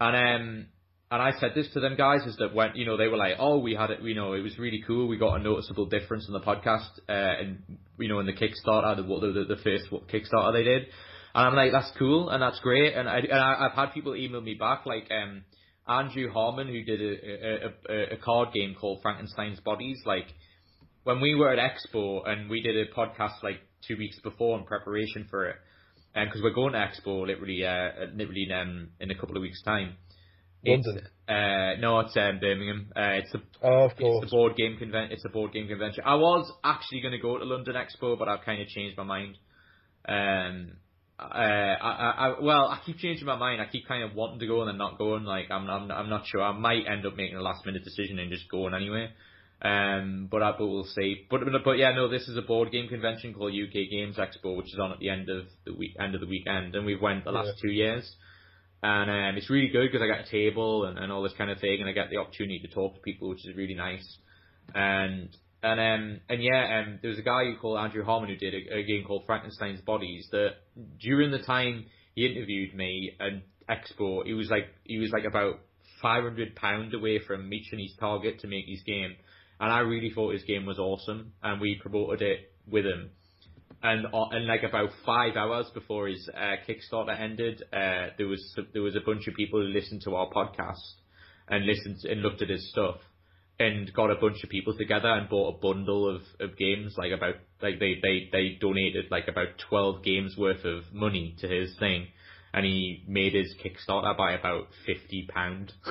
And 0.00 0.16
um 0.16 0.66
and 1.10 1.22
I 1.22 1.32
said 1.38 1.52
this 1.54 1.68
to 1.74 1.80
them 1.80 1.96
guys 1.96 2.26
is 2.26 2.36
that 2.38 2.54
when 2.54 2.70
you 2.74 2.84
know 2.84 2.96
they 2.96 3.08
were 3.08 3.16
like, 3.16 3.36
oh, 3.38 3.58
we 3.58 3.74
had 3.74 3.90
it, 3.90 4.02
you 4.02 4.14
know, 4.14 4.32
it 4.32 4.40
was 4.40 4.58
really 4.58 4.82
cool. 4.86 5.06
We 5.08 5.18
got 5.18 5.40
a 5.40 5.42
noticeable 5.42 5.86
difference 5.86 6.26
in 6.26 6.32
the 6.32 6.40
podcast, 6.40 6.88
uh, 7.08 7.12
and 7.12 7.62
you 7.98 8.08
know, 8.08 8.18
in 8.18 8.26
the 8.26 8.32
Kickstarter, 8.32 8.96
the 8.96 9.02
the, 9.02 9.54
the 9.54 9.62
first 9.62 9.84
Kickstarter 10.12 10.52
they 10.52 10.64
did. 10.64 10.86
And 11.36 11.46
I'm 11.48 11.54
like, 11.54 11.70
that's 11.70 11.92
cool 11.98 12.30
and 12.30 12.42
that's 12.42 12.58
great. 12.60 12.94
And 12.94 13.06
I 13.08 13.18
and 13.18 13.32
I, 13.38 13.66
I've 13.66 13.72
had 13.72 13.92
people 13.92 14.16
email 14.16 14.40
me 14.40 14.54
back 14.54 14.86
like 14.86 15.10
um 15.10 15.44
Andrew 15.86 16.30
Harmon 16.32 16.66
who 16.66 16.82
did 16.82 17.00
a 17.02 17.12
a, 17.66 17.94
a, 17.94 18.14
a 18.14 18.16
card 18.16 18.54
game 18.54 18.74
called 18.80 19.00
Frankenstein's 19.02 19.60
Bodies. 19.60 20.00
Like 20.06 20.28
when 21.04 21.20
we 21.20 21.34
were 21.34 21.50
at 21.50 21.58
Expo 21.58 22.26
and 22.26 22.48
we 22.48 22.62
did 22.62 22.74
a 22.76 22.90
podcast 22.90 23.42
like 23.42 23.60
two 23.86 23.98
weeks 23.98 24.18
before 24.20 24.58
in 24.58 24.64
preparation 24.64 25.26
for 25.28 25.50
it, 25.50 25.56
and 26.14 26.26
because 26.26 26.40
we're 26.42 26.54
going 26.54 26.72
to 26.72 26.78
Expo 26.78 27.26
literally 27.26 27.66
uh 27.66 28.06
literally 28.14 28.48
um 28.58 28.88
in 28.98 29.10
a 29.10 29.14
couple 29.14 29.36
of 29.36 29.42
weeks 29.42 29.62
time. 29.62 29.96
It's, 30.64 30.86
London. 30.86 31.06
uh, 31.28 31.78
no, 31.80 32.00
it's 32.00 32.16
um, 32.16 32.40
Birmingham. 32.40 32.90
Uh, 32.96 33.20
it's 33.20 33.32
a 33.34 33.40
Oh, 33.62 33.84
of 33.84 33.92
it's 33.98 34.20
the 34.20 34.36
board 34.36 34.56
game 34.56 34.76
convention. 34.78 35.12
It's 35.12 35.24
a 35.24 35.28
board 35.28 35.52
game 35.52 35.68
convention. 35.68 36.02
I 36.04 36.16
was 36.16 36.50
actually 36.64 37.02
going 37.02 37.12
to 37.12 37.18
go 37.18 37.38
to 37.38 37.44
London 37.44 37.76
Expo, 37.76 38.18
but 38.18 38.26
I've 38.26 38.40
kind 38.44 38.60
of 38.60 38.66
changed 38.66 38.96
my 38.96 39.04
mind. 39.04 39.38
Um, 40.08 40.72
uh, 41.18 41.22
I, 41.24 42.14
I, 42.28 42.40
well, 42.42 42.68
I 42.68 42.80
keep 42.84 42.98
changing 42.98 43.26
my 43.26 43.36
mind. 43.36 43.60
I 43.62 43.66
keep 43.66 43.88
kind 43.88 44.02
of 44.04 44.14
wanting 44.14 44.40
to 44.40 44.46
go 44.46 44.60
and 44.60 44.68
then 44.68 44.78
not 44.78 44.98
going. 44.98 45.24
Like 45.24 45.50
I'm, 45.50 45.68
I'm, 45.70 45.90
I'm 45.90 46.10
not 46.10 46.26
sure. 46.26 46.42
I 46.42 46.52
might 46.52 46.86
end 46.86 47.06
up 47.06 47.16
making 47.16 47.36
a 47.36 47.42
last 47.42 47.64
minute 47.64 47.84
decision 47.84 48.18
and 48.18 48.30
just 48.30 48.50
going 48.50 48.74
anyway. 48.74 49.08
Um, 49.62 50.28
but 50.30 50.42
I, 50.42 50.52
but 50.58 50.66
we'll 50.66 50.84
see. 50.84 51.26
But, 51.30 51.40
but 51.50 51.64
but 51.64 51.78
yeah, 51.78 51.92
no, 51.92 52.08
this 52.08 52.28
is 52.28 52.36
a 52.36 52.42
board 52.42 52.70
game 52.70 52.88
convention 52.88 53.32
called 53.32 53.52
UK 53.54 53.88
Games 53.90 54.16
Expo, 54.18 54.56
which 54.56 54.66
is 54.66 54.78
on 54.78 54.92
at 54.92 54.98
the 54.98 55.08
end 55.08 55.30
of 55.30 55.46
the 55.64 55.72
week, 55.72 55.96
end 55.98 56.14
of 56.14 56.20
the 56.20 56.26
weekend, 56.26 56.74
and 56.74 56.84
we've 56.84 57.00
went 57.00 57.24
the 57.24 57.32
last 57.32 57.46
Yeah. 57.56 57.62
two 57.62 57.72
years. 57.72 58.14
And 58.82 59.10
um, 59.10 59.36
it's 59.38 59.48
really 59.48 59.68
good 59.68 59.90
because 59.90 60.02
I 60.02 60.06
get 60.06 60.26
a 60.28 60.30
table 60.30 60.84
and, 60.84 60.98
and 60.98 61.10
all 61.10 61.22
this 61.22 61.32
kind 61.38 61.50
of 61.50 61.58
thing, 61.58 61.80
and 61.80 61.88
I 61.88 61.92
get 61.92 62.10
the 62.10 62.18
opportunity 62.18 62.58
to 62.60 62.68
talk 62.68 62.94
to 62.94 63.00
people, 63.00 63.30
which 63.30 63.46
is 63.46 63.56
really 63.56 63.74
nice. 63.74 64.06
And 64.74 65.30
and 65.66 65.80
um 65.80 66.20
and 66.28 66.42
yeah, 66.42 66.80
um 66.80 66.98
there 67.02 67.10
was 67.10 67.18
a 67.18 67.22
guy 67.22 67.42
called 67.60 67.78
Andrew 67.78 68.04
Harmon 68.04 68.28
who 68.28 68.36
did 68.36 68.54
a, 68.54 68.78
a 68.78 68.82
game 68.84 69.04
called 69.04 69.24
Frankenstein's 69.26 69.80
Bodies. 69.80 70.28
That 70.30 70.50
during 71.00 71.30
the 71.30 71.40
time 71.40 71.86
he 72.14 72.26
interviewed 72.26 72.74
me 72.74 73.12
at 73.20 73.42
Expo, 73.68 74.24
he 74.24 74.34
was 74.34 74.48
like 74.50 74.66
he 74.84 74.98
was 74.98 75.10
like 75.10 75.24
about 75.24 75.60
five 76.00 76.22
hundred 76.22 76.54
pound 76.54 76.94
away 76.94 77.18
from 77.26 77.50
reaching 77.50 77.78
his 77.78 77.94
target 77.98 78.40
to 78.40 78.46
make 78.46 78.66
his 78.66 78.82
game, 78.82 79.16
and 79.60 79.72
I 79.72 79.80
really 79.80 80.10
thought 80.14 80.32
his 80.34 80.44
game 80.44 80.66
was 80.66 80.78
awesome, 80.78 81.32
and 81.42 81.60
we 81.60 81.80
promoted 81.82 82.22
it 82.22 82.52
with 82.68 82.84
him 82.84 83.10
and 83.82 84.06
uh, 84.06 84.28
and 84.30 84.46
like 84.46 84.62
about 84.62 84.90
five 85.04 85.36
hours 85.36 85.66
before 85.74 86.08
his 86.08 86.28
uh, 86.34 86.56
Kickstarter 86.66 87.18
ended, 87.18 87.62
uh, 87.72 88.08
there 88.18 88.26
was 88.26 88.58
there 88.72 88.82
was 88.82 88.96
a 88.96 89.00
bunch 89.00 89.26
of 89.26 89.34
people 89.34 89.60
who 89.60 89.68
listened 89.68 90.02
to 90.02 90.14
our 90.14 90.28
podcast 90.30 90.80
and 91.48 91.66
listened 91.66 91.98
and 92.04 92.22
looked 92.22 92.42
at 92.42 92.48
his 92.48 92.68
stuff 92.70 92.96
and 93.58 93.92
got 93.94 94.10
a 94.10 94.16
bunch 94.16 94.42
of 94.44 94.50
people 94.50 94.76
together 94.76 95.08
and 95.08 95.28
bought 95.28 95.56
a 95.56 95.58
bundle 95.58 96.14
of, 96.14 96.22
of 96.40 96.56
games 96.58 96.94
like 96.98 97.12
about 97.12 97.36
like 97.62 97.78
they, 97.80 97.94
they 98.02 98.28
they 98.30 98.58
donated 98.60 99.06
like 99.10 99.28
about 99.28 99.48
twelve 99.68 100.02
games 100.02 100.36
worth 100.36 100.64
of 100.64 100.82
money 100.92 101.34
to 101.40 101.48
his 101.48 101.74
thing. 101.78 102.08
And 102.52 102.64
he 102.64 103.04
made 103.06 103.34
his 103.34 103.54
Kickstarter 103.62 104.16
by 104.16 104.32
about 104.32 104.68
fifty 104.86 105.28
pound. 105.28 105.72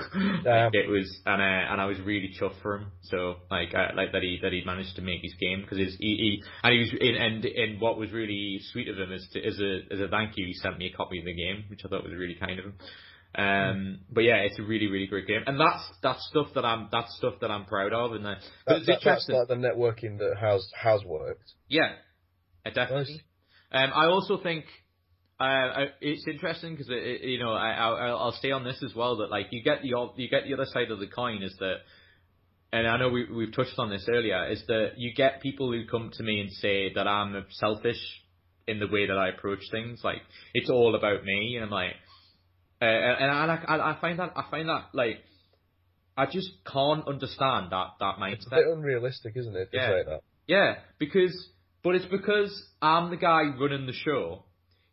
Like 0.46 0.74
it 0.74 0.90
was, 0.90 1.20
and 1.26 1.42
uh, 1.42 1.72
and 1.72 1.82
I 1.82 1.86
was 1.86 2.00
really 2.00 2.34
chuffed 2.40 2.62
for 2.62 2.78
him. 2.78 2.92
So 3.04 3.36
like 3.52 3.74
uh, 3.76 3.90
like 3.96 4.12
that 4.14 4.22
he 4.22 4.40
that 4.42 4.52
he 4.52 4.64
managed 4.66 4.96
to 4.96 5.02
make 5.02 5.22
his 5.22 5.34
game 5.40 5.62
because 5.62 5.78
his 5.78 5.96
he, 6.00 6.40
he 6.42 6.44
and 6.64 6.74
he 6.74 6.80
was 6.80 6.94
in 7.00 7.16
and 7.16 7.46
and 7.46 7.82
what 7.82 7.98
was 7.98 8.12
really 8.12 8.60
sweet 8.72 8.88
of 8.88 8.98
him 8.98 9.12
is 9.12 9.28
to 9.34 9.46
as 9.46 9.60
a 9.60 9.94
as 9.94 10.00
a 10.00 10.08
thank 10.08 10.38
you 10.38 10.46
he 10.46 10.54
sent 10.54 10.78
me 10.78 10.92
a 10.92 10.98
copy 10.98 11.20
of 11.20 11.26
the 11.26 11.36
game 11.36 11.66
which 11.70 11.82
I 11.86 11.90
thought 11.90 12.04
was 12.04 12.14
really 12.14 12.36
kind 12.36 12.58
of 12.60 12.66
him. 12.66 12.74
Um, 13.38 14.00
but 14.10 14.22
yeah, 14.22 14.38
it's 14.38 14.58
a 14.60 14.64
really 14.64 14.88
really 14.88 15.08
great 15.08 15.28
game, 15.28 15.42
and 15.46 15.60
that's 15.60 15.84
that's 16.02 16.26
stuff 16.30 16.48
that 16.56 16.64
I'm 16.64 16.88
that's 16.92 17.16
stuff 17.18 17.34
that 17.42 17.52
I'm 17.52 17.66
proud 17.66 17.92
of, 17.92 18.14
and 18.14 18.24
that, 18.26 18.38
That, 18.66 18.78
it's 18.78 18.86
that, 18.86 19.00
that's 19.04 19.28
interesting. 19.30 19.36
like 19.36 19.48
the 19.50 19.56
networking 19.56 20.20
that 20.20 20.36
has 20.40 20.66
has 20.82 21.04
worked. 21.04 21.52
Yeah, 21.68 21.92
uh, 22.66 22.70
definitely. 22.70 23.22
Um, 23.74 23.92
I 23.94 24.06
also 24.06 24.38
think 24.42 24.64
uh, 25.40 25.88
it's 26.00 26.26
interesting 26.28 26.76
because 26.76 26.88
you 26.88 27.40
know 27.40 27.52
I, 27.52 27.72
I 27.72 28.08
I'll 28.08 28.32
stay 28.40 28.52
on 28.52 28.64
this 28.64 28.82
as 28.84 28.96
well 28.96 29.18
that 29.18 29.30
like 29.32 29.48
you 29.52 29.62
get 29.64 29.82
the 29.82 29.90
you 30.16 30.30
get 30.30 30.46
the 30.48 30.54
other 30.54 30.68
side 30.72 30.90
of 30.92 31.00
the 31.00 31.08
coin 31.08 31.44
is 31.44 31.56
that, 31.60 31.80
and 32.72 32.88
I 32.88 32.98
know 32.98 33.10
we 33.10 33.26
we've 33.30 33.54
touched 33.54 33.78
on 33.78 33.90
this 33.90 34.08
earlier 34.10 34.48
is 34.50 34.64
that 34.68 34.92
you 34.96 35.14
get 35.14 35.42
people 35.42 35.72
who 35.74 35.86
come 35.88 36.10
to 36.14 36.24
me 36.24 36.40
and 36.40 36.50
say 36.52 36.94
that 36.94 37.06
I'm 37.06 37.46
selfish 37.50 38.00
in 38.66 38.80
the 38.80 38.88
way 38.88 39.08
that 39.08 39.18
I 39.18 39.30
approach 39.30 39.60
things 39.72 40.00
like 40.04 40.22
it's 40.54 40.70
all 40.70 40.96
about 40.96 41.24
me 41.24 41.56
and 41.56 41.66
I'm 41.66 41.70
like 41.72 41.92
uh, 42.86 43.16
and 43.20 43.32
I 43.52 43.56
I, 43.68 43.92
I 43.92 44.02
find 44.02 44.20
that 44.20 44.34
I 44.36 44.46
find 44.50 44.70
that 44.70 44.90
like 44.94 45.20
I 46.18 46.26
just 46.26 46.50
can't 46.72 47.08
understand 47.08 47.72
that 47.72 47.94
that 48.00 48.16
mindset. 48.18 48.34
It's 48.34 48.48
a 48.48 48.50
bit 48.52 48.68
unrealistic, 48.68 49.34
isn't 49.36 49.56
it? 49.56 49.70
Yeah. 49.74 50.04
that. 50.08 50.22
Yeah, 50.48 50.76
because 51.00 51.50
but 51.84 51.96
it's 51.96 52.06
because 52.06 52.52
I'm 52.82 53.10
the 53.10 53.18
guy 53.18 53.44
running 53.60 53.86
the 53.86 53.94
show. 53.94 54.44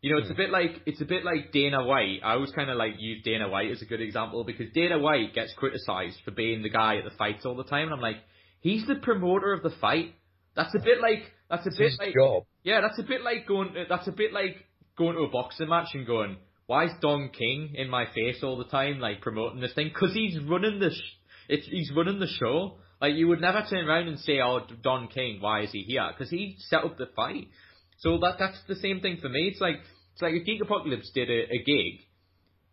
You 0.01 0.13
know, 0.13 0.19
it's 0.19 0.29
a 0.31 0.33
bit 0.33 0.49
like 0.49 0.81
it's 0.85 0.99
a 1.01 1.05
bit 1.05 1.23
like 1.23 1.53
Dana 1.53 1.83
White. 1.85 2.19
I 2.23 2.33
always 2.33 2.51
kind 2.51 2.69
of 2.69 2.75
like 2.77 2.95
use 2.99 3.23
Dana 3.23 3.47
White 3.47 3.71
as 3.71 3.81
a 3.81 3.85
good 3.85 4.01
example 4.01 4.43
because 4.43 4.67
Dana 4.73 4.99
White 4.99 5.33
gets 5.33 5.53
criticized 5.55 6.17
for 6.25 6.31
being 6.31 6.61
the 6.61 6.69
guy 6.69 6.97
at 6.97 7.05
the 7.05 7.15
fights 7.17 7.45
all 7.45 7.55
the 7.55 7.63
time, 7.63 7.83
and 7.85 7.93
I'm 7.93 8.01
like, 8.01 8.17
he's 8.59 8.85
the 8.85 8.95
promoter 8.95 9.53
of 9.53 9.63
the 9.63 9.71
fight. 9.79 10.13
That's 10.55 10.75
a 10.75 10.79
bit 10.83 10.99
like 11.01 11.31
that's 11.49 11.65
a 11.65 11.69
It's 11.69 11.77
bit 11.77 11.89
his 11.91 11.99
like 11.99 12.13
job. 12.13 12.43
yeah, 12.63 12.81
that's 12.81 12.99
a 12.99 13.03
bit 13.03 13.21
like 13.23 13.47
going. 13.47 13.73
That's 13.87 14.07
a 14.09 14.11
bit 14.11 14.33
like 14.33 14.57
going 14.97 15.15
to 15.15 15.21
a 15.21 15.29
boxing 15.29 15.69
match 15.69 15.89
and 15.93 16.05
going, 16.05 16.35
"Why 16.65 16.85
is 16.85 16.91
Don 17.01 17.29
King 17.29 17.75
in 17.75 17.89
my 17.89 18.05
face 18.13 18.43
all 18.43 18.57
the 18.57 18.65
time, 18.65 18.99
like 18.99 19.21
promoting 19.21 19.59
this 19.59 19.73
thing?" 19.73 19.89
Because 19.89 20.13
he's 20.13 20.39
running 20.39 20.79
the. 20.79 20.91
Sh- 20.91 21.17
it's 21.49 21.67
he's 21.67 21.91
running 21.95 22.19
the 22.19 22.27
show. 22.27 22.77
Like 23.01 23.15
you 23.15 23.27
would 23.27 23.41
never 23.41 23.65
turn 23.69 23.87
around 23.87 24.07
and 24.07 24.19
say, 24.19 24.39
"Oh, 24.41 24.61
Don 24.81 25.07
King, 25.07 25.41
why 25.41 25.61
is 25.61 25.71
he 25.71 25.83
here?" 25.83 26.09
Because 26.11 26.29
he 26.29 26.55
set 26.59 26.83
up 26.83 26.97
the 26.97 27.07
fight. 27.15 27.47
So 27.97 28.17
that 28.19 28.35
that's 28.39 28.59
the 28.67 28.75
same 28.75 29.01
thing 29.01 29.17
for 29.21 29.29
me. 29.29 29.49
It's 29.49 29.61
like 29.61 29.77
it's 30.13 30.21
like 30.21 30.33
if 30.33 30.45
Geek 30.45 30.61
Apocalypse 30.61 31.11
did 31.13 31.29
a, 31.29 31.53
a 31.53 31.63
gig, 31.65 32.01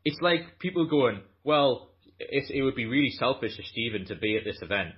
it's 0.04 0.20
like 0.20 0.58
people 0.58 0.86
going, 0.86 1.22
"Well, 1.42 1.90
it's, 2.18 2.50
it 2.50 2.62
would 2.62 2.76
be 2.76 2.86
really 2.86 3.10
selfish 3.10 3.58
of 3.58 3.64
Stephen 3.64 4.06
to 4.06 4.14
be 4.14 4.36
at 4.36 4.44
this 4.44 4.60
event." 4.62 4.94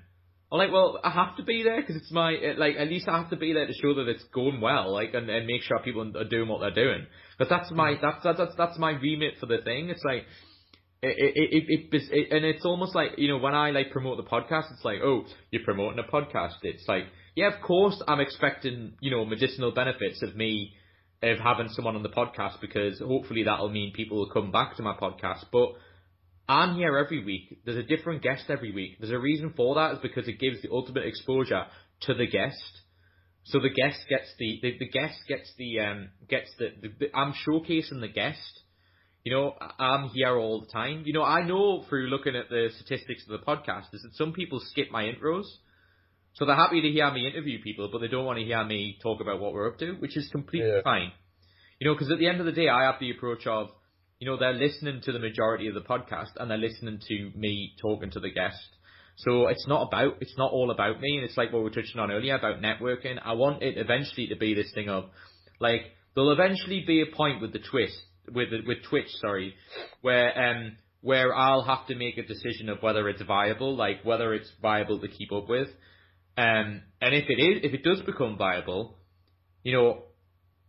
I'm 0.53 0.59
like, 0.59 0.71
well, 0.71 1.01
I 1.03 1.09
have 1.11 1.37
to 1.39 1.43
be 1.43 1.63
there 1.63 1.81
because 1.81 1.97
it's 1.97 2.13
my 2.13 2.37
like. 2.59 2.77
At 2.77 2.89
least 2.89 3.09
I 3.09 3.17
have 3.17 3.31
to 3.31 3.37
be 3.37 3.55
there 3.55 3.67
to 3.67 3.73
show 3.73 3.95
that 3.95 4.07
it's 4.07 4.23
going 4.35 4.61
well, 4.61 4.93
like, 4.93 5.15
and, 5.15 5.31
and 5.31 5.47
make 5.47 5.63
sure 5.63 5.79
people 5.79 6.13
are 6.15 6.29
doing 6.29 6.47
what 6.47 6.61
they're 6.61 6.85
doing. 6.85 7.07
Because 7.39 7.49
that's 7.49 7.71
my 7.73 7.93
mm. 7.93 8.01
that's 8.03 8.23
that's 8.23 8.37
that's 8.37 8.55
that's 8.57 8.79
my 8.79 8.91
remit 8.91 9.39
for 9.41 9.47
the 9.47 9.59
thing. 9.65 9.89
It's 9.89 10.05
like. 10.05 10.25
It, 11.05 11.17
it, 11.19 11.65
it, 11.69 11.89
it, 11.91 12.03
it, 12.13 12.33
and 12.33 12.45
it's 12.45 12.65
almost 12.65 12.95
like, 12.95 13.19
you 13.19 13.27
know, 13.27 13.39
when 13.39 13.57
I 13.57 13.73
like 13.73 13.91
promote 13.91 14.19
the 14.19 14.23
podcast, 14.23 14.71
it's 14.73 14.85
like, 14.85 15.01
oh, 15.03 15.25
you're 15.51 15.65
promoting 15.65 15.99
a 15.99 16.05
podcast. 16.05 16.59
It's 16.63 16.87
like, 16.87 17.07
yeah, 17.35 17.53
of 17.53 17.61
course 17.61 18.01
I'm 18.07 18.21
expecting, 18.21 18.93
you 19.01 19.11
know, 19.11 19.25
medicinal 19.25 19.73
benefits 19.73 20.23
of 20.23 20.37
me, 20.37 20.75
of 21.21 21.39
having 21.39 21.71
someone 21.71 21.97
on 21.97 22.05
the 22.05 22.09
podcast 22.09 22.61
because 22.61 23.01
hopefully 23.01 23.43
that'll 23.43 23.69
mean 23.69 23.93
people 23.93 24.19
will 24.19 24.31
come 24.31 24.53
back 24.53 24.77
to 24.77 24.85
my 24.85 24.95
podcast. 24.95 25.45
But 25.51 25.71
I'm 26.49 26.75
here 26.77 26.97
every 26.99 27.25
week. 27.25 27.59
There's 27.65 27.77
a 27.77 27.83
different 27.83 28.23
guest 28.23 28.45
every 28.49 28.73
week. 28.73 28.97
There's 28.99 29.13
a 29.13 29.19
reason 29.19 29.53
for 29.57 29.75
that 29.77 29.93
is 29.95 29.99
because 30.03 30.29
it 30.29 30.39
gives 30.41 30.61
the 30.63 30.71
ultimate 30.71 31.05
exposure 31.07 31.65
to 32.03 32.15
the 32.15 32.27
guest. 32.27 32.61
So 33.45 33.59
the 33.59 33.71
guest 33.71 33.99
gets 34.09 34.33
the, 34.39 34.59
the, 34.63 34.79
the 34.79 34.89
guest 34.89 35.15
gets 35.29 35.53
the, 35.57 35.81
um, 35.81 36.09
gets 36.29 36.51
the, 36.59 36.69
the, 36.81 36.89
the, 36.99 37.17
I'm 37.17 37.33
showcasing 37.47 38.01
the 38.01 38.09
guest. 38.09 38.61
You 39.25 39.33
know, 39.33 39.55
I'm 39.79 40.09
here 40.09 40.37
all 40.37 40.61
the 40.61 40.67
time. 40.73 41.03
You 41.07 41.13
know, 41.13 41.23
I 41.25 41.47
know 41.47 41.85
through 41.89 42.09
looking 42.09 42.35
at 42.35 42.49
the 42.51 42.71
statistics 42.77 43.25
of 43.29 43.39
the 43.41 43.47
podcast 43.47 43.93
is 43.95 44.03
that 44.03 44.15
some 44.15 44.33
people 44.33 44.61
skip 44.61 44.91
my 44.91 45.05
intros. 45.05 45.45
So 46.35 46.45
they're 46.47 46.57
happy 46.57 46.81
to 46.81 46.89
hear 46.89 47.11
me 47.13 47.27
interview 47.29 47.63
people, 47.63 47.89
but 47.93 48.01
they 48.01 48.09
don't 48.09 48.25
want 48.25 48.39
to 48.39 48.45
hear 48.45 48.65
me 48.65 48.99
talk 49.03 49.21
about 49.21 49.39
what 49.39 49.53
we're 49.53 49.69
up 49.69 49.79
to, 49.79 49.93
which 49.95 50.17
is 50.17 50.29
completely 50.33 50.69
Yeah. 50.71 50.81
fine. 50.83 51.13
You 51.79 51.87
know, 51.89 51.95
because 51.95 52.11
at 52.11 52.19
the 52.19 52.27
end 52.27 52.41
of 52.41 52.47
the 52.47 52.53
day, 52.53 52.69
I 52.69 52.85
have 52.85 52.99
the 53.01 53.11
approach 53.11 53.47
of, 53.47 53.69
you 54.23 54.29
know, 54.29 54.37
they're 54.37 54.53
listening 54.53 55.01
to 55.03 55.11
the 55.11 55.19
majority 55.19 55.67
of 55.67 55.75
the 55.75 55.81
podcast 55.81 56.29
and 56.37 56.49
they're 56.49 56.57
listening 56.57 57.01
to 57.09 57.33
me 57.35 57.73
talking 57.83 58.09
to 58.09 58.21
the 58.21 58.31
guest. 58.31 58.69
So 59.17 59.49
it's 59.49 59.67
not 59.67 59.89
about, 59.89 60.19
it's 60.21 60.39
not 60.39 60.53
all 60.53 60.71
about 60.71 61.01
me, 61.01 61.17
and 61.17 61.25
it's 61.25 61.37
like 61.37 61.53
what 61.53 61.59
we 61.59 61.65
were 61.65 61.71
touching 61.71 61.99
on 61.99 62.13
earlier 62.13 62.37
about 62.37 62.63
networking. 62.63 63.19
I 63.21 63.33
want 63.33 63.65
it 63.65 63.77
eventually 63.77 64.29
to 64.29 64.37
be 64.37 64.55
this 64.55 64.71
thing 64.77 64.89
of, 64.89 65.07
like, 65.59 65.81
there'll 66.15 66.31
eventually 66.31 66.85
be 66.87 67.03
a 67.03 67.17
point 67.17 67.43
with 67.43 67.53
the 67.53 67.59
twist, 67.59 67.99
with 68.33 68.51
with 68.65 68.85
Twitch, 68.89 69.09
sorry, 69.21 69.57
where 70.03 70.31
um 70.41 70.77
where 71.01 71.35
I'll 71.35 71.65
have 71.65 71.89
to 71.89 71.97
make 71.97 72.17
a 72.17 72.23
decision 72.25 72.69
of 72.69 72.81
whether 72.81 73.09
it's 73.09 73.23
viable, 73.23 73.77
like 73.77 74.05
whether 74.05 74.35
it's 74.35 74.53
viable 74.63 75.01
to 75.01 75.09
keep 75.09 75.33
up 75.33 75.49
with. 75.49 75.67
Um, 76.37 76.83
and 77.01 77.13
if 77.13 77.25
it 77.29 77.43
is, 77.43 77.65
if 77.65 77.75
it 77.75 77.83
does 77.83 78.01
become 78.03 78.39
viable, 78.39 78.99
you 79.65 79.73
know, 79.73 80.05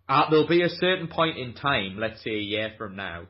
uh, 0.09 0.27
there'll 0.31 0.47
be 0.47 0.63
a 0.63 0.69
certain 0.69 1.07
point 1.07 1.37
in 1.37 1.53
time, 1.53 1.97
let's 1.99 2.23
say 2.23 2.31
a 2.31 2.39
year 2.39 2.73
from 2.79 2.95
now, 2.95 3.27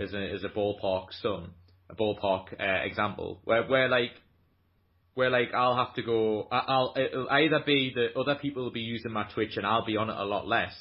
as 0.00 0.12
a 0.14 0.32
as 0.34 0.44
a 0.44 0.48
ballpark 0.48 1.06
sum, 1.22 1.52
a 1.88 1.94
ballpark 1.94 2.52
uh, 2.58 2.84
example, 2.84 3.40
where 3.44 3.64
where 3.66 3.88
like 3.88 4.12
where 5.14 5.30
like 5.30 5.52
I'll 5.54 5.76
have 5.76 5.94
to 5.94 6.02
go, 6.02 6.48
I'll 6.50 6.94
it'll 6.96 7.28
either 7.28 7.60
be 7.64 7.92
that 7.94 8.18
other 8.18 8.36
people 8.36 8.64
will 8.64 8.72
be 8.72 8.80
using 8.80 9.12
my 9.12 9.24
Twitch 9.34 9.56
and 9.56 9.66
I'll 9.66 9.84
be 9.84 9.96
on 9.96 10.10
it 10.10 10.16
a 10.16 10.24
lot 10.24 10.46
less, 10.46 10.74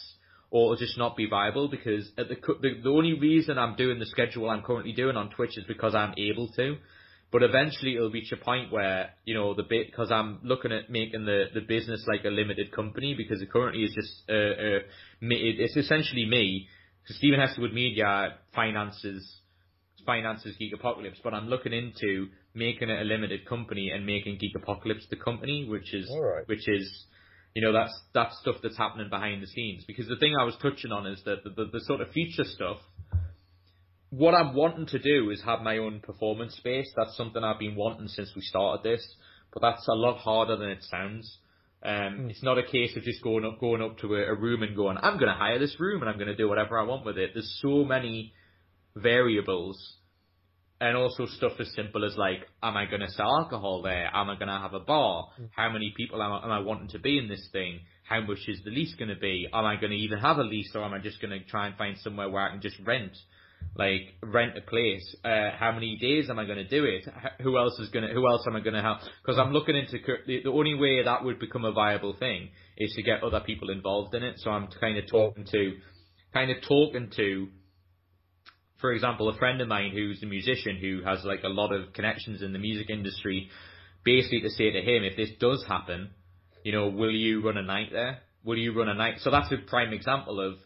or 0.51 0.73
it'll 0.73 0.85
just 0.85 0.97
not 0.97 1.17
be 1.17 1.27
viable 1.27 1.67
because 1.67 2.09
at 2.17 2.29
the 2.29 2.35
the, 2.61 2.81
the 2.83 2.89
only 2.89 3.13
reason 3.19 3.57
I'm 3.57 3.75
doing 3.75 3.99
the 3.99 4.05
schedule 4.05 4.49
I'm 4.49 4.63
currently 4.63 4.93
doing 4.93 5.17
on 5.17 5.29
Twitch 5.31 5.57
is 5.57 5.65
because 5.67 5.95
I'm 5.95 6.13
able 6.17 6.49
to. 6.55 6.77
But 7.31 7.43
eventually 7.43 7.95
it'll 7.95 8.09
reach 8.09 8.31
a 8.31 8.37
point 8.37 8.71
where, 8.71 9.11
you 9.23 9.35
know, 9.35 9.53
the 9.53 9.61
bit, 9.61 9.93
cause 9.95 10.11
I'm 10.11 10.39
looking 10.43 10.71
at 10.71 10.89
making 10.89 11.25
the, 11.25 11.45
the 11.53 11.61
business 11.61 12.03
like 12.07 12.25
a 12.25 12.29
limited 12.29 12.71
company 12.71 13.13
because 13.13 13.39
it 13.39 13.51
currently 13.51 13.83
is 13.83 13.93
just, 13.93 14.23
uh, 14.27 14.33
uh, 14.33 14.79
it's 15.21 15.77
essentially 15.77 16.25
me. 16.25 16.67
So 17.09 17.15
Stephen 17.15 17.39
Hesterwood 17.39 17.73
Media 17.73 18.35
finances, 18.53 19.41
finances 20.05 20.55
Geek 20.59 20.73
Apocalypse, 20.75 21.17
but 21.23 21.33
I'm 21.33 21.47
looking 21.47 21.73
into 21.73 22.27
making 22.53 22.89
it 22.89 23.01
a 23.01 23.03
limited 23.03 23.47
company 23.47 23.89
and 23.89 24.05
making 24.05 24.37
Geek 24.37 24.53
Apocalypse 24.55 25.07
the 25.09 25.15
company, 25.15 25.65
which 25.67 25.91
is, 25.91 26.07
Alright. 26.07 26.47
which 26.47 26.67
is, 26.67 27.07
you 27.55 27.63
know, 27.63 27.73
that's, 27.73 27.99
that's 28.13 28.37
stuff 28.41 28.57
that's 28.61 28.77
happening 28.77 29.09
behind 29.09 29.41
the 29.41 29.47
scenes. 29.47 29.85
Because 29.87 30.07
the 30.07 30.17
thing 30.17 30.35
I 30.39 30.43
was 30.43 30.55
touching 30.61 30.91
on 30.91 31.07
is 31.07 31.19
that 31.25 31.43
the, 31.43 31.49
the, 31.49 31.71
the 31.71 31.81
sort 31.85 32.01
of 32.01 32.11
future 32.11 32.43
stuff, 32.43 32.77
what 34.11 34.35
I'm 34.35 34.53
wanting 34.53 34.85
to 34.85 34.99
do 34.99 35.31
is 35.31 35.41
have 35.41 35.61
my 35.61 35.79
own 35.79 36.01
performance 36.01 36.57
space. 36.57 36.91
That's 36.95 37.17
something 37.17 37.43
I've 37.43 37.57
been 37.57 37.75
wanting 37.75 38.07
since 38.09 38.31
we 38.35 38.43
started 38.43 38.83
this, 38.83 39.03
but 39.51 39.61
that's 39.61 39.87
a 39.87 39.95
lot 39.95 40.19
harder 40.19 40.57
than 40.57 40.69
it 40.69 40.83
sounds. 40.83 41.39
Um, 41.81 42.29
It's 42.29 42.43
not 42.43 42.57
a 42.57 42.63
case 42.63 42.95
of 42.97 43.03
just 43.03 43.23
going 43.23 43.45
up, 43.45 43.59
going 43.59 43.81
up 43.81 43.97
to 43.99 44.15
a, 44.15 44.33
a 44.33 44.35
room 44.35 44.63
and 44.63 44.75
going, 44.75 44.97
I'm 44.97 45.17
going 45.17 45.31
to 45.31 45.37
hire 45.37 45.59
this 45.59 45.79
room 45.79 46.01
and 46.01 46.09
I'm 46.09 46.17
going 46.17 46.27
to 46.27 46.35
do 46.35 46.49
whatever 46.49 46.77
I 46.77 46.83
want 46.83 47.05
with 47.05 47.17
it. 47.17 47.31
There's 47.33 47.59
so 47.61 47.85
many 47.85 48.33
variables, 48.95 49.77
and 50.81 50.95
also 50.95 51.25
stuff 51.25 51.53
as 51.59 51.71
simple 51.75 52.05
as 52.05 52.15
like, 52.17 52.47
am 52.63 52.77
I 52.77 52.85
going 52.85 53.01
to 53.01 53.09
sell 53.11 53.37
alcohol 53.37 53.81
there? 53.81 54.09
Am 54.13 54.29
I 54.29 54.35
going 54.35 54.47
to 54.47 54.57
have 54.59 54.73
a 54.73 54.79
bar? 54.79 55.27
How 55.51 55.69
many 55.69 55.93
people 55.95 56.21
am 56.23 56.31
I, 56.31 56.43
am 56.43 56.51
I 56.51 56.59
wanting 56.59 56.89
to 56.89 56.99
be 56.99 57.17
in 57.17 57.27
this 57.27 57.47
thing? 57.51 57.81
How 58.07 58.21
much 58.21 58.39
is 58.47 58.61
the 58.63 58.71
lease 58.71 58.95
going 58.95 59.09
to 59.09 59.19
be? 59.19 59.47
Am 59.53 59.65
I 59.65 59.75
going 59.75 59.91
to 59.91 59.97
even 59.97 60.19
have 60.19 60.37
a 60.37 60.43
lease, 60.43 60.71
or 60.75 60.83
am 60.83 60.93
I 60.93 60.99
just 60.99 61.21
going 61.21 61.37
to 61.37 61.45
try 61.45 61.67
and 61.67 61.75
find 61.77 61.97
somewhere 61.97 62.29
where 62.29 62.43
I 62.43 62.51
can 62.51 62.61
just 62.61 62.77
rent? 62.85 63.11
Like 63.75 64.13
rent 64.21 64.57
a 64.57 64.61
place. 64.61 65.15
Uh, 65.23 65.51
how 65.57 65.71
many 65.71 65.97
days 65.97 66.29
am 66.29 66.37
I 66.37 66.45
going 66.45 66.57
to 66.57 66.67
do 66.67 66.83
it? 66.83 67.07
Who 67.41 67.57
else 67.57 67.79
is 67.79 67.89
going 67.89 68.07
to? 68.07 68.13
Who 68.13 68.27
else 68.29 68.43
am 68.45 68.55
I 68.55 68.59
going 68.59 68.73
to 68.73 68.81
have? 68.81 68.97
Because 69.21 69.39
I'm 69.39 69.53
looking 69.53 69.75
into 69.75 69.97
the, 70.27 70.41
the 70.43 70.51
only 70.51 70.75
way 70.75 71.01
that 71.03 71.23
would 71.23 71.39
become 71.39 71.63
a 71.63 71.71
viable 71.71 72.13
thing 72.13 72.49
is 72.77 72.93
to 72.95 73.03
get 73.03 73.23
other 73.23 73.39
people 73.39 73.69
involved 73.69 74.13
in 74.13 74.23
it. 74.23 74.35
So 74.39 74.51
I'm 74.51 74.67
kind 74.79 74.97
of 74.97 75.05
talking 75.09 75.45
to, 75.51 75.77
kind 76.33 76.51
of 76.51 76.57
talking 76.67 77.09
to, 77.15 77.47
for 78.81 78.91
example, 78.91 79.29
a 79.29 79.37
friend 79.37 79.61
of 79.61 79.67
mine 79.69 79.91
who's 79.93 80.21
a 80.23 80.25
musician 80.25 80.77
who 80.77 81.01
has 81.05 81.23
like 81.23 81.43
a 81.43 81.49
lot 81.49 81.73
of 81.73 81.93
connections 81.93 82.41
in 82.41 82.51
the 82.51 82.59
music 82.59 82.89
industry. 82.89 83.49
Basically, 84.03 84.41
to 84.41 84.49
say 84.49 84.71
to 84.71 84.81
him, 84.81 85.03
if 85.03 85.15
this 85.15 85.29
does 85.39 85.63
happen, 85.67 86.09
you 86.63 86.71
know, 86.71 86.89
will 86.89 87.11
you 87.11 87.45
run 87.45 87.57
a 87.57 87.63
night 87.63 87.89
there? 87.91 88.19
Will 88.43 88.57
you 88.57 88.77
run 88.77 88.89
a 88.89 88.93
night? 88.93 89.15
So 89.19 89.31
that's 89.31 89.51
a 89.51 89.57
prime 89.69 89.93
example 89.93 90.39
of 90.39 90.57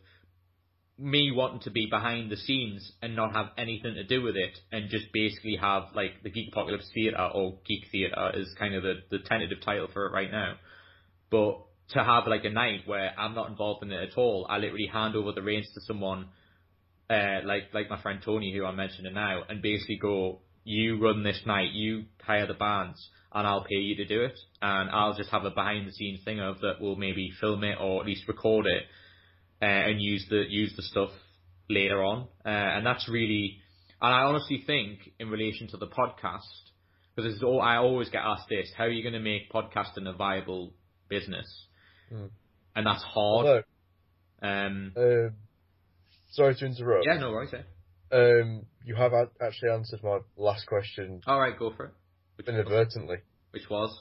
me 0.98 1.32
wanting 1.32 1.60
to 1.62 1.72
be 1.72 1.88
behind 1.90 2.32
the 2.32 2.38
scenes 2.38 2.92
and 3.02 3.16
not 3.16 3.34
have 3.36 3.48
anything 3.58 3.96
to 3.96 4.04
do 4.04 4.22
with 4.22 4.36
it 4.36 4.58
and 4.72 4.90
just 4.90 5.06
basically 5.12 5.58
have 5.60 5.84
like 5.96 6.22
the 6.24 6.30
Geek 6.30 6.50
Apocalypse 6.52 6.90
Theatre 6.94 7.30
or 7.34 7.58
Geek 7.66 7.86
Theatre 7.92 8.32
is 8.36 8.54
kind 8.60 8.76
of 8.76 8.84
the, 8.84 8.96
the 9.10 9.20
tentative 9.20 9.58
title 9.66 9.88
for 9.92 10.06
it 10.06 10.14
right 10.14 10.32
now. 10.32 10.56
But 11.32 11.66
to 11.90 12.04
have 12.04 12.28
like 12.28 12.46
a 12.46 12.50
night 12.50 12.82
where 12.86 13.12
I'm 13.18 13.34
not 13.34 13.50
involved 13.50 13.84
in 13.84 13.92
it 13.92 14.12
at 14.12 14.18
all, 14.18 14.46
I 14.50 14.58
literally 14.58 14.88
hand 14.92 15.16
over 15.16 15.32
the 15.32 15.42
reins 15.42 15.68
to 15.74 15.82
someone 15.82 16.28
uh, 17.10 17.40
like 17.44 17.74
like 17.74 17.90
my 17.90 18.02
friend 18.02 18.20
Tony 18.24 18.54
who 18.56 18.66
I'm 18.66 18.76
mentioning 18.76 19.14
now 19.14 19.44
and 19.50 19.62
basically 19.62 19.98
go, 20.00 20.42
you 20.64 21.02
run 21.02 21.24
this 21.24 21.42
night, 21.46 21.72
you 21.72 22.06
hire 22.22 22.48
the 22.48 22.54
bands 22.54 23.10
and 23.34 23.48
I'll 23.48 23.64
pay 23.64 23.78
you 23.78 23.96
to 23.96 24.06
do 24.06 24.22
it 24.22 24.40
and 24.62 24.92
I'll 24.92 25.16
just 25.16 25.32
have 25.32 25.44
a 25.44 25.50
behind 25.50 25.88
the 25.88 25.92
scenes 25.92 26.24
thing 26.24 26.40
of 26.40 26.62
that 26.62 26.76
we'll 26.80 26.96
maybe 26.96 27.32
film 27.42 27.64
it 27.64 27.78
or 27.82 28.00
at 28.02 28.06
least 28.06 28.28
record 28.28 28.68
it 28.68 28.84
uh, 29.64 29.90
and 29.90 30.02
use 30.02 30.26
the 30.30 30.44
use 30.50 30.74
the 30.76 30.82
stuff 30.84 31.12
later 31.70 32.04
on. 32.04 32.28
Uh, 32.46 32.50
and 32.50 32.86
that's 32.86 33.08
really, 33.10 33.58
and 34.02 34.14
I 34.14 34.24
honestly 34.24 34.64
think 34.66 35.00
in 35.20 35.30
relation 35.30 35.68
to 35.70 35.78
the 35.78 35.88
podcast, 35.88 36.42
because 37.16 37.42
all 37.44 37.62
I 37.62 37.78
always 37.78 38.10
get 38.10 38.22
asked 38.24 38.50
this: 38.50 38.72
How 38.78 38.84
are 38.86 38.90
you 38.90 39.04
going 39.04 39.14
to 39.14 39.20
make 39.20 39.52
podcasting 39.52 40.08
a 40.08 40.14
viable 40.14 40.74
business? 41.08 41.48
Mm. 42.12 42.30
And 42.76 42.86
that's 42.88 43.04
hard. 43.04 43.64
Um, 44.42 44.92
um, 44.98 45.32
sorry 46.32 46.56
to 46.56 46.66
interrupt. 46.66 47.06
yeah, 47.06 47.18
no 47.20 47.32
worries. 47.32 47.54
Eh? 47.54 47.62
Um, 48.16 48.66
you 48.84 48.96
have 48.96 49.14
a- 49.14 49.32
actually 49.42 49.70
answered 49.70 50.02
my 50.04 50.20
last 50.36 50.68
question 50.68 51.22
All 51.26 51.40
right, 51.40 51.58
go 51.58 51.72
for 51.76 51.86
it. 51.86 51.92
Which 52.36 52.48
was, 52.48 52.56
inadvertently. 52.56 53.18
which 53.52 53.70
was? 53.70 53.98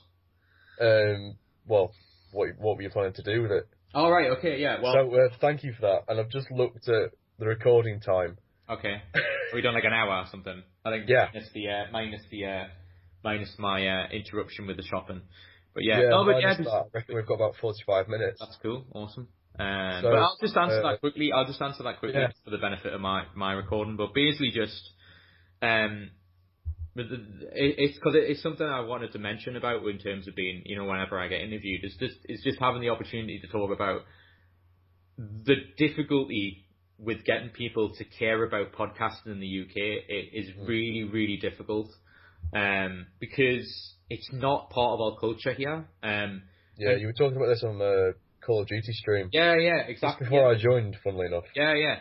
Um, 0.81 1.37
well, 1.67 1.93
what 2.33 2.49
what 2.59 2.77
were 2.77 2.83
you 2.83 2.91
planning 2.91 3.13
to 3.15 3.23
do 3.23 3.43
with 3.43 3.53
it? 3.53 3.69
All 3.95 4.11
right. 4.11 4.31
Okay. 4.39 4.61
Yeah. 4.61 4.81
Well. 4.83 4.93
so 4.95 5.15
uh, 5.15 5.29
thank 5.41 5.65
you 5.65 5.73
for 5.75 5.83
that. 5.83 6.05
And 6.09 6.21
I've 6.21 6.31
just 6.31 6.51
looked 6.51 6.89
at 6.89 7.13
the 7.39 7.47
recording 7.47 8.01
time. 8.01 8.39
okay. 8.69 9.03
Are 9.15 9.55
we 9.55 9.61
done 9.63 9.75
like 9.75 9.85
an 9.85 9.93
hour 9.93 10.23
or 10.23 10.27
something? 10.31 10.63
I 10.85 10.91
think. 10.91 11.09
Yeah. 11.09 11.29
Minus 11.33 11.49
the 11.55 11.69
uh, 11.69 11.85
minus 11.93 12.23
the 12.31 12.45
uh, 12.47 12.65
minus 13.23 13.55
my 13.59 13.87
uh, 13.87 14.09
interruption 14.11 14.67
with 14.67 14.77
the 14.79 14.83
shopping. 14.83 15.23
But 15.75 15.85
yeah. 15.85 16.03
yeah, 16.03 16.09
no, 16.11 16.25
but 16.25 16.41
yeah. 16.41 16.57
just- 16.57 16.65
that, 16.69 16.75
I 16.75 16.83
reckon 16.93 17.15
we've 17.17 17.27
got 17.27 17.35
about 17.35 17.55
forty-five 17.61 18.09
minutes. 18.09 18.39
That's 18.41 18.59
cool. 18.63 18.85
Awesome. 18.93 19.29
Um, 19.59 19.99
So, 20.03 20.11
but 20.11 20.19
I'll 20.19 20.39
just 20.41 20.57
answer 20.57 20.81
uh, 20.83 20.91
that 20.93 21.01
quickly. 21.01 21.31
I'll 21.33 21.47
just 21.47 21.61
answer 21.61 21.83
that 21.83 21.99
quickly 21.99 22.21
Yeah. 22.21 22.29
for 22.45 22.51
the 22.51 22.59
benefit 22.59 22.93
of 22.95 23.01
my, 23.03 23.25
my 23.35 23.53
recording. 23.53 23.97
But 23.97 24.15
basically, 24.15 24.51
just 24.51 24.91
um, 25.61 26.11
but 26.95 27.09
the, 27.09 27.15
it, 27.53 27.75
it's 27.79 27.95
because 27.99 28.15
it, 28.15 28.25
it's 28.31 28.43
something 28.43 28.67
I 28.67 28.81
wanted 28.81 29.13
to 29.13 29.19
mention 29.19 29.57
about 29.57 29.85
in 29.87 29.99
terms 29.99 30.29
of 30.29 30.35
being, 30.35 30.63
you 30.67 30.77
know, 30.77 30.85
whenever 30.85 31.19
I 31.19 31.29
get 31.29 31.41
interviewed, 31.41 31.85
is 31.85 31.97
just 31.99 32.17
it's 32.25 32.43
just 32.45 32.59
having 32.61 32.81
the 32.83 32.91
opportunity 32.91 33.39
to 33.41 33.47
talk 33.49 33.71
about 33.73 34.03
the 35.19 35.57
difficulty 35.79 36.67
with 36.99 37.25
getting 37.25 37.51
people 37.51 37.95
to 37.97 38.05
care 38.05 38.45
about 38.45 38.73
podcasting 38.73 39.27
in 39.27 39.41
the 39.41 39.61
UK. 39.63 39.77
It 40.09 40.31
is 40.33 40.51
Mm. 40.57 40.69
really, 40.69 41.05
really 41.05 41.37
difficult 41.37 41.89
um, 42.53 43.07
because 43.19 43.95
it's 44.11 44.31
not 44.33 44.71
part 44.71 44.95
of 44.95 45.01
our 45.01 45.19
culture 45.19 45.53
here. 45.53 45.89
Um, 46.03 46.43
Yeah, 46.77 46.97
you 46.97 47.07
were 47.07 47.13
talking 47.13 47.37
about 47.37 47.49
this 47.49 47.65
on 47.65 47.79
the 47.79 48.15
Call 48.45 48.63
of 48.63 48.69
Duty 48.69 48.93
stream. 48.93 49.29
yeah, 49.33 49.55
yeah, 49.57 49.79
Just 49.79 49.91
exactly. 49.91 50.25
before 50.27 50.51
I 50.51 50.59
joined, 50.59 50.97
funnily 51.03 51.27
enough. 51.27 51.45
Yeah, 51.55 51.75
yeah, 51.75 52.01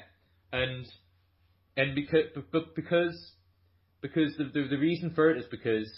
and 0.51 0.85
and 1.77 1.95
because 1.95 2.25
but 2.51 2.75
because 2.75 3.33
because 4.01 4.35
the, 4.37 4.45
the 4.45 4.67
the 4.69 4.77
reason 4.77 5.11
for 5.13 5.29
it 5.29 5.37
is 5.37 5.45
because 5.49 5.91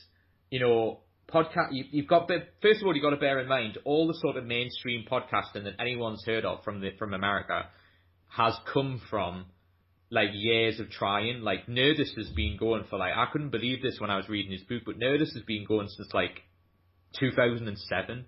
you 0.50 0.60
know 0.60 1.00
podcast 1.34 1.70
you, 1.72 1.86
you've 1.92 2.08
got 2.08 2.30
first 2.62 2.82
of 2.82 2.88
all 2.88 2.94
you've 2.96 3.04
got 3.04 3.12
to 3.12 3.18
bear 3.18 3.40
in 3.40 3.48
mind 3.48 3.78
all 3.86 4.08
the 4.08 4.14
sort 4.16 4.38
of 4.38 4.46
mainstream 4.46 5.06
podcasting 5.10 5.64
that 5.64 5.74
anyone's 5.80 6.24
heard 6.26 6.46
of 6.46 6.64
from 6.64 6.82
the 6.82 6.92
from 7.00 7.14
America 7.14 7.66
has 8.30 8.56
come 8.72 9.02
from 9.10 9.46
like 10.14 10.30
years 10.34 10.80
of 10.80 10.90
trying. 10.90 11.42
Like 11.42 11.68
Nerdist 11.68 12.16
has 12.18 12.30
been 12.30 12.58
going 12.58 12.84
for 12.90 13.00
like 13.00 13.14
I 13.16 13.26
couldn't 13.32 13.50
believe 13.50 13.82
this 13.82 14.00
when 14.00 14.10
I 14.10 14.18
was 14.18 14.30
reading 14.30 14.52
his 14.52 14.62
book, 14.62 14.84
but 14.86 15.00
Nerdist 15.00 15.34
has 15.34 15.44
been 15.46 15.66
going 15.68 15.88
since 15.88 16.14
like 16.14 16.42
2007. 17.20 18.26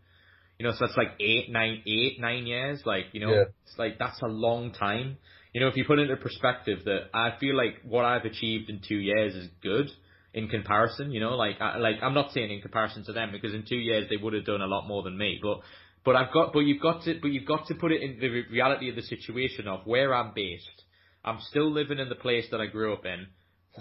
You 0.59 0.65
know, 0.65 0.71
so 0.71 0.85
that's 0.85 0.97
like 0.97 1.11
eight, 1.19 1.51
nine, 1.51 1.81
eight, 1.85 2.19
nine 2.19 2.45
years. 2.45 2.81
Like, 2.85 3.05
you 3.13 3.19
know, 3.19 3.33
Yeah. 3.33 3.43
it's 3.63 3.77
like 3.77 3.97
that's 3.99 4.21
a 4.21 4.27
long 4.27 4.71
time. 4.71 5.17
You 5.53 5.61
know, 5.61 5.67
if 5.67 5.75
you 5.75 5.85
put 5.85 5.99
it 5.99 6.03
into 6.09 6.17
perspective, 6.17 6.83
that 6.85 7.09
I 7.13 7.37
feel 7.39 7.55
like 7.55 7.81
what 7.83 8.05
I've 8.05 8.25
achieved 8.25 8.69
in 8.69 8.79
two 8.85 8.97
years 8.97 9.35
is 9.35 9.49
good 9.61 9.89
in 10.33 10.47
comparison. 10.49 11.11
You 11.11 11.21
know, 11.21 11.35
like, 11.35 11.59
I, 11.61 11.77
like 11.77 11.95
I'm 12.01 12.13
not 12.13 12.31
saying 12.31 12.51
in 12.51 12.61
comparison 12.61 13.03
to 13.05 13.13
them 13.13 13.31
because 13.31 13.53
in 13.53 13.63
two 13.67 13.77
years 13.77 14.09
they 14.09 14.17
would 14.17 14.33
have 14.33 14.45
done 14.45 14.61
a 14.61 14.67
lot 14.67 14.87
more 14.87 15.03
than 15.03 15.17
me. 15.17 15.39
But, 15.41 15.59
but 16.03 16.15
I've 16.15 16.31
got, 16.31 16.53
but 16.53 16.59
you've 16.59 16.81
got 16.81 17.03
to, 17.03 17.19
but 17.21 17.29
you've 17.31 17.47
got 17.47 17.67
to 17.67 17.75
put 17.75 17.91
it 17.91 18.01
in 18.01 18.19
the 18.19 18.29
reality 18.51 18.89
of 18.89 18.95
the 18.95 19.01
situation 19.01 19.67
of 19.67 19.85
where 19.85 20.13
I'm 20.13 20.33
based. 20.35 20.83
I'm 21.23 21.39
still 21.49 21.71
living 21.71 21.99
in 21.99 22.09
the 22.09 22.15
place 22.15 22.45
that 22.51 22.61
I 22.61 22.67
grew 22.67 22.93
up 22.93 23.05
in. 23.05 23.27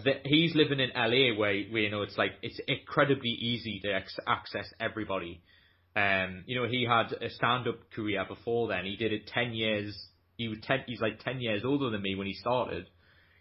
That 0.04 0.22
he's 0.24 0.54
living 0.56 0.80
in 0.80 0.90
LA, 0.96 1.38
where, 1.38 1.62
where 1.70 1.82
you 1.82 1.90
know 1.90 2.02
it's 2.02 2.18
like 2.18 2.32
it's 2.42 2.58
incredibly 2.66 3.30
easy 3.30 3.80
to 3.84 3.92
ex- 3.94 4.18
access 4.26 4.66
everybody. 4.80 5.40
Um, 5.96 6.44
you 6.46 6.60
know, 6.60 6.68
he 6.68 6.84
had 6.88 7.12
a 7.12 7.30
stand-up 7.30 7.90
career 7.94 8.24
before 8.28 8.68
then. 8.68 8.84
He 8.84 8.96
did 8.96 9.12
it 9.12 9.28
ten 9.28 9.52
years. 9.52 9.96
He 10.36 10.48
was 10.48 10.58
ten. 10.62 10.80
He's 10.86 11.00
like 11.00 11.22
ten 11.22 11.40
years 11.40 11.62
older 11.64 11.90
than 11.90 12.02
me 12.02 12.14
when 12.16 12.26
he 12.26 12.34
started. 12.34 12.86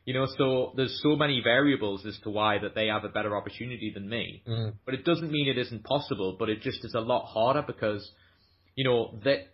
You 0.05 0.13
know, 0.13 0.27
so 0.37 0.73
there's 0.75 0.99
so 1.01 1.15
many 1.15 1.41
variables 1.41 2.05
as 2.05 2.19
to 2.23 2.29
why 2.29 2.59
that 2.59 2.75
they 2.75 2.87
have 2.87 3.05
a 3.05 3.09
better 3.09 3.35
opportunity 3.37 3.91
than 3.93 4.09
me. 4.09 4.43
Mm. 4.47 4.73
But 4.85 4.95
it 4.95 5.05
doesn't 5.05 5.31
mean 5.31 5.47
it 5.47 5.57
isn't 5.57 5.85
possible. 5.85 6.35
But 6.37 6.49
it 6.49 6.61
just 6.61 6.83
is 6.83 6.93
a 6.93 6.99
lot 6.99 7.25
harder 7.25 7.63
because, 7.65 8.11
you 8.75 8.83
know, 8.83 9.17
that 9.23 9.47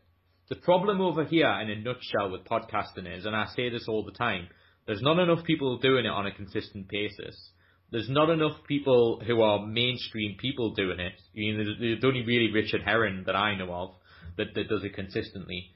the 0.50 0.56
problem 0.56 1.02
over 1.02 1.24
here 1.24 1.52
in 1.62 1.70
a 1.70 1.76
nutshell 1.76 2.32
with 2.32 2.46
podcasting 2.46 3.16
is, 3.16 3.26
and 3.26 3.36
I 3.36 3.46
say 3.56 3.70
this 3.70 3.86
all 3.88 4.04
the 4.04 4.12
time, 4.12 4.48
there's 4.88 5.04
not 5.04 5.20
enough 5.20 5.46
people 5.46 5.78
doing 5.78 6.06
it 6.06 6.10
on 6.12 6.26
a 6.26 6.32
consistent 6.32 6.90
basis. 6.90 7.52
There's 7.92 8.10
not 8.10 8.30
enough 8.30 8.58
people 8.68 9.22
who 9.26 9.42
are 9.42 9.66
mainstream 9.66 10.38
people 10.40 10.74
doing 10.76 11.00
it. 11.00 11.14
You 11.34 11.58
know, 11.58 11.64
there's, 11.64 11.78
there's 11.80 12.04
only 12.04 12.24
really 12.24 12.52
Richard 12.52 12.82
Herring 12.84 13.24
that 13.26 13.36
I 13.36 13.56
know 13.56 13.72
of 13.74 13.92
that, 14.38 14.54
that 14.56 14.70
does 14.70 14.84
it 14.84 14.94
consistently. 14.94 15.72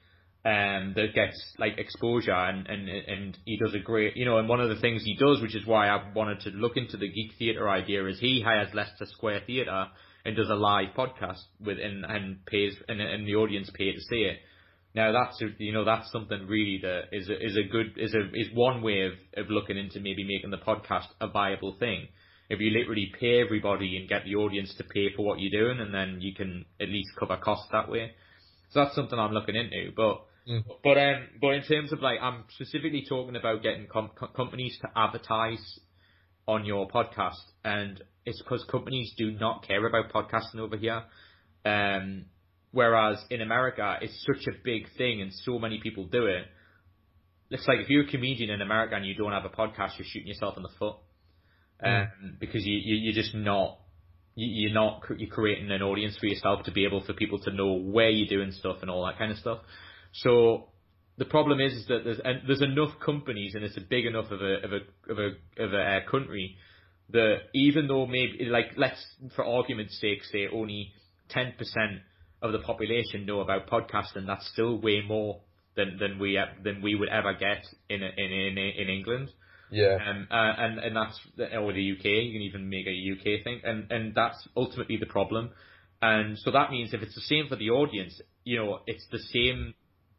Um, 0.46 0.92
that 0.94 1.14
gets 1.14 1.42
like 1.58 1.78
exposure 1.78 2.34
and, 2.34 2.66
and 2.66 2.86
and 2.86 3.38
he 3.46 3.56
does 3.56 3.74
a 3.74 3.78
great 3.78 4.14
you 4.14 4.26
know 4.26 4.36
and 4.36 4.46
one 4.46 4.60
of 4.60 4.68
the 4.68 4.78
things 4.78 5.02
he 5.02 5.16
does 5.16 5.40
which 5.40 5.54
is 5.54 5.64
why 5.64 5.88
I 5.88 6.12
wanted 6.14 6.40
to 6.40 6.50
look 6.50 6.76
into 6.76 6.98
the 6.98 7.08
geek 7.08 7.30
theatre 7.38 7.66
idea 7.66 8.04
is 8.04 8.20
he 8.20 8.42
hires 8.42 8.68
Leicester 8.74 9.06
Square 9.06 9.44
Theatre 9.46 9.86
and 10.26 10.36
does 10.36 10.50
a 10.50 10.54
live 10.54 10.88
podcast 10.94 11.40
with 11.60 11.78
and, 11.78 12.04
and 12.04 12.44
pays 12.44 12.74
and, 12.88 13.00
and 13.00 13.26
the 13.26 13.36
audience 13.36 13.70
pay 13.72 13.92
to 13.92 14.00
see 14.02 14.24
it. 14.24 14.38
Now 14.94 15.12
that's 15.12 15.40
a, 15.42 15.46
you 15.58 15.72
know 15.72 15.84
that's 15.84 16.10
something 16.12 16.46
really 16.46 16.78
that 16.82 17.08
is 17.12 17.28
a, 17.28 17.44
is 17.44 17.56
a 17.56 17.68
good 17.70 17.94
is 17.96 18.14
a 18.14 18.28
is 18.32 18.48
one 18.54 18.82
way 18.82 19.02
of, 19.02 19.12
of 19.36 19.50
looking 19.50 19.76
into 19.76 20.00
maybe 20.00 20.24
making 20.24 20.50
the 20.50 20.58
podcast 20.58 21.06
a 21.20 21.28
viable 21.28 21.76
thing. 21.78 22.08
If 22.48 22.60
you 22.60 22.70
literally 22.70 23.10
pay 23.18 23.40
everybody 23.40 23.96
and 23.96 24.08
get 24.08 24.24
the 24.24 24.36
audience 24.36 24.74
to 24.76 24.84
pay 24.84 25.08
for 25.16 25.24
what 25.24 25.40
you're 25.40 25.62
doing, 25.64 25.80
and 25.80 25.92
then 25.92 26.20
you 26.20 26.34
can 26.34 26.64
at 26.80 26.88
least 26.88 27.10
cover 27.18 27.36
costs 27.38 27.68
that 27.72 27.90
way. 27.90 28.12
So 28.70 28.84
that's 28.84 28.94
something 28.94 29.18
I'm 29.18 29.32
looking 29.32 29.56
into. 29.56 29.92
But 29.96 30.24
Mm. 30.46 30.62
but 30.82 30.98
um 30.98 31.28
but 31.40 31.54
in 31.54 31.62
terms 31.62 31.92
of 31.92 32.02
like 32.02 32.18
I'm 32.20 32.44
specifically 32.50 33.04
talking 33.08 33.34
about 33.34 33.62
getting 33.62 33.86
com- 33.86 34.10
companies 34.36 34.78
to 34.82 34.88
advertise 34.94 35.80
on 36.46 36.66
your 36.66 36.86
podcast, 36.88 37.40
and 37.64 38.02
it's 38.26 38.42
because 38.42 38.62
companies 38.70 39.14
do 39.16 39.30
not 39.32 39.66
care 39.66 39.84
about 39.86 40.12
podcasting 40.12 40.58
over 40.58 40.76
here. 40.76 41.02
Um, 41.64 42.26
whereas 42.74 43.24
in 43.30 43.40
America, 43.40 43.96
it's 44.02 44.26
such 44.26 44.46
a 44.46 44.56
big 44.62 44.86
thing, 44.98 45.22
and 45.22 45.32
so 45.32 45.58
many 45.58 45.80
people 45.80 46.04
do 46.04 46.26
it. 46.26 46.44
It's 47.50 47.66
like 47.66 47.78
if 47.78 47.88
you're 47.88 48.04
a 48.04 48.10
comedian 48.10 48.50
in 48.50 48.60
America 48.60 48.96
and 48.96 49.06
you 49.06 49.14
don't 49.14 49.32
have 49.32 49.44
a 49.44 49.48
podcast, 49.48 49.96
you're 49.96 50.06
shooting 50.06 50.28
yourself 50.28 50.56
in 50.56 50.62
the 50.62 50.70
foot, 50.78 50.96
um, 51.82 52.36
because 52.40 52.66
you, 52.66 52.74
you 52.74 52.96
you're 52.96 53.22
just 53.22 53.34
not 53.34 53.78
you, 54.34 54.48
you're 54.62 54.74
not 54.74 55.02
you're 55.16 55.30
creating 55.30 55.70
an 55.70 55.82
audience 55.82 56.16
for 56.18 56.26
yourself 56.26 56.64
to 56.64 56.72
be 56.72 56.84
able 56.84 57.02
for 57.04 57.12
people 57.12 57.38
to 57.40 57.52
know 57.52 57.74
where 57.74 58.10
you're 58.10 58.28
doing 58.28 58.50
stuff 58.50 58.78
and 58.82 58.90
all 58.90 59.06
that 59.06 59.18
kind 59.18 59.30
of 59.30 59.38
stuff. 59.38 59.58
So 60.12 60.68
the 61.16 61.24
problem 61.24 61.60
is, 61.60 61.72
is 61.74 61.86
that 61.86 62.02
there's 62.04 62.20
and 62.24 62.40
there's 62.46 62.62
enough 62.62 62.98
companies 63.04 63.54
and 63.54 63.64
it's 63.64 63.76
a 63.76 63.82
big 63.88 64.06
enough 64.06 64.30
of 64.30 64.40
a 64.40 64.54
of 64.64 64.72
a 64.72 65.12
of 65.12 65.18
a 65.18 65.62
of 65.62 65.72
a 65.72 65.82
uh, 65.82 66.10
country 66.10 66.56
that 67.10 67.36
even 67.54 67.86
though 67.86 68.06
maybe 68.06 68.46
like 68.46 68.72
let's 68.76 69.04
for 69.36 69.44
argument's 69.44 70.00
sake 70.00 70.24
say 70.32 70.48
only 70.52 70.92
ten 71.28 71.52
percent 71.56 72.00
of 72.44 72.52
the 72.52 72.58
population 72.58 73.24
know 73.24 73.40
about 73.40 73.66
podcasting, 73.66 74.26
that's 74.26 74.46
still 74.52 74.78
way 74.78 75.00
more 75.00 75.40
than 75.76 75.96
than 75.98 76.18
we 76.18 76.38
than 76.62 76.82
we 76.82 76.94
would 76.94 77.08
ever 77.08 77.32
get 77.32 77.64
in 77.88 78.02
in 78.02 78.32
in 78.32 78.58
in 78.58 78.88
England. 78.88 79.30
Yeah. 79.70 79.96
Um, 79.96 80.28
uh, 80.30 80.52
and 80.58 80.78
and 80.78 80.96
that's 80.96 81.18
or 81.58 81.72
the 81.72 81.92
UK. 81.92 82.04
You 82.04 82.32
can 82.32 82.42
even 82.42 82.68
make 82.68 82.86
a 82.86 83.12
UK 83.12 83.42
thing, 83.42 83.60
and 83.64 83.90
and 83.90 84.14
that's 84.14 84.46
ultimately 84.56 84.98
the 84.98 85.06
problem. 85.06 85.50
And 86.02 86.38
so 86.38 86.50
that 86.50 86.70
means 86.70 86.92
if 86.92 87.02
it's 87.02 87.14
the 87.14 87.22
same 87.22 87.48
for 87.48 87.56
the 87.56 87.70
audience, 87.70 88.20
you 88.44 88.58
know, 88.58 88.80
it's 88.86 89.06
the 89.10 89.18
same 89.18 89.74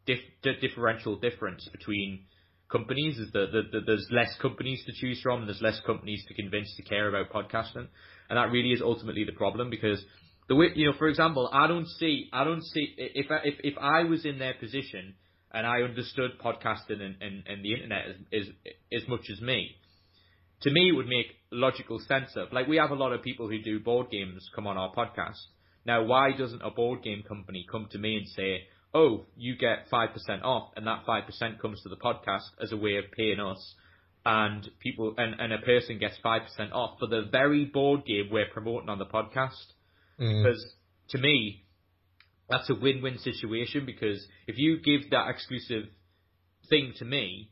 dif- 0.07 0.41
di- 0.41 0.59
differential 0.59 1.15
difference 1.17 1.69
between 1.71 2.25
companies. 2.71 3.19
Is 3.19 3.31
that 3.33 3.51
the, 3.51 3.61
the, 3.71 3.85
there's 3.85 4.07
less 4.09 4.35
companies 4.41 4.83
to 4.87 4.93
choose 4.93 5.21
from, 5.21 5.41
and 5.41 5.47
there's 5.47 5.61
less 5.61 5.79
companies 5.85 6.25
to 6.27 6.33
convince 6.33 6.75
to 6.75 6.83
care 6.83 7.07
about 7.07 7.31
podcasting, 7.31 7.87
and 8.29 8.37
that 8.37 8.49
really 8.49 8.71
is 8.71 8.81
ultimately 8.81 9.25
the 9.25 9.31
problem 9.31 9.69
because 9.69 10.03
the 10.47 10.55
way 10.55 10.67
you 10.75 10.87
know, 10.87 10.97
for 10.97 11.07
example, 11.07 11.49
I 11.51 11.67
don't 11.67 11.87
see, 11.87 12.29
I 12.31 12.43
don't 12.43 12.63
see 12.63 12.93
if 12.97 13.31
I, 13.31 13.39
if 13.43 13.55
if 13.63 13.77
I 13.79 14.03
was 14.03 14.25
in 14.25 14.37
their 14.37 14.53
position 14.53 15.15
and 15.51 15.65
I 15.65 15.81
understood 15.81 16.31
podcasting 16.43 17.01
and, 17.01 17.15
and, 17.21 17.43
and 17.47 17.63
the 17.63 17.73
internet 17.73 18.05
as, 18.09 18.15
as 18.41 18.73
as 19.01 19.07
much 19.07 19.29
as 19.31 19.41
me, 19.41 19.75
to 20.61 20.71
me 20.71 20.89
it 20.89 20.91
would 20.91 21.07
make 21.07 21.27
logical 21.51 21.99
sense 21.99 22.35
of 22.35 22.53
like 22.53 22.67
we 22.67 22.77
have 22.77 22.91
a 22.91 22.95
lot 22.95 23.13
of 23.13 23.23
people 23.23 23.49
who 23.49 23.59
do 23.61 23.79
board 23.79 24.11
games 24.11 24.47
come 24.53 24.67
on 24.67 24.77
our 24.77 24.93
podcast. 24.93 25.39
Now, 25.85 26.03
why 26.03 26.31
doesn't 26.37 26.61
a 26.63 26.71
board 26.71 27.03
game 27.03 27.23
company 27.27 27.65
come 27.71 27.87
to 27.91 27.97
me 27.97 28.17
and 28.17 28.27
say, 28.27 28.67
"Oh, 28.93 29.25
you 29.35 29.55
get 29.55 29.87
five 29.89 30.13
percent 30.13 30.43
off," 30.43 30.73
and 30.75 30.85
that 30.85 31.05
five 31.07 31.25
percent 31.25 31.59
comes 31.59 31.81
to 31.81 31.89
the 31.89 31.95
podcast 31.95 32.49
as 32.61 32.71
a 32.71 32.77
way 32.77 32.97
of 32.97 33.05
paying 33.17 33.39
us, 33.39 33.75
and 34.25 34.69
people 34.79 35.15
and, 35.17 35.39
and 35.39 35.53
a 35.53 35.59
person 35.59 35.97
gets 35.97 36.17
five 36.21 36.43
percent 36.43 36.71
off 36.71 36.99
for 36.99 37.07
the 37.07 37.23
very 37.31 37.65
board 37.65 38.05
game 38.05 38.29
we're 38.31 38.49
promoting 38.51 38.89
on 38.89 38.99
the 38.99 39.05
podcast? 39.05 39.73
Mm. 40.19 40.43
Because 40.43 40.65
to 41.09 41.17
me, 41.17 41.65
that's 42.49 42.69
a 42.69 42.75
win-win 42.75 43.17
situation 43.19 43.85
because 43.85 44.25
if 44.47 44.57
you 44.57 44.79
give 44.79 45.09
that 45.11 45.29
exclusive 45.29 45.85
thing 46.69 46.93
to 46.97 47.05
me, 47.05 47.51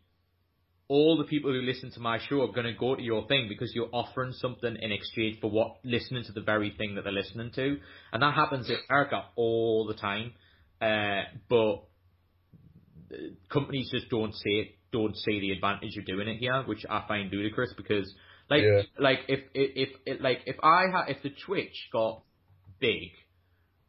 all 0.87 1.17
the 1.17 1.23
people 1.23 1.51
who 1.51 1.61
listen 1.61 1.91
to 1.91 1.99
my 1.99 2.19
show 2.27 2.41
are 2.41 2.51
going 2.51 2.65
to 2.65 2.73
go 2.73 2.95
to 2.95 3.01
your 3.01 3.25
thing 3.27 3.47
because 3.49 3.71
you're 3.73 3.89
offering 3.91 4.33
something 4.33 4.75
in 4.79 4.91
exchange 4.91 5.39
for 5.39 5.49
what 5.49 5.77
listening 5.83 6.23
to 6.25 6.31
the 6.33 6.41
very 6.41 6.73
thing 6.77 6.95
that 6.95 7.03
they're 7.03 7.13
listening 7.13 7.51
to, 7.55 7.77
and 8.11 8.21
that 8.21 8.33
happens 8.33 8.69
in 8.69 8.77
America 8.89 9.23
all 9.35 9.87
the 9.87 9.93
time. 9.95 10.33
Uh, 10.81 11.23
but 11.49 11.83
uh, 13.11 13.17
companies 13.51 13.89
just 13.91 14.09
don't 14.09 14.35
see 14.35 14.59
it, 14.59 14.75
don't 14.91 15.15
see 15.17 15.39
the 15.39 15.51
advantage 15.51 15.97
of 15.97 16.05
doing 16.05 16.27
it 16.27 16.37
here, 16.37 16.61
which 16.63 16.85
I 16.89 17.05
find 17.07 17.31
ludicrous 17.31 17.73
because 17.75 18.13
like 18.49 18.61
Yeah. 18.63 18.81
like 18.99 19.19
if 19.29 19.39
if, 19.53 19.89
if 20.05 20.21
like 20.21 20.41
if 20.45 20.57
I 20.61 20.83
had 20.91 21.09
if 21.09 21.23
the 21.23 21.31
Twitch 21.45 21.89
got 21.91 22.23
big, 22.79 23.11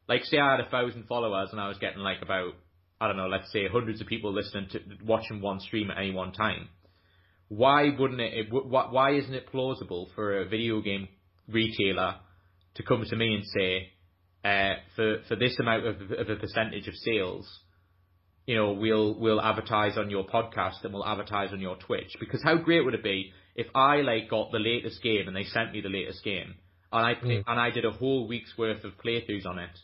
like 0.08 0.24
say 0.24 0.38
I 0.38 0.56
had 0.56 0.66
a 0.66 0.70
thousand 0.70 1.06
followers 1.06 1.48
and 1.52 1.60
I 1.60 1.68
was 1.68 1.78
getting 1.78 2.00
like 2.00 2.22
about 2.22 2.54
I 3.00 3.08
don't 3.08 3.16
know, 3.16 3.26
let's 3.26 3.52
say 3.52 3.68
hundreds 3.68 4.00
of 4.00 4.06
people 4.06 4.32
listening 4.32 4.68
to 4.70 4.80
watching 5.04 5.40
one 5.40 5.60
stream 5.60 5.90
at 5.90 5.98
any 5.98 6.12
one 6.12 6.32
time. 6.32 6.68
Why 7.48 7.90
wouldn't 7.98 8.20
it? 8.20 8.32
it 8.34 8.46
why 8.50 9.14
isn't 9.16 9.34
it 9.34 9.48
plausible 9.48 10.08
for 10.14 10.40
a 10.40 10.48
video 10.48 10.80
game 10.80 11.08
retailer 11.48 12.16
to 12.76 12.82
come 12.82 13.04
to 13.04 13.16
me 13.16 13.34
and 13.34 13.44
say, 13.44 13.92
uh, 14.44 14.74
for 14.96 15.18
for 15.28 15.36
this 15.36 15.58
amount 15.58 15.86
of, 15.86 16.00
of 16.12 16.28
a 16.30 16.36
percentage 16.36 16.88
of 16.88 16.94
sales, 16.94 17.46
you 18.46 18.56
know, 18.56 18.72
we'll 18.72 19.18
we'll 19.18 19.40
advertise 19.40 19.98
on 19.98 20.10
your 20.10 20.24
podcast 20.24 20.84
and 20.84 20.94
we'll 20.94 21.06
advertise 21.06 21.52
on 21.52 21.60
your 21.60 21.76
Twitch. 21.76 22.14
Because 22.20 22.42
how 22.42 22.56
great 22.56 22.84
would 22.84 22.94
it 22.94 23.02
be 23.02 23.32
if 23.54 23.66
I 23.74 23.96
like 23.96 24.30
got 24.30 24.50
the 24.50 24.58
latest 24.58 25.02
game 25.02 25.26
and 25.26 25.36
they 25.36 25.44
sent 25.44 25.72
me 25.72 25.80
the 25.80 25.88
latest 25.88 26.24
game 26.24 26.54
and 26.94 27.04
I 27.04 27.14
play, 27.14 27.38
mm. 27.38 27.44
and 27.46 27.60
I 27.60 27.70
did 27.70 27.84
a 27.84 27.90
whole 27.90 28.28
week's 28.28 28.56
worth 28.56 28.84
of 28.84 28.92
playthroughs 29.04 29.46
on 29.46 29.58
it 29.58 29.76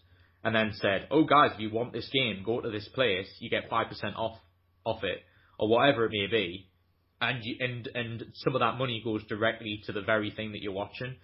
and 0.44 0.54
then 0.54 0.72
said, 0.74 1.08
"Oh 1.10 1.24
guys, 1.24 1.50
if 1.54 1.60
you 1.60 1.70
want 1.70 1.92
this 1.92 2.08
game, 2.12 2.42
go 2.44 2.60
to 2.60 2.70
this 2.70 2.88
place. 2.94 3.28
You 3.40 3.50
get 3.50 3.68
five 3.68 3.88
percent 3.88 4.14
off 4.16 4.38
off 4.84 5.02
it 5.02 5.18
or 5.58 5.68
whatever 5.68 6.06
it 6.06 6.12
may 6.12 6.28
be." 6.28 6.68
And 7.20 7.44
you, 7.44 7.56
and 7.60 7.88
and 7.94 8.24
some 8.34 8.54
of 8.54 8.60
that 8.60 8.78
money 8.78 9.02
goes 9.04 9.24
directly 9.24 9.82
to 9.86 9.92
the 9.92 10.02
very 10.02 10.30
thing 10.30 10.52
that 10.52 10.62
you're 10.62 10.72
watching. 10.72 11.16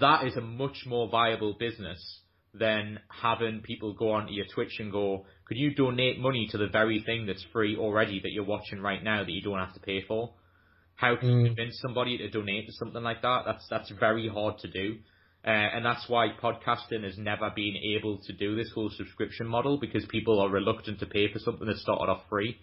That 0.00 0.26
is 0.26 0.36
a 0.36 0.42
much 0.42 0.84
more 0.84 1.08
viable 1.08 1.54
business 1.58 2.20
than 2.52 2.98
having 3.08 3.60
people 3.60 3.94
go 3.94 4.12
onto 4.12 4.32
your 4.32 4.46
Twitch 4.52 4.80
and 4.80 4.90
go, 4.90 5.26
could 5.46 5.56
you 5.56 5.74
donate 5.74 6.18
money 6.18 6.48
to 6.50 6.58
the 6.58 6.66
very 6.66 7.02
thing 7.04 7.26
that's 7.26 7.44
free 7.52 7.76
already 7.76 8.20
that 8.20 8.32
you're 8.32 8.44
watching 8.44 8.80
right 8.80 9.02
now 9.02 9.22
that 9.22 9.30
you 9.30 9.42
don't 9.42 9.58
have 9.58 9.74
to 9.74 9.80
pay 9.80 10.02
for? 10.02 10.34
How 10.98 11.14
can 11.14 11.28
mm. 11.28 11.40
you 11.40 11.46
convince 11.46 11.78
somebody 11.80 12.18
to 12.18 12.28
donate 12.28 12.66
to 12.66 12.72
something 12.72 13.04
like 13.04 13.22
that? 13.22 13.42
That's 13.46 13.64
that's 13.70 13.92
very 14.00 14.28
hard 14.28 14.58
to 14.58 14.68
do. 14.68 14.96
Uh, 15.46 15.50
and 15.50 15.84
that's 15.84 16.08
why 16.08 16.26
podcasting 16.42 17.04
has 17.04 17.16
never 17.16 17.52
been 17.54 17.76
able 17.96 18.18
to 18.26 18.32
do 18.32 18.56
this 18.56 18.72
whole 18.74 18.90
subscription 18.90 19.46
model 19.46 19.78
because 19.78 20.04
people 20.06 20.40
are 20.40 20.50
reluctant 20.50 20.98
to 20.98 21.06
pay 21.06 21.32
for 21.32 21.38
something 21.38 21.68
that 21.68 21.76
started 21.76 22.10
off 22.10 22.22
free. 22.28 22.58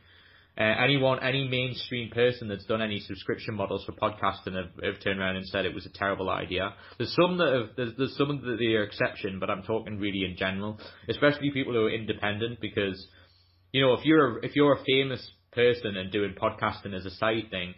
Uh, 0.57 0.63
anyone, 0.63 1.23
any 1.23 1.47
mainstream 1.47 2.09
person 2.11 2.49
that's 2.49 2.65
done 2.65 2.81
any 2.81 2.99
subscription 2.99 3.55
models 3.55 3.85
for 3.85 3.93
podcasting 3.93 4.55
have, 4.55 4.71
have, 4.83 5.01
turned 5.01 5.21
around 5.21 5.37
and 5.37 5.45
said 5.47 5.65
it 5.65 5.73
was 5.73 5.85
a 5.85 5.97
terrible 5.97 6.29
idea. 6.29 6.73
There's 6.97 7.15
some 7.15 7.37
that 7.37 7.53
have, 7.53 7.69
there's, 7.77 7.93
there's 7.97 8.17
some 8.17 8.41
that 8.41 8.61
are 8.61 8.83
exception, 8.83 9.39
but 9.39 9.49
I'm 9.49 9.63
talking 9.63 9.97
really 9.97 10.25
in 10.25 10.35
general, 10.37 10.77
especially 11.07 11.51
people 11.51 11.73
who 11.73 11.85
are 11.85 11.89
independent 11.89 12.59
because, 12.59 13.07
you 13.71 13.81
know, 13.81 13.93
if 13.93 14.03
you're, 14.03 14.39
a, 14.39 14.45
if 14.45 14.55
you're 14.57 14.73
a 14.73 14.83
famous 14.85 15.25
person 15.53 15.95
and 15.95 16.11
doing 16.11 16.35
podcasting 16.41 16.93
as 16.93 17.05
a 17.05 17.11
side 17.11 17.47
thing, 17.49 17.73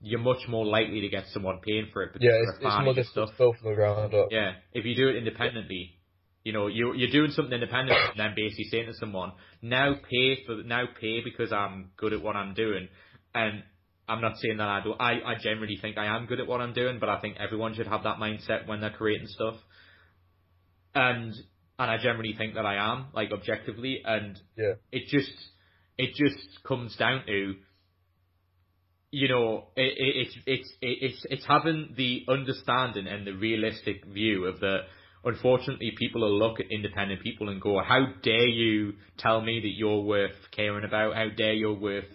you're 0.00 0.20
much 0.20 0.48
more 0.48 0.64
likely 0.64 1.00
to 1.02 1.08
get 1.08 1.24
someone 1.32 1.60
paying 1.64 1.88
for 1.92 2.02
it. 2.04 2.16
Yeah, 2.20 2.32
it's, 2.32 2.52
it's 2.60 2.84
more 2.84 2.94
difficult 2.94 3.34
stuff. 3.34 3.56
from 3.60 3.70
the 3.70 3.74
ground 3.74 4.14
up. 4.14 4.28
Yeah, 4.30 4.52
if 4.72 4.84
you 4.84 4.94
do 4.94 5.08
it 5.08 5.16
independently, 5.16 6.00
you 6.42 6.52
know, 6.52 6.68
you 6.68 6.94
you're 6.94 7.10
doing 7.10 7.30
something 7.32 7.52
independent 7.52 7.98
and 7.98 8.18
then 8.18 8.32
basically 8.34 8.64
saying 8.70 8.86
to 8.86 8.94
someone, 8.94 9.32
now 9.60 9.94
pay 10.08 10.44
for 10.46 10.62
now 10.64 10.84
pay 11.00 11.22
because 11.22 11.52
I'm 11.52 11.90
good 11.96 12.12
at 12.12 12.22
what 12.22 12.36
I'm 12.36 12.54
doing. 12.54 12.88
And 13.34 13.62
I'm 14.08 14.20
not 14.20 14.38
saying 14.38 14.56
that 14.56 14.68
I 14.68 14.82
do 14.82 14.94
I, 14.98 15.12
I 15.24 15.34
generally 15.40 15.78
think 15.80 15.98
I 15.98 16.06
am 16.16 16.26
good 16.26 16.40
at 16.40 16.46
what 16.46 16.60
I'm 16.60 16.72
doing, 16.72 16.98
but 16.98 17.08
I 17.08 17.20
think 17.20 17.36
everyone 17.38 17.74
should 17.74 17.86
have 17.86 18.04
that 18.04 18.16
mindset 18.16 18.66
when 18.66 18.80
they're 18.80 18.90
creating 18.90 19.28
stuff. 19.28 19.56
And 20.94 21.34
and 21.78 21.90
I 21.90 21.98
generally 21.98 22.34
think 22.36 22.54
that 22.54 22.66
I 22.66 22.76
am, 22.76 23.06
like 23.14 23.32
objectively, 23.32 24.02
and 24.04 24.38
yeah. 24.56 24.74
it 24.92 25.08
just 25.08 25.32
it 25.98 26.14
just 26.14 26.64
comes 26.66 26.96
down 26.96 27.24
to 27.26 27.54
you 29.10 29.28
know, 29.28 29.64
it, 29.76 29.94
it, 29.96 30.26
it's 30.26 30.36
it's 30.46 30.72
it's 30.80 31.26
it's 31.30 31.46
having 31.46 31.94
the 31.96 32.24
understanding 32.28 33.06
and 33.06 33.26
the 33.26 33.32
realistic 33.32 34.04
view 34.06 34.46
of 34.46 34.60
the 34.60 34.80
unfortunately, 35.24 35.92
people 35.98 36.22
will 36.22 36.38
look 36.38 36.60
at 36.60 36.66
independent 36.70 37.22
people 37.22 37.48
and 37.48 37.60
go, 37.60 37.80
how 37.82 38.06
dare 38.22 38.46
you 38.48 38.94
tell 39.18 39.40
me 39.40 39.60
that 39.60 39.72
you're 39.76 40.02
worth 40.02 40.36
caring 40.50 40.84
about? 40.84 41.14
How 41.14 41.28
dare 41.28 41.52
you're 41.52 41.78
worth 41.78 42.08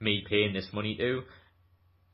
me 0.00 0.24
paying 0.28 0.52
this 0.52 0.68
money 0.72 0.96
to? 0.96 1.22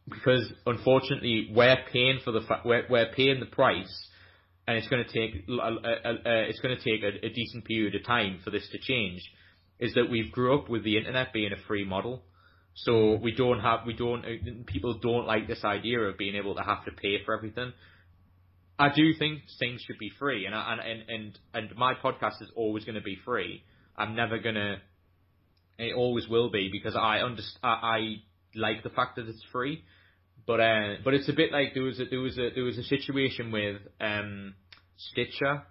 Because 0.08 0.52
unfortunately, 0.66 1.50
we're 1.52 1.78
paying 1.92 2.20
for 2.24 2.30
the 2.32 2.42
fa- 2.42 2.62
we're, 2.64 2.86
we're 2.88 3.12
paying 3.12 3.40
the 3.40 3.46
price, 3.46 4.08
and 4.68 4.76
it's 4.76 4.86
going 4.86 5.04
to 5.04 5.12
take 5.12 5.48
a, 5.48 5.52
a, 5.52 6.12
a, 6.12 6.48
it's 6.48 6.60
going 6.60 6.76
to 6.76 6.82
take 6.82 7.02
a, 7.02 7.26
a 7.26 7.30
decent 7.30 7.64
period 7.64 7.94
of 7.96 8.04
time 8.04 8.38
for 8.44 8.50
this 8.50 8.68
to 8.70 8.78
change. 8.78 9.20
Is 9.80 9.94
that 9.94 10.08
we've 10.08 10.30
grew 10.30 10.56
up 10.56 10.70
with 10.70 10.84
the 10.84 10.96
internet 10.96 11.32
being 11.32 11.52
a 11.52 11.66
free 11.66 11.84
model, 11.84 12.22
so 12.76 13.16
we 13.16 13.32
don't 13.32 13.60
have 13.60 13.80
we 13.86 13.94
don't 13.94 14.22
people 14.66 14.98
don't 14.98 15.26
like 15.26 15.48
this 15.48 15.64
idea 15.64 15.98
of 16.00 16.18
being 16.18 16.36
able 16.36 16.54
to 16.56 16.62
have 16.62 16.84
to 16.84 16.90
pay 16.92 17.24
for 17.24 17.34
everything. 17.34 17.72
I 18.78 18.90
do 18.94 19.14
think 19.18 19.40
things 19.58 19.80
should 19.86 19.98
be 19.98 20.10
free, 20.18 20.44
and 20.44 20.54
I, 20.54 20.76
and 20.86 21.02
and 21.08 21.38
and 21.54 21.76
my 21.76 21.94
podcast 21.94 22.42
is 22.42 22.50
always 22.54 22.84
going 22.84 22.96
to 22.96 23.00
be 23.00 23.16
free. 23.24 23.64
I'm 23.96 24.14
never 24.14 24.38
gonna. 24.38 24.76
It 25.78 25.94
always 25.94 26.28
will 26.28 26.50
be 26.50 26.68
because 26.70 26.94
I 26.94 27.20
understand. 27.20 27.60
I, 27.62 27.68
I 27.68 28.16
like 28.54 28.82
the 28.82 28.90
fact 28.90 29.16
that 29.16 29.26
it's 29.26 29.42
free, 29.50 29.82
but 30.46 30.60
uh, 30.60 30.96
but 31.02 31.14
it's 31.14 31.30
a 31.30 31.32
bit 31.32 31.52
like 31.52 31.72
there 31.72 31.84
was 31.84 31.98
a 31.98 32.04
there 32.04 32.20
was 32.20 32.36
a 32.36 32.50
there 32.54 32.64
was 32.64 32.76
a 32.76 32.84
situation 32.84 33.52
with 33.52 33.80
um 34.02 34.54
Stitcher, 34.98 35.62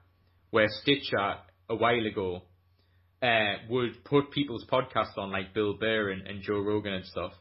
where 0.49 0.67
Stitcher 0.81 1.35
a 1.69 1.75
while 1.75 2.05
ago 2.07 2.41
uh, 3.25 3.55
would 3.69 4.03
put 4.03 4.31
people's 4.31 4.65
podcasts 4.71 5.17
on 5.17 5.31
like 5.31 5.53
Bill 5.53 5.73
Burr 5.73 6.11
and, 6.11 6.27
and 6.27 6.43
Joe 6.43 6.59
Rogan 6.59 6.93
and 6.93 7.05
stuff, 7.05 7.31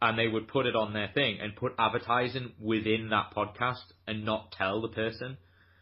and 0.00 0.18
they 0.18 0.28
would 0.28 0.48
put 0.48 0.66
it 0.66 0.74
on 0.74 0.92
their 0.92 1.10
thing 1.14 1.38
and 1.40 1.54
put 1.54 1.72
advertising 1.78 2.52
within 2.60 3.10
that 3.10 3.32
podcast 3.36 3.82
and 4.06 4.24
not 4.24 4.52
tell 4.52 4.80
the 4.80 4.88
person. 4.88 5.36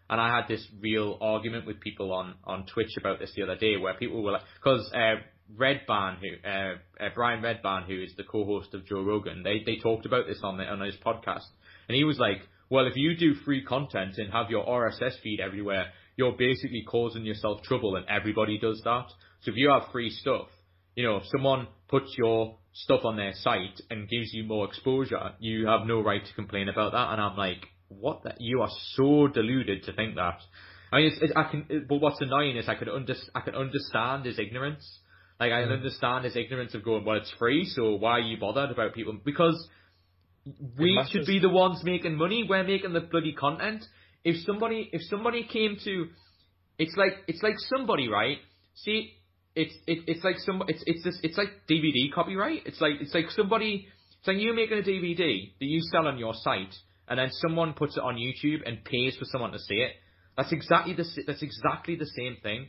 And 0.09 0.21
I 0.21 0.35
had 0.35 0.49
this 0.49 0.67
real 0.81 1.19
argument 1.21 1.67
with 1.67 1.81
people 1.81 2.13
on, 2.13 2.35
on 2.45 2.67
Twitch 2.67 2.97
about 2.99 3.19
this 3.19 3.33
the 3.37 3.43
other 3.43 3.57
day 3.57 3.77
where 3.77 3.95
people 3.95 4.23
were 4.23 4.33
like, 4.33 4.43
because 4.55 4.91
uh, 4.95 5.17
Redban, 5.57 6.19
who 6.19 6.49
uh, 6.49 6.75
uh, 7.05 7.09
Brian 7.15 7.43
Redban, 7.43 7.87
who 7.87 8.03
is 8.03 8.15
the 8.17 8.25
co-host 8.25 8.75
of 8.75 8.87
Joe 8.87 9.03
Rogan, 9.03 9.43
they 9.43 9.63
they 9.65 9.77
talked 9.77 10.07
about 10.07 10.27
this 10.27 10.41
on 10.43 10.57
the, 10.57 10.65
on 10.65 10.81
his 10.81 10.97
podcast, 11.05 11.47
and 11.89 11.97
he 11.97 12.05
was 12.05 12.19
like, 12.19 12.39
well, 12.69 12.87
if 12.87 12.97
you 12.97 13.17
do 13.17 13.35
free 13.45 13.65
content 13.65 14.15
and 14.19 14.33
have 14.33 14.51
your 14.51 14.67
RSS 14.67 15.21
feed 15.23 15.41
everywhere, 15.41 15.87
you're 16.17 16.37
basically 16.37 16.85
causing 16.89 17.25
yourself 17.25 17.63
trouble, 17.63 17.95
and 17.97 18.07
everybody 18.09 18.59
does 18.59 18.81
that. 18.85 19.07
So 19.43 19.51
if 19.51 19.57
you 19.57 19.71
have 19.71 19.93
free 19.93 20.11
stuff, 20.11 20.49
you 20.95 21.05
know, 21.05 21.19
if 21.19 21.25
someone 21.27 21.69
puts 21.89 22.15
your 22.17 22.57
stuff 22.73 23.01
on 23.05 23.17
their 23.17 23.33
site 23.35 23.81
and 23.91 24.09
gives 24.09 24.33
you 24.33 24.45
more 24.45 24.67
exposure, 24.67 25.33
you 25.39 25.67
have 25.67 25.87
no 25.87 26.01
right 26.01 26.25
to 26.25 26.35
complain 26.35 26.69
about 26.69 26.93
that. 26.93 27.13
And 27.13 27.21
I'm 27.21 27.37
like, 27.37 27.67
what? 27.89 28.25
That 28.25 28.41
you 28.41 28.63
are 28.63 28.71
so 28.95 29.29
deluded 29.29 29.85
to 29.85 29.93
think 29.93 30.17
that. 30.17 30.39
I 30.93 30.97
mean, 30.97 31.13
it's, 31.13 31.23
it, 31.23 31.33
I 31.37 31.51
can. 31.51 31.67
It, 31.69 31.89
but 31.89 32.01
what's 32.01 32.21
annoying 32.21 32.57
is 32.57 32.69
I 32.69 32.75
could 32.75 32.89
under, 32.89 33.15
I 33.35 33.41
can 33.41 33.55
understand 33.55 34.25
his 34.25 34.39
ignorance. 34.39 34.85
Like 35.39 35.53
I 35.53 35.63
mm. 35.63 35.73
understand 35.73 36.25
his 36.25 36.37
ignorance 36.37 36.75
of 36.75 36.85
going, 36.85 37.05
well, 37.05 37.17
it's 37.17 37.33
free, 37.39 37.67
so 37.67 37.97
why 37.97 38.13
are 38.13 38.21
you 38.21 38.39
bothered 38.39 38.71
about 38.71 38.95
people? 38.95 39.19
Because 39.23 39.69
we 40.79 41.03
should 41.11 41.27
be 41.27 41.39
the 41.39 41.49
ones 41.49 41.83
making 41.85 42.17
money. 42.17 42.47
We're 42.49 42.65
making 42.65 42.93
the 42.93 43.01
bloody 43.01 43.33
content. 43.33 43.85
If 44.25 44.45
somebody, 44.47 44.89
if 44.93 45.03
somebody 45.03 45.45
came 45.45 45.77
to, 45.85 46.07
it's 46.79 46.97
like 46.97 47.13
it's 47.27 47.43
like 47.43 47.57
somebody, 47.59 48.09
right? 48.09 48.39
See, 48.75 49.13
it's 49.57 49.75
it, 49.87 50.05
it's 50.07 50.23
like 50.23 50.39
some 50.39 50.63
it's 50.69 50.83
it's 50.87 51.03
this 51.03 51.19
it's 51.23 51.39
like 51.39 51.49
DVD 51.69 52.13
copyright. 52.15 52.63
It's 52.67 52.81
like 52.81 53.01
it's 53.01 53.15
like 53.15 53.31
somebody 53.31 53.89
it's 54.19 54.29
like 54.29 54.37
you 54.37 54.55
making 54.55 54.79
a 54.79 54.83
DVD 54.83 55.51
that 55.59 55.67
you 55.67 55.81
sell 55.91 56.07
on 56.07 56.19
your 56.19 56.35
site, 56.35 56.75
and 57.09 57.19
then 57.19 57.31
someone 57.33 57.73
puts 57.73 57.97
it 57.97 58.03
on 58.03 58.17
YouTube 58.17 58.61
and 58.67 58.85
pays 58.85 59.17
for 59.17 59.25
someone 59.25 59.53
to 59.53 59.59
see 59.59 59.77
it. 59.77 59.93
That's 60.37 60.53
exactly 60.53 60.93
the 60.93 61.07
that's 61.27 61.43
exactly 61.43 61.97
the 61.97 62.07
same 62.07 62.37
thing. 62.43 62.69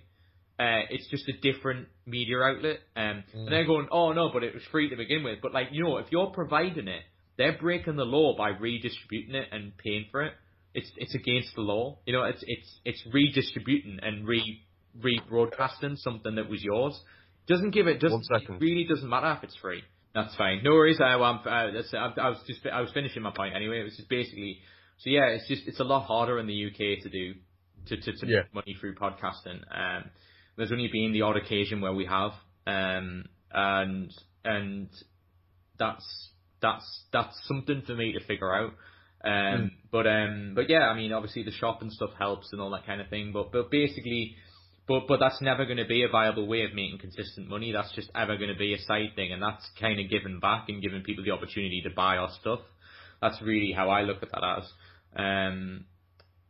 Uh, 0.60 0.88
it's 0.90 1.08
just 1.10 1.28
a 1.28 1.34
different 1.34 1.88
media 2.08 2.40
outlet. 2.40 2.80
Um, 2.96 3.04
mm. 3.04 3.24
And 3.34 3.52
they're 3.52 3.66
going, 3.66 3.90
oh 3.92 4.14
no, 4.14 4.32
but 4.34 4.44
it 4.44 4.54
was 4.54 4.64
free 4.72 4.90
to 4.90 4.96
begin 4.96 5.24
with. 5.24 5.40
But 5.42 5.54
like 5.54 5.68
you 5.72 5.84
know, 5.84 5.98
if 5.98 6.08
you're 6.10 6.28
providing 6.28 6.88
it, 6.88 7.02
they're 7.38 7.58
breaking 7.58 7.98
the 7.98 8.06
law 8.06 8.36
by 8.38 8.50
redistributing 8.50 9.36
it 9.36 9.50
and 9.52 9.78
paying 9.78 10.06
for 10.10 10.24
it. 10.24 10.34
It's 10.74 10.90
it's 10.96 11.16
against 11.16 11.54
the 11.56 11.62
law. 11.62 12.00
You 12.06 12.14
know, 12.14 12.24
it's 12.24 12.44
it's 12.48 12.80
it's 12.86 13.04
redistributing 13.12 14.00
and 14.02 14.26
re 14.26 14.62
rebroadcasting 15.02 15.98
something 15.98 16.36
that 16.36 16.50
was 16.50 16.64
yours. 16.64 17.00
Doesn't 17.48 17.72
give 17.72 17.88
it 17.88 18.00
doesn't 18.00 18.26
it 18.30 18.50
really 18.60 18.86
doesn't 18.86 19.10
matter 19.10 19.34
if 19.38 19.44
it's 19.44 19.56
free. 19.58 19.84
That's 20.14 20.36
fine. 20.36 20.62
No 20.64 20.72
worries. 20.72 21.00
I, 21.00 21.14
um, 21.14 21.42
uh, 21.46 21.50
I, 21.50 22.14
I 22.22 22.30
was 22.30 22.40
just 22.48 22.66
I 22.66 22.82
was 22.82 22.92
finishing 22.92 23.22
my 23.22 23.32
point 23.32 23.56
anyway. 23.56 23.80
It 23.82 23.84
was 23.84 23.96
just 23.96 24.10
basically 24.10 24.60
so 24.98 25.10
yeah. 25.10 25.28
It's 25.28 25.48
just 25.48 25.68
it's 25.68 25.80
a 25.80 25.84
lot 25.84 26.06
harder 26.06 26.40
in 26.40 26.48
the 26.48 26.66
UK 26.66 27.04
to 27.04 27.10
do 27.10 27.36
to 27.88 27.98
to, 27.98 28.12
to 28.18 28.28
yeah. 28.28 28.38
make 28.38 28.54
money 28.54 28.78
through 28.80 28.96
podcasting. 28.96 29.62
Um, 29.72 30.10
there's 30.58 30.72
only 30.72 30.90
been 30.92 31.14
the 31.14 31.22
odd 31.22 31.38
occasion 31.38 31.82
where 31.82 31.94
we 31.94 32.06
have, 32.06 32.32
um, 32.66 33.26
and 33.52 34.12
and 34.44 34.90
that's 35.78 36.30
that's 36.62 37.04
that's 37.14 37.38
something 37.48 37.84
for 37.86 37.94
me 37.94 38.14
to 38.14 38.26
figure 38.26 38.54
out. 38.54 38.74
Um, 39.24 39.32
mm. 39.32 39.70
but 39.92 40.08
um, 40.08 40.54
but 40.56 40.70
yeah, 40.70 40.88
I 40.90 40.96
mean, 40.96 41.14
obviously 41.14 41.44
the 41.44 41.52
shop 41.52 41.82
and 41.82 41.92
stuff 41.92 42.12
helps 42.18 42.52
and 42.52 42.62
all 42.62 42.72
that 42.72 42.86
kind 42.86 43.02
of 43.02 43.10
thing. 43.10 43.32
But 43.34 43.52
but 43.52 43.70
basically, 43.72 44.36
but 44.88 45.08
but 45.08 45.20
that's 45.20 45.42
never 45.42 45.66
going 45.66 45.78
to 45.78 45.86
be 45.86 46.04
a 46.04 46.10
viable 46.10 46.48
way 46.48 46.64
of 46.64 46.74
making 46.74 47.00
consistent 47.00 47.50
money. 47.50 47.72
That's 47.72 47.94
just 47.94 48.10
ever 48.16 48.38
going 48.38 48.52
to 48.52 48.58
be 48.58 48.74
a 48.74 48.80
side 48.80 49.16
thing, 49.16 49.34
and 49.34 49.42
that's 49.42 49.70
kind 49.80 50.00
of 50.00 50.10
giving 50.10 50.40
back 50.40 50.70
and 50.70 50.82
giving 50.82 51.04
people 51.04 51.24
the 51.24 51.32
opportunity 51.32 51.82
to 51.84 51.90
buy 51.96 52.18
our 52.18 52.30
stuff. 52.40 52.60
That's 53.22 53.42
really 53.42 53.74
how 53.76 53.90
I 53.90 54.02
look 54.02 54.24
at 54.24 54.30
that 54.32 54.44
as. 54.60 54.72
Um, 55.16 55.86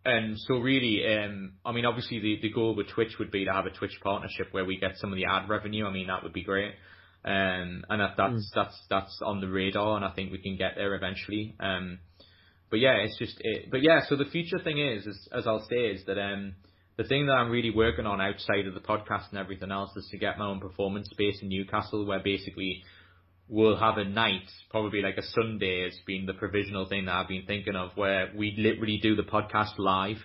and 0.08 0.38
so 0.40 0.56
really, 0.56 1.04
um, 1.06 1.54
I 1.66 1.74
mean, 1.74 1.86
obviously 1.86 2.20
the, 2.20 2.40
the 2.42 2.54
goal 2.54 2.76
with 2.76 2.88
Twitch 2.90 3.20
would 3.20 3.30
be 3.30 3.44
to 3.44 3.52
have 3.52 3.66
a 3.66 3.72
Twitch 3.72 4.00
partnership 4.02 4.48
where 4.52 4.64
we 4.64 4.78
get 4.78 4.98
some 4.98 5.12
of 5.12 5.18
the 5.18 5.26
ad 5.26 5.50
revenue. 5.50 5.86
I 5.86 5.92
mean, 5.92 6.08
that 6.08 6.24
would 6.24 6.32
be 6.32 6.44
great. 6.44 6.74
Um, 7.26 7.84
and 7.90 8.00
that, 8.00 8.14
that's, 8.16 8.34
mm. 8.34 8.56
that's, 8.56 8.86
that's 8.90 9.20
on 9.22 9.42
the 9.42 9.50
radar 9.50 9.98
and 9.98 10.06
I 10.06 10.12
think 10.12 10.32
we 10.32 10.38
can 10.38 10.56
get 10.56 10.76
there 10.78 10.96
eventually. 10.96 11.56
Um, 11.60 12.00
but 12.70 12.80
yeah, 12.80 12.96
it's 12.98 13.18
just, 13.18 13.36
it, 13.42 13.70
but 13.70 13.82
yeah, 13.82 14.00
so 14.08 14.16
the 14.16 14.26
future 14.32 14.60
thing 14.64 14.80
is, 14.80 15.06
is, 15.06 15.28
as 15.34 15.46
I'll 15.46 15.68
say, 15.70 15.88
is 15.88 16.06
that, 16.06 16.18
um, 16.18 16.56
the 16.98 17.04
thing 17.04 17.28
that 17.28 17.34
I'm 17.34 17.52
really 17.52 17.70
working 17.70 18.08
on 18.08 18.20
outside 18.20 18.66
of 18.66 18.74
the 18.74 18.80
podcast 18.80 19.30
and 19.30 19.40
everything 19.40 19.72
else 19.72 19.96
is 19.96 20.08
to 20.10 20.18
get 20.18 20.40
my 20.40 20.48
own 20.48 20.60
performance 20.60 21.10
space 21.10 21.40
in 21.42 21.50
Newcastle 21.50 22.06
where 22.06 22.20
basically 22.20 22.84
we'll 23.48 23.78
have 23.78 23.98
a 23.98 24.04
night, 24.04 24.50
probably 24.72 25.02
like 25.02 25.18
a 25.18 25.24
Sunday 25.24 25.84
has 25.84 25.98
been 26.08 26.26
the 26.26 26.34
provisional 26.34 26.88
thing 26.88 27.06
that 27.06 27.14
I've 27.14 27.28
been 27.28 27.46
thinking 27.46 27.76
of 27.76 27.92
where 27.96 28.32
we 28.36 28.56
literally 28.58 28.98
do 29.02 29.16
the 29.16 29.22
podcast 29.24 29.78
live 29.78 30.18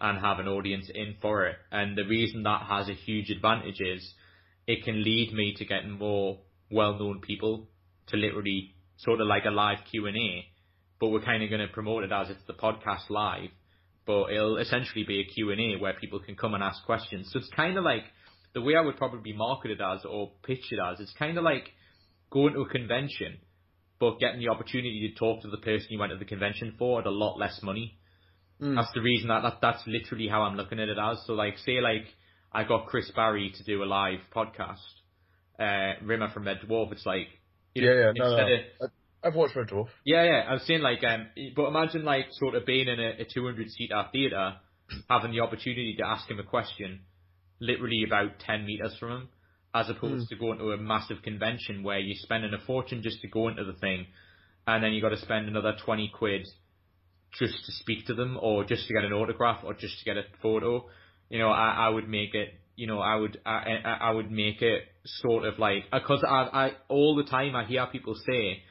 and 0.00 0.18
have 0.18 0.40
an 0.40 0.48
audience 0.48 0.90
in 0.92 1.14
for 1.22 1.46
it. 1.46 1.56
And 1.70 1.96
the 1.96 2.04
reason 2.04 2.42
that 2.42 2.62
has 2.68 2.88
a 2.88 2.92
huge 2.92 3.30
advantage 3.30 3.80
is 3.80 4.12
it 4.66 4.84
can 4.84 5.04
lead 5.04 5.32
me 5.32 5.54
to 5.56 5.64
getting 5.64 5.92
more 5.92 6.40
well-known 6.72 7.20
people 7.20 7.68
to 8.08 8.16
literally 8.16 8.74
sort 8.98 9.20
of 9.20 9.28
like 9.28 9.44
a 9.44 9.50
live 9.50 9.78
Q&A, 9.88 10.44
but 10.98 11.08
we're 11.08 11.20
kind 11.20 11.44
of 11.44 11.50
going 11.50 11.66
to 11.66 11.72
promote 11.72 12.02
it 12.02 12.10
as 12.10 12.30
it's 12.30 12.44
the 12.48 12.52
podcast 12.52 13.10
live 13.10 13.50
but 14.06 14.30
it'll 14.30 14.58
essentially 14.58 15.04
be 15.04 15.20
a 15.20 15.24
Q&A 15.24 15.80
where 15.80 15.94
people 15.94 16.20
can 16.20 16.36
come 16.36 16.54
and 16.54 16.62
ask 16.62 16.84
questions. 16.84 17.28
So 17.32 17.38
it's 17.38 17.50
kind 17.54 17.76
of 17.76 17.84
like 17.84 18.04
the 18.54 18.62
way 18.62 18.76
I 18.76 18.80
would 18.80 18.96
probably 18.96 19.32
market 19.32 19.72
it 19.72 19.80
as 19.80 20.04
or 20.04 20.32
pitch 20.44 20.64
it 20.70 20.78
as. 20.78 21.00
It's 21.00 21.12
kind 21.18 21.36
of 21.36 21.44
like 21.44 21.64
going 22.30 22.54
to 22.54 22.60
a 22.60 22.68
convention, 22.68 23.38
but 23.98 24.18
getting 24.20 24.40
the 24.40 24.48
opportunity 24.48 25.12
to 25.12 25.18
talk 25.18 25.42
to 25.42 25.50
the 25.50 25.58
person 25.58 25.88
you 25.90 25.98
went 25.98 26.12
to 26.12 26.18
the 26.18 26.24
convention 26.24 26.74
for 26.78 27.00
at 27.00 27.06
a 27.06 27.10
lot 27.10 27.38
less 27.38 27.60
money. 27.62 27.98
Mm. 28.60 28.76
That's 28.76 28.92
the 28.94 29.02
reason 29.02 29.28
that, 29.28 29.42
that 29.42 29.58
that's 29.60 29.82
literally 29.86 30.28
how 30.28 30.42
I'm 30.42 30.56
looking 30.56 30.80
at 30.80 30.88
it 30.88 30.98
as. 30.98 31.18
So 31.26 31.34
like, 31.34 31.58
say 31.58 31.80
like 31.80 32.06
I 32.52 32.64
got 32.64 32.86
Chris 32.86 33.10
Barrie 33.14 33.52
to 33.56 33.64
do 33.64 33.82
a 33.82 33.84
live 33.84 34.20
podcast, 34.34 34.76
uh, 35.60 36.02
Rimmer 36.04 36.30
from 36.30 36.46
Red 36.46 36.60
Dwarf. 36.66 36.92
It's 36.92 37.04
like, 37.04 37.26
you 37.74 37.82
know, 37.82 37.92
yeah, 37.92 38.00
yeah, 38.00 38.12
no, 38.14 38.36
no. 38.36 38.56
Of, 38.80 38.90
I've 39.22 39.34
watched 39.34 39.56
Red 39.56 39.68
Dwarf. 39.68 39.88
Yeah, 40.04 40.24
yeah. 40.24 40.42
I 40.48 40.52
was 40.54 40.62
saying 40.66 40.82
like, 40.82 41.02
um, 41.04 41.26
but 41.54 41.66
imagine 41.66 42.04
like 42.04 42.26
sort 42.32 42.54
of 42.54 42.66
being 42.66 42.88
in 42.88 43.00
a, 43.00 43.22
a 43.22 43.24
200 43.32 43.70
seater 43.70 44.04
theater, 44.12 44.54
having 45.10 45.32
the 45.32 45.40
opportunity 45.40 45.94
to 45.98 46.06
ask 46.06 46.30
him 46.30 46.38
a 46.38 46.44
question, 46.44 47.00
literally 47.60 48.04
about 48.06 48.38
10 48.40 48.64
meters 48.64 48.96
from 48.98 49.10
him, 49.10 49.28
as 49.74 49.88
opposed 49.88 50.26
mm. 50.26 50.28
to 50.28 50.36
going 50.36 50.58
to 50.58 50.72
a 50.72 50.76
massive 50.76 51.22
convention 51.22 51.82
where 51.82 51.98
you're 51.98 52.16
spending 52.20 52.52
a 52.54 52.64
fortune 52.66 53.02
just 53.02 53.20
to 53.22 53.28
go 53.28 53.48
into 53.48 53.64
the 53.64 53.72
thing, 53.74 54.06
and 54.66 54.82
then 54.82 54.92
you 54.92 55.00
got 55.00 55.10
to 55.10 55.20
spend 55.20 55.48
another 55.48 55.74
20 55.84 56.10
quid 56.14 56.46
just 57.38 57.54
to 57.66 57.72
speak 57.80 58.06
to 58.06 58.14
them, 58.14 58.38
or 58.40 58.64
just 58.64 58.86
to 58.86 58.94
get 58.94 59.04
an 59.04 59.12
autograph, 59.12 59.64
or 59.64 59.74
just 59.74 59.98
to 59.98 60.04
get 60.04 60.16
a 60.16 60.22
photo. 60.40 60.86
You 61.28 61.38
know, 61.38 61.50
I, 61.50 61.86
I 61.86 61.88
would 61.88 62.08
make 62.08 62.34
it. 62.34 62.54
You 62.76 62.86
know, 62.86 63.00
I 63.00 63.16
would 63.16 63.40
I, 63.44 63.80
I 64.00 64.10
would 64.10 64.30
make 64.30 64.60
it 64.60 64.82
sort 65.04 65.44
of 65.44 65.58
like 65.58 65.84
because 65.90 66.22
I, 66.26 66.48
I 66.52 66.70
all 66.88 67.16
the 67.16 67.24
time 67.24 67.56
I 67.56 67.64
hear 67.64 67.86
people 67.86 68.14
say 68.14 68.62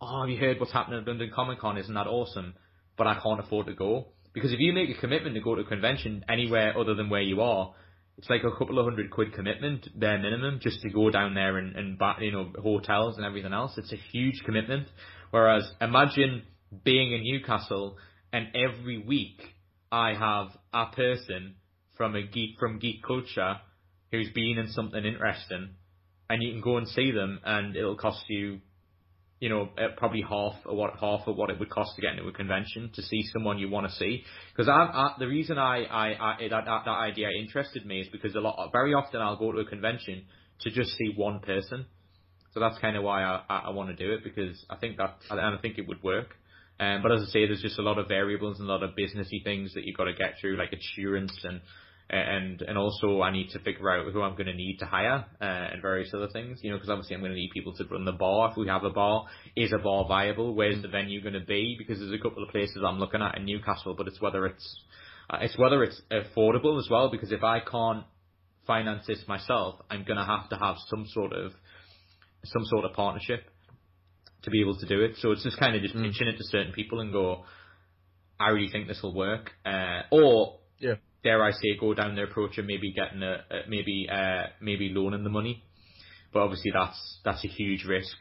oh, 0.00 0.20
have 0.22 0.30
you 0.30 0.38
heard 0.38 0.60
what's 0.60 0.72
happening 0.72 1.00
at 1.00 1.06
London 1.06 1.30
Comic 1.34 1.60
Con? 1.60 1.78
Isn't 1.78 1.94
that 1.94 2.06
awesome? 2.06 2.54
But 2.96 3.06
I 3.06 3.18
can't 3.22 3.40
afford 3.40 3.66
to 3.66 3.74
go. 3.74 4.08
Because 4.32 4.52
if 4.52 4.60
you 4.60 4.72
make 4.72 4.90
a 4.90 5.00
commitment 5.00 5.34
to 5.34 5.40
go 5.40 5.54
to 5.54 5.62
a 5.62 5.64
convention 5.64 6.24
anywhere 6.28 6.78
other 6.78 6.94
than 6.94 7.10
where 7.10 7.22
you 7.22 7.40
are, 7.40 7.74
it's 8.18 8.28
like 8.28 8.42
a 8.42 8.56
couple 8.56 8.78
of 8.78 8.84
hundred 8.84 9.10
quid 9.10 9.32
commitment, 9.32 9.88
their 9.94 10.18
minimum, 10.18 10.58
just 10.60 10.82
to 10.82 10.90
go 10.90 11.10
down 11.10 11.34
there 11.34 11.56
and, 11.56 11.76
and 11.76 11.98
you 12.20 12.32
know, 12.32 12.52
hotels 12.60 13.16
and 13.16 13.24
everything 13.24 13.52
else. 13.52 13.72
It's 13.76 13.92
a 13.92 13.96
huge 14.12 14.42
commitment. 14.44 14.88
Whereas 15.30 15.70
imagine 15.80 16.42
being 16.84 17.12
in 17.12 17.22
Newcastle 17.22 17.96
and 18.32 18.48
every 18.54 18.98
week 18.98 19.40
I 19.90 20.14
have 20.14 20.48
a 20.72 20.94
person 20.94 21.54
from 21.96 22.14
a 22.14 22.22
geek, 22.22 22.58
from 22.58 22.78
geek 22.78 23.02
culture 23.02 23.56
who's 24.10 24.30
been 24.30 24.58
in 24.58 24.68
something 24.68 25.04
interesting 25.04 25.70
and 26.28 26.42
you 26.42 26.52
can 26.52 26.60
go 26.60 26.76
and 26.76 26.88
see 26.88 27.10
them 27.10 27.40
and 27.44 27.76
it'll 27.76 27.96
cost 27.96 28.24
you 28.28 28.60
you 29.40 29.48
know, 29.48 29.68
probably 29.96 30.22
half 30.22 30.54
of 30.66 30.76
what 30.76 30.94
half 31.00 31.20
of 31.26 31.36
what 31.36 31.50
it 31.50 31.58
would 31.60 31.70
cost 31.70 31.94
to 31.96 32.02
get 32.02 32.12
into 32.12 32.26
a 32.26 32.32
convention 32.32 32.90
to 32.94 33.02
see 33.02 33.22
someone 33.32 33.58
you 33.58 33.70
want 33.70 33.88
to 33.88 33.92
see. 33.94 34.24
Because 34.50 34.68
I, 34.68 35.14
the 35.18 35.28
reason 35.28 35.58
I, 35.58 35.84
I, 35.84 36.06
I 36.08 36.48
that, 36.48 36.64
that, 36.64 36.82
that 36.84 36.90
idea 36.90 37.28
interested 37.30 37.86
me 37.86 38.00
is 38.00 38.08
because 38.10 38.34
a 38.34 38.40
lot, 38.40 38.70
very 38.72 38.94
often 38.94 39.20
I'll 39.20 39.36
go 39.36 39.52
to 39.52 39.58
a 39.58 39.64
convention 39.64 40.24
to 40.62 40.70
just 40.70 40.90
see 40.96 41.12
one 41.14 41.40
person. 41.40 41.86
So 42.52 42.60
that's 42.60 42.78
kind 42.78 42.96
of 42.96 43.04
why 43.04 43.22
I, 43.22 43.42
I, 43.48 43.58
I 43.66 43.70
want 43.70 43.96
to 43.96 43.96
do 43.96 44.12
it 44.12 44.24
because 44.24 44.64
I 44.68 44.76
think 44.76 44.96
that, 44.96 45.18
and 45.30 45.40
I 45.40 45.58
think 45.60 45.78
it 45.78 45.86
would 45.86 46.02
work. 46.02 46.34
Um, 46.80 47.02
but 47.02 47.12
as 47.12 47.22
I 47.22 47.26
say, 47.26 47.46
there's 47.46 47.62
just 47.62 47.78
a 47.78 47.82
lot 47.82 47.98
of 47.98 48.08
variables 48.08 48.58
and 48.58 48.68
a 48.68 48.72
lot 48.72 48.82
of 48.82 48.90
businessy 48.90 49.42
things 49.42 49.74
that 49.74 49.84
you've 49.84 49.96
got 49.96 50.04
to 50.04 50.14
get 50.14 50.34
through, 50.40 50.56
like 50.56 50.72
insurance 50.72 51.36
and 51.44 51.60
and 52.10 52.62
and 52.62 52.78
also 52.78 53.20
I 53.20 53.30
need 53.30 53.50
to 53.50 53.58
figure 53.58 53.90
out 53.90 54.10
who 54.12 54.22
I'm 54.22 54.32
going 54.32 54.46
to 54.46 54.54
need 54.54 54.78
to 54.78 54.86
hire 54.86 55.26
uh, 55.40 55.44
and 55.44 55.82
various 55.82 56.10
other 56.14 56.28
things. 56.28 56.60
You 56.62 56.70
know, 56.70 56.76
because 56.76 56.88
obviously 56.88 57.14
I'm 57.14 57.20
going 57.20 57.32
to 57.32 57.38
need 57.38 57.50
people 57.52 57.74
to 57.74 57.84
run 57.84 58.04
the 58.04 58.12
bar. 58.12 58.50
If 58.50 58.56
we 58.56 58.66
have 58.68 58.84
a 58.84 58.90
bar, 58.90 59.26
is 59.56 59.72
a 59.72 59.78
bar 59.78 60.06
viable? 60.06 60.54
Where's 60.54 60.80
the 60.80 60.88
venue 60.88 61.20
going 61.20 61.34
to 61.34 61.40
be? 61.40 61.76
Because 61.78 61.98
there's 61.98 62.12
a 62.12 62.22
couple 62.22 62.42
of 62.42 62.48
places 62.48 62.82
I'm 62.86 62.98
looking 62.98 63.20
at 63.20 63.36
in 63.36 63.44
Newcastle, 63.44 63.94
but 63.94 64.08
it's 64.08 64.20
whether 64.20 64.46
it's 64.46 64.80
uh, 65.28 65.38
it's 65.42 65.58
whether 65.58 65.82
it's 65.82 66.00
affordable 66.10 66.78
as 66.78 66.88
well. 66.90 67.10
Because 67.10 67.30
if 67.30 67.44
I 67.44 67.60
can't 67.60 68.04
finance 68.66 69.06
this 69.06 69.22
myself, 69.28 69.80
I'm 69.90 70.04
going 70.04 70.18
to 70.18 70.24
have 70.24 70.48
to 70.48 70.56
have 70.56 70.76
some 70.88 71.06
sort 71.08 71.34
of 71.34 71.52
some 72.44 72.64
sort 72.64 72.86
of 72.86 72.94
partnership 72.94 73.42
to 74.44 74.50
be 74.50 74.62
able 74.62 74.78
to 74.78 74.86
do 74.86 75.02
it. 75.02 75.16
So 75.18 75.32
it's 75.32 75.42
just 75.42 75.58
kind 75.58 75.76
of 75.76 75.82
just 75.82 75.94
mm. 75.94 76.04
pitching 76.04 76.28
it 76.28 76.38
to 76.38 76.44
certain 76.44 76.72
people 76.72 77.00
and 77.00 77.12
go, 77.12 77.44
I 78.40 78.50
really 78.50 78.70
think 78.70 78.88
this 78.88 79.00
will 79.02 79.14
work, 79.14 79.50
uh, 79.66 80.02
or 80.10 80.60
yeah 80.78 80.94
dare 81.22 81.42
I 81.42 81.52
say, 81.52 81.76
go 81.78 81.94
down 81.94 82.14
the 82.14 82.24
approach 82.24 82.58
of 82.58 82.66
maybe 82.66 82.92
getting 82.92 83.22
a, 83.22 83.44
a 83.50 83.68
maybe 83.68 84.08
uh, 84.10 84.44
maybe 84.60 84.90
loaning 84.90 85.24
the 85.24 85.30
money, 85.30 85.64
but 86.32 86.40
obviously 86.40 86.70
that's 86.72 87.20
that's 87.24 87.44
a 87.44 87.48
huge 87.48 87.84
risk. 87.84 88.16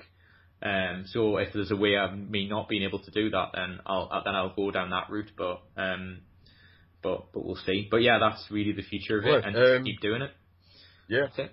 Um, 0.61 1.05
so 1.07 1.37
if 1.37 1.53
there's 1.53 1.71
a 1.71 1.75
way 1.75 1.95
of 1.97 2.17
me 2.17 2.49
not 2.49 2.67
being 2.67 2.83
able 2.83 2.99
to 2.99 3.11
do 3.11 3.29
that, 3.29 3.49
then 3.53 3.79
I'll 3.85 4.09
then 4.25 4.35
I'll 4.35 4.55
go 4.55 4.71
down 4.71 4.89
that 4.89 5.09
route. 5.09 5.31
But 5.37 5.61
um, 5.77 6.21
but 7.03 7.31
but 7.33 7.45
we'll 7.45 7.59
see. 7.65 7.87
But 7.89 8.01
yeah, 8.01 8.17
that's 8.19 8.45
really 8.49 8.71
the 8.71 8.83
future 8.83 9.19
of 9.19 9.25
it, 9.25 9.45
and 9.45 9.55
um, 9.55 9.83
keep 9.83 10.01
doing 10.01 10.21
it. 10.21 10.31
Yeah. 11.07 11.27
That's 11.27 11.39
it. 11.39 11.51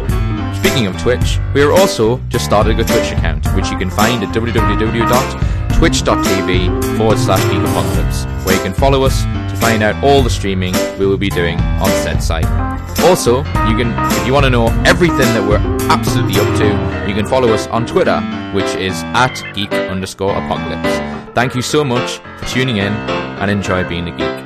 Speaking 0.60 0.86
of 0.86 0.96
Twitch, 1.02 1.40
we 1.56 1.64
are 1.64 1.72
also 1.72 2.20
just 2.30 2.46
starting 2.46 2.80
a 2.80 2.84
Twitch 2.84 3.12
account, 3.14 3.48
which 3.56 3.72
you 3.72 3.80
can 3.80 3.90
find 3.90 4.24
at 4.24 4.30
www.twitch.tv 4.30 6.98
forward 6.98 7.18
slash 7.18 7.42
Geek 7.52 7.64
Apocalypse, 7.68 8.26
where 8.46 8.56
you 8.56 8.62
can 8.62 8.74
follow 8.74 9.02
us 9.04 9.24
to 9.24 9.56
find 9.60 9.82
out 9.82 9.96
all 10.04 10.22
the 10.22 10.30
streaming 10.30 10.76
we 11.00 11.08
will 11.08 11.18
be 11.18 11.32
doing 11.32 11.60
on 11.60 11.90
said 12.04 12.22
site. 12.22 12.75
Also, 13.04 13.38
you 13.70 13.76
can, 13.78 13.94
if 14.20 14.28
you 14.28 14.34
want 14.34 14.46
to 14.46 14.50
know 14.50 14.68
everything 14.86 15.18
that 15.18 15.48
we're 15.48 15.58
absolutely 15.90 16.40
up 16.40 16.58
to, 16.58 17.08
you 17.08 17.14
can 17.14 17.26
follow 17.26 17.50
us 17.54 17.68
on 17.68 17.86
Twitter, 17.86 18.20
which 18.54 18.74
is 18.76 18.94
at 19.14 19.42
geek 19.54 19.72
underscore 19.72 20.32
apocalypse. 20.32 20.98
Thank 21.36 21.56
you 21.56 21.62
so 21.62 21.84
much 21.84 22.18
for 22.38 22.46
tuning 22.46 22.78
in 22.78 22.94
and 22.94 23.52
enjoy 23.52 23.88
being 23.88 24.08
a 24.08 24.18
geek. 24.18 24.45